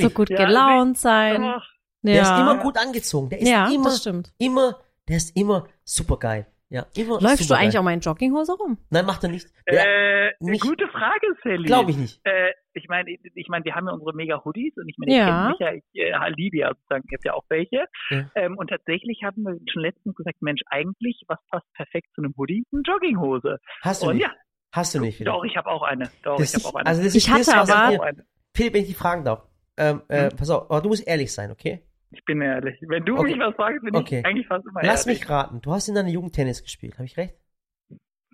so 0.00 0.10
gut 0.10 0.30
Ja, 0.30 0.44
gelaunt 0.46 0.98
sein. 0.98 1.42
Ach, 1.44 1.66
der 2.02 2.14
Ja. 2.14 2.22
ist 2.22 2.40
immer 2.40 2.62
gut 2.62 2.78
angezogen. 2.78 3.28
Der 3.30 3.40
ist 3.40 3.48
ja, 3.48 3.68
immer, 3.70 3.84
das 3.84 3.98
stimmt. 4.00 4.32
immer, 4.38 4.78
der 5.08 5.16
ist 5.18 5.36
immer 5.36 5.66
super 5.84 6.16
geil. 6.18 6.46
Ja, 6.72 6.86
immer 6.96 7.20
Läufst 7.20 7.50
du 7.50 7.54
eigentlich 7.54 7.76
auch 7.78 7.82
mal 7.82 7.92
in 7.92 8.00
Jogginghose 8.00 8.52
rum? 8.54 8.78
Nein, 8.88 9.04
macht 9.04 9.22
er 9.22 9.28
nicht. 9.28 9.46
Ja, 9.70 9.82
Äh, 9.84 10.32
nicht- 10.40 10.62
gute 10.62 10.88
Frage, 10.88 11.26
Sally. 11.44 11.64
Glaube 11.64 11.90
ich 11.90 11.98
nicht. 11.98 12.20
Äh, 12.24 12.52
ich 12.72 12.88
meine, 12.88 13.10
ich, 13.10 13.20
ich 13.34 13.48
meine, 13.48 13.62
wir 13.66 13.74
haben 13.74 13.86
ja 13.86 13.92
unsere 13.92 14.14
mega 14.14 14.42
Hoodies 14.42 14.74
und 14.78 14.88
ich 14.88 14.96
meine, 14.96 15.14
Ja. 15.14 15.50
ich 15.50 15.58
kenne 15.58 15.72
mich 15.76 15.84
ja, 15.92 16.14
ich 16.14 16.28
äh, 16.30 16.30
liebe 16.34 16.56
ja 16.56 16.68
sozusagen, 16.70 17.04
ihr 17.10 17.16
habt 17.18 17.24
ja 17.26 17.34
auch 17.34 17.44
welche. 17.50 17.84
Ja. 18.08 18.30
Ähm, 18.36 18.56
und 18.56 18.68
tatsächlich 18.68 19.20
haben 19.22 19.42
wir 19.42 19.58
schon 19.70 19.82
letztens 19.82 20.14
gesagt, 20.16 20.40
Mensch, 20.40 20.62
eigentlich, 20.70 21.22
was 21.28 21.38
passt 21.50 21.70
perfekt 21.74 22.08
zu 22.14 22.22
einem 22.22 22.32
Hoodie? 22.38 22.64
Eine 22.72 22.80
Jogginghose. 22.86 23.58
Hast 23.82 24.02
du 24.02 24.06
Und 24.08 24.16
nicht. 24.16 24.24
ja, 24.24 24.32
Hast 24.72 24.94
du 24.94 25.00
nicht. 25.00 25.18
Philipp. 25.18 25.30
doch, 25.30 25.44
ich 25.44 25.54
habe 25.58 25.68
auch 25.68 25.82
eine. 25.82 26.10
Doch, 26.22 26.38
Das 26.38 26.48
ich 26.48 26.54
habe 26.54 26.60
ist- 26.62 26.64
auch 26.66 26.74
eine. 26.76 26.86
also 26.88 27.02
das 27.02 27.14
Ich 27.14 27.26
das, 27.26 27.54
hatte 27.54 27.72
aber- 27.74 28.08
ich. 28.10 28.16
Philipp, 28.56 28.72
wenn 28.72 28.80
ich 28.80 28.88
dich 28.88 28.96
fragen 28.96 29.24
darf. 29.24 29.46
Ähm, 29.76 30.00
äh, 30.08 30.30
Hm? 30.30 30.36
pass 30.38 30.48
auf, 30.48 30.70
aber 30.70 30.80
du 30.80 30.88
musst 30.88 31.06
ehrlich 31.06 31.30
sein, 31.32 31.50
okay? 31.50 31.82
Ich 32.14 32.24
bin 32.24 32.40
ehrlich. 32.42 32.78
Wenn 32.86 33.04
du 33.04 33.16
Okay. 33.16 33.32
mich 33.32 33.38
was 33.38 33.54
fragst, 33.54 33.82
bin 33.82 33.96
Okay. 33.96 34.20
ich 34.20 34.26
eigentlich 34.26 34.46
fast 34.46 34.66
immer 34.66 34.80
Lass 34.82 35.06
ehrlich. 35.06 35.20
mich 35.20 35.30
raten. 35.30 35.60
Du 35.60 35.72
hast 35.72 35.88
in 35.88 35.94
deiner 35.94 36.08
Jugend 36.10 36.34
Tennis 36.34 36.62
gespielt. 36.62 36.94
Habe 36.94 37.04
ich 37.06 37.16
recht? 37.16 37.34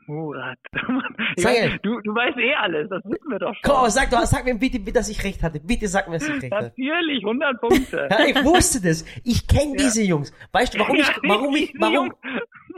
Murat. 0.07 0.59
Sag 1.37 1.83
du, 1.83 2.01
du 2.01 2.15
weißt 2.15 2.39
eh 2.39 2.55
alles, 2.55 2.89
das 2.89 3.05
wissen 3.05 3.29
wir 3.31 3.39
doch 3.39 3.55
schon. 3.55 3.63
Komm, 3.71 3.91
sag, 3.91 4.09
doch, 4.11 4.25
sag 4.25 4.47
mir 4.47 4.55
bitte, 4.55 4.81
dass 4.91 5.11
ich 5.11 5.23
recht 5.23 5.43
hatte. 5.43 5.61
Bitte 5.61 5.87
sag 5.87 6.09
mir, 6.09 6.15
dass 6.19 6.27
ich 6.27 6.43
recht 6.43 6.51
hatte. 6.55 6.73
Natürlich, 6.79 7.23
100 7.23 7.61
Punkte. 7.61 8.09
Ja, 8.11 8.25
ich 8.25 8.43
wusste 8.43 8.81
das. 8.81 9.05
Ich 9.23 9.47
kenne 9.47 9.73
Ja. 9.73 9.85
diese 9.85 10.03
Jungs. 10.03 10.33
Weißt 10.51 10.73
du, 10.75 10.79
warum 10.79 10.97
ich, 10.97 11.07
warum 11.25 11.55
ich, 11.57 11.75
warum. 11.79 12.13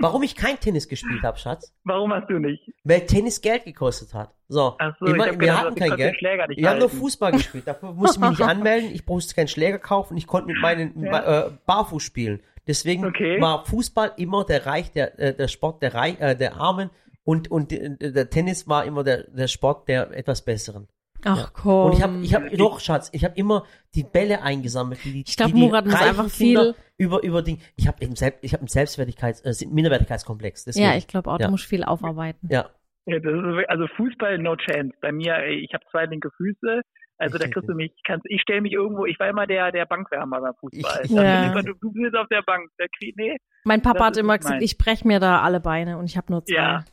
Warum 0.01 0.23
ich 0.23 0.35
kein 0.37 0.59
Tennis 0.59 0.89
gespielt 0.89 1.23
habe, 1.23 1.39
Schatz? 1.39 1.73
Warum 1.85 2.13
hast 2.13 2.29
du 2.29 2.39
nicht? 2.39 2.63
Weil 2.85 3.07
Tennis 3.07 3.41
Geld 3.41 3.65
gekostet 3.65 4.13
hat. 4.15 4.35
So. 4.49 4.77
So, 4.99 5.07
hab 5.07 5.17
wir 5.19 5.37
gedacht, 5.37 5.59
hatten 5.65 5.75
kein 5.77 5.97
Geld. 5.97 6.15
den 6.15 6.19
Schläger 6.19 6.47
nicht 6.49 6.59
Wir 6.59 6.69
haben 6.71 6.79
nur 6.79 6.89
halten. 6.89 7.01
Fußball 7.01 7.33
gespielt. 7.33 7.67
Dafür 7.67 7.93
musste 7.93 8.19
ich 8.21 8.29
mich 8.31 8.39
nicht 8.39 8.49
anmelden. 8.49 8.91
Ich 8.93 9.07
musste 9.07 9.35
keinen 9.35 9.49
Schläger 9.49 9.79
kaufen. 9.79 10.17
Ich 10.17 10.27
konnte 10.27 10.49
mit 10.49 10.61
meinen 10.61 11.05
Ja. 11.05 11.47
äh, 11.47 11.51
Barfuß 11.67 12.03
spielen. 12.03 12.41
Deswegen 12.67 13.05
Okay. 13.07 13.41
war 13.41 13.65
Fußball 13.65 14.13
immer 14.17 14.45
der 14.45 14.67
Reich, 14.67 14.93
der, 14.93 15.19
äh, 15.19 15.35
der 15.35 15.49
Sport 15.49 15.83
der 15.83 15.95
Reich, 15.95 16.21
äh, 16.21 16.35
der 16.37 16.57
Armen 16.57 16.91
und 17.25 17.51
und 17.51 17.73
äh, 17.73 17.97
der 18.13 18.31
Tennis 18.31 18.69
war 18.69 18.85
immer 18.85 19.03
der 19.05 19.25
der 19.25 19.49
Sport 19.49 19.89
der 19.89 20.11
etwas 20.17 20.43
besseren. 20.45 20.89
Ach 21.25 21.53
komm. 21.53 21.87
Und 21.87 21.93
ich 21.97 22.03
habe 22.03 22.19
ich 22.23 22.35
habe 22.35 22.57
doch 22.57 22.81
Schatz, 22.81 23.11
ich 23.13 23.25
habe 23.25 23.35
immer 23.37 23.65
die 23.95 24.05
Bälle 24.05 24.43
eingesammelt. 24.43 25.05
Die, 25.05 25.23
Ich 25.27 25.37
die, 25.37 25.45
die 25.45 25.53
Murat 25.55 25.85
muss 25.85 25.95
einfach 26.01 26.29
Kinder 26.31 26.75
viel- 26.75 26.75
über 26.97 27.23
über 27.23 27.43
Ding. 27.43 27.61
Ich 27.77 27.87
habe 27.89 28.03
eben 28.03 28.17
selbst 28.17 28.43
ich 28.43 28.53
habe 28.53 28.61
einen 28.63 28.69
Selbstwertigkeits 28.69 29.41
äh, 29.43 29.67
Minderwertigkeitskomplex. 29.67 30.65
Deswegen, 30.65 30.87
ja, 30.87 30.97
ich 30.97 31.07
glaube 31.07 31.31
auch, 31.31 31.39
Ja. 31.39 31.47
du 31.47 31.51
musst 31.53 31.67
viel 31.67 31.85
aufarbeiten. 31.85 32.49
ja. 32.51 32.71
Ja, 33.07 33.19
das 33.19 33.33
ist, 33.33 33.69
also 33.71 33.87
Fußball, 33.97 34.39
no 34.39 34.55
chance. 34.57 34.93
Bei 35.01 35.11
mir, 35.11 35.35
ey, 35.37 35.65
ich 35.65 35.73
habe 35.73 35.83
zwei 35.91 36.05
linke 36.05 36.31
Füße. 36.37 36.83
Also 37.17 37.39
da 37.39 37.47
Ich- 37.47 37.51
kriegst 37.53 37.69
du 37.69 37.75
mich, 37.75 37.93
kannst, 38.07 38.25
ich 38.29 38.41
stelle 38.43 38.61
mich 38.61 38.73
irgendwo, 38.75 39.05
ich 39.07 39.19
war 39.19 39.29
immer 39.29 39.47
der, 39.47 39.73
der 39.73 39.87
Bankwärmer 39.87 40.41
beim 40.41 40.55
Fußball. 40.61 41.01
Ich- 41.05 41.11
Ich, 41.11 41.17
Ja. 41.17 41.51
immer, 41.51 41.63
du, 41.63 41.73
du 41.81 41.93
bist 41.93 42.15
auf 42.15 42.29
der 42.29 42.43
Bank. 42.43 42.69
Der 42.79 42.89
krieg, 42.99 43.15
nee, 43.17 43.37
Mein 43.65 43.81
Papa 43.83 44.05
hat 44.07 44.17
immer 44.19 44.37
gesagt, 44.39 44.57
meins. 44.61 44.65
ich 44.71 44.79
brech 44.79 45.05
mir 45.05 45.19
da 45.19 45.41
alle 45.41 45.61
Beine 45.61 45.97
und 45.99 46.05
ich 46.05 46.17
habe 46.19 46.31
nur 46.31 46.45
zwei. 46.45 46.55
Ja. 46.55 46.85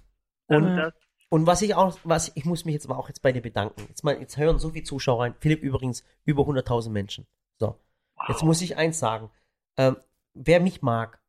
Und 0.47 0.63
Ja. 0.65 0.75
das, 0.85 0.93
Und 1.29 1.45
was 1.45 1.61
ich 1.61 1.75
auch, 1.75 1.97
was 2.03 2.31
ich 2.35 2.45
muss 2.45 2.63
mich 2.65 2.73
jetzt 2.73 2.85
aber 2.85 2.97
auch 2.97 3.09
jetzt 3.09 3.21
bei 3.21 3.31
dir 3.31 3.41
bedanken. 3.41 3.81
Jetzt 3.89 4.03
mal, 4.03 4.17
jetzt 4.19 4.37
hören 4.37 4.59
so 4.59 4.69
viele 4.69 4.83
Zuschauer 4.85 5.21
rein. 5.23 5.35
Philipp 5.39 5.61
übrigens 5.61 6.03
über 6.25 6.43
100.000 6.43 6.89
Menschen. 6.89 7.27
So, 7.59 7.75
jetzt 8.29 8.43
muss 8.43 8.61
ich 8.61 8.77
eins 8.77 8.99
sagen. 8.99 9.29
Ähm, 9.77 9.97
wer 10.33 10.59
mich 10.61 10.81
mag, 10.81 11.19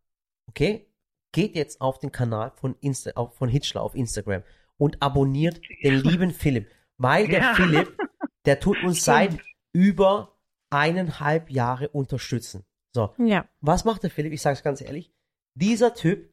okay, 0.46 0.86
geht 1.32 1.54
jetzt 1.56 1.80
auf 1.80 1.98
den 1.98 2.12
Kanal 2.12 2.52
von 2.52 2.76
Insta, 2.80 3.10
auf, 3.16 3.34
von 3.36 3.48
Hitchler 3.48 3.82
auf 3.82 3.94
Instagram 3.94 4.42
und 4.76 5.02
abonniert 5.02 5.60
den 5.82 5.94
lieben 6.02 6.30
Philipp, 6.32 6.70
weil 6.96 7.26
der 7.26 7.40
Ja. 7.40 7.54
Philipp, 7.54 7.98
der 8.44 8.60
tut 8.60 8.82
uns 8.84 9.04
seit 9.04 9.36
über 9.72 10.36
eineinhalb 10.70 11.50
Jahre 11.50 11.88
unterstützen. 11.88 12.64
So, 12.94 13.12
Ja. 13.18 13.48
was 13.60 13.84
macht 13.84 14.02
der 14.04 14.10
Philipp? 14.10 14.32
Ich 14.32 14.42
sag's 14.42 14.62
ganz 14.62 14.80
ehrlich. 14.80 15.12
Dieser 15.54 15.94
Typ, 15.94 16.30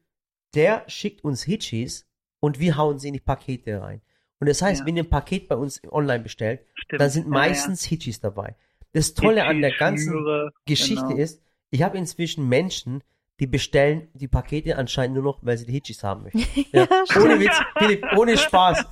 der 0.53 0.83
schickt 0.87 1.23
uns 1.23 1.41
Hitchis 1.43 2.07
und 2.45 2.59
wir 2.59 2.77
hauen 2.77 2.99
sie 2.99 3.07
in 3.07 3.13
die 3.15 3.19
Pakete 3.19 3.81
rein. 3.81 4.01
Und 4.39 4.47
das 4.49 4.61
heißt, 4.61 4.81
Ja. 4.81 4.85
wenn 4.85 4.97
ihr 4.97 5.03
ein 5.03 5.09
Paket 5.09 5.47
bei 5.47 5.55
uns 5.55 5.81
online 5.91 6.23
bestellt, 6.23 6.61
stimmt. 6.75 7.01
dann 7.01 7.09
sind 7.09 7.23
Ja, 7.25 7.29
meistens 7.31 7.83
Hitchis 7.83 8.19
dabei. 8.19 8.55
Das 8.93 9.13
Tolle 9.13 9.37
ja. 9.37 9.45
an 9.47 9.61
der 9.61 9.71
ganzen 9.71 10.11
schwöre, 10.13 10.51
Geschichte 10.65 11.07
genau. 11.07 11.17
ist, 11.17 11.41
ich 11.71 11.81
habe 11.83 11.97
inzwischen 11.97 12.47
Menschen, 12.47 13.01
die 13.39 13.47
bestellen 13.47 14.07
die 14.13 14.27
Pakete 14.27 14.77
anscheinend 14.77 15.15
nur 15.15 15.23
noch, 15.23 15.39
weil 15.41 15.57
sie 15.57 15.65
die 15.65 15.73
Hitchis 15.73 16.03
haben 16.03 16.23
möchten. 16.23 16.39
Ja. 16.71 16.87
ohne 17.19 17.39
Witz, 17.39 17.59
Philipp, 17.77 18.05
ohne 18.15 18.37
Spaß. 18.37 18.85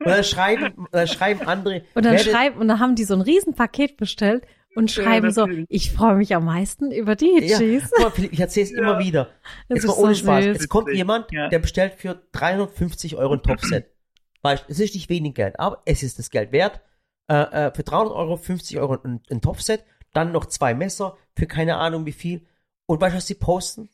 Und 0.00 0.06
dann 0.06 0.22
schreiben, 0.24 0.86
dann 0.92 1.08
schreiben 1.08 1.40
andere, 1.48 1.82
Und 1.94 2.04
dann 2.04 2.18
schreiben, 2.18 2.58
und 2.60 2.68
dann 2.68 2.78
haben 2.78 2.94
die 2.94 3.04
so 3.04 3.14
ein 3.14 3.20
Riesenpaket 3.22 3.96
bestellt 3.96 4.44
und 4.78 4.94
Ja, 4.96 5.02
schreiben 5.02 5.30
so, 5.30 5.42
natürlich. 5.42 5.66
ich 5.68 5.92
freue 5.92 6.14
mich 6.16 6.34
am 6.34 6.44
meisten 6.44 6.90
über 6.90 7.16
die 7.16 7.26
Ja, 7.42 7.58
Hitchis. 7.58 7.90
Philipp, 8.14 8.32
ich 8.32 8.40
erzähle 8.40 8.64
es 8.66 8.72
Ja. 8.72 8.78
immer 8.78 8.98
wieder. 8.98 9.24
Das 9.68 9.76
Jetzt 9.76 9.84
ist 9.84 9.86
mal 9.88 10.02
ohne 10.04 10.14
so 10.14 10.20
Spaß. 10.20 10.44
süß. 10.44 10.56
Es 10.60 10.68
kommt 10.68 10.92
jemand, 10.94 11.30
Ja. 11.32 11.48
der 11.48 11.58
bestellt 11.58 11.94
für 11.94 12.22
350 12.32 13.16
Euro 13.16 13.34
ein 13.34 13.42
Topset. 13.42 13.90
Weißt, 14.42 14.64
es 14.68 14.78
ist 14.80 14.94
nicht 14.94 15.08
wenig 15.08 15.34
Geld, 15.34 15.58
aber 15.58 15.82
es 15.84 16.02
ist 16.02 16.18
das 16.18 16.30
Geld 16.30 16.52
wert. 16.52 16.80
Äh, 17.30 17.34
äh, 17.66 17.74
für 17.74 17.82
300 17.82 18.14
Euro, 18.14 18.36
50 18.36 18.78
Euro 18.78 18.96
ein, 19.04 19.20
ein 19.30 19.40
Topset, 19.40 19.84
dann 20.14 20.32
noch 20.32 20.46
zwei 20.46 20.72
Messer 20.74 21.16
für 21.36 21.46
keine 21.46 21.76
Ahnung 21.76 22.06
wie 22.06 22.12
viel. 22.12 22.46
Und 22.86 23.00
weißt 23.00 23.12
du, 23.14 23.16
was 23.18 23.26
sie 23.26 23.34
posten? 23.34 23.90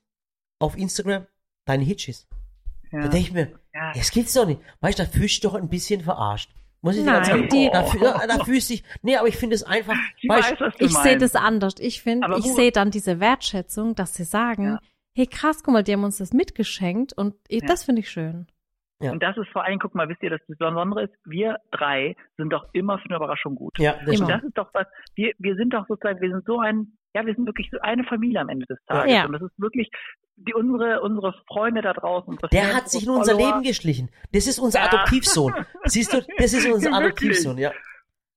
Auf 0.60 0.76
Instagram? 0.78 1.26
Deine 1.64 1.82
Hitchis. 1.84 2.28
Da 2.92 2.98
Ja. 2.98 3.08
denke 3.08 3.18
ich 3.18 3.32
mir, 3.32 3.52
Ja. 3.74 3.92
das 3.94 4.10
gibt's 4.12 4.34
doch 4.34 4.46
nicht. 4.46 4.60
Weißt 4.80 4.98
du, 4.98 5.02
da 5.02 5.08
fühlst 5.08 5.18
du 5.18 5.24
dich 5.26 5.40
doch 5.40 5.54
ein 5.54 5.68
bisschen 5.68 6.00
verarscht. 6.02 6.50
Muss 6.84 6.96
ich 6.96 7.04
Nein, 7.04 7.14
ganz 7.14 7.28
sagen. 7.28 7.48
die- 7.48 7.70
da, 7.72 7.82
fü- 7.84 8.00
da, 8.00 8.26
da 8.26 8.44
fühlst 8.44 8.68
du 8.68 8.74
dich, 8.74 8.84
nee, 9.02 9.16
aber 9.16 9.26
ich 9.26 9.36
finde 9.38 9.54
es 9.54 9.62
einfach, 9.62 9.94
Ich 10.20 10.28
weiß, 10.28 10.54
Ich 10.78 10.92
sehe 10.98 11.16
das 11.16 11.34
anders. 11.34 11.74
Ich 11.78 12.02
finde, 12.02 12.28
ich 12.38 12.44
sehe 12.44 12.72
dann 12.72 12.90
diese 12.90 13.20
Wertschätzung, 13.20 13.94
dass 13.94 14.14
sie 14.14 14.24
sagen, 14.24 14.64
Ja. 14.64 14.78
hey 15.16 15.26
krass, 15.26 15.62
guck 15.64 15.72
mal, 15.72 15.82
die 15.82 15.94
haben 15.94 16.04
uns 16.04 16.18
das 16.18 16.32
mitgeschenkt 16.34 17.14
und 17.14 17.34
eh, 17.48 17.60
Ja. 17.60 17.66
das 17.66 17.84
finde 17.84 18.00
ich 18.00 18.10
schön. 18.10 18.46
Ja. 19.00 19.12
Und 19.12 19.22
das 19.22 19.36
ist 19.38 19.48
vor 19.48 19.64
allem, 19.64 19.78
guck 19.78 19.94
mal, 19.94 20.08
wisst 20.08 20.22
ihr, 20.22 20.30
das 20.30 20.40
Besondere 20.46 21.04
ist, 21.04 21.14
wir 21.24 21.56
drei 21.70 22.16
sind 22.36 22.50
doch 22.52 22.66
immer 22.74 22.98
für 22.98 23.06
eine 23.06 23.16
Überraschung 23.16 23.54
gut. 23.54 23.78
ja, 23.78 23.94
das. 24.04 24.20
Und 24.20 24.28
das 24.28 24.42
ist 24.44 24.56
doch 24.58 24.68
was, 24.74 24.86
wir, 25.14 25.32
wir 25.38 25.56
sind 25.56 25.72
doch 25.74 25.86
sozusagen, 25.88 26.20
wir 26.20 26.30
sind 26.30 26.44
so 26.44 26.60
ein, 26.60 26.96
ja, 27.14 27.24
wir 27.26 27.34
sind 27.34 27.46
wirklich 27.46 27.68
so 27.70 27.78
eine 27.80 28.04
Familie 28.04 28.40
am 28.40 28.48
Ende 28.48 28.66
des 28.66 28.78
Tages. 28.86 29.12
Ja. 29.12 29.26
Und 29.26 29.32
das 29.32 29.42
ist 29.42 29.58
wirklich, 29.58 29.88
die, 30.36 30.52
unsere, 30.54 31.00
unsere 31.00 31.32
Freunde 31.46 31.80
da 31.82 31.92
draußen. 31.92 32.36
Der 32.52 32.62
Fans, 32.62 32.74
hat 32.74 32.90
sich 32.90 33.04
in 33.04 33.10
unser 33.10 33.32
Follower. 33.34 33.50
Leben 33.52 33.62
geschlichen. 33.62 34.10
Das 34.32 34.46
ist 34.46 34.58
unser 34.58 34.80
Ja. 34.80 34.86
Adoptivsohn. 34.86 35.54
Siehst 35.84 36.12
du, 36.12 36.20
das 36.38 36.52
ist 36.52 36.66
unser. 36.66 36.92
Adoptivsohn, 36.94 37.58
ja. 37.58 37.72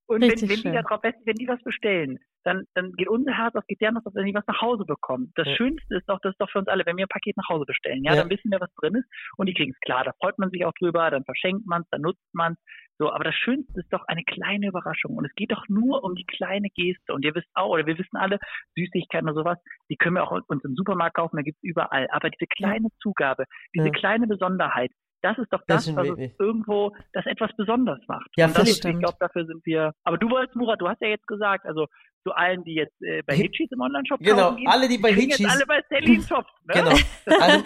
Und 0.06 0.22
Richtig 0.22 0.42
wenn, 0.42 0.48
wenn 0.48 0.56
die 0.56 0.62
schön. 0.62 0.72
da 0.74 0.82
drauf, 0.82 1.00
wenn 1.02 1.34
die 1.34 1.48
was 1.48 1.62
bestellen, 1.62 2.18
dann, 2.44 2.64
dann 2.74 2.92
geht 2.92 3.08
unser 3.08 3.32
Herz 3.36 3.54
auf, 3.56 3.66
geht 3.66 3.80
deren 3.82 3.96
Herz 3.96 4.06
auf, 4.06 4.14
wenn 4.14 4.24
die 4.24 4.32
was 4.34 4.46
nach 4.46 4.60
Hause 4.62 4.84
bekommen. 4.86 5.32
Das 5.34 5.46
Ja. 5.46 5.56
Schönste 5.56 5.96
ist 5.96 6.08
doch, 6.08 6.18
das 6.22 6.32
ist 6.32 6.40
doch 6.40 6.48
für 6.48 6.60
uns 6.60 6.68
alle, 6.68 6.86
wenn 6.86 6.96
wir 6.96 7.04
ein 7.04 7.08
Paket 7.08 7.36
nach 7.36 7.48
Hause 7.50 7.64
bestellen, 7.66 8.02
ja, 8.04 8.14
Ja. 8.14 8.22
dann 8.22 8.30
wissen 8.30 8.50
wir, 8.50 8.58
was 8.60 8.72
drin 8.76 8.94
ist 8.94 9.06
und 9.36 9.46
die 9.46 9.54
kriegen 9.54 9.72
es 9.72 9.80
klar. 9.80 10.04
Da 10.04 10.12
freut 10.18 10.38
man 10.38 10.50
sich 10.50 10.64
auch 10.64 10.72
drüber, 10.80 11.10
dann 11.10 11.24
verschenkt 11.24 11.66
man 11.66 11.82
es, 11.82 11.88
dann 11.90 12.00
nutzt 12.02 12.22
man 12.32 12.52
es. 12.54 12.58
So, 12.98 13.12
aber 13.12 13.24
das 13.24 13.34
Schönste 13.36 13.80
ist 13.80 13.92
doch 13.92 14.04
eine 14.08 14.24
kleine 14.24 14.66
Überraschung. 14.66 15.16
Und 15.16 15.24
es 15.24 15.34
geht 15.36 15.52
doch 15.52 15.64
nur 15.68 16.02
um 16.02 16.14
die 16.16 16.26
kleine 16.26 16.68
Geste. 16.70 17.14
Und 17.14 17.24
ihr 17.24 17.34
wisst 17.34 17.48
auch, 17.54 17.68
oder 17.70 17.86
wir 17.86 17.96
wissen 17.96 18.16
alle, 18.16 18.38
Süßigkeiten 18.76 19.28
oder 19.28 19.38
sowas, 19.38 19.58
die 19.88 19.96
können 19.96 20.16
wir 20.16 20.24
auch 20.24 20.32
uns 20.48 20.64
im 20.64 20.74
Supermarkt 20.74 21.16
kaufen, 21.16 21.36
da 21.36 21.42
gibt's 21.42 21.62
überall. 21.62 22.08
Aber 22.10 22.28
diese 22.30 22.46
kleine 22.46 22.88
Zugabe, 23.00 23.44
diese 23.74 23.86
Ja. 23.86 23.92
kleine 23.92 24.26
Besonderheit, 24.26 24.90
das 25.22 25.36
ist 25.38 25.52
doch 25.52 25.62
Das 25.66 25.86
das, 25.86 25.96
was 25.96 26.08
es 26.18 26.30
irgendwo 26.38 26.94
das 27.12 27.26
etwas 27.26 27.50
besonders 27.56 27.98
macht. 28.06 28.28
Ja, 28.36 28.46
und 28.46 28.56
das 28.56 28.64
ist, 28.64 28.70
ich 28.70 28.76
stimmt. 28.78 29.00
glaube, 29.00 29.16
dafür 29.20 29.46
sind 29.46 29.64
wir. 29.66 29.92
Aber 30.04 30.16
du 30.18 30.30
wolltest, 30.30 30.54
Murat, 30.56 30.80
du 30.80 30.88
hast 30.88 31.00
ja 31.00 31.08
jetzt 31.08 31.26
gesagt, 31.26 31.66
also 31.66 31.86
zu 32.24 32.32
allen, 32.32 32.62
die 32.64 32.74
jetzt 32.74 33.00
äh, 33.02 33.22
bei 33.26 33.34
Hi- 33.34 33.42
Hitchis 33.42 33.70
im 33.72 33.80
Online-Shop 33.80 34.20
Genau, 34.20 34.54
gehen, 34.54 34.68
alle, 34.68 34.88
die 34.88 34.98
bei 34.98 35.10
Hitchis- 35.10 35.48
alle 35.48 35.66
bei 35.66 35.82
Sally 35.88 36.14
einen 36.14 36.26
Topf, 36.26 36.46
ne? 36.64 36.74
Genau. 36.74 36.96
Also. 37.40 37.64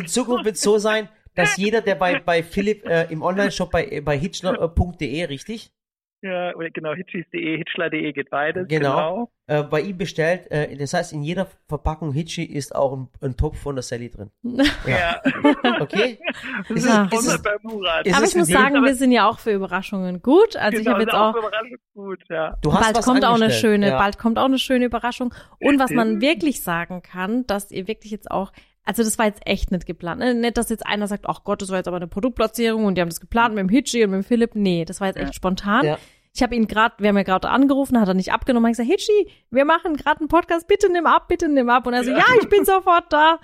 In 0.00 0.06
Zukunft 0.06 0.44
wird 0.44 0.54
es 0.56 0.62
so 0.62 0.78
sein, 0.78 1.08
dass 1.34 1.56
jeder, 1.56 1.80
der 1.80 1.94
bei, 1.94 2.18
bei 2.20 2.42
Philipp 2.42 2.84
äh, 2.86 3.04
im 3.10 3.22
Online-Shop 3.22 3.70
bei, 3.70 4.00
bei 4.04 4.16
hitchler.de, 4.18 5.24
richtig? 5.24 5.72
Ja, 6.24 6.52
genau, 6.52 6.94
hitchis.de, 6.94 7.56
hitchler.de 7.58 8.12
geht 8.12 8.30
beides. 8.30 8.68
Genau. 8.68 9.28
Äh, 9.48 9.64
bei 9.64 9.80
ihm 9.80 9.98
bestellt. 9.98 10.48
Äh, 10.52 10.76
das 10.76 10.94
heißt, 10.94 11.12
in 11.12 11.24
jeder 11.24 11.48
Verpackung 11.68 12.12
Hitchi 12.12 12.44
ist 12.44 12.76
auch 12.76 12.96
ein, 12.96 13.08
ein 13.22 13.36
Topf 13.36 13.58
von 13.58 13.74
der 13.74 13.82
Sally 13.82 14.08
drin. 14.08 14.30
Ja. 14.86 15.20
Okay? 15.80 16.20
Das 16.68 16.70
Ist 16.70 16.84
ist 16.84 16.86
es- 16.86 16.94
sponsert 17.06 17.12
ist 17.16 17.26
es- 17.34 17.42
bei 17.42 17.56
Murat. 17.62 18.06
ist 18.06 18.14
Aber 18.16 18.24
ich 18.24 18.36
muss 18.36 18.46
sagen, 18.46 18.76
aber- 18.76 18.86
wir 18.86 18.94
sind 18.94 19.10
ja 19.10 19.28
auch 19.28 19.40
für 19.40 19.50
Überraschungen 19.52 20.22
gut. 20.22 20.54
Also 20.54 20.78
ich 20.78 20.84
Genau, 20.84 20.92
habe 20.94 21.02
jetzt 21.02 21.12
ist 21.12 21.18
auch 21.18 21.34
gut, 21.94 22.20
ja. 22.28 22.56
Du 22.62 22.72
hast 22.72 22.82
bald 22.84 22.96
was 22.98 23.04
kommt 23.04 23.24
auch 23.24 23.34
eine 23.34 23.50
schöne, 23.50 23.88
ja. 23.88 23.98
bald 23.98 24.16
kommt 24.16 24.38
auch 24.38 24.44
eine 24.44 24.58
schöne 24.60 24.84
Überraschung. 24.84 25.34
Und 25.58 25.80
was 25.80 25.90
man 25.90 26.20
wirklich 26.20 26.62
sagen 26.62 27.02
kann, 27.02 27.44
dass 27.48 27.72
ihr 27.72 27.88
wirklich 27.88 28.12
jetzt 28.12 28.30
auch, 28.30 28.52
also 28.84 29.02
das 29.02 29.18
war 29.18 29.26
jetzt 29.26 29.40
echt 29.46 29.70
nicht 29.70 29.86
geplant. 29.86 30.20
Ne? 30.20 30.34
Nicht, 30.34 30.56
dass 30.56 30.68
jetzt 30.68 30.86
einer 30.86 31.06
sagt, 31.06 31.26
ach 31.28 31.44
Gott, 31.44 31.62
das 31.62 31.68
war 31.70 31.76
jetzt 31.78 31.88
aber 31.88 31.96
eine 31.98 32.06
Produktplatzierung 32.08 32.84
und 32.84 32.96
die 32.96 33.00
haben 33.00 33.08
das 33.08 33.20
geplant 33.20 33.54
mit 33.54 33.62
dem 33.62 33.68
Hitchi 33.68 34.04
und 34.04 34.10
mit 34.10 34.22
dem 34.22 34.24
Philipp. 34.24 34.54
Nee, 34.54 34.84
das 34.84 35.00
war 35.00 35.08
jetzt 35.08 35.16
echt 35.16 35.28
Ja. 35.28 35.32
spontan. 35.32 35.84
Ja. 35.84 35.98
Ich 36.34 36.42
habe 36.42 36.54
ihn 36.54 36.66
gerade, 36.66 36.94
wir 36.98 37.08
haben 37.10 37.16
ja 37.18 37.24
gerade 37.24 37.50
angerufen, 37.50 38.00
hat 38.00 38.08
er 38.08 38.14
nicht 38.14 38.32
abgenommen. 38.32 38.70
Ich 38.70 38.78
gesagt, 38.78 38.88
Hitchi, 38.90 39.30
wir 39.50 39.66
machen 39.66 39.96
gerade 39.96 40.20
einen 40.20 40.28
Podcast, 40.28 40.66
bitte 40.66 40.90
nimm 40.90 41.04
ab, 41.06 41.28
bitte 41.28 41.46
nimm 41.48 41.68
ab. 41.68 41.86
Und 41.86 41.92
er 41.92 42.04
so, 42.04 42.10
Ja. 42.10 42.18
ja, 42.18 42.24
ich 42.40 42.48
bin 42.48 42.64
sofort 42.64 43.12
da. 43.12 43.38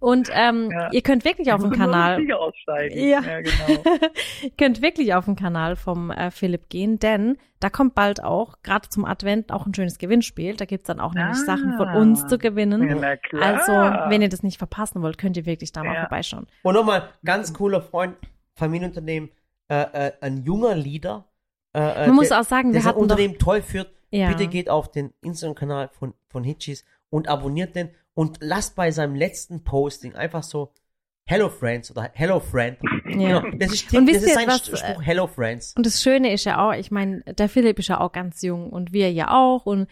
Und 0.00 0.30
ähm, 0.32 0.70
Ja. 0.72 0.90
ihr 0.90 1.02
könnt 1.02 1.24
wirklich 1.24 1.52
auf 1.52 1.60
dem 1.60 1.70
Kanal. 1.70 2.20
Ja. 2.24 3.20
ja 3.20 3.40
genau. 3.40 3.82
Ihr 4.42 4.50
könnt 4.58 4.82
wirklich 4.82 5.14
auf 5.14 5.26
den 5.26 5.36
Kanal 5.36 5.76
vom 5.76 6.10
äh, 6.10 6.30
Philipp 6.32 6.70
gehen, 6.70 6.98
denn 6.98 7.36
da 7.60 7.70
kommt 7.70 7.94
bald 7.94 8.24
auch, 8.24 8.56
gerade 8.62 8.88
zum 8.88 9.04
Advent, 9.04 9.52
auch 9.52 9.66
ein 9.66 9.74
schönes 9.74 9.98
Gewinnspiel. 9.98 10.56
Da 10.56 10.64
gibt's 10.64 10.86
dann 10.86 11.00
auch 11.00 11.14
nämlich 11.14 11.36
Ah. 11.42 11.44
Sachen 11.44 11.76
von 11.76 11.88
uns 11.94 12.26
zu 12.26 12.38
gewinnen. 12.38 12.88
Ja, 12.88 12.94
na 12.96 13.16
klar. 13.16 13.42
Also, 13.42 14.10
wenn 14.10 14.22
ihr 14.22 14.28
das 14.30 14.42
nicht 14.42 14.58
verpassen 14.58 15.02
wollt, 15.02 15.18
könnt 15.18 15.36
ihr 15.36 15.46
wirklich 15.46 15.70
da 15.70 15.84
mal 15.84 15.94
Ja. 15.94 16.00
vorbeischauen. 16.00 16.46
Und 16.62 16.74
nochmal, 16.74 17.10
ganz 17.24 17.52
cooler 17.54 17.80
Freund, 17.82 18.16
Familienunternehmen, 18.56 19.30
äh, 19.68 19.82
äh, 20.08 20.12
ein 20.20 20.42
junger 20.44 20.74
Leader. 20.74 21.26
Äh, 21.74 22.04
äh, 22.04 22.06
Man 22.06 22.16
muss 22.16 22.32
auch 22.32 22.44
sagen, 22.44 22.72
der 22.72 22.82
wir 22.82 22.88
hatten 22.88 22.98
doch, 22.98 23.02
Unternehmen 23.02 23.38
toll 23.38 23.62
führt. 23.62 23.90
Ja. 24.10 24.28
Bitte 24.28 24.46
geht 24.46 24.70
auf 24.70 24.90
den 24.90 25.12
Instagram-Kanal 25.22 25.88
von, 25.88 26.14
von 26.28 26.44
Hitchis 26.44 26.84
und 27.10 27.28
abonniert 27.28 27.74
den 27.74 27.90
und 28.14 28.38
lasst 28.40 28.76
bei 28.76 28.92
seinem 28.92 29.16
letzten 29.16 29.64
Posting 29.64 30.14
einfach 30.14 30.44
so 30.44 30.72
Hello 31.26 31.48
Friends 31.48 31.90
oder 31.90 32.10
Hello 32.12 32.38
Friend. 32.38 32.78
Ja. 33.06 33.40
Genau, 33.40 33.56
das 33.58 33.72
ist, 33.72 33.92
Und 33.94 34.08
das 34.08 34.22
ist 34.22 34.34
sein 34.34 34.46
was, 34.46 34.68
äh, 34.68 34.76
Spruch, 34.76 35.02
Hello 35.02 35.26
Friends. 35.26 35.74
Und 35.76 35.86
das 35.86 36.02
Schöne 36.02 36.32
ist 36.32 36.44
ja 36.44 36.64
auch, 36.66 36.74
ich 36.74 36.90
meine, 36.90 37.22
der 37.22 37.48
Philipp 37.48 37.78
ist 37.78 37.88
ja 37.88 38.00
auch 38.00 38.12
ganz 38.12 38.42
jung 38.42 38.70
und 38.70 38.92
wir 38.92 39.10
ja 39.10 39.30
auch 39.30 39.66
und 39.66 39.88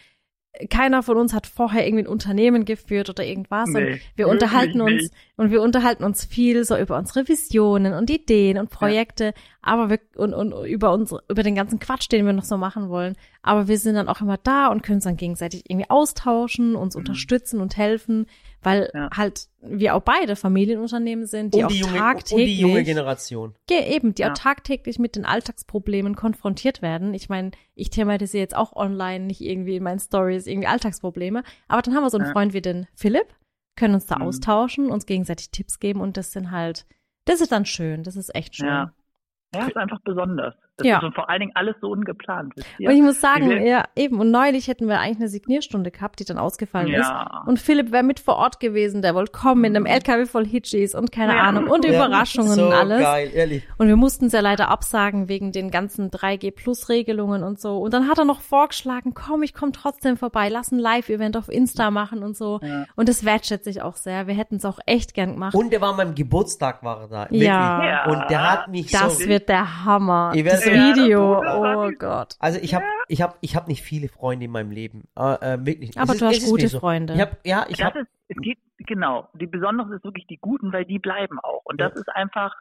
keiner 0.69 1.03
von 1.03 1.17
uns 1.17 1.33
hat 1.33 1.47
vorher 1.47 1.87
irgendwie 1.87 2.05
ein 2.05 2.09
Unternehmen 2.09 2.65
geführt 2.65 3.09
oder 3.09 3.25
irgendwas. 3.25 3.69
Und 3.69 3.75
Nee, 3.75 4.01
wir 4.17 4.27
wirklich 4.27 4.31
unterhalten 4.31 4.81
uns 4.83 5.03
nicht. 5.03 5.15
und 5.37 5.51
wir 5.51 5.63
unterhalten 5.63 6.05
uns 6.05 6.25
viel 6.25 6.65
so 6.65 6.77
über 6.77 6.99
unsere 6.99 7.27
Visionen 7.27 7.95
und 7.95 8.11
Ideen 8.11 8.59
und 8.59 8.69
Projekte, 8.69 9.33
aber 9.63 9.89
wir 9.89 9.99
und, 10.17 10.35
und 10.35 10.53
über 10.67 10.93
unsere 10.93 11.23
über 11.29 11.43
den 11.43 11.55
ganzen 11.55 11.79
Quatsch, 11.79 12.11
den 12.13 12.27
wir 12.27 12.35
noch 12.35 12.45
so 12.45 12.59
machen 12.59 12.91
wollen, 12.91 13.17
aber 13.43 13.67
wir 13.67 13.79
sind 13.79 13.95
dann 13.95 14.09
auch 14.09 14.21
immer 14.21 14.37
da 14.37 14.67
und 14.69 14.83
können 14.83 14.97
uns 14.97 15.05
dann 15.05 15.17
gegenseitig 15.17 15.71
irgendwie 15.71 15.89
austauschen, 15.89 16.77
uns 16.77 16.97
unterstützen 16.97 17.61
und 17.61 17.77
helfen, 17.79 18.27
weil 18.63 18.91
Ja. 18.95 19.11
halt 19.17 19.49
wir 19.61 19.95
auch 19.95 20.03
beide 20.03 20.37
Familienunternehmen 20.37 21.27
sind, 21.27 21.55
die 21.55 21.59
Und 21.59 21.65
auch 21.65 21.69
die, 21.69 21.79
junge, 21.79 21.93
und 21.93 21.99
tagtäglich 21.99 22.47
die 22.57 22.61
junge 22.61 22.85
Generation. 22.85 23.55
eben, 23.71 24.15
die 24.15 24.23
Ja. 24.23 24.31
auch 24.31 24.35
tagtäglich 24.35 24.99
mit 24.99 25.17
den 25.17 25.25
Alltagsproblemen 25.25 26.15
konfrontiert 26.17 26.83
werden. 26.83 27.15
Ich 27.15 27.29
meine, 27.29 27.51
ich 27.75 27.91
thematisiere 27.91 28.43
jetzt 28.43 28.57
auch 28.57 28.75
online, 28.75 29.27
nicht 29.27 29.41
irgendwie 29.41 29.77
in 29.77 29.83
meinen 29.83 29.99
Stories, 30.01 30.47
irgendwie 30.47 30.69
Alltagsprobleme. 30.69 31.43
Aber 31.69 31.83
dann 31.83 31.95
haben 31.95 32.03
wir 32.05 32.11
so 32.11 32.19
einen 32.19 32.27
Ja. 32.27 32.33
Freund 32.33 32.53
wie 32.55 32.63
den 32.63 32.87
Philipp, 32.95 33.27
können 33.77 33.95
uns 33.95 34.07
da 34.07 34.17
Mhm. 34.17 34.23
austauschen, 34.23 34.91
uns 34.91 35.07
gegenseitig 35.07 35.51
Tipps 35.51 35.79
geben 35.81 36.01
und 36.01 36.17
das 36.17 36.33
sind 36.33 36.51
halt, 36.51 36.87
das 37.25 37.41
ist 37.41 37.53
dann 37.53 37.65
schön, 37.67 38.03
das 38.03 38.17
ist 38.17 38.35
echt 38.35 38.57
schön. 38.57 38.67
Ja. 38.69 38.93
Ja, 39.55 39.67
ist 39.67 39.77
einfach 39.77 40.01
besonders. 40.03 40.55
Das 40.83 40.91
Ja. 40.91 40.99
ist 40.99 41.05
und 41.05 41.15
vor 41.15 41.29
allen 41.31 41.41
Dingen 41.41 41.53
alles 41.55 41.77
so 41.81 41.89
ungeplant. 41.91 42.55
Und 42.57 42.91
ich 42.91 43.03
muss 43.03 43.21
sagen, 43.21 43.51
Wir- 43.51 43.63
ja, 43.67 43.85
eben, 43.97 44.21
und 44.21 44.31
neulich 44.31 44.69
hätten 44.69 44.89
wir 44.89 45.01
eigentlich 45.01 45.19
eine 45.19 45.29
Signierstunde 45.29 45.91
gehabt, 45.91 46.21
die 46.21 46.25
dann 46.25 46.39
ausgefallen 46.39 46.89
ist. 46.89 47.07
ja. 47.09 47.43
Und 47.47 47.59
Philipp 47.59 47.93
wäre 47.93 48.03
mit 48.03 48.21
vor 48.21 48.37
Ort 48.37 48.61
gewesen, 48.61 49.03
der 49.03 49.15
wollte 49.15 49.33
kommen 49.33 49.61
mit 49.63 49.75
einem 49.77 49.87
LKW 49.87 50.27
voll 50.27 50.47
Hitchis 50.47 50.95
und 50.95 51.13
keine 51.13 51.35
Ja. 51.35 51.43
Ahnung 51.43 51.69
und 51.69 51.85
Ja, 51.85 51.93
Überraschungen 51.95 52.53
so 52.53 52.67
und 52.67 52.73
alles. 52.73 53.01
geil, 53.01 53.31
ehrlich. 53.35 53.63
Und 53.79 53.89
wir 53.89 53.97
mussten 53.97 54.27
es 54.27 54.33
ja 54.33 54.41
leider 54.41 54.69
absagen 54.69 55.29
wegen 55.29 55.53
den 55.53 55.71
ganzen 55.71 56.11
3G-Plus-Regelungen 56.11 57.43
und 57.43 57.61
so. 57.61 57.79
Und 57.79 57.93
dann 57.95 58.09
hat 58.09 58.19
er 58.19 58.25
noch 58.25 58.41
vorgeschlagen, 58.41 59.15
komm, 59.15 59.43
ich 59.43 59.55
komme 59.55 59.73
trotzdem 59.73 60.17
vorbei, 60.17 60.49
lass 60.49 60.71
ein 60.73 60.79
Live-Event 60.79 61.37
auf 61.37 61.49
Insta 61.49 61.91
machen 61.91 62.23
und 62.23 62.37
so. 62.37 62.61
Ja. 62.63 62.85
Und 62.97 63.09
das 63.09 63.25
wertschätze 63.25 63.71
ich 63.71 63.83
auch 63.83 63.97
sehr. 63.97 64.27
Wir 64.27 64.35
hätten 64.35 64.57
es 64.57 64.65
auch 64.65 64.79
echt 64.87 65.15
gern 65.15 65.33
gemacht. 65.33 65.55
Und 65.55 65.73
der 65.73 65.81
war 65.81 65.91
an 65.91 65.97
meinem 65.97 66.15
Geburtstag, 66.15 66.83
war 66.83 67.03
er 67.03 67.09
da. 67.09 67.23
Wirklich. 67.25 67.43
Ja. 67.43 67.85
Ja. 67.85 68.05
Und 68.07 68.31
der 68.31 68.51
hat 68.51 68.69
mich 68.69 68.91
das 68.91 69.19
so. 69.19 69.29
wird 69.29 69.49
der 69.49 69.85
Hammer. 69.85 70.33
Ihr 70.35 70.45
werdet- 70.45 70.61
das 70.67 70.72
Video. 70.75 71.39
Oh 71.41 71.91
Gott. 71.99 72.37
Also 72.39 72.59
ich 72.61 72.75
habe 72.75 72.85
ich 73.09 73.23
hab, 73.23 73.39
ich 73.41 73.57
hab 73.57 73.69
nicht 73.69 73.83
viele 73.83 74.09
Freunde 74.09 74.45
in 74.47 74.51
meinem 74.51 74.71
Leben. 74.71 75.05
Äh, 75.19 75.55
äh, 75.55 75.67
wirklich. 75.67 75.99
Aber 75.99 76.13
Es 76.13 76.19
du 76.19 76.27
hast 76.27 76.39
es 76.43 76.49
gute 76.51 76.69
so. 76.69 76.81
Freunde. 76.81 77.15
Ich 77.15 77.21
hab, 77.21 77.47
ja, 77.47 77.67
ich 77.69 77.83
habe 77.83 78.01
ist, 78.01 78.09
es 78.29 78.37
geht, 78.43 78.59
genau. 78.79 79.29
Die 79.35 79.47
Besondere 79.47 79.95
ist 79.97 80.05
wirklich 80.05 80.27
die 80.27 80.39
Guten, 80.39 80.73
weil 80.73 80.85
die 80.85 80.99
bleiben 80.99 81.39
auch. 81.41 81.63
Und 81.65 81.81
das 81.81 81.93
Ja. 81.95 82.01
ist 82.01 82.09
einfach, 82.11 82.55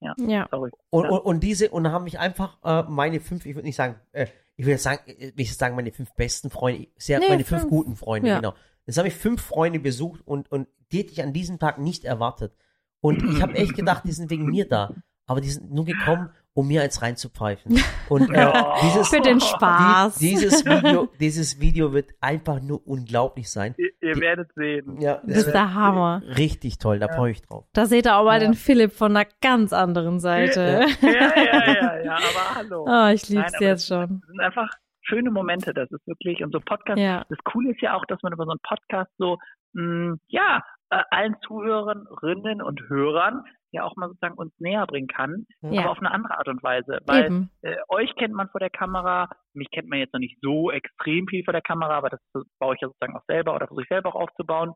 ja, 0.00 0.14
Ja. 0.18 0.46
sorry. 0.50 0.70
und, 0.90 1.04
ja. 1.04 1.10
und, 1.10 1.18
und 1.20 1.40
diese 1.42 1.70
und 1.70 1.84
dann 1.84 1.92
haben 1.92 2.04
mich 2.04 2.18
einfach 2.18 2.58
äh, 2.64 2.82
meine 2.88 3.20
fünf, 3.20 3.46
ich 3.46 3.54
würde 3.54 3.66
nicht 3.66 3.76
sagen, 3.76 3.96
äh, 4.12 4.26
ich 4.56 4.66
würde 4.66 4.78
sagen, 4.78 5.00
äh, 5.06 5.32
ich 5.36 5.48
würde 5.48 5.54
sagen 5.58 5.76
meine 5.76 5.92
fünf 5.92 6.12
besten 6.14 6.50
Freunde, 6.50 6.88
sehr 6.96 7.18
Nee, 7.20 7.26
meine 7.28 7.44
fünf, 7.44 7.62
fünf. 7.62 7.70
guten 7.70 7.96
Freunde, 7.96 8.28
Ja. 8.28 8.36
genau. 8.36 8.54
Jetzt 8.86 8.98
habe 8.98 9.08
ich 9.08 9.14
fünf 9.14 9.40
Freunde 9.42 9.78
besucht 9.78 10.20
und 10.26 10.50
und 10.50 10.66
die 10.90 10.98
hätte 10.98 11.12
ich 11.12 11.22
an 11.22 11.32
diesem 11.32 11.58
Tag 11.58 11.78
nicht 11.78 12.04
erwartet. 12.04 12.52
Und 13.00 13.22
ich 13.24 13.40
habe 13.42 13.54
echt 13.54 13.74
gedacht, 13.74 14.04
die 14.04 14.12
sind 14.12 14.28
wegen 14.30 14.46
mir 14.46 14.68
da, 14.68 14.94
aber 15.26 15.40
die 15.40 15.48
sind 15.50 15.72
nur 15.72 15.84
gekommen, 15.84 16.30
um 16.54 16.68
mir 16.68 16.82
eins 16.82 17.00
reinzupfeifen. 17.00 17.78
Und 18.08 18.30
äh, 18.30 18.34
Ja. 18.40 18.74
dieses 18.82 19.08
Für 19.08 19.20
den 19.20 19.40
Spaß. 19.40 20.16
Die, 20.18 20.30
dieses 20.30 20.64
Video, 20.66 21.08
dieses 21.18 21.60
Video 21.60 21.92
wird 21.92 22.10
einfach 22.20 22.60
nur 22.60 22.86
unglaublich 22.86 23.50
sein. 23.50 23.74
Ihr, 23.78 23.90
ihr 24.00 24.14
Die- 24.14 24.20
werdet 24.20 24.52
sehen. 24.54 25.00
Ja, 25.00 25.20
Das 25.24 25.38
ist 25.38 25.52
der 25.52 25.72
Hammer. 25.74 26.22
richtig 26.36 26.78
toll, 26.78 26.98
da 26.98 27.08
freue 27.08 27.30
ich 27.32 27.40
mich 27.40 27.48
drauf. 27.48 27.64
Da 27.72 27.86
seht 27.86 28.06
ihr 28.06 28.16
auch 28.16 28.24
mal 28.24 28.34
Ja. 28.40 28.46
den 28.48 28.54
Philipp 28.54 28.92
von 28.92 29.16
einer 29.16 29.28
ganz 29.40 29.72
anderen 29.72 30.20
Seite. 30.20 30.86
Ja, 31.00 31.08
ja, 31.10 31.42
ja, 31.74 32.02
ja, 32.02 32.12
aber 32.16 32.54
hallo. 32.56 32.84
Oh, 32.86 33.06
ich 33.14 33.30
Nein, 33.30 33.50
aber 33.54 33.64
jetzt 33.64 33.86
schon. 33.88 34.20
Das 34.20 34.28
sind 34.28 34.40
einfach 34.40 34.68
schöne 35.04 35.30
Momente, 35.30 35.72
das 35.74 35.90
ist 35.90 36.06
wirklich, 36.06 36.44
und 36.44 36.52
so 36.52 36.60
Podcast, 36.60 36.98
Ja. 36.98 37.24
das 37.28 37.38
Coole 37.44 37.70
ist 37.72 37.80
ja 37.80 37.94
auch, 37.96 38.04
dass 38.06 38.22
man 38.22 38.32
über 38.32 38.44
so 38.44 38.50
einen 38.52 38.60
Podcast 38.62 39.10
so, 39.18 39.38
mh, 39.72 40.16
ja, 40.28 40.62
äh, 40.90 41.02
allen 41.10 41.34
Zuhörerinnen 41.46 42.60
und 42.62 42.80
Hörern 42.88 43.42
ja 43.72 43.84
auch 43.84 43.96
mal 43.96 44.08
sozusagen 44.08 44.36
uns 44.36 44.52
näher 44.58 44.86
bringen 44.86 45.08
kann, 45.08 45.46
Ja. 45.62 45.82
aber 45.82 45.90
auf 45.92 45.98
eine 45.98 46.10
andere 46.12 46.36
Art 46.38 46.48
und 46.48 46.62
Weise. 46.62 46.98
Weil 47.06 47.48
äh, 47.62 47.76
euch 47.88 48.14
kennt 48.16 48.34
man 48.34 48.48
vor 48.50 48.60
der 48.60 48.70
Kamera, 48.70 49.28
mich 49.54 49.70
kennt 49.70 49.88
man 49.88 49.98
jetzt 49.98 50.12
noch 50.12 50.20
nicht 50.20 50.38
so 50.42 50.70
extrem 50.70 51.26
viel 51.26 51.42
vor 51.44 51.52
der 51.52 51.62
Kamera, 51.62 51.96
aber 51.96 52.10
das 52.10 52.20
baue 52.58 52.74
ich 52.74 52.80
ja 52.80 52.88
sozusagen 52.88 53.16
auch 53.16 53.24
selber 53.26 53.54
oder 53.54 53.66
versuche 53.66 53.82
ich 53.82 53.88
selber 53.88 54.10
auch 54.14 54.20
aufzubauen. 54.20 54.72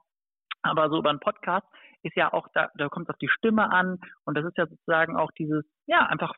Aber 0.62 0.88
so 0.90 0.98
über 0.98 1.10
einen 1.10 1.20
Podcast 1.20 1.66
ist 2.02 2.16
ja 2.16 2.32
auch, 2.32 2.48
da, 2.54 2.70
da 2.76 2.88
kommt 2.88 3.08
es 3.08 3.14
auf 3.14 3.18
die 3.18 3.28
Stimme 3.28 3.70
an 3.70 3.98
und 4.24 4.36
das 4.36 4.44
ist 4.44 4.56
ja 4.56 4.66
sozusagen 4.66 5.16
auch 5.16 5.30
dieses, 5.38 5.64
ja, 5.86 6.00
einfach, 6.06 6.34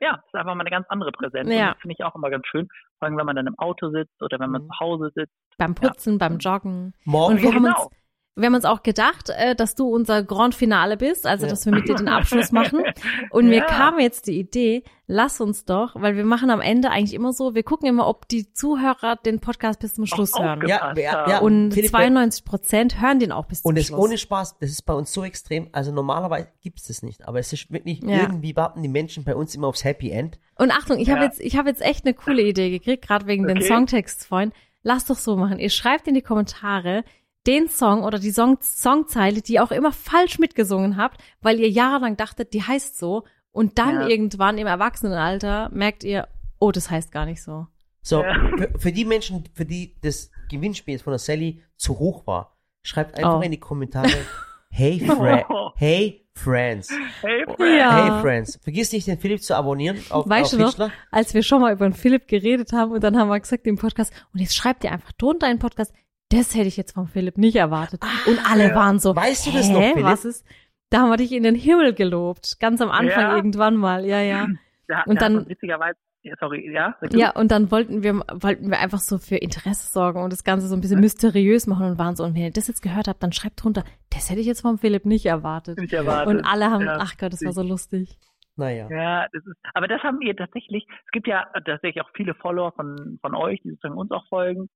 ja, 0.00 0.12
das 0.16 0.24
ist 0.26 0.34
einfach 0.34 0.54
mal 0.54 0.60
eine 0.60 0.70
ganz 0.70 0.86
andere 0.88 1.12
Präsenz. 1.12 1.48
Ja. 1.50 1.68
Und 1.68 1.74
das 1.74 1.80
finde 1.80 1.94
ich 1.98 2.04
auch 2.04 2.14
immer 2.14 2.30
ganz 2.30 2.46
schön, 2.46 2.68
vor 2.98 3.06
allem 3.08 3.16
wenn 3.16 3.26
man 3.26 3.36
dann 3.36 3.46
im 3.46 3.58
Auto 3.58 3.90
sitzt 3.90 4.20
oder 4.22 4.38
wenn 4.38 4.50
man 4.50 4.62
Mhm. 4.62 4.66
zu 4.68 4.80
Hause 4.80 5.10
sitzt. 5.14 5.32
Beim 5.58 5.74
Putzen, 5.74 6.18
beim 6.18 6.38
Joggen. 6.38 6.92
Morgen 7.04 7.34
Und 7.36 7.42
wir 7.42 7.54
haben 7.54 7.64
genau. 7.64 7.84
uns, 7.84 7.96
wir 8.34 8.46
haben 8.46 8.54
uns 8.54 8.64
auch 8.64 8.82
gedacht, 8.82 9.28
äh, 9.28 9.54
dass 9.54 9.74
du 9.74 9.88
unser 9.88 10.22
Grand 10.22 10.54
Finale 10.54 10.96
bist, 10.96 11.26
also 11.26 11.44
Ja. 11.44 11.50
dass 11.50 11.66
wir 11.66 11.72
mit 11.74 11.86
dir 11.86 11.96
den 11.96 12.08
Abschluss 12.08 12.50
machen. 12.52 12.82
Und 13.30 13.48
mir 13.48 13.58
Ja. 13.58 13.64
kam 13.66 13.98
jetzt 14.00 14.26
die 14.26 14.38
Idee, 14.38 14.84
lass 15.06 15.40
uns 15.42 15.66
doch, 15.66 15.94
weil 15.96 16.16
wir 16.16 16.24
machen 16.24 16.48
am 16.50 16.62
Ende 16.62 16.90
eigentlich 16.90 17.12
immer 17.12 17.34
so, 17.34 17.54
wir 17.54 17.62
gucken 17.62 17.88
immer, 17.88 18.06
ob 18.08 18.26
die 18.28 18.50
Zuhörer 18.52 19.16
den 19.16 19.40
Podcast 19.40 19.80
bis 19.80 19.94
zum 19.94 20.06
Schluss 20.06 20.32
Auch 20.32 20.42
hören. 20.44 20.66
ja, 20.66 20.94
ja, 20.96 21.28
ja, 21.28 21.38
Und 21.40 21.72
Philipp, 21.74 21.90
92 21.90 22.44
Prozent 22.46 23.00
hören 23.02 23.18
den 23.20 23.32
auch 23.32 23.44
bis 23.44 23.60
zum 23.62 23.68
Und 23.68 23.76
es 23.76 23.88
Schluss. 23.88 24.00
ohne 24.00 24.16
Spaß, 24.16 24.58
das 24.60 24.70
ist 24.70 24.82
bei 24.86 24.94
uns 24.94 25.12
so 25.12 25.24
extrem. 25.24 25.68
Also 25.72 25.92
normalerweise 25.92 26.48
gibt 26.62 26.80
es 26.80 26.86
das 26.86 27.02
nicht, 27.02 27.28
aber 27.28 27.38
es 27.38 27.52
ist 27.52 27.70
wirklich 27.70 28.00
Ja. 28.02 28.22
irgendwie 28.22 28.56
warten 28.56 28.82
die 28.82 28.88
Menschen 28.88 29.24
bei 29.24 29.36
uns 29.36 29.54
immer 29.54 29.66
aufs 29.66 29.84
Happy 29.84 30.10
End. 30.10 30.38
Und 30.56 30.70
Achtung, 30.70 30.98
ich 30.98 31.10
habe 31.10 31.20
Ja. 31.20 31.26
jetzt, 31.26 31.40
ich 31.40 31.56
habe 31.58 31.68
jetzt 31.68 31.82
echt 31.82 32.06
eine 32.06 32.14
coole 32.14 32.40
Idee 32.48 32.70
gekriegt, 32.70 33.06
gerade 33.06 33.26
wegen 33.26 33.46
den 33.46 33.58
Okay. 33.58 33.66
Songtexts 33.68 34.24
vorhin. 34.24 34.52
lasst 34.84 35.10
doch 35.10 35.16
so 35.18 35.36
machen. 35.36 35.58
Ihr 35.60 35.70
schreibt 35.70 36.08
in 36.08 36.14
die 36.14 36.22
Kommentare 36.22 37.04
den 37.46 37.68
Song 37.68 38.04
oder 38.04 38.18
die 38.18 38.30
Song 38.32 38.58
Songzeile, 38.60 39.42
die 39.42 39.54
ihr 39.54 39.64
auch 39.64 39.72
immer 39.72 39.92
falsch 39.92 40.38
mitgesungen 40.38 40.96
habt, 40.96 41.20
weil 41.40 41.58
ihr 41.60 41.68
jahrelang 41.68 42.16
dachtet, 42.16 42.52
die 42.54 42.62
heißt 42.62 42.98
so. 42.98 43.24
Und 43.50 43.78
dann 43.78 44.02
Ja. 44.02 44.06
irgendwann 44.08 44.58
im 44.58 44.66
Erwachsenenalter 44.66 45.68
merkt 45.72 46.04
ihr, 46.04 46.28
oh, 46.58 46.70
das 46.72 46.90
heißt 46.90 47.12
gar 47.12 47.26
nicht 47.26 47.42
so. 47.42 47.66
So, 48.02 48.22
Ja. 48.22 48.34
für, 48.56 48.78
für 48.78 48.92
die 48.92 49.04
Menschen, 49.04 49.44
für 49.54 49.64
die 49.64 49.96
das 50.00 50.30
Gewinnspiel 50.50 50.98
von 50.98 51.12
der 51.12 51.18
Sally 51.18 51.62
zu 51.76 51.98
hoch 51.98 52.26
war, 52.26 52.56
schreibt 52.82 53.16
einfach 53.16 53.38
Oh. 53.38 53.42
in 53.42 53.50
die 53.50 53.60
Kommentare, 53.60 54.08
hey, 54.70 54.98
Fre 55.06 55.44
Oh. 55.48 55.70
hey, 55.76 56.26
Friends. 56.34 56.88
Hey, 57.20 57.44
Ja. 57.78 58.14
Hey, 58.14 58.22
Friends. 58.22 58.58
Vergiss 58.62 58.90
nicht, 58.92 59.06
den 59.06 59.18
Philipp 59.18 59.42
zu 59.42 59.54
abonnieren 59.54 59.98
auf, 60.10 60.26
Weißt 60.28 60.54
auf 60.54 60.74
du 60.76 60.82
noch, 60.84 60.90
als 61.10 61.34
wir 61.34 61.42
schon 61.42 61.60
mal 61.60 61.72
über 61.74 61.86
den 61.86 61.92
Philipp 61.92 62.26
geredet 62.26 62.72
haben 62.72 62.90
und 62.92 63.04
dann 63.04 63.18
haben 63.18 63.28
wir 63.28 63.38
gesagt 63.38 63.66
im 63.66 63.76
Podcast, 63.76 64.12
und 64.32 64.40
jetzt 64.40 64.56
schreibt 64.56 64.82
ihr 64.84 64.92
einfach 64.92 65.12
drunter 65.12 65.46
einen 65.46 65.58
Podcast, 65.58 65.92
das 66.32 66.54
hätte 66.54 66.68
ich 66.68 66.76
jetzt 66.76 66.92
vom 66.92 67.06
Philipp 67.06 67.38
nicht 67.38 67.56
erwartet. 67.56 68.02
und 68.26 68.38
alle 68.50 68.68
ja. 68.70 68.74
waren 68.74 68.98
so, 68.98 69.12
Ah, 69.12 69.16
Weißt 69.16 69.46
du 69.46 69.52
das 69.52 69.68
noch, 69.68 69.80
Philipp? 69.82 70.04
was 70.04 70.24
ist? 70.24 70.46
Da 70.90 71.00
haben 71.00 71.10
wir 71.10 71.16
dich 71.16 71.32
in 71.32 71.42
den 71.42 71.54
Himmel 71.54 71.94
gelobt, 71.94 72.56
ganz 72.60 72.80
am 72.80 72.90
Anfang 72.90 73.22
Ja. 73.22 73.36
irgendwann 73.36 73.76
mal, 73.76 74.04
ja, 74.04 74.20
ja. 74.20 74.46
Da, 74.88 75.02
Und 75.06 75.20
da 75.22 75.28
dann- 75.28 75.48
witzigerweise, 75.48 75.96
ja, 76.22 76.34
sorry, 76.38 76.70
ja? 76.70 76.94
Ja, 77.12 77.30
und 77.30 77.50
dann 77.50 77.70
wollten 77.70 78.02
wir, 78.02 78.14
wollten 78.14 78.68
wir 78.70 78.78
einfach 78.78 78.98
so 78.98 79.16
für 79.18 79.36
Interesse 79.36 79.90
sorgen 79.90 80.22
und 80.22 80.32
das 80.32 80.44
Ganze 80.44 80.66
so 80.68 80.74
ein 80.74 80.80
bisschen 80.80 81.00
mysteriös 81.00 81.66
machen 81.66 81.86
und 81.86 81.98
waren 81.98 82.14
so, 82.16 82.24
und 82.24 82.34
wenn 82.34 82.42
ihr 82.42 82.50
das 82.50 82.68
jetzt 82.68 82.82
gehört 82.82 83.08
habt, 83.08 83.22
dann 83.22 83.32
schreibt 83.32 83.62
drunter, 83.64 83.84
das 84.10 84.28
hätte 84.28 84.40
ich 84.40 84.46
jetzt 84.46 84.60
vom 84.60 84.78
Philipp 84.78 85.06
nicht 85.06 85.24
erwartet. 85.24 85.78
Nicht 85.78 85.92
erwartet. 85.94 86.28
Und 86.34 86.44
alle 86.44 86.70
haben, 86.70 86.84
Ja, 86.84 86.98
ach 87.00 87.16
Gott, 87.16 87.32
das 87.32 87.42
war 87.44 87.52
so 87.52 87.62
lustig. 87.62 88.18
Naja. 88.56 88.86
Ja, 88.90 89.26
das 89.32 89.46
ist, 89.46 89.56
aber 89.72 89.88
das 89.88 90.02
haben 90.02 90.20
wir 90.20 90.36
tatsächlich, 90.36 90.84
es 91.06 91.10
gibt 91.12 91.26
ja 91.26 91.46
tatsächlich 91.54 92.02
auch 92.04 92.10
viele 92.14 92.34
Follower 92.34 92.72
von, 92.72 93.18
von 93.22 93.34
euch, 93.34 93.60
die 93.62 93.70
sozusagen 93.70 93.96
uns 93.96 94.10
auch 94.10 94.26
folgen, 94.28 94.68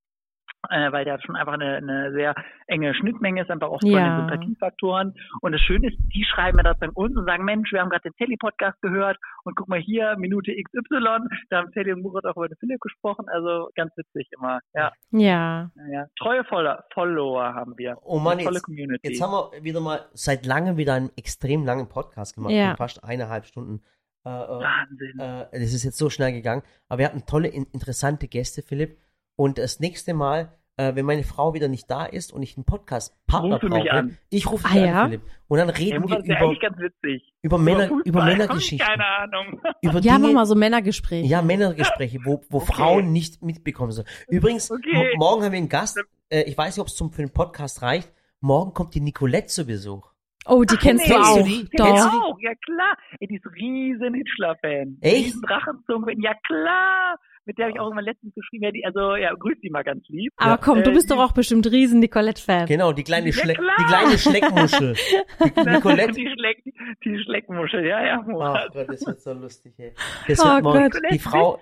äh, 0.70 0.92
weil 0.92 1.04
da 1.04 1.20
schon 1.20 1.36
einfach 1.36 1.54
eine, 1.54 1.76
eine 1.76 2.12
sehr 2.12 2.34
enge 2.66 2.94
Schnittmenge 2.94 3.42
ist, 3.42 3.50
einfach 3.50 3.68
auch 3.68 3.80
von 3.80 3.90
Ja. 3.90 4.16
den 4.20 4.28
Sympathiefaktoren. 4.28 5.14
Und 5.40 5.52
das 5.52 5.60
Schöne 5.60 5.88
ist, 5.88 5.98
die 6.14 6.24
schreiben 6.24 6.56
mir 6.56 6.62
das 6.62 6.78
dann 6.80 6.90
uns 6.90 7.16
und 7.16 7.26
sagen, 7.26 7.44
Mensch, 7.44 7.72
wir 7.72 7.80
haben 7.80 7.90
gerade 7.90 8.02
den 8.02 8.14
Telly-Podcast 8.16 8.80
gehört 8.82 9.18
und 9.44 9.54
guck 9.56 9.68
mal 9.68 9.78
hier, 9.78 10.16
Minute 10.18 10.52
XY, 10.52 11.18
da 11.50 11.58
haben 11.58 11.72
Telly 11.72 11.92
und 11.92 12.02
Murat 12.02 12.24
auch 12.24 12.36
über 12.36 12.48
den 12.48 12.56
Philipp 12.58 12.80
gesprochen, 12.80 13.26
also 13.28 13.68
ganz 13.74 13.92
witzig 13.96 14.28
immer. 14.38 14.60
Ja, 14.74 14.92
Ja. 15.10 15.70
ja. 15.90 16.06
Treue 16.18 16.44
Follower, 16.44 16.84
Follower 16.92 17.54
haben 17.54 17.74
wir. 17.76 17.96
Oh 18.02 18.18
Mann, 18.18 18.38
tolle 18.38 18.54
jetzt, 18.56 18.62
Community. 18.64 19.08
jetzt 19.08 19.20
haben 19.20 19.32
wir 19.32 19.62
wieder 19.64 19.80
mal 19.80 20.00
seit 20.12 20.46
langem 20.46 20.76
wieder 20.76 20.94
einen 20.94 21.10
extrem 21.16 21.64
langen 21.64 21.88
Podcast 21.88 22.34
gemacht, 22.34 22.52
Ja. 22.52 22.74
fast 22.76 23.02
eineinhalb 23.04 23.44
Stunden. 23.46 23.82
Äh, 24.24 24.28
äh, 24.28 24.32
Wahnsinn. 24.32 25.18
äh, 25.20 25.46
das 25.52 25.72
ist 25.72 25.84
jetzt 25.84 25.98
so 25.98 26.10
schnell 26.10 26.32
gegangen. 26.32 26.62
Aber 26.88 26.98
wir 26.98 27.06
hatten 27.06 27.26
tolle, 27.26 27.46
in, 27.48 27.64
interessante 27.72 28.26
Gäste, 28.26 28.60
Philipp. 28.62 28.98
Und 29.36 29.58
das 29.58 29.80
nächste 29.80 30.14
Mal, 30.14 30.52
äh, 30.78 30.94
wenn 30.94 31.04
meine 31.06 31.22
Frau 31.24 31.54
wieder 31.54 31.68
nicht 31.68 31.90
da 31.90 32.04
ist 32.06 32.32
und 32.32 32.42
ich 32.42 32.56
einen 32.56 32.64
Podcast-Partner 32.64 33.56
Rufe 33.56 33.68
mich 33.68 33.84
brauche, 33.84 33.92
an. 33.92 34.18
ich 34.30 34.50
rufe 34.50 34.66
Ah, 34.68 34.72
dich 34.72 34.82
ja? 34.82 35.02
an, 35.02 35.10
Philipp. 35.10 35.22
Und 35.48 35.58
dann 35.58 35.70
reden 35.70 36.02
wir 36.08 36.16
ja 36.18 36.22
über, 36.24 36.36
eigentlich 36.38 36.60
ganz 36.60 36.78
witzig. 36.78 37.32
über 37.42 37.58
Männer, 37.58 37.88
Fußball, 37.88 38.02
über 38.04 38.24
Männergeschichten. 38.24 38.86
Keine 38.86 39.06
Ahnung. 39.06 39.60
Über 39.82 40.00
Ja, 40.00 40.14
mach 40.14 40.20
Dinge, 40.26 40.32
mal 40.34 40.46
so 40.46 40.54
Männergespräche. 40.54 41.26
ja, 41.28 41.40
Männergespräche, 41.42 42.18
wo, 42.24 42.42
wo 42.50 42.58
Okay. 42.62 42.72
Frauen 42.72 43.12
nicht 43.12 43.42
mitbekommen 43.42 43.92
sollen. 43.92 44.08
Übrigens, 44.28 44.70
Okay. 44.70 44.92
mo- 44.92 45.04
morgen 45.26 45.44
haben 45.44 45.52
wir 45.52 45.58
einen 45.58 45.68
Gast, 45.68 45.98
äh, 46.30 46.42
ich 46.42 46.56
weiß 46.58 46.76
nicht, 46.76 46.80
ob 46.82 46.88
es 46.88 46.96
zum 46.96 47.10
für 47.12 47.22
den 47.22 47.32
Podcast 47.32 47.82
reicht. 47.82 48.10
Morgen 48.40 48.74
kommt 48.74 48.94
die 48.94 49.00
Nicolette 49.00 49.46
zu 49.48 49.66
Besuch. 49.66 50.10
Oh, 50.48 50.62
die 50.62 50.76
kennst 50.76 51.08
du 51.08 51.12
kennst 51.14 51.36
du 51.36 51.40
auch. 51.40 51.44
die? 51.44 51.68
Doch. 51.76 51.86
Kennst 51.86 52.04
du 52.04 52.10
die? 52.10 52.16
auch, 52.16 52.38
ja 52.40 52.52
klar. 52.64 52.96
Ey, 53.18 53.26
die 53.28 53.36
ist 53.36 53.46
riesen 53.56 54.14
Hitchler-Fan. 54.14 54.98
Echt? 55.00 55.26
Riesen 55.26 55.42
Drachenzunge. 55.42 56.12
Ja 56.18 56.34
klar. 56.46 57.18
Mit 57.46 57.58
der 57.58 57.66
habe 57.66 57.72
ich 57.74 57.80
auch 57.80 57.84
irgendwann 57.84 58.04
letztens 58.04 58.34
geschrieben. 58.34 58.64
Ja, 58.64 58.70
die, 58.72 58.84
also, 58.84 59.14
ja, 59.16 59.32
grüß 59.32 59.56
die 59.62 59.70
mal 59.70 59.84
ganz 59.84 60.04
lieb. 60.08 60.32
Aber 60.36 60.50
Ja. 60.52 60.56
komm, 60.56 60.82
du 60.82 60.90
Äh, 60.90 60.94
bist 60.94 61.08
die- 61.08 61.14
doch 61.14 61.22
auch 61.22 61.32
bestimmt 61.32 61.66
riesen 61.70 62.00
Nicolette-Fan. 62.00 62.66
Genau, 62.66 62.92
die 62.92 63.04
kleine, 63.04 63.28
Ja, 63.28 63.32
Schle 63.32 63.54
klar. 63.54 63.76
die 63.78 63.84
kleine 63.84 64.18
Schleckmuschel. 64.18 64.94
Die 65.56 65.70
Nicolette. 65.70 66.12
Die, 66.12 66.28
Schleck, 66.36 66.62
die 67.04 67.22
Schleckmuschel, 67.24 67.86
ja, 67.86 68.04
ja. 68.04 68.22
Murat. 68.22 68.72
Gott, 68.72 68.88
das 68.88 69.06
wird 69.06 69.20
so 69.20 69.32
lustig, 69.32 69.74
ey. 69.78 69.92
Das 70.26 70.40
Oh 70.40 70.44
wird 70.48 70.62
morgen, 70.64 70.90
Gott. 70.90 71.02
die 71.12 71.18
Frau, 71.18 71.60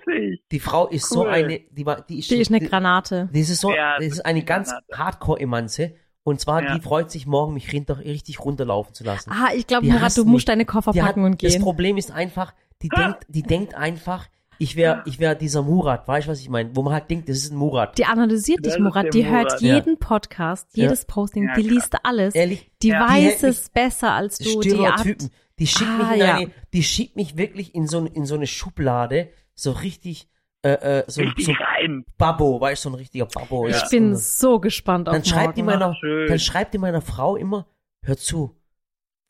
die 0.51 0.61
Frau 0.61 0.89
ist 0.89 1.09
so 1.09 1.22
Cool. 1.22 1.28
eine, 1.28 1.61
die 1.70 1.85
war, 1.87 2.01
die 2.03 2.18
ist, 2.20 2.30
Die 2.30 2.37
ist 2.37 2.51
eine 2.51 2.61
die, 2.61 2.66
Granate. 2.66 3.28
das 3.32 3.51
ist 3.51 3.61
so, 3.61 3.70
Ja, 3.74 3.97
das 3.99 4.07
das 4.09 4.14
ist 4.18 4.26
eine 4.26 4.43
ganz. 4.43 4.72
Hardcore-Emanze. 5.18 5.95
Und 6.22 6.41
zwar, 6.41 6.62
Ja. 6.62 6.74
die 6.74 6.80
freut 6.80 7.11
sich 7.11 7.26
morgen, 7.26 7.53
mich 7.53 7.70
richtig 7.72 8.41
runterlaufen 8.41 8.95
zu 8.95 9.05
lassen. 9.05 9.30
Ah, 9.30 9.51
ich 9.55 9.66
glaube, 9.66 9.85
Die 9.85 9.93
Murat, 9.93 10.16
du 10.16 10.24
musst 10.24 10.49
deine 10.49 10.64
Koffer 10.64 10.93
Die 10.93 11.03
hat, 11.03 11.09
packen 11.09 11.24
und 11.24 11.43
das 11.43 11.53
gehen. 11.53 11.62
Problem 11.62 11.99
ist 11.99 12.11
einfach, 12.11 12.55
die 12.80 12.89
denkt, 12.89 13.18
die 13.28 13.43
denkt 13.43 13.74
einfach, 13.74 14.26
ich 14.59 14.76
wäre, 14.76 15.02
ich 15.07 15.18
wäre 15.18 15.36
dieser 15.36 15.62
Murat, 15.62 16.07
weißt 16.09 16.26
du, 16.26 16.30
was 16.32 16.40
ich 16.40 16.48
meine? 16.48 16.74
Wo 16.74 16.82
man 16.82 16.92
halt 16.94 17.11
denkt, 17.11 17.28
das 17.28 17.36
ist 17.38 17.52
ein 17.52 17.57
Murat. 17.57 17.96
Die 17.98 18.05
analysiert 18.05 18.64
Das 18.64 18.74
dich, 18.74 18.82
Murat. 18.82 19.05
der 19.05 19.11
Die 19.11 19.26
hört 19.26 19.44
Murat. 19.44 19.61
jeden 19.61 19.98
Podcast, 19.98 20.68
Ja. 20.76 20.84
jedes 20.84 21.05
Posting, 21.05 21.44
Ja, 21.48 21.55
die 21.55 21.62
liest 21.62 21.94
alles. 22.02 22.34
Ehrlich, 22.34 22.70
Die 22.82 22.88
Ja. 22.88 23.07
Die 23.07 23.12
weiß 23.14 23.42
mich- 23.42 23.50
es 23.50 23.70
besser 23.70 24.12
als 24.12 24.38
du. 24.38 24.61
Die 24.61 24.70
Stereotypen. 24.70 25.26
hat, 25.26 25.32
Die 25.59 25.66
schickt 25.68 25.90
Ah, 25.90 25.98
mich 26.11 26.12
in 26.12 26.18
ja. 26.18 26.34
eine, 26.36 26.50
die 26.72 26.82
schickt 26.82 27.14
mich 27.16 27.36
wirklich 27.36 27.74
in 27.74 27.86
so, 27.86 28.05
in 28.07 28.26
so 28.26 28.34
eine 28.34 28.46
Schublade, 28.48 29.30
so 29.55 29.70
richtig, 29.70 30.28
äh, 30.62 30.70
äh, 30.70 31.05
so, 31.07 31.20
Richtig 31.22 31.46
so 31.46 31.52
rein. 31.52 32.05
Babbo, 32.18 32.61
weißt 32.61 32.84
du, 32.84 32.88
so 32.88 32.94
ein 32.94 32.98
richtiger 32.98 33.26
Babbo. 33.26 33.68
ich 33.68 33.76
ja. 33.76 33.86
bin 33.88 34.09
Und 34.11 34.18
so 34.18 34.59
gespannt 34.59 35.09
auf 35.09 35.14
dann 35.14 35.24
schreibt 35.24 35.57
die 35.57 35.62
morgen. 35.62 35.78
meiner, 35.78 35.94
Schön. 35.94 36.26
dann 36.28 36.38
schreibt 36.40 36.74
die 36.74 36.78
meiner 36.78 37.02
Frau 37.02 37.36
immer, 37.36 37.68
hör 38.02 38.16
zu. 38.16 38.57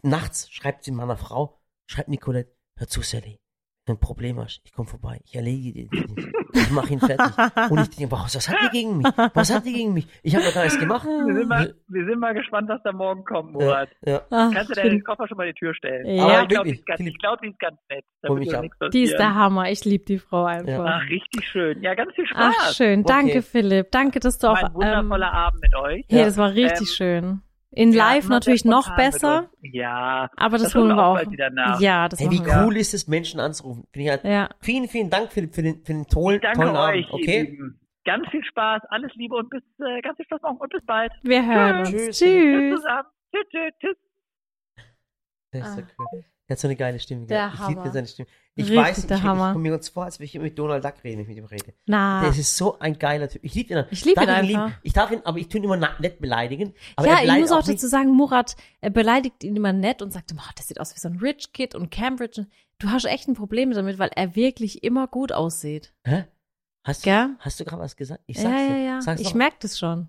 Nachts 0.02 0.50
schreibt 0.50 0.84
sie 0.84 0.92
meiner 0.92 1.16
Frau, 1.16 1.58
schreibt 1.86 2.08
Nicolette, 2.08 2.54
hör 2.78 2.88
zu, 2.88 3.02
Sally. 3.02 3.38
Wenn 3.86 3.96
du 3.96 3.98
ein 3.98 4.00
Problem 4.00 4.40
hast, 4.40 4.62
ich 4.64 4.72
komme 4.72 4.88
vorbei, 4.88 5.20
ich 5.24 5.34
erledige 5.34 5.86
den. 5.88 6.32
Ich 6.54 6.70
mache 6.70 6.94
ihn 6.94 7.00
fertig. 7.00 7.36
Und 7.70 7.80
ich 7.80 7.90
denke, 7.90 8.12
was, 8.12 8.34
was 8.34 8.48
hat 8.48 8.56
die 8.62 8.70
gegen 8.70 8.96
mich? 8.96 9.06
Was 9.34 9.52
hat 9.54 9.66
die 9.66 9.72
gegen 9.74 9.92
mich? 9.92 10.06
Ich 10.22 10.34
habe 10.34 10.44
doch 10.46 10.54
gar 10.54 10.62
nichts 10.62 10.78
gemacht. 10.78 11.04
Wir 11.06 11.34
sind, 11.34 11.48
mal, 11.48 11.74
wir 11.88 12.04
sind 12.06 12.18
mal 12.18 12.32
gespannt, 12.32 12.68
was 12.70 12.80
da 12.82 12.92
morgen 12.92 13.24
kommt, 13.24 13.52
Murat. 13.52 13.90
Ja, 14.06 14.22
Ach, 14.30 14.50
Kannst 14.54 14.70
du 14.70 14.74
deinen 14.74 15.04
Koffer 15.04 15.28
schon 15.28 15.36
mal 15.36 15.46
die 15.46 15.52
Tür 15.52 15.74
stellen? 15.74 16.06
Ja. 16.06 16.24
Aber 16.24 16.42
ich 16.42 16.48
glaube, 16.48 16.72
die, 16.72 17.12
glaub, 17.12 17.40
die 17.42 17.48
ist 17.50 17.58
ganz 17.58 17.76
nett. 17.90 18.04
Die 18.92 19.02
ist 19.02 19.16
der 19.18 19.34
Hammer. 19.34 19.70
Ich 19.70 19.84
liebe 19.84 20.04
die 20.04 20.18
Frau 20.18 20.44
einfach. 20.44 20.84
Ach, 20.86 21.02
richtig 21.10 21.46
schön. 21.48 21.82
Ja, 21.82 21.94
ganz 21.94 22.14
viel 22.14 22.26
Spaß. 22.26 22.54
Ach, 22.58 22.72
schön. 22.72 23.02
Danke, 23.04 23.24
Okay. 23.32 23.42
Philipp. 23.42 23.90
Danke, 23.90 24.20
dass 24.20 24.38
du 24.38 24.46
War 24.46 24.54
auch. 24.54 24.62
ein 24.62 24.74
wundervoller 24.74 25.26
Ähm, 25.28 25.34
Abend 25.34 25.60
mit 25.62 25.74
euch. 25.76 26.04
Ja. 26.08 26.24
das 26.24 26.36
war 26.36 26.50
richtig 26.54 26.88
Ähm, 26.88 26.94
schön. 26.94 27.42
In 27.74 27.92
Ja, 27.92 28.12
live 28.12 28.28
natürlich 28.28 28.64
noch 28.64 28.94
besser. 28.96 29.50
Ja, 29.60 30.30
aber 30.36 30.58
das, 30.58 30.64
das 30.72 30.74
holen 30.76 30.88
wir 30.88 30.98
auch 30.98 31.10
auch. 31.10 31.14
bald 31.16 31.30
wieder 31.30 31.50
nach. 31.50 31.80
Ja, 31.80 32.08
das 32.08 32.20
Hey, 32.20 32.30
wie 32.30 32.44
wir. 32.44 32.64
cool 32.64 32.76
ist 32.76 32.94
es, 32.94 33.08
Menschen 33.08 33.40
anzurufen. 33.40 33.86
Ich 33.92 34.08
halt, 34.08 34.22
Ja. 34.24 34.48
Vielen, 34.60 34.88
vielen 34.88 35.10
Dank 35.10 35.32
für, 35.32 35.42
für, 35.48 35.62
den, 35.62 35.84
für 35.84 35.92
den 35.92 36.06
tollen, 36.06 36.40
Danke 36.40 36.58
tollen 36.60 36.76
euch, 36.76 36.78
Abend. 36.78 37.08
ihr 37.08 37.14
Okay? 37.14 37.42
Lieben. 37.42 37.80
Ganz 38.04 38.28
viel 38.30 38.44
Spaß, 38.44 38.82
alles 38.90 39.12
Liebe 39.14 39.34
und 39.34 39.48
bis 39.50 39.62
äh, 39.80 40.00
ganz 40.02 40.16
viel 40.16 40.26
Spaß 40.26 40.42
morgen 40.42 40.58
und 40.58 40.70
bis 40.72 40.84
bald. 40.84 41.10
Wir 41.22 41.44
hören 41.46 41.78
uns. 41.80 41.90
Tschüss. 41.90 42.18
Tschüss 42.18 42.18
Tschüss. 42.18 42.76
zusammen. 42.80 43.08
Tschüss, 43.34 43.46
tschüss, 43.50 43.72
tschüss. 43.80 43.96
Das 45.52 45.68
ist 45.68 45.74
so 45.76 45.80
Ah. 45.82 45.86
cool. 46.12 46.24
Er 46.46 46.54
hat 46.54 46.58
so 46.60 46.68
eine 46.68 46.76
geile 46.76 46.98
Stimme. 47.00 47.26
Der 47.26 47.48
gell? 47.48 47.60
ich 47.62 47.68
liebe 47.68 47.90
seine 47.90 48.06
Stimme. 48.06 48.28
Ich 48.56 48.64
Richtig 48.66 48.76
weiß, 48.78 48.98
ich, 48.98 49.06
der 49.06 49.16
ich, 49.16 49.22
ich 49.24 49.28
komme 49.30 49.58
mir 49.58 49.74
uns 49.74 49.88
vor, 49.88 50.04
als 50.04 50.18
würde 50.18 50.26
ich 50.26 50.34
immer 50.34 50.44
mit 50.44 50.58
Donald 50.58 50.84
Duck 50.84 50.94
reden, 51.02 51.16
wenn 51.16 51.22
ich 51.22 51.28
mit 51.28 51.38
ihm 51.38 51.44
rede. 51.46 51.72
Na. 51.86 52.22
Das 52.22 52.36
ist 52.38 52.56
so 52.56 52.78
ein 52.78 52.98
geiler 52.98 53.28
Typ. 53.28 53.42
Ich 53.42 53.54
liebe 53.54 53.72
ihn. 53.74 53.84
Ich 53.90 54.04
lieb 54.04 54.16
ihn 54.20 54.28
einfach. 54.28 54.42
lieben? 54.48 54.74
Ich 54.82 54.92
darf 54.92 55.10
ihn, 55.10 55.22
aber 55.24 55.38
ich 55.38 55.48
tue 55.48 55.58
ihn 55.60 55.64
immer 55.64 55.76
nett 55.76 56.20
beleidigen. 56.20 56.74
Aber 56.96 57.08
ja, 57.08 57.22
ich 57.22 57.40
muss 57.40 57.50
auch 57.50 57.66
nicht- 57.66 57.78
dazu 57.78 57.88
sagen, 57.88 58.10
Murat 58.12 58.56
er 58.80 58.90
beleidigt 58.90 59.42
ihn 59.42 59.56
immer 59.56 59.72
nett 59.72 60.02
und 60.02 60.12
sagt, 60.12 60.32
oh, 60.36 60.40
das 60.54 60.68
sieht 60.68 60.80
aus 60.80 60.94
wie 60.94 61.00
so 61.00 61.08
ein 61.08 61.16
Rich 61.16 61.52
Kid 61.52 61.74
und 61.74 61.90
Cambridge. 61.90 62.46
Du 62.78 62.90
hast 62.90 63.06
echt 63.06 63.26
ein 63.26 63.34
Problem 63.34 63.70
damit, 63.72 63.98
weil 63.98 64.10
er 64.14 64.36
wirklich 64.36 64.84
immer 64.84 65.06
gut 65.08 65.32
aussieht. 65.32 65.92
Hä? 66.04 66.24
Hast 66.84 67.06
du, 67.06 67.36
hast 67.38 67.58
du 67.58 67.64
gerade 67.64 67.80
was 67.82 67.96
gesagt? 67.96 68.20
Ich 68.26 68.36
Ja, 68.36 68.42
sag's 68.42 68.60
ja, 68.60 68.68
dir. 68.68 68.82
ja. 68.84 69.00
Sag's 69.00 69.20
Ich 69.22 69.34
merke 69.34 69.56
das 69.60 69.78
schon. 69.78 70.08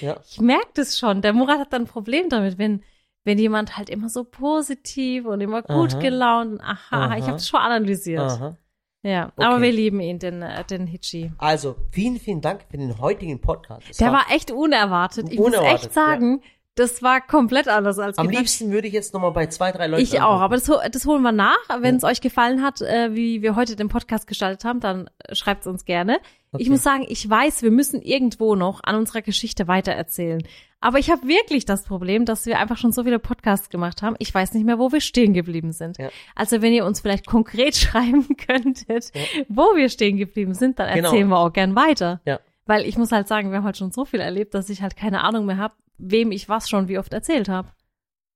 Ja. 0.00 0.16
Ich 0.30 0.40
merke 0.40 0.68
das 0.74 0.98
schon. 0.98 1.22
Der 1.22 1.32
Murat 1.32 1.58
hat 1.58 1.72
dann 1.72 1.82
ein 1.82 1.88
Problem 1.88 2.28
damit, 2.28 2.58
wenn, 2.58 2.82
wenn 3.28 3.38
jemand 3.38 3.76
halt 3.76 3.90
immer 3.90 4.08
so 4.08 4.24
positiv 4.24 5.26
und 5.26 5.42
immer 5.42 5.60
gut 5.60 5.92
Aha. 5.92 6.00
gelaunt. 6.00 6.60
Aha, 6.62 7.04
Aha. 7.04 7.16
ich 7.18 7.24
habe 7.26 7.36
es 7.36 7.46
schon 7.46 7.60
analysiert. 7.60 8.20
Aha. 8.20 8.56
Ja, 9.02 9.26
Okay. 9.36 9.46
aber 9.46 9.60
wir 9.62 9.70
lieben 9.70 10.00
ihn, 10.00 10.18
den, 10.18 10.40
äh, 10.42 10.64
den 10.64 10.86
Hitchi. 10.86 11.30
Also, 11.38 11.76
vielen, 11.92 12.18
vielen 12.18 12.40
Dank 12.40 12.62
für 12.70 12.78
den 12.78 12.98
heutigen 12.98 13.38
Podcast. 13.40 13.86
Es 13.90 13.98
Der 13.98 14.12
war 14.12 14.24
echt 14.34 14.50
unerwartet. 14.50 15.30
Ich 15.30 15.38
Unerwartet, 15.38 15.72
muss 15.72 15.84
echt 15.84 15.92
sagen, 15.92 16.40
das 16.78 17.02
war 17.02 17.20
komplett 17.20 17.68
anders 17.68 17.98
als 17.98 18.18
Am 18.18 18.26
gedacht. 18.26 18.40
liebsten 18.40 18.70
würde 18.72 18.86
ich 18.88 18.94
jetzt 18.94 19.12
nochmal 19.14 19.32
bei 19.32 19.46
zwei, 19.46 19.72
drei 19.72 19.86
Leuten. 19.86 20.02
Ich 20.02 20.20
auch, 20.20 20.40
anrufen. 20.40 20.42
aber 20.42 20.54
das, 20.56 20.92
das 20.92 21.06
holen 21.06 21.22
wir 21.22 21.32
nach. 21.32 21.56
Wenn 21.80 21.94
Ja. 21.94 21.98
es 21.98 22.04
euch 22.04 22.20
gefallen 22.20 22.62
hat, 22.62 22.80
äh, 22.80 23.14
wie 23.14 23.42
wir 23.42 23.56
heute 23.56 23.76
den 23.76 23.88
Podcast 23.88 24.26
gestaltet 24.26 24.64
haben, 24.64 24.80
dann 24.80 25.10
schreibt 25.32 25.62
es 25.62 25.66
uns 25.66 25.84
gerne. 25.84 26.18
Ich 26.52 26.60
Okay. 26.62 26.70
muss 26.70 26.82
sagen, 26.82 27.04
ich 27.08 27.28
weiß, 27.28 27.62
wir 27.62 27.70
müssen 27.70 28.00
irgendwo 28.00 28.54
noch 28.54 28.80
an 28.82 28.96
unserer 28.96 29.20
Geschichte 29.22 29.68
weitererzählen. 29.68 30.42
Aber 30.80 30.98
ich 31.00 31.10
habe 31.10 31.26
wirklich 31.26 31.64
das 31.64 31.82
Problem, 31.82 32.24
dass 32.24 32.46
wir 32.46 32.58
einfach 32.58 32.76
schon 32.78 32.92
so 32.92 33.02
viele 33.02 33.18
Podcasts 33.18 33.68
gemacht 33.68 34.00
haben. 34.00 34.14
Ich 34.20 34.32
weiß 34.32 34.54
nicht 34.54 34.64
mehr, 34.64 34.78
wo 34.78 34.92
wir 34.92 35.00
stehen 35.00 35.34
geblieben 35.34 35.72
sind. 35.72 35.98
Ja. 35.98 36.08
Also 36.36 36.62
wenn 36.62 36.72
ihr 36.72 36.84
uns 36.86 37.00
vielleicht 37.00 37.26
konkret 37.26 37.74
schreiben 37.76 38.28
könntet, 38.36 39.10
Ja. 39.14 39.22
wo 39.48 39.74
wir 39.74 39.88
stehen 39.88 40.16
geblieben 40.16 40.54
sind, 40.54 40.78
dann 40.78 40.94
Genau. 40.94 41.08
erzählen 41.08 41.28
wir 41.28 41.38
auch 41.38 41.52
gern 41.52 41.74
weiter. 41.74 42.20
Ja. 42.24 42.38
Weil 42.68 42.84
ich 42.84 42.98
muss 42.98 43.12
halt 43.12 43.26
sagen, 43.26 43.50
wir 43.50 43.56
haben 43.58 43.64
halt 43.64 43.78
schon 43.78 43.90
so 43.92 44.04
viel 44.04 44.20
erlebt, 44.20 44.52
dass 44.52 44.68
ich 44.68 44.82
halt 44.82 44.94
keine 44.94 45.24
Ahnung 45.24 45.46
mehr 45.46 45.56
habe, 45.56 45.74
wem 45.96 46.30
ich 46.30 46.48
was 46.50 46.68
schon 46.68 46.86
wie 46.86 46.98
oft 46.98 47.14
erzählt 47.14 47.48
habe. 47.48 47.70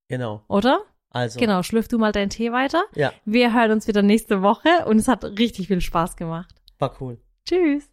Genau. 0.09 0.43
Oder? 0.49 0.81
Also. 1.11 1.39
Genau, 1.39 1.63
schlürf 1.63 1.87
du 1.87 1.99
mal 1.99 2.13
deinen 2.13 2.31
Tee 2.31 2.51
weiter. 2.51 2.83
Ja, 2.95 3.13
Wir 3.27 3.53
hören 3.53 3.73
uns 3.73 3.87
wieder 3.87 4.01
nächste 4.01 4.41
Woche 4.41 4.87
und 4.87 4.97
es 4.97 5.07
hat 5.07 5.23
richtig 5.25 5.69
viel 5.69 5.83
Spaß 5.83 6.17
gemacht. 6.17 6.55
war 6.79 6.97
cool. 7.03 7.21
Tschüss. 7.47 7.91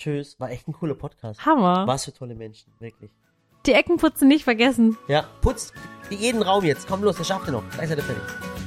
Tschüss. 0.00 0.40
War 0.40 0.50
echt 0.50 0.66
ein 0.66 0.72
cooler 0.72 0.96
Podcast. 0.96 1.46
Hammer. 1.46 1.86
Was 1.86 2.06
für 2.06 2.12
tolle 2.12 2.34
Menschen, 2.34 2.72
wirklich. 2.80 3.12
Die 3.66 3.72
Eckenputzen 3.72 4.26
nicht 4.26 4.42
vergessen. 4.42 4.96
Ja, 5.06 5.26
putzt 5.40 5.72
jeden 6.10 6.42
Raum 6.42 6.64
jetzt. 6.64 6.88
Komm 6.88 7.04
los, 7.04 7.16
das 7.16 7.28
schafft 7.28 7.46
ihr 7.46 7.52
noch. 7.52 7.68
Gleich 7.70 7.88
seid 7.88 7.98
ihr 7.98 8.04
fertig. 8.04 8.59